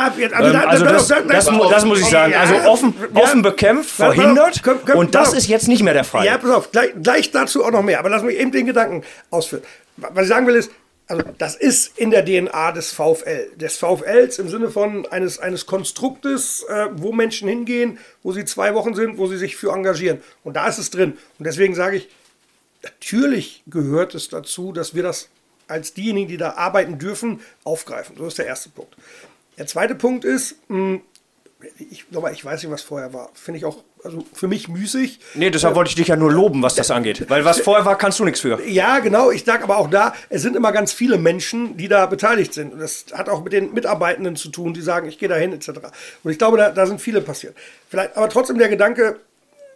Also, 0.67 0.85
das, 0.85 1.07
das 1.07 1.86
muss 1.87 1.99
ich 1.99 2.05
sagen. 2.07 2.33
Also 2.33 2.55
offen, 2.69 2.93
offen 3.13 3.41
bekämpft, 3.41 3.89
verhindert. 3.89 4.61
Komm, 4.63 4.79
komm, 4.85 4.97
und 4.97 5.15
das 5.15 5.33
ist 5.33 5.47
jetzt 5.47 5.67
nicht 5.67 5.83
mehr 5.83 5.93
der 5.93 6.03
Fall. 6.03 6.25
Ja, 6.25 6.37
pass 6.37 6.51
auf, 6.51 6.71
gleich, 6.71 6.91
gleich 7.01 7.31
dazu 7.31 7.63
auch 7.63 7.71
noch 7.71 7.83
mehr. 7.83 7.99
Aber 7.99 8.09
lass 8.09 8.23
mich 8.23 8.37
eben 8.37 8.51
den 8.51 8.65
Gedanken 8.65 9.03
ausführen. 9.29 9.63
Was 9.97 10.23
ich 10.23 10.29
sagen 10.29 10.47
will 10.47 10.55
ist, 10.55 10.71
also 11.07 11.23
das 11.37 11.55
ist 11.55 11.97
in 11.97 12.11
der 12.11 12.25
DNA 12.25 12.73
des 12.73 12.91
VfL. 12.91 13.51
Des 13.55 13.77
VfLs 13.77 14.39
im 14.39 14.49
Sinne 14.49 14.69
von 14.69 15.05
eines, 15.05 15.39
eines 15.39 15.65
Konstruktes, 15.65 16.63
äh, 16.63 16.87
wo 16.91 17.13
Menschen 17.13 17.47
hingehen, 17.47 17.97
wo 18.23 18.33
sie 18.33 18.43
zwei 18.43 18.73
Wochen 18.73 18.93
sind, 18.93 19.17
wo 19.17 19.27
sie 19.27 19.37
sich 19.37 19.55
für 19.55 19.71
engagieren. 19.71 20.21
Und 20.43 20.55
da 20.55 20.67
ist 20.67 20.79
es 20.79 20.89
drin. 20.89 21.17
Und 21.39 21.45
deswegen 21.45 21.75
sage 21.75 21.97
ich, 21.97 22.09
natürlich 22.83 23.63
gehört 23.67 24.15
es 24.15 24.27
dazu, 24.27 24.73
dass 24.73 24.95
wir 24.95 25.03
das 25.03 25.29
als 25.67 25.93
diejenigen, 25.93 26.27
die 26.27 26.37
da 26.37 26.53
arbeiten 26.53 26.97
dürfen, 26.99 27.39
aufgreifen. 27.63 28.17
So 28.17 28.27
ist 28.27 28.37
der 28.37 28.45
erste 28.45 28.69
Punkt. 28.69 28.95
Der 29.57 29.65
zweite 29.65 29.95
Punkt 29.95 30.25
ist, 30.25 30.55
mh, 30.67 30.99
ich, 31.79 32.05
aber 32.13 32.31
ich 32.31 32.45
weiß 32.45 32.61
nicht, 32.61 32.71
was 32.71 32.83
vorher 32.83 33.13
war. 33.13 33.29
Finde 33.33 33.57
ich 33.57 33.65
auch, 33.65 33.83
also 34.03 34.23
für 34.33 34.47
mich 34.47 34.67
müßig. 34.67 35.19
Nee, 35.33 35.49
deshalb 35.49 35.73
äh, 35.73 35.75
wollte 35.77 35.89
ich 35.89 35.95
dich 35.95 36.07
ja 36.07 36.15
nur 36.15 36.31
loben, 36.31 36.61
was 36.61 36.75
das 36.75 36.91
angeht. 36.91 37.27
Weil 37.29 37.45
was 37.45 37.61
vorher 37.61 37.83
war, 37.83 37.97
kannst 37.97 38.19
du 38.19 38.25
nichts 38.25 38.41
für. 38.41 38.63
Ja, 38.67 38.99
genau. 38.99 39.31
Ich 39.31 39.43
sage 39.43 39.63
aber 39.63 39.77
auch 39.77 39.89
da, 39.89 40.13
es 40.29 40.43
sind 40.43 40.55
immer 40.55 40.71
ganz 40.71 40.93
viele 40.93 41.17
Menschen, 41.17 41.75
die 41.75 41.87
da 41.87 42.05
beteiligt 42.05 42.53
sind. 42.53 42.73
Und 42.73 42.79
das 42.79 43.05
hat 43.11 43.27
auch 43.27 43.43
mit 43.43 43.53
den 43.53 43.73
Mitarbeitenden 43.73 44.35
zu 44.35 44.49
tun, 44.49 44.73
die 44.73 44.81
sagen, 44.81 45.07
ich 45.07 45.17
gehe 45.17 45.29
dahin, 45.29 45.51
etc. 45.51 45.69
Und 46.23 46.31
ich 46.31 46.37
glaube, 46.37 46.57
da, 46.57 46.69
da 46.69 46.85
sind 46.85 47.01
viele 47.01 47.21
passiert. 47.21 47.55
Vielleicht, 47.89 48.15
aber 48.15 48.29
trotzdem 48.29 48.59
der 48.59 48.69
Gedanke, 48.69 49.19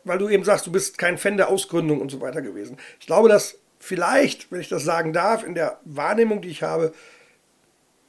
weil 0.03 0.19
du 0.19 0.29
eben 0.29 0.43
sagst, 0.43 0.67
du 0.67 0.71
bist 0.71 0.99
kein 0.99 1.17
Fan 1.17 1.37
der 1.37 1.49
Ausgründung 1.49 1.99
und 1.99 2.11
so 2.11 2.21
weiter 2.21 2.43
gewesen. 2.43 2.77
Ich 2.99 3.07
glaube, 3.07 3.27
dass 3.27 3.55
vielleicht, 3.79 4.51
wenn 4.51 4.61
ich 4.61 4.69
das 4.69 4.83
sagen 4.83 5.13
darf, 5.13 5.43
in 5.43 5.55
der 5.55 5.79
Wahrnehmung, 5.85 6.43
die 6.43 6.49
ich 6.49 6.61
habe, 6.61 6.93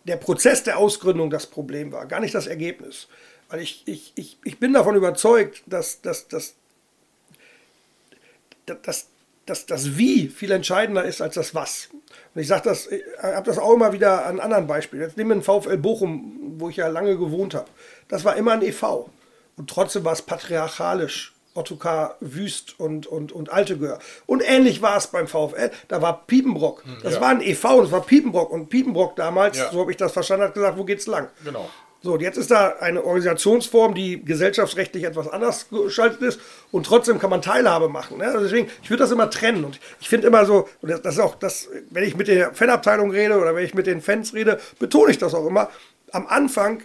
der 0.04 0.16
Prozess 0.16 0.62
der 0.62 0.78
Ausgründung 0.78 1.30
das 1.30 1.46
Problem 1.46 1.92
war, 1.92 2.06
gar 2.06 2.20
nicht 2.20 2.34
das 2.34 2.46
Ergebnis. 2.46 3.08
Weil 3.52 3.60
ich, 3.60 3.82
ich, 3.84 4.12
ich, 4.14 4.38
ich 4.44 4.58
bin 4.58 4.72
davon 4.72 4.96
überzeugt, 4.96 5.62
dass, 5.66 6.00
dass, 6.00 6.26
dass, 6.26 6.54
dass, 8.64 9.08
dass 9.44 9.66
das 9.66 9.98
Wie 9.98 10.28
viel 10.28 10.52
entscheidender 10.52 11.04
ist 11.04 11.20
als 11.20 11.34
das 11.34 11.54
Was. 11.54 11.90
Und 12.34 12.40
ich 12.40 12.48
sage 12.48 12.62
das, 12.64 12.88
habe 13.22 13.44
das 13.44 13.58
auch 13.58 13.74
immer 13.74 13.92
wieder 13.92 14.24
an 14.24 14.40
anderen 14.40 14.66
Beispielen. 14.66 15.02
Jetzt 15.02 15.18
nehmen 15.18 15.28
wir 15.28 15.34
den 15.34 15.42
VfL 15.42 15.76
Bochum, 15.76 16.54
wo 16.56 16.70
ich 16.70 16.76
ja 16.76 16.88
lange 16.88 17.18
gewohnt 17.18 17.52
habe. 17.52 17.68
Das 18.08 18.24
war 18.24 18.36
immer 18.36 18.52
ein 18.52 18.62
e.V. 18.62 19.10
Und 19.58 19.68
trotzdem 19.68 20.02
war 20.02 20.14
es 20.14 20.22
patriarchalisch. 20.22 21.34
Ottokar 21.54 22.16
Wüst 22.20 22.80
und, 22.80 23.06
und, 23.06 23.32
und 23.32 23.52
Altegör. 23.52 23.98
Und 24.24 24.42
ähnlich 24.42 24.80
war 24.80 24.96
es 24.96 25.08
beim 25.08 25.28
VfL. 25.28 25.70
Da 25.88 26.00
war 26.00 26.26
Piepenbrock. 26.26 26.82
Hm, 26.86 26.96
das 27.02 27.16
ja. 27.16 27.20
war 27.20 27.28
ein 27.28 27.42
e.V. 27.42 27.82
das 27.82 27.92
war 27.92 28.00
Piepenbrock. 28.00 28.50
Und 28.50 28.70
Piepenbrock 28.70 29.14
damals, 29.16 29.58
ja. 29.58 29.70
so 29.70 29.80
habe 29.80 29.90
ich 29.90 29.98
das 29.98 30.12
verstanden, 30.12 30.46
hat 30.46 30.54
gesagt, 30.54 30.78
wo 30.78 30.84
geht's 30.84 31.06
lang? 31.06 31.28
Genau. 31.44 31.68
So, 32.04 32.14
und 32.14 32.20
jetzt 32.20 32.36
ist 32.36 32.50
da 32.50 32.76
eine 32.80 33.04
Organisationsform, 33.04 33.94
die 33.94 34.24
gesellschaftsrechtlich 34.24 35.04
etwas 35.04 35.28
anders 35.28 35.68
geschaltet 35.70 36.20
ist 36.20 36.40
und 36.72 36.84
trotzdem 36.84 37.20
kann 37.20 37.30
man 37.30 37.42
Teilhabe 37.42 37.88
machen. 37.88 38.18
Ne? 38.18 38.24
Also 38.24 38.40
deswegen, 38.40 38.68
ich 38.82 38.90
würde 38.90 39.04
das 39.04 39.12
immer 39.12 39.30
trennen 39.30 39.64
und 39.64 39.78
ich 40.00 40.08
finde 40.08 40.26
immer 40.26 40.44
so, 40.44 40.68
und 40.80 40.90
das, 40.90 41.00
das 41.00 41.14
ist 41.14 41.20
auch 41.20 41.36
das, 41.36 41.68
wenn 41.90 42.02
ich 42.02 42.16
mit 42.16 42.26
der 42.26 42.54
Fanabteilung 42.54 43.12
rede 43.12 43.38
oder 43.38 43.54
wenn 43.54 43.64
ich 43.64 43.74
mit 43.74 43.86
den 43.86 44.00
Fans 44.00 44.34
rede, 44.34 44.58
betone 44.80 45.12
ich 45.12 45.18
das 45.18 45.32
auch 45.32 45.46
immer. 45.46 45.70
Am 46.10 46.26
Anfang 46.26 46.80
äh, 46.80 46.82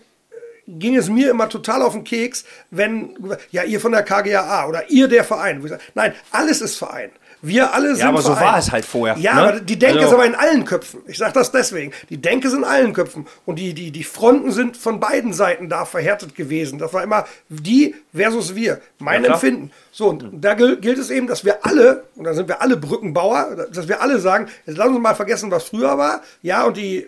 ging 0.68 0.95
es 0.95 1.09
mir 1.09 1.32
immer 1.32 1.49
total 1.49 1.82
auf 1.82 1.93
den 1.93 2.03
Keks, 2.03 2.45
wenn, 2.70 3.18
ja, 3.49 3.63
ihr 3.63 3.80
von 3.80 3.93
der 3.93 4.03
KGAA 4.03 4.68
oder 4.68 4.88
ihr 4.91 5.07
der 5.07 5.24
Verein. 5.24 5.68
Nein, 5.95 6.13
alles 6.30 6.61
ist 6.61 6.76
Verein. 6.76 7.09
Wir 7.42 7.74
alle 7.74 7.90
sind. 7.90 8.00
Ja, 8.00 8.10
aber 8.10 8.22
so 8.22 8.32
war 8.32 8.58
es 8.58 8.72
halt 8.72 8.86
vorher. 8.86 9.18
Ja, 9.18 9.36
ne? 9.36 9.42
aber 9.42 9.60
die 9.60 9.78
Denke 9.78 10.00
also, 10.00 10.10
ist 10.10 10.14
aber 10.14 10.26
in 10.26 10.36
allen 10.36 10.66
Köpfen. 10.66 11.02
Ich 11.08 11.18
sage 11.18 11.34
das 11.34 11.52
deswegen. 11.52 11.92
Die 12.10 12.20
Denke 12.20 12.48
ist 12.48 12.54
in 12.54 12.64
allen 12.64 12.94
Köpfen. 12.94 13.28
Und 13.46 13.60
die, 13.60 13.74
die, 13.74 13.92
die 13.92 14.04
Fronten 14.04 14.52
sind 14.52 14.76
von 14.78 15.00
beiden 15.00 15.34
Seiten 15.34 15.70
da 15.70 15.86
verhärtet 15.86 16.36
gewesen. 16.36 16.80
Das 16.80 16.94
war 16.94 17.04
immer 17.04 17.26
die 17.50 17.96
versus 18.14 18.56
wir. 18.56 18.82
Mein 19.00 19.24
ja, 19.24 19.34
Empfinden. 19.34 19.72
So, 19.92 20.10
und 20.10 20.30
da 20.32 20.54
gilt 20.54 20.98
es 20.98 21.10
eben, 21.10 21.28
dass 21.28 21.46
wir 21.46 21.66
alle, 21.66 22.04
und 22.16 22.24
da 22.24 22.34
sind 22.34 22.48
wir 22.48 22.62
alle 22.62 22.78
Brückenbauer, 22.78 23.68
dass 23.72 23.88
wir 23.88 24.02
alle 24.02 24.20
sagen, 24.20 24.48
jetzt 24.66 24.78
lassen 24.78 24.94
uns 24.94 25.02
mal 25.02 25.16
vergessen, 25.16 25.52
was 25.52 25.66
früher 25.66 25.98
war. 25.98 26.22
Ja, 26.42 26.66
und 26.66 26.78
die 26.78 27.08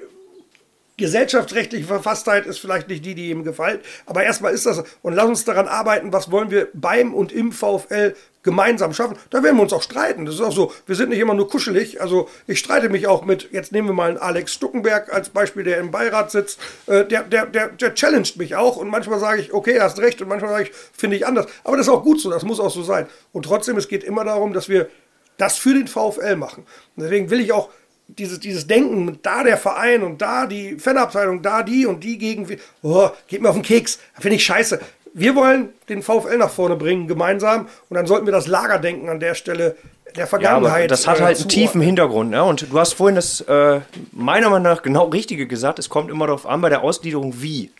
gesellschaftsrechtliche 1.00 1.86
Verfasstheit 1.86 2.46
ist 2.46 2.60
vielleicht 2.60 2.88
nicht 2.88 3.04
die, 3.04 3.16
die 3.16 3.32
ihm 3.32 3.44
gefällt, 3.44 3.84
aber 4.06 4.24
erstmal 4.24 4.54
ist 4.54 4.68
das 4.68 4.84
und 5.02 5.14
lass 5.14 5.26
uns 5.26 5.46
daran 5.46 5.68
arbeiten, 5.68 6.14
was 6.14 6.30
wollen 6.30 6.52
wir 6.52 6.68
beim 6.74 7.16
und 7.16 7.32
im 7.32 7.52
VfL 7.52 8.14
gemeinsam 8.44 8.94
schaffen. 8.94 9.18
Da 9.32 9.44
werden 9.44 9.58
wir 9.58 9.64
uns 9.64 9.74
auch 9.74 9.82
streiten. 9.82 10.26
Das 10.26 10.36
ist 10.36 10.42
auch 10.42 10.54
so, 10.54 10.72
wir 10.86 10.96
sind 10.96 11.10
nicht 11.10 11.20
immer 11.20 11.34
nur 11.34 11.50
kuschelig. 11.50 12.02
Also 12.02 12.30
ich 12.48 12.60
streite 12.60 12.90
mich 12.90 13.08
auch 13.08 13.26
mit, 13.26 13.50
jetzt 13.52 13.72
nehmen 13.72 13.90
wir 13.90 13.94
mal 13.94 14.10
einen 14.10 14.18
Alex 14.18 14.54
Stuckenberg 14.54 15.12
als 15.12 15.30
Beispiel, 15.30 15.64
der 15.64 15.78
im 15.80 15.92
Beirat 15.92 16.32
sitzt. 16.32 16.60
Äh, 16.88 17.06
der, 17.06 17.24
der, 17.24 17.48
der, 17.48 17.70
der 17.70 17.94
challenged 17.96 18.38
mich 18.38 18.56
auch 18.56 18.78
und 18.78 18.88
manchmal 18.90 19.20
sage 19.20 19.42
ich, 19.42 19.54
okay, 19.54 19.80
hast 19.82 20.00
recht 20.00 20.22
und 20.22 20.30
manchmal 20.30 20.52
sage 20.52 20.64
ich, 20.64 20.72
finde 20.94 21.18
ich 21.18 21.28
anders. 21.28 21.48
Aber 21.64 21.76
das 21.76 21.88
ist 21.88 21.94
auch 21.94 22.04
gut 22.04 22.22
so, 22.22 22.30
das 22.30 22.44
muss 22.44 22.60
auch 22.60 22.72
so 22.72 22.84
sein. 22.84 23.08
Und 23.34 23.44
trotzdem, 23.44 23.78
es 23.78 23.88
geht 23.88 24.04
immer 24.04 24.24
darum, 24.24 24.54
dass 24.54 24.70
wir 24.70 24.90
das 25.38 25.58
für 25.58 25.74
den 25.74 25.88
VfL 25.88 26.36
machen. 26.36 26.66
Und 26.96 27.04
deswegen 27.04 27.30
will 27.30 27.40
ich 27.40 27.52
auch 27.52 27.70
dieses, 28.18 28.40
dieses 28.40 28.68
Denken, 28.68 29.20
da 29.22 29.44
der 29.44 29.58
Verein 29.58 30.04
und 30.04 30.22
da 30.22 30.46
die 30.46 30.78
Fanabteilung, 30.80 31.42
da 31.42 31.64
die 31.64 31.86
und 31.86 32.04
die 32.04 32.18
gegen, 32.18 32.48
oh, 32.82 33.10
geht 33.28 33.42
mir 33.42 33.50
auf 33.50 33.56
den 33.56 33.64
Keks, 33.64 34.00
finde 34.20 34.36
ich 34.36 34.46
scheiße. 34.46 34.80
Wir 35.14 35.36
wollen 35.36 35.70
den 35.90 36.04
VfL 36.04 36.38
nach 36.38 36.50
vorne 36.50 36.76
bringen, 36.76 37.08
gemeinsam, 37.08 37.68
und 37.90 37.96
dann 37.96 38.06
sollten 38.06 38.26
wir 38.26 38.32
das 38.34 38.48
Lagerdenken 38.48 39.10
an 39.10 39.20
der 39.20 39.34
Stelle 39.34 39.76
der 40.16 40.28
Vergangenheit. 40.28 40.82
Ja, 40.82 40.88
das 40.88 41.08
hat 41.08 41.20
äh, 41.20 41.24
halt 41.24 41.40
einen 41.40 41.50
tiefen 41.50 41.82
Hintergrund. 41.82 42.32
Ne? 42.32 42.44
Und 42.44 42.72
du 42.72 42.80
hast 42.80 42.94
vorhin 42.94 43.16
das 43.16 43.42
äh, 43.42 43.82
meiner 44.12 44.50
Meinung 44.50 44.64
nach 44.64 44.82
genau 44.82 45.06
Richtige 45.06 45.48
gesagt. 45.48 45.80
Es 45.80 45.90
kommt 45.90 46.10
immer 46.10 46.28
darauf 46.28 46.46
an, 46.46 46.62
bei 46.62 46.70
der 46.70 46.84
Ausgliederung 46.84 47.42
wie. 47.42 47.72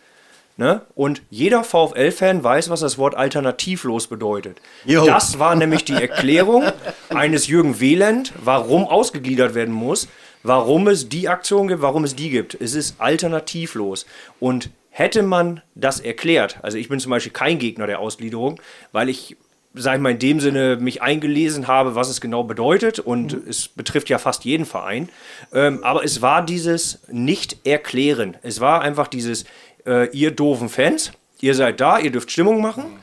Ne? 0.60 0.82
Und 0.94 1.22
jeder 1.30 1.64
VfL-Fan 1.64 2.44
weiß, 2.44 2.70
was 2.70 2.82
das 2.82 2.98
Wort 2.98 3.16
alternativlos 3.16 4.08
bedeutet. 4.08 4.58
Jo. 4.84 5.06
Das 5.06 5.40
war 5.40 5.56
nämlich 5.56 5.86
die 5.86 5.94
Erklärung 5.94 6.66
eines 7.08 7.48
Jürgen 7.48 7.80
Wehland, 7.80 8.34
warum 8.44 8.84
ausgegliedert 8.84 9.56
werden 9.56 9.74
muss, 9.74 10.10
warum 10.44 10.90
es 10.90 11.08
die 11.08 11.30
Aktion 11.30 11.70
gibt, 11.70 11.82
warum 11.82 12.04
es 12.04 12.14
die 12.14 12.30
gibt. 12.30 12.60
Es 12.60 12.74
ist 12.76 13.00
alternativlos. 13.00 14.06
Und 14.42 14.70
hätte 14.90 15.24
man 15.24 15.62
das 15.76 16.02
erklärt, 16.02 16.58
also 16.62 16.78
ich 16.78 16.90
bin 16.90 17.00
zum 17.00 17.12
Beispiel 17.12 17.32
kein 17.32 17.58
Gegner 17.58 17.88
der 17.88 18.02
Ausgliederung, 18.02 18.60
weil 18.92 19.08
ich, 19.08 19.38
sag 19.76 19.96
ich 19.96 20.02
mal, 20.02 20.12
in 20.12 20.20
dem 20.20 20.42
Sinne 20.42 20.76
mich 20.76 21.02
eingelesen 21.02 21.70
habe, 21.70 21.96
was 21.96 22.10
es 22.10 22.20
genau 22.20 22.44
bedeutet 22.44 23.00
und 23.00 23.32
es 23.32 23.70
betrifft 23.70 24.10
ja 24.10 24.18
fast 24.18 24.44
jeden 24.44 24.66
Verein. 24.66 25.08
Ähm, 25.54 25.86
aber 25.86 26.04
es 26.04 26.22
war 26.22 26.44
dieses 26.44 27.00
Nicht-Erklären. 27.08 28.36
Es 28.42 28.60
war 28.60 28.82
einfach 28.82 29.08
dieses, 29.08 29.46
äh, 29.86 30.10
ihr 30.10 30.32
doofen 30.32 30.70
Fans, 30.70 31.12
ihr 31.42 31.56
seid 31.56 31.80
da, 31.80 32.00
ihr 32.00 32.12
dürft 32.12 32.32
Stimmung 32.32 32.62
machen. 32.62 33.00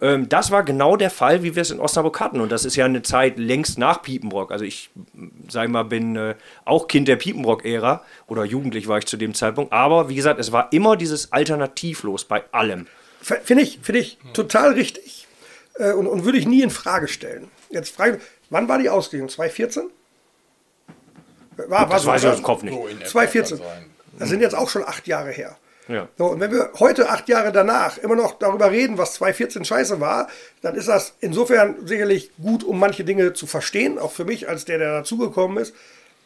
Ähm, 0.00 0.28
das 0.28 0.50
war 0.50 0.62
genau 0.62 0.96
der 0.96 1.10
Fall, 1.10 1.42
wie 1.42 1.54
wir 1.54 1.62
es 1.62 1.70
in 1.70 1.80
Osnabrück 1.80 2.20
hatten. 2.20 2.40
Und 2.40 2.50
das 2.50 2.64
ist 2.64 2.76
ja 2.76 2.84
eine 2.86 3.02
Zeit 3.02 3.38
längst 3.38 3.78
nach 3.78 4.02
Piepenbrock. 4.02 4.50
Also 4.50 4.64
ich, 4.64 4.90
sag 5.48 5.68
mal, 5.68 5.84
bin 5.84 6.16
äh, 6.16 6.34
auch 6.64 6.88
Kind 6.88 7.08
der 7.08 7.16
Piepenbrock-Ära 7.16 8.02
oder 8.26 8.44
jugendlich 8.44 8.88
war 8.88 8.98
ich 8.98 9.06
zu 9.06 9.16
dem 9.16 9.34
Zeitpunkt. 9.34 9.72
Aber 9.72 10.08
wie 10.08 10.14
gesagt, 10.14 10.40
es 10.40 10.52
war 10.52 10.72
immer 10.72 10.96
dieses 10.96 11.32
Alternativlos 11.32 12.24
bei 12.24 12.44
allem. 12.52 12.86
Finde 13.20 13.62
ich, 13.62 13.80
finde 13.82 14.00
ich 14.00 14.18
total 14.32 14.72
richtig 14.72 15.26
äh, 15.74 15.92
und, 15.92 16.06
und 16.06 16.24
würde 16.24 16.38
ich 16.38 16.46
nie 16.46 16.62
in 16.62 16.70
Frage 16.70 17.06
stellen. 17.06 17.48
Jetzt 17.68 17.94
frage 17.94 18.16
ich, 18.16 18.22
wann 18.48 18.68
war 18.68 18.78
die 18.78 18.88
Ausgliederung? 18.88 19.28
2014? 19.28 19.90
War, 21.68 21.86
Das 21.88 22.06
weiß 22.06 22.22
ich 22.22 22.28
aus 22.30 22.36
dem 22.36 22.42
Kopf 22.42 22.62
nicht. 22.62 22.72
So 22.72 22.86
in 22.86 22.96
etwa 22.96 23.06
2014. 23.10 23.58
kann 23.58 23.66
sein. 23.66 23.84
Das 24.18 24.28
sind 24.30 24.40
jetzt 24.40 24.54
auch 24.54 24.70
schon 24.70 24.82
acht 24.84 25.06
Jahre 25.06 25.30
her. 25.30 25.58
Ja. 25.90 26.08
So, 26.16 26.26
und 26.26 26.40
wenn 26.40 26.52
wir 26.52 26.70
heute, 26.78 27.10
acht 27.10 27.28
Jahre 27.28 27.50
danach, 27.50 27.98
immer 27.98 28.14
noch 28.14 28.38
darüber 28.38 28.70
reden, 28.70 28.96
was 28.96 29.14
2014 29.14 29.64
scheiße 29.64 30.00
war, 30.00 30.28
dann 30.62 30.76
ist 30.76 30.88
das 30.88 31.14
insofern 31.20 31.84
sicherlich 31.84 32.30
gut, 32.40 32.62
um 32.62 32.78
manche 32.78 33.02
Dinge 33.02 33.32
zu 33.32 33.46
verstehen, 33.46 33.98
auch 33.98 34.12
für 34.12 34.24
mich 34.24 34.48
als 34.48 34.64
der, 34.64 34.78
der 34.78 34.92
dazugekommen 34.92 35.58
ist. 35.58 35.74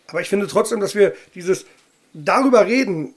Aber 0.08 0.20
ich 0.20 0.28
finde 0.28 0.46
trotzdem, 0.48 0.80
dass 0.80 0.94
wir 0.94 1.14
dieses 1.34 1.64
darüber 2.12 2.66
reden 2.66 3.14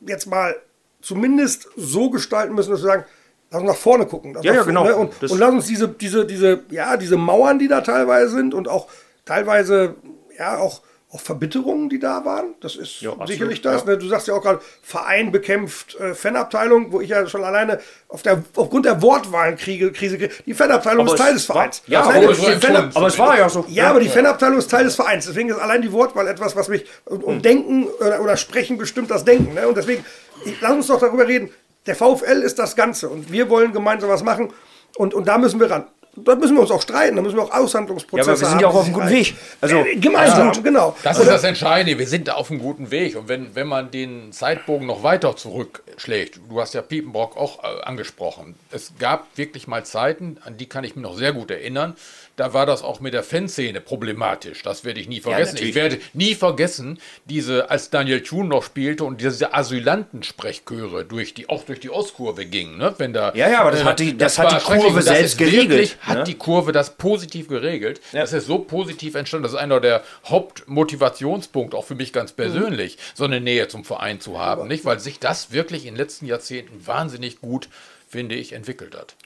jetzt 0.00 0.26
mal 0.26 0.56
zumindest 1.00 1.68
so 1.76 2.10
gestalten 2.10 2.54
müssen, 2.54 2.72
dass 2.72 2.82
wir 2.82 2.88
sagen, 2.88 3.04
lass 3.50 3.60
uns 3.60 3.70
nach 3.70 3.76
vorne 3.76 4.06
gucken. 4.06 4.36
Ja, 4.42 4.54
ja, 4.54 4.62
genau. 4.64 4.84
ne, 4.84 4.96
Und, 4.96 5.22
und 5.22 5.38
lass 5.38 5.50
uns 5.50 5.66
diese, 5.66 5.88
diese, 5.88 6.26
diese, 6.26 6.64
ja, 6.70 6.96
diese 6.96 7.16
Mauern, 7.16 7.58
die 7.60 7.68
da 7.68 7.82
teilweise 7.82 8.34
sind 8.34 8.52
und 8.52 8.66
auch 8.66 8.88
teilweise, 9.24 9.94
ja, 10.36 10.58
auch, 10.58 10.82
auch 11.10 11.20
Verbitterungen, 11.20 11.88
die 11.88 11.98
da 11.98 12.24
waren. 12.26 12.54
Das 12.60 12.76
ist 12.76 13.00
Ja, 13.00 13.12
sicherlich 13.26 13.62
das. 13.62 13.82
ja. 13.84 13.92
Ne? 13.92 13.96
Du 13.98 14.06
sagst 14.08 14.28
ja 14.28 14.34
auch 14.34 14.42
gerade, 14.42 14.60
Verein 14.82 15.32
bekämpft 15.32 15.94
äh, 15.98 16.14
Fanabteilung, 16.14 16.92
wo 16.92 17.00
ich 17.00 17.08
ja 17.08 17.26
schon 17.26 17.44
alleine 17.44 17.80
auf 18.08 18.20
der, 18.22 18.42
aufgrund 18.56 18.84
der 18.84 19.00
Wortwahlenkrise 19.00 19.90
Krise 19.92 20.18
kriege. 20.18 20.34
Die 20.44 20.52
Fanabteilung 20.52 21.06
Aber 21.06 21.14
ist 21.14 21.18
Teil 21.20 21.32
des 21.32 21.48
war- 21.48 21.56
Vereins. 21.56 21.82
ja, 21.86 22.00
Nein, 22.04 22.16
aber 22.24 22.26
die 22.26 22.32
es 22.32 22.42
war 22.42 22.60
Fan- 22.60 22.76
schon- 22.76 22.96
Aber 22.96 23.06
es 23.06 23.18
war 23.18 23.38
ja 23.38 23.48
so. 23.48 23.64
ja, 23.68 23.88
aber 23.90 24.00
die 24.00 24.08
Fanabteilung 24.10 24.58
ist 24.58 24.70
Teil 24.70 24.84
des 24.84 24.96
Vereins. 24.96 25.24
Deswegen 25.26 25.48
ist 25.48 25.58
allein 25.58 25.80
die 25.80 25.92
Wortwahl 25.92 26.28
etwas, 26.28 26.54
was 26.56 26.68
mich. 26.68 26.84
Und, 27.06 27.24
Hm. 27.26 27.42
Denken 27.42 27.84
oder, 28.00 28.20
oder 28.20 28.36
Sprechen 28.36 28.76
bestimmt 28.76 29.10
das 29.10 29.24
Denken. 29.24 29.54
Ne? 29.54 29.66
Und 29.66 29.76
deswegen, 29.78 30.04
ich, 30.44 30.60
lass 30.60 30.72
uns 30.72 30.86
doch 30.88 31.00
darüber 31.00 31.26
reden. 31.26 31.50
Der 31.86 31.96
VfL 31.96 32.42
ist 32.42 32.58
das 32.58 32.76
Ganze 32.76 33.08
und 33.08 33.32
wir 33.32 33.48
wollen 33.48 33.72
gemeinsam 33.72 34.10
was 34.10 34.22
machen 34.22 34.52
und, 34.96 35.14
und 35.14 35.26
da 35.26 35.38
müssen 35.38 35.58
wir 35.58 35.70
ran. 35.70 35.86
Da 36.16 36.34
müssen 36.34 36.54
wir 36.56 36.62
uns 36.62 36.70
auch 36.70 36.82
streiten, 36.82 37.14
da 37.16 37.22
müssen 37.22 37.36
wir 37.36 37.44
auch 37.44 37.50
Ja, 37.52 37.60
Aushandlungsprozesse 37.60 38.30
aber 38.30 38.40
wir 38.40 38.46
sind 38.46 38.54
haben, 38.56 38.60
ja 38.60 38.68
auch 38.68 38.74
auf 38.74 38.84
einem 38.86 38.94
guten. 38.94 39.10
Weg. 39.10 39.34
Also, 39.60 39.76
Äh, 39.76 39.96
gemeinsam, 39.96 40.52
genau. 40.64 40.96
Das 41.04 41.16
Oder- 41.18 41.26
ist 41.28 41.34
das 41.34 41.44
Entscheidende. 41.44 41.98
Wir 41.98 42.08
sind 42.08 42.26
da 42.28 42.34
auf 42.34 42.50
einem 42.50 42.60
guten 42.60 42.90
Weg. 42.90 43.16
Und 43.16 43.28
wenn, 43.28 43.54
wenn 43.54 43.68
man 43.68 43.90
den 43.92 44.32
Zeitbogen 44.32 44.86
noch 44.86 45.02
weiter 45.04 45.36
zurückschlägt, 45.36 46.40
du 46.48 46.60
hast 46.60 46.74
ja 46.74 46.82
Piepenbrock 46.82 47.36
auch 47.36 47.62
äh, 47.62 47.82
angesprochen. 47.82 48.56
Es 48.72 48.92
gab 48.98 49.26
wirklich 49.36 49.68
mal 49.68 49.84
Zeiten, 49.84 50.38
an 50.44 50.56
die 50.56 50.66
kann 50.66 50.82
ich 50.84 50.96
mich 50.96 51.02
noch 51.04 51.16
sehr 51.16 51.32
gut 51.32 51.50
erinnern. 51.50 51.94
Da 52.38 52.54
war 52.54 52.64
das 52.66 52.82
auch 52.82 53.00
mit 53.00 53.12
der 53.14 53.22
Fanszene 53.22 53.80
problematisch. 53.80 54.62
Das 54.62 54.84
werde 54.84 55.00
ich 55.00 55.08
nie 55.08 55.20
vergessen. 55.20 55.54
natürlich. 55.54 55.68
ich 55.70 55.74
werde 55.74 55.98
nie 56.14 56.34
vergessen, 56.34 56.98
diese, 57.26 57.68
als 57.68 57.90
Daniel 57.90 58.22
Thun 58.22 58.48
noch 58.48 58.62
spielte 58.62 59.04
und 59.04 59.20
diese 59.20 59.52
Asylantensprechchöre 59.52 61.04
durch 61.04 61.34
die, 61.34 61.48
auch 61.48 61.64
durch 61.64 61.80
die 61.80 61.90
Ostkurve 61.90 62.46
gingen. 62.46 62.78
Ne? 62.78 62.94
Wenn 62.98 63.12
da, 63.12 63.32
Ja, 63.34 63.50
ja, 63.50 63.60
aber 63.60 63.72
das 63.72 63.84
hat 63.84 63.98
die- 63.98 64.16
das 64.16 64.38
hat 64.38 64.52
war 64.52 64.58
die. 64.60 64.64
Kurve 64.64 64.96
das 64.96 65.04
selbst 65.06 65.32
ist 65.34 65.40
wirklich- 65.40 65.62
geregelt, 65.68 65.98
Hat 66.00 66.18
ne? 66.18 66.24
die 66.24 66.34
Kurve 66.34 66.72
das 66.72 66.96
positiv 66.96 67.48
geregelt. 67.48 68.00
Ja. 68.12 68.20
Das 68.20 68.32
ist 68.32 68.46
so 68.46 68.60
positiv 68.60 69.14
entstanden. 69.16 69.42
Das 69.42 69.52
ist 69.52 69.58
einer 69.58 69.80
der 69.80 70.02
Hauptmotivationspunkte, 70.26 71.76
auch 71.76 71.84
für 71.84 71.94
mich 71.96 72.12
ganz 72.12 72.32
persönlich, 72.32 72.98
so 73.14 73.24
eine 73.24 73.40
Nähe 73.40 73.68
zum 73.68 73.84
Verein 73.84 74.20
zu 74.20 74.38
haben. 74.38 74.68
Nicht? 74.68 74.84
Weil 74.84 75.00
sich 75.00 75.18
das 75.18 75.52
wirklich 75.52 75.86
in 75.86 75.94
den 75.94 75.98
letzten 75.98 76.26
Jahrzehnten 76.26 76.86
wahnsinnig 76.86 77.40
gut, 77.40 77.68
finde 78.08 78.34
ich, 78.36 78.52
entwickelt 78.52 78.96
hat. 78.96 79.16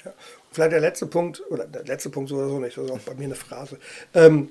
Vielleicht 0.53 0.73
der 0.73 0.81
letzte 0.81 1.07
Punkt, 1.07 1.43
oder 1.51 1.67
der 1.67 1.85
letzte 1.85 2.11
Punkt 2.11 2.29
so 2.29 2.37
oder 2.37 2.49
so 2.49 2.59
nicht, 2.59 2.77
das 2.77 2.85
ist 2.85 2.91
auch 2.91 2.99
bei 3.01 3.15
mir 3.15 3.25
eine 3.25 3.35
Phrase. 3.35 3.79
Ähm, 4.15 4.49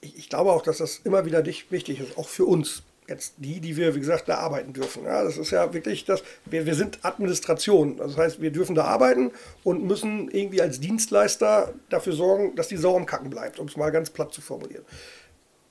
ich, 0.00 0.16
ich 0.16 0.28
glaube 0.28 0.52
auch, 0.52 0.62
dass 0.62 0.78
das 0.78 1.00
immer 1.04 1.24
wieder 1.24 1.44
wichtig 1.44 2.00
ist, 2.00 2.16
auch 2.16 2.28
für 2.28 2.44
uns. 2.44 2.82
Jetzt 3.08 3.36
die, 3.38 3.58
die 3.60 3.74
wir, 3.78 3.94
wie 3.94 4.00
gesagt, 4.00 4.28
da 4.28 4.36
arbeiten 4.36 4.74
dürfen. 4.74 5.04
Ja, 5.04 5.24
das 5.24 5.38
ist 5.38 5.50
ja 5.50 5.72
wirklich 5.72 6.04
das, 6.04 6.22
wir, 6.44 6.66
wir 6.66 6.74
sind 6.74 6.98
Administration. 7.06 7.96
Das 7.96 8.18
heißt, 8.18 8.42
wir 8.42 8.50
dürfen 8.50 8.74
da 8.74 8.84
arbeiten 8.84 9.30
und 9.64 9.82
müssen 9.82 10.30
irgendwie 10.30 10.60
als 10.60 10.78
Dienstleister 10.78 11.72
dafür 11.88 12.12
sorgen, 12.12 12.54
dass 12.54 12.68
die 12.68 12.76
Sau 12.76 12.94
am 12.96 13.06
Kacken 13.06 13.30
bleibt, 13.30 13.58
um 13.58 13.66
es 13.66 13.78
mal 13.78 13.90
ganz 13.90 14.10
platt 14.10 14.34
zu 14.34 14.42
formulieren. 14.42 14.84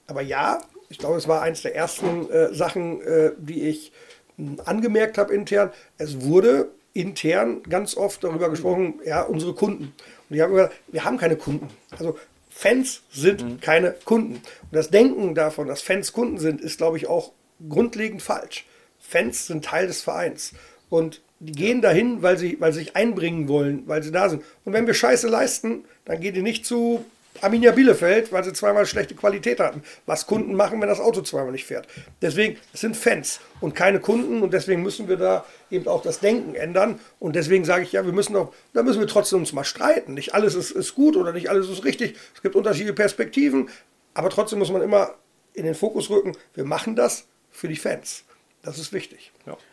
Aber 0.08 0.22
ja, 0.22 0.62
ich 0.90 0.98
glaube, 0.98 1.18
es 1.18 1.28
war 1.28 1.44
eins 1.44 1.62
der 1.62 1.76
ersten 1.76 2.28
äh, 2.32 2.56
Sachen, 2.56 3.02
äh, 3.02 3.34
die 3.38 3.70
ich 3.70 3.92
mh, 4.38 4.64
angemerkt 4.64 5.20
habe 5.20 5.32
intern. 5.36 5.72
Es 6.00 6.22
wurde 6.22 6.70
intern 7.00 7.64
ganz 7.64 7.96
oft 7.96 8.24
darüber 8.24 8.50
gesprochen, 8.50 8.96
ja, 9.06 9.22
unsere 9.22 9.54
Kunden. 9.54 9.94
Und 10.30 10.36
ich 10.36 10.42
habe 10.42 10.54
gesagt, 10.54 10.76
wir 10.88 11.04
haben 11.04 11.18
keine 11.18 11.36
Kunden. 11.36 11.70
Also 11.98 12.18
Fans 12.50 13.04
sind 13.12 13.62
keine 13.62 13.96
Kunden. 14.04 14.36
Und 14.36 14.44
das 14.72 14.90
Denken 14.90 15.36
davon, 15.36 15.68
dass 15.68 15.82
Fans 15.82 16.12
Kunden 16.12 16.40
sind, 16.40 16.60
ist, 16.60 16.78
glaube 16.78 16.98
ich, 16.98 17.08
auch 17.08 17.32
grundlegend 17.70 18.22
falsch. 18.22 18.66
Fans 19.00 19.48
sind 19.48 19.64
Teil 19.64 19.88
des 19.88 20.02
Vereins. 20.02 20.54
Und 20.90 21.22
die 21.40 21.52
gehen 21.52 21.82
dahin, 21.82 22.24
weil 22.24 22.38
sie, 22.38 22.60
weil 22.60 22.74
sie 22.74 22.80
sich 22.80 22.96
einbringen 22.96 23.48
wollen, 23.48 23.84
weil 23.86 24.02
sie 24.02 24.12
da 24.12 24.28
sind. 24.28 24.44
Und 24.66 24.74
wenn 24.74 24.88
wir 24.88 24.96
Scheiße 24.96 25.28
leisten, 25.28 25.86
dann 26.06 26.20
gehen 26.20 26.34
die 26.34 26.42
nicht 26.42 26.66
zu 26.66 27.06
Arminia 27.44 27.72
Bielefeld, 27.72 28.32
weil 28.32 28.44
sie 28.44 28.54
zweimal 28.54 28.86
schlechte 28.86 29.16
Qualität 29.16 29.60
hatten. 29.60 29.84
Was 30.06 30.28
Kunden 30.28 30.56
machen, 30.56 30.82
wenn 30.82 30.88
das 30.88 31.00
Auto 31.00 31.22
zweimal 31.22 31.52
nicht 31.52 31.66
fährt. 31.66 31.88
Deswegen, 32.22 32.58
es 32.74 32.82
sind 32.82 32.96
Fans 32.96 33.40
und 33.62 33.76
keine 33.76 34.00
Kunden 34.00 34.42
und 34.42 34.54
deswegen 34.54 34.84
müssen 34.84 35.08
wir 35.08 35.18
da 35.18 35.46
eben 35.72 35.88
auch 35.88 36.02
das 36.02 36.20
Denken 36.20 36.56
ändern. 36.56 37.00
Und 37.20 37.36
deswegen 37.36 37.66
sage 37.66 37.84
ich 37.84 37.92
ja, 37.92 38.06
wir 38.06 38.14
müssen 38.14 38.36
auch, 38.36 38.54
da 38.74 38.84
müssen 38.84 39.00
wir 39.00 39.08
trotzdem 39.08 39.40
uns 39.40 39.54
mal 39.54 39.64
streiten. 39.64 40.14
Nicht 40.14 40.34
alles 40.34 40.56
ist, 40.56 40.72
ist 40.72 40.96
gut 40.96 41.16
oder 41.16 41.34
nicht 41.34 41.50
alles 41.50 41.70
ist 41.70 41.84
richtig. 41.84 42.16
Es 42.36 42.42
gibt 42.42 42.56
unterschiedliche 42.56 42.94
Perspektiven, 42.94 43.70
aber 44.14 44.30
trotzdem 44.30 44.60
muss 44.60 44.72
man 44.72 44.82
immer 44.82 45.16
in 45.54 45.66
den 45.66 45.76
Fokus 45.76 46.10
rücken, 46.10 46.38
wir 46.54 46.66
machen 46.66 46.96
das 46.96 47.26
für 47.52 47.68
die 47.68 47.76
Fans. 47.76 48.24
Das 48.62 48.78
ist 48.78 48.94
wichtig. 48.94 49.32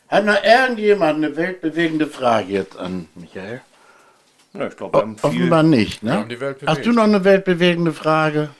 Hat 0.08 0.24
noch 0.24 0.42
irgendjemand 0.42 1.16
eine 1.16 1.36
weltbewegende 1.36 2.06
Frage 2.06 2.52
jetzt 2.52 2.76
an 2.76 3.08
Michael? 3.14 3.60
Ja, 4.56 4.68
ich 4.68 4.76
glaube, 4.76 5.02
viel. 5.02 5.16
Offenbar 5.22 5.62
nicht, 5.62 6.02
ne? 6.02 6.10
Wir 6.10 6.18
haben 6.18 6.28
die 6.28 6.40
Welt 6.40 6.58
Hast 6.64 6.86
du 6.86 6.92
noch 6.92 7.04
eine 7.04 7.24
weltbewegende 7.24 7.92
Frage? 7.92 8.50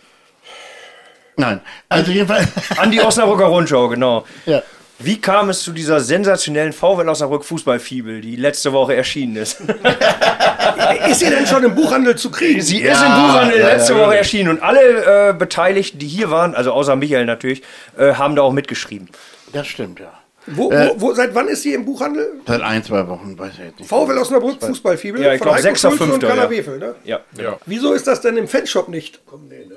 Nein. 1.37 1.61
Also 1.89 2.13
jedenfalls. 2.13 2.49
An 2.77 2.91
die 2.91 3.01
Osnabrücker 3.01 3.47
Rundschau, 3.47 3.89
genau. 3.89 4.25
ja. 4.47 4.63
Wie 5.01 5.21
kam 5.21 5.51
es 5.51 5.63
zu 5.63 5.73
dieser 5.73 5.99
sensationellen 5.99 6.73
VfL 6.73 7.09
Osnabrück 7.09 7.45
Fußballfibel, 7.45 8.21
die 8.21 8.37
letzte 8.37 8.73
Woche 8.73 8.95
erschienen 8.95 9.37
ist? 9.37 9.61
Ist 11.09 11.19
sie 11.21 11.31
denn 11.31 11.47
schon 11.47 11.65
im 11.65 11.75
Buchhandel 11.75 12.17
zu 12.17 12.31
kriegen? 12.31 12.61
Sie 12.61 12.81
ist 12.81 13.03
im 13.03 13.13
Buchhandel 13.13 13.59
letzte 13.59 13.97
Woche 13.97 14.17
erschienen 14.17 14.51
und 14.51 14.63
alle 14.63 15.31
äh, 15.31 15.33
Beteiligten, 15.33 15.99
die 15.99 16.07
hier 16.07 16.31
waren, 16.31 16.55
also 16.55 16.73
außer 16.73 16.95
Michael 16.95 17.27
natürlich, 17.27 17.63
äh, 17.99 18.15
haben 18.15 18.37
da 18.37 18.43
auch 18.43 18.53
mitgeschrieben. 18.53 19.09
Das 19.53 19.67
stimmt, 19.67 20.01
ja. 20.01 20.13
Wo, 20.47 20.71
Äh, 20.71 20.91
wo, 20.97 21.01
wo, 21.01 21.15
seit 21.15 21.35
wann 21.35 21.49
ist 21.49 21.63
sie 21.63 21.73
im 21.73 21.85
Buchhandel? 21.85 22.41
Seit 22.47 22.61
ein, 22.61 22.83
zwei 22.85 23.07
Wochen, 23.09 23.39
weiß 23.39 23.53
ich 23.55 23.59
jetzt 23.61 23.79
nicht. 23.79 23.89
VfL 23.89 24.19
Osnabrück, 24.19 24.61
Fußballfibel. 24.61 25.23
Ja, 25.23 25.33
ich 25.33 25.39
von 25.39 25.47
glaub, 25.47 25.57
Heiko 25.57 25.69
6. 25.69 25.81
Schulze 25.81 26.05
und 26.05 26.11
5., 26.11 26.27
Carla 26.27 26.45
ja. 26.45 26.51
Wefel, 26.51 26.79
ne? 26.79 26.95
Ja. 27.05 27.21
Ja. 27.41 27.59
Wieso 27.67 27.93
ist 27.93 28.07
das 28.07 28.21
denn 28.21 28.37
im 28.37 28.49
Fanshop 28.49 28.89
nicht? 28.89 29.21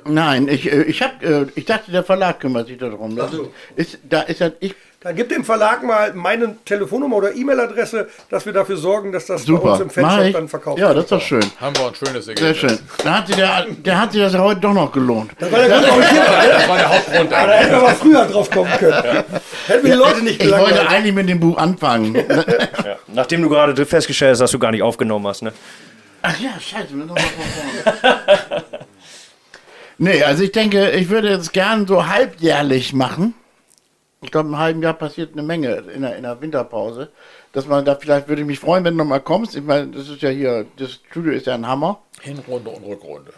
Nein, 0.06 0.48
ich, 0.48 0.72
äh, 0.72 0.84
ich, 0.84 1.02
hab, 1.02 1.24
äh, 1.24 1.46
ich 1.56 1.66
dachte, 1.66 1.92
der 1.92 2.04
Verlag 2.04 2.40
kümmert 2.40 2.68
sich 2.68 2.78
darum. 2.78 3.16
Das 3.16 3.32
ist, 3.34 3.42
ist, 3.76 4.00
da 4.10 4.22
ist 4.22 4.44
ich, 4.60 4.76
Dann 5.08 5.16
gib 5.16 5.30
dem 5.30 5.46
Verlag 5.46 5.84
mal 5.84 6.12
meine 6.16 6.58
Telefonnummer 6.66 7.16
oder 7.16 7.34
E-Mail-Adresse, 7.34 8.10
dass 8.30 8.46
wir 8.46 8.52
dafür 8.52 8.76
sorgen, 8.76 9.14
dass 9.14 9.26
das 9.26 9.44
bei 9.44 9.46
super. 9.46 9.72
uns 9.72 9.80
im 9.80 9.90
Fanshop 9.90 10.26
ich. 10.26 10.34
dann 10.34 10.50
verkauft 10.50 10.80
Ja, 10.80 10.88
wird. 10.90 10.98
das 10.98 11.04
ist 11.06 11.12
doch 11.14 11.22
schön. 11.22 11.46
Haben 11.62 11.78
wir 11.78 11.88
ein 11.88 11.96
schönes 11.96 12.26
Sehr 12.26 12.36
Ergebnis. 12.38 12.72
schön. 12.74 12.80
Da 13.06 13.14
hat, 13.20 13.28
sich 13.28 13.38
der, 13.38 13.66
der 13.70 14.02
hat 14.02 14.12
sich 14.12 14.22
das 14.22 14.38
heute 14.38 14.60
doch 14.60 14.74
noch 14.74 14.92
gelohnt. 14.92 15.32
Das 15.40 15.50
war 15.50 15.60
der 15.60 15.70
Grund, 15.70 15.88
warum 15.88 16.02
ich 16.02 16.10
hier 16.10 16.20
war. 16.20 16.42
ne? 16.44 16.50
Das 16.50 16.68
war 16.68 16.78
der 16.78 16.90
Hauptgrund. 16.90 17.32
Da 17.32 17.48
hätten 17.48 17.72
wir 17.72 17.82
mal 17.84 17.96
früher 17.96 18.26
drauf 18.26 18.52
kommen 18.52 18.72
können. 18.80 19.24
Hätten 19.68 19.86
wir 19.86 19.92
die 19.94 19.98
Leute 19.98 20.22
nicht 20.24 20.44
Ich 20.44 20.52
wollte 20.52 20.90
eigentlich 20.90 21.16
mit 21.16 21.30
dem 21.30 21.40
Buch 21.40 21.58
anfangen. 21.58 22.22
Nachdem 23.08 23.44
du 23.44 23.48
gerade 23.50 23.86
festgestellt 23.86 24.32
hast, 24.34 24.40
dass 24.40 24.52
du 24.52 24.60
gar 24.60 24.72
nicht 24.72 24.84
aufgenommen 24.84 25.26
hast, 25.26 25.42
ne? 25.42 25.54
Ach 26.22 26.38
ja, 26.38 26.50
scheiße. 26.60 26.90
wir 26.90 26.96
müssen 26.98 27.08
noch 27.08 27.16
mal 27.16 27.22
von 27.22 27.94
vorne. 28.02 28.64
nee, 30.00 30.22
also 30.22 30.44
ich 30.44 30.52
denke, 30.52 30.90
ich 30.92 31.08
würde 31.10 31.30
jetzt 31.30 31.54
gern 31.54 31.88
so 31.88 32.08
halbjährlich 32.08 32.92
machen. 32.92 33.36
Ich 34.22 34.32
glaube, 34.32 34.50
im 34.50 34.58
halben 34.58 34.82
Jahr 34.82 34.94
passiert 34.94 35.34
eine 35.34 35.44
Menge 35.44 35.76
in 35.94 36.02
der, 36.02 36.16
in 36.16 36.24
der 36.24 36.42
Winterpause. 36.42 37.10
Dass 37.54 37.68
man 37.68 37.86
da 37.86 37.96
vielleicht, 37.96 38.28
würde 38.28 38.42
ich 38.42 38.48
mich 38.48 38.60
freuen, 38.60 38.84
wenn 38.84 38.96
du 38.96 39.04
noch 39.04 39.10
mal 39.10 39.20
kommst. 39.20 39.56
Ich 39.56 39.64
meine, 39.64 39.88
das 39.88 40.10
ist 40.10 40.22
ja 40.22 40.30
hier, 40.30 40.66
das 40.78 40.94
Studio 40.94 41.32
ist 41.32 41.46
ja 41.46 41.54
ein 41.54 41.68
Hammer. 41.68 42.00
Hinrunde 42.22 42.72
und 42.72 42.84
Rückrunde. 42.84 43.32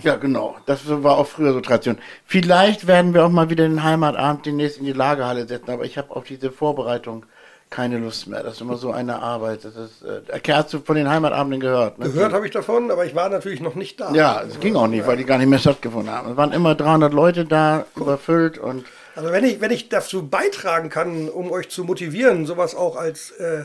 Ja, 0.00 0.16
genau. 0.16 0.56
Das 0.66 0.80
war 0.86 1.18
auch 1.18 1.26
früher 1.26 1.52
so 1.52 1.60
Tradition. 1.60 1.98
Vielleicht 2.24 2.86
werden 2.86 3.14
wir 3.14 3.24
auch 3.24 3.30
mal 3.30 3.50
wieder 3.50 3.68
den 3.68 3.82
Heimatabend 3.82 4.46
demnächst 4.46 4.78
in 4.78 4.86
die 4.86 4.92
Lagerhalle 4.92 5.46
setzen, 5.46 5.70
aber 5.70 5.84
ich 5.84 5.98
habe 5.98 6.16
auf 6.16 6.24
diese 6.24 6.50
Vorbereitung 6.50 7.26
keine 7.68 7.98
Lust 7.98 8.26
mehr. 8.26 8.42
Das 8.42 8.54
ist 8.54 8.60
immer 8.60 8.76
so 8.76 8.90
eine 8.90 9.20
Arbeit. 9.20 9.64
Das 9.64 9.76
ist, 9.76 10.02
äh, 10.02 10.52
hast 10.52 10.72
du 10.74 10.80
von 10.80 10.94
den 10.94 11.08
Heimatabenden 11.08 11.60
gehört? 11.60 11.98
Ne? 11.98 12.10
Gehört 12.10 12.32
habe 12.32 12.46
ich 12.46 12.52
davon, 12.52 12.90
aber 12.90 13.06
ich 13.06 13.14
war 13.14 13.28
natürlich 13.28 13.60
noch 13.60 13.74
nicht 13.74 14.00
da. 14.00 14.12
Ja, 14.12 14.42
es 14.46 14.60
ging 14.60 14.76
auch 14.76 14.88
nicht, 14.88 15.06
weil 15.06 15.16
die 15.16 15.24
gar 15.24 15.38
nicht 15.38 15.48
mehr 15.48 15.58
stattgefunden 15.58 16.12
haben. 16.12 16.32
Es 16.32 16.36
waren 16.36 16.52
immer 16.52 16.74
300 16.74 17.12
Leute 17.12 17.44
da, 17.44 17.86
überfüllt 17.96 18.58
und 18.58 18.84
Also 19.14 19.30
wenn 19.32 19.44
ich, 19.44 19.60
wenn 19.60 19.70
ich 19.70 19.88
dazu 19.88 20.26
beitragen 20.26 20.88
kann, 20.88 21.28
um 21.28 21.50
euch 21.50 21.68
zu 21.68 21.84
motivieren, 21.84 22.46
sowas 22.46 22.74
auch 22.74 22.96
als, 22.96 23.30
äh, 23.32 23.64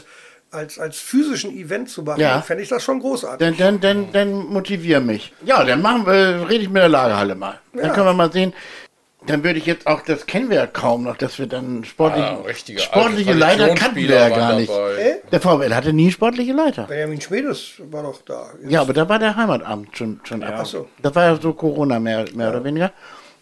als, 0.51 0.79
als 0.79 0.97
physischen 0.97 1.51
Event 1.55 1.89
zu 1.89 2.03
machen, 2.03 2.19
Ja. 2.21 2.41
fände 2.41 2.63
ich 2.63 2.69
das 2.69 2.83
schon 2.83 2.99
großartig. 2.99 3.57
dann, 3.57 3.57
dann, 3.57 3.79
dann, 3.81 4.11
dann 4.11 4.33
motivier 4.47 4.99
mich. 4.99 5.33
Ja, 5.45 5.63
dann 5.63 5.81
machen 5.81 6.05
wir, 6.05 6.47
rede 6.49 6.63
ich 6.63 6.69
mit 6.69 6.81
der 6.81 6.89
Lagerhalle 6.89 7.35
mal. 7.35 7.59
Dann 7.73 7.85
Ja. 7.87 7.93
können 7.93 8.05
wir 8.07 8.13
mal 8.13 8.31
sehen. 8.31 8.53
Dann 9.25 9.43
würde 9.43 9.59
ich 9.59 9.65
jetzt 9.65 9.87
auch, 9.87 10.01
das 10.03 10.25
kennen 10.25 10.49
wir 10.49 10.55
ja 10.57 10.67
kaum 10.67 11.03
noch, 11.03 11.17
dass 11.17 11.37
wir 11.37 11.47
dann 11.47 11.83
sportliche, 11.83 12.27
Ah, 12.27 12.35
richtige 12.47 12.79
sportliche 12.79 13.31
alte 13.31 13.39
Leiter 13.39 13.75
kannten 13.75 13.95
wir 13.97 14.15
ja 14.15 14.29
gar 14.29 14.55
nicht. 14.55 14.71
Äh? 14.71 15.15
Der 15.31 15.41
VfL 15.41 15.73
hatte 15.75 15.91
nie 15.91 16.11
sportliche 16.11 16.53
Leiter. 16.53 16.83
Benjamin 16.83 17.19
Schmedes 17.19 17.73
war 17.91 18.03
doch 18.03 18.21
da. 18.21 18.51
Ja, 18.69 18.81
aber 18.81 18.93
da 18.93 19.09
war 19.09 19.19
der 19.19 19.35
Heimatabend 19.35 19.97
schon, 19.97 20.21
schon 20.23 20.43
ab. 20.43 20.53
Ach 20.59 20.65
so. 20.65 20.87
Das 21.01 21.13
war 21.13 21.23
ja 21.25 21.35
so 21.35 21.51
Corona 21.51 21.99
mehr, 21.99 22.25
mehr 22.35 22.49
oder 22.51 22.63
weniger. 22.63 22.91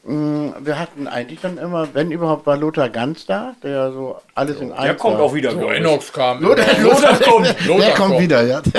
Mm, 0.06 0.50
Wir 0.60 0.78
hatten 0.80 1.08
eigentlich 1.08 1.42
dann 1.42 1.58
immer, 1.58 1.88
wenn 1.94 2.12
überhaupt, 2.12 2.46
war 2.46 2.58
Lothar 2.58 2.90
Ganz 2.90 3.26
da, 3.26 3.56
der 3.64 3.72
ja 3.72 3.92
so 3.92 4.18
alles 4.36 4.60
in 4.62 4.72
eins 4.72 4.84
Der 4.84 4.96
kommt 4.96 5.18
war. 5.18 5.26
auch 5.26 5.34
wieder, 5.34 5.52
So, 5.52 5.58
glaub 5.58 5.72
ich. 5.72 5.78
Enox 5.80 6.14
kam. 6.14 6.42
Lothar, 6.42 6.78
immer. 6.78 6.90
Lothar, 6.90 7.20
kommt, 7.20 7.56
Lothar 7.68 7.86
der 7.86 7.96
kommt 7.96 8.10
kommt. 8.12 8.22
wieder, 8.22 8.42
ja. 8.44 8.62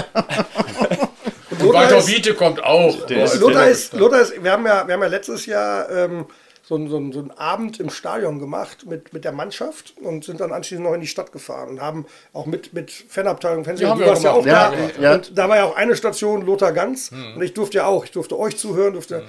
Und 1.51 1.61
Lothar 1.63 1.75
Walter 1.83 1.99
ist- 1.99 2.09
Wiete 2.09 2.35
kommt 2.35 2.63
auch. 2.63 2.97
Lothar 3.41 3.67
ist, 3.69 3.93
Lothar 3.95 4.21
ist, 4.21 4.43
wir 4.45 4.53
haben 4.53 4.67
ja, 4.67 4.87
wir 4.87 4.95
haben 4.95 5.03
ja 5.03 5.09
letztes 5.09 5.47
Jahr 5.47 5.89
ähm, 5.91 6.27
so, 6.63 6.75
einen- 6.75 6.89
so, 6.91 6.97
einen- 6.97 7.13
so 7.13 7.19
einen 7.21 7.31
Abend 7.33 7.81
im 7.81 7.91
Stadion 7.91 8.39
gemacht 8.39 8.85
mit, 8.87 9.13
mit 9.13 9.25
der 9.25 9.33
Mannschaft 9.33 9.95
und 10.03 10.25
sind 10.25 10.41
dann 10.41 10.53
anschließend 10.53 10.87
noch 10.87 10.95
in 10.95 11.01
die 11.01 11.07
Stadt 11.07 11.33
gefahren 11.33 11.71
und 11.71 11.81
haben 11.81 12.05
auch 12.35 12.47
mit, 12.47 12.73
mit 12.75 12.91
Fanabteilung, 12.91 13.65
Fernsehen, 13.65 13.87
Ja, 13.87 13.91
haben 13.93 13.99
du 13.99 14.05
wir 14.05 14.11
warst 14.11 14.25
ja 14.25 14.33
auch 14.33 14.45
gemacht. 14.45 14.75
da. 14.99 15.03
Ja, 15.03 15.11
ja. 15.11 15.15
Und 15.17 15.37
da 15.39 15.49
war 15.49 15.57
ja 15.57 15.65
auch 15.65 15.77
eine 15.77 15.97
Station 15.97 16.43
Lothar 16.45 16.73
Ganz 16.73 17.11
und 17.35 17.43
ich 17.43 17.55
durfte 17.55 17.79
ja 17.79 17.87
auch, 17.87 18.05
ich 18.05 18.11
durfte 18.13 18.39
euch 18.39 18.57
zuhören, 18.59 18.93
durfte. 18.93 19.25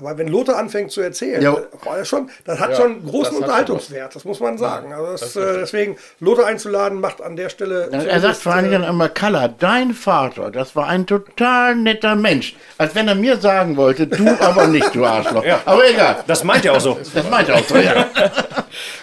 Aber 0.00 0.18
wenn 0.18 0.26
Lothar 0.26 0.56
anfängt 0.56 0.90
zu 0.90 1.00
erzählen, 1.02 1.40
Ja. 1.40 1.56
war 1.84 1.98
das 1.98 2.08
schon, 2.08 2.28
das 2.44 2.58
hat 2.58 2.70
Ja, 2.70 2.76
schon 2.76 2.86
einen 2.86 3.02
großen 3.06 3.12
das 3.12 3.24
hat 3.24 3.32
schon 3.32 3.42
Unterhaltungswert, 3.44 4.16
das 4.16 4.24
muss 4.24 4.40
man 4.40 4.58
sagen. 4.58 4.92
Also 4.92 5.12
das, 5.12 5.20
das 5.20 5.36
äh, 5.36 5.58
deswegen, 5.60 5.96
Lothar 6.18 6.46
einzuladen, 6.46 7.00
macht 7.00 7.22
an 7.22 7.36
der 7.36 7.48
Stelle. 7.48 7.90
Er 7.92 8.20
sagt 8.20 8.36
vor 8.38 8.54
allen 8.54 8.70
Dingen 8.70 8.82
immer, 8.82 9.08
Kalla, 9.08 9.46
dein 9.46 9.94
Vater, 9.94 10.50
das 10.50 10.74
war 10.74 10.88
ein 10.88 11.06
total 11.06 11.76
netter 11.76 12.16
Mensch. 12.16 12.56
Als 12.76 12.96
wenn 12.96 13.06
er 13.06 13.14
mir 13.14 13.36
sagen 13.36 13.76
wollte, 13.76 14.08
du 14.08 14.28
aber 14.40 14.66
nicht, 14.66 14.92
du 14.94 15.04
Arschloch. 15.04 15.44
Aber 15.64 15.88
egal. 15.88 16.16
Das 16.26 16.42
meint 16.42 16.64
er 16.64 16.72
auch 16.72 16.80
so. 16.80 16.98
Das 17.14 17.30
meint 17.30 17.48
er 17.48 17.54
auch 17.56 17.64
so, 17.64 17.76
ja. 17.76 18.06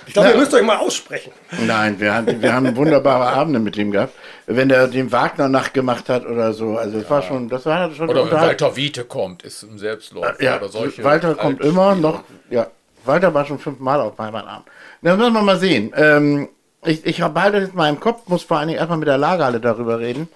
Ich 0.08 0.14
glaube, 0.14 0.32
ihr 0.32 0.38
müsst 0.38 0.54
euch 0.54 0.64
mal 0.64 0.78
aussprechen. 0.78 1.32
Nein, 1.66 1.98
wir 2.00 2.14
haben, 2.14 2.42
wir 2.42 2.54
haben 2.54 2.76
wunderbare 2.76 3.28
Abende 3.28 3.60
mit 3.60 3.78
ihm 3.78 3.92
gehabt. 3.92 4.14
Wenn 4.56 4.70
er 4.70 4.88
den 4.88 5.12
Wagner 5.12 5.48
nachgemacht 5.48 6.10
hat 6.10 6.26
oder 6.26 6.54
so. 6.54 6.78
Also 6.78 7.00
es 7.00 7.10
war 7.10 7.22
schon, 7.22 7.50
das 7.50 7.66
war 7.66 7.92
schon 7.92 8.10
Oder 8.10 8.26
wenn. 8.26 8.42
Walter 8.42 8.76
Wiete 8.76 9.04
kommt, 9.04 9.44
ist 9.44 9.64
im 9.64 9.78
Selbstlauf. 9.78 10.26
Ja, 10.40 10.58
oder 10.58 10.70
solche 10.70 11.04
Walter 11.04 11.36
kommt 11.36 11.62
immer 11.62 11.96
noch. 11.96 12.24
Ja, 12.50 12.68
Walter 13.06 13.34
war 13.34 13.46
schon 13.46 13.60
fünfmal 13.60 14.02
auf 14.02 14.18
meinem 14.18 14.36
Abend. 14.36 14.66
Dann 15.02 15.18
müssen 15.18 15.34
wir 15.34 15.42
mal 15.42 15.58
sehen. 15.58 15.94
Ähm, 15.96 16.50
ich 16.84 17.06
ich 17.06 17.18
das 17.18 17.54
jetzt 17.54 17.76
mal 17.76 17.90
im 17.90 18.00
Kopf, 18.00 18.28
muss 18.28 18.44
vor 18.44 18.58
allen 18.58 18.68
Dingen 18.68 18.80
erstmal 18.80 18.98
mit 19.00 19.08
der 19.08 19.18
Lagerhalle 19.18 19.60
darüber 19.60 20.00
reden, 20.00 20.28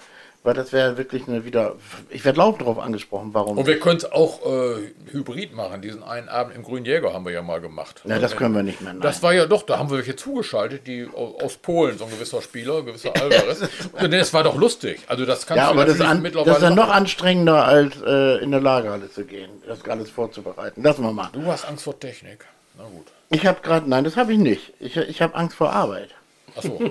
weil 0.45 0.53
das 0.53 0.71
wäre 0.71 0.97
wirklich 0.97 1.27
eine 1.27 1.43
wieder. 1.43 1.75
Ich 2.09 2.23
werde 2.23 2.37
laufend 2.37 2.61
darauf 2.61 2.79
angesprochen, 2.79 3.29
warum. 3.33 3.57
Und 3.57 3.67
wir 3.67 3.79
können 3.79 3.97
es 3.97 4.11
auch 4.11 4.45
äh, 4.45 4.93
hybrid 5.11 5.53
machen. 5.53 5.81
Diesen 5.81 6.03
einen 6.03 6.29
Abend 6.29 6.55
im 6.55 6.63
Grünen 6.63 6.85
Jäger 6.85 7.13
haben 7.13 7.25
wir 7.25 7.31
ja 7.33 7.41
mal 7.41 7.59
gemacht. 7.59 8.01
ja, 8.05 8.19
das 8.19 8.35
können 8.35 8.55
wir 8.55 8.63
nicht 8.63 8.81
mehr. 8.81 8.93
Nein. 8.93 9.01
Das 9.01 9.21
war 9.23 9.33
ja 9.33 9.45
doch, 9.45 9.63
da 9.63 9.77
haben 9.79 9.89
wir 9.89 9.97
welche 9.97 10.15
zugeschaltet, 10.15 10.87
die 10.87 11.07
au- 11.13 11.37
aus 11.41 11.57
Polen, 11.57 11.97
so 11.97 12.05
ein 12.05 12.11
gewisser 12.11 12.41
Spieler, 12.41 12.77
ein 12.77 12.85
gewisser 12.85 13.13
Alvarez. 13.15 13.61
Und 13.93 14.13
das 14.13 14.33
war 14.33 14.43
doch 14.43 14.55
lustig. 14.55 15.01
Also 15.07 15.25
das 15.25 15.45
kannst 15.45 15.57
ja, 15.63 15.69
aber 15.69 15.85
das 15.85 15.99
an, 15.99 16.21
mittlerweile 16.21 16.47
das 16.51 16.57
ist 16.59 16.63
dann 16.63 16.75
noch 16.75 16.87
machen. 16.87 16.97
anstrengender, 17.01 17.65
als 17.65 17.95
äh, 18.05 18.43
in 18.43 18.51
der 18.51 18.61
Lagerhalle 18.61 19.11
zu 19.11 19.25
gehen, 19.25 19.49
das 19.67 19.83
alles 19.89 20.09
vorzubereiten. 20.09 20.81
Lassen 20.83 21.03
wir 21.03 21.11
mal. 21.11 21.29
Du 21.33 21.43
hast 21.47 21.65
Angst 21.65 21.83
vor 21.83 21.99
Technik. 21.99 22.45
Na 22.77 22.83
gut. 22.85 23.07
Ich 23.31 23.45
habe 23.47 23.59
gerade, 23.61 23.89
nein, 23.89 24.03
das 24.03 24.15
habe 24.17 24.31
ich 24.33 24.37
nicht. 24.39 24.73
Ich, 24.79 24.95
ich 24.95 25.21
habe 25.21 25.33
Angst 25.35 25.55
vor 25.57 25.71
Arbeit. 25.73 26.09
Achso. 26.55 26.79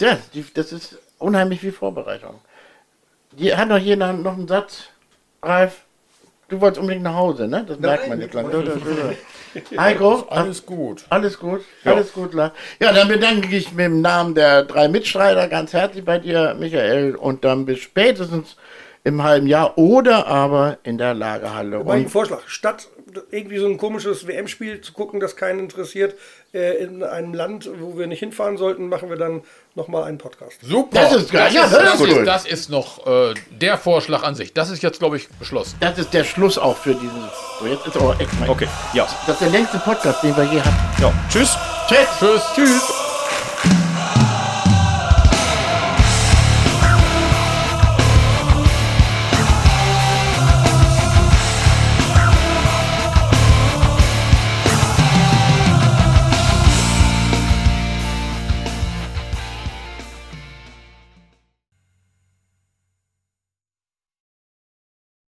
Ja, 0.00 0.16
die, 0.32 0.44
das 0.54 0.72
ist 0.72 0.96
unheimlich 1.20 1.62
wie 1.62 1.70
Vorbereitung. 1.70 2.40
Die 3.32 3.54
hat 3.54 3.70
doch 3.70 3.78
jeder 3.78 4.12
noch 4.12 4.36
einen 4.36 4.48
Satz. 4.48 4.84
Ralf, 5.42 5.82
du 6.48 6.60
wolltest 6.60 6.80
unbedingt 6.80 7.04
nach 7.04 7.14
Hause, 7.14 7.46
ne? 7.46 7.64
Das 7.66 7.78
merkt 7.78 8.08
man 8.08 8.20
jetzt 8.20 8.34
lang. 8.34 8.50
Heiko, 9.76 10.26
Alles 10.28 10.64
gut. 10.64 11.04
alles 11.08 11.38
gut, 11.38 11.62
alles 11.84 12.12
gut. 12.12 12.34
Lars. 12.34 12.52
Ja, 12.80 12.92
dann 12.92 13.08
bedanke 13.08 13.48
ich 13.56 13.72
mich 13.72 13.86
im 13.86 14.00
Namen 14.00 14.34
der 14.34 14.64
drei 14.64 14.88
Mitstreiter 14.88 15.48
ganz 15.48 15.72
herzlich 15.72 16.04
bei 16.04 16.18
dir, 16.18 16.54
Michael, 16.58 17.16
und 17.16 17.44
dann 17.44 17.66
bis 17.66 17.80
spätestens 17.80 18.56
im 19.02 19.22
halben 19.22 19.46
Jahr 19.46 19.78
oder 19.78 20.26
aber 20.26 20.78
in 20.82 20.98
der 20.98 21.14
Lagerhalle. 21.14 21.82
Mein 21.84 22.08
Vorschlag, 22.08 22.46
statt 22.46 22.88
irgendwie 23.30 23.58
so 23.58 23.66
ein 23.66 23.76
komisches 23.76 24.26
WM-Spiel 24.26 24.80
zu 24.82 24.92
gucken, 24.92 25.20
das 25.20 25.36
keinen 25.36 25.58
interessiert, 25.58 26.14
in 26.58 27.02
einem 27.02 27.32
Land, 27.34 27.68
wo 27.80 27.96
wir 27.96 28.06
nicht 28.06 28.18
hinfahren 28.20 28.56
sollten, 28.56 28.88
machen 28.88 29.08
wir 29.08 29.16
dann 29.16 29.42
nochmal 29.74 30.04
einen 30.04 30.18
Podcast. 30.18 30.58
Super. 30.62 31.00
Das 31.02 31.12
ist 31.14 31.32
geil. 31.32 31.52
Ja, 31.52 31.64
ist, 31.64 31.72
das 31.72 31.82
das, 31.82 32.00
ist 32.00 32.26
das 32.26 32.46
ist 32.46 32.70
noch 32.70 33.06
äh, 33.06 33.34
der 33.50 33.78
Vorschlag 33.78 34.22
an 34.24 34.34
sich. 34.34 34.52
Das 34.52 34.70
ist 34.70 34.82
jetzt, 34.82 34.98
glaube 34.98 35.16
ich, 35.16 35.28
beschlossen. 35.28 35.76
das 35.80 35.98
ist 35.98 36.12
der 36.12 36.24
Schluss 36.24 36.58
auch 36.58 36.76
für 36.76 36.94
dieses. 36.94 37.14
So, 37.60 37.66
jetzt 37.66 37.86
ist 37.86 37.96
aber 37.96 38.18
echt 38.20 38.40
mal. 38.40 38.48
Okay, 38.48 38.68
ja. 38.94 39.06
Das 39.26 39.34
ist 39.36 39.42
der 39.42 39.50
längste 39.50 39.78
Podcast, 39.78 40.22
den 40.22 40.36
wir 40.36 40.44
je 40.44 40.60
hatten. 40.60 41.02
ja. 41.02 41.12
Tschüss. 41.30 41.56
Tschüss. 41.88 42.08
Tschüss. 42.18 42.42
Tschüss! 42.54 42.99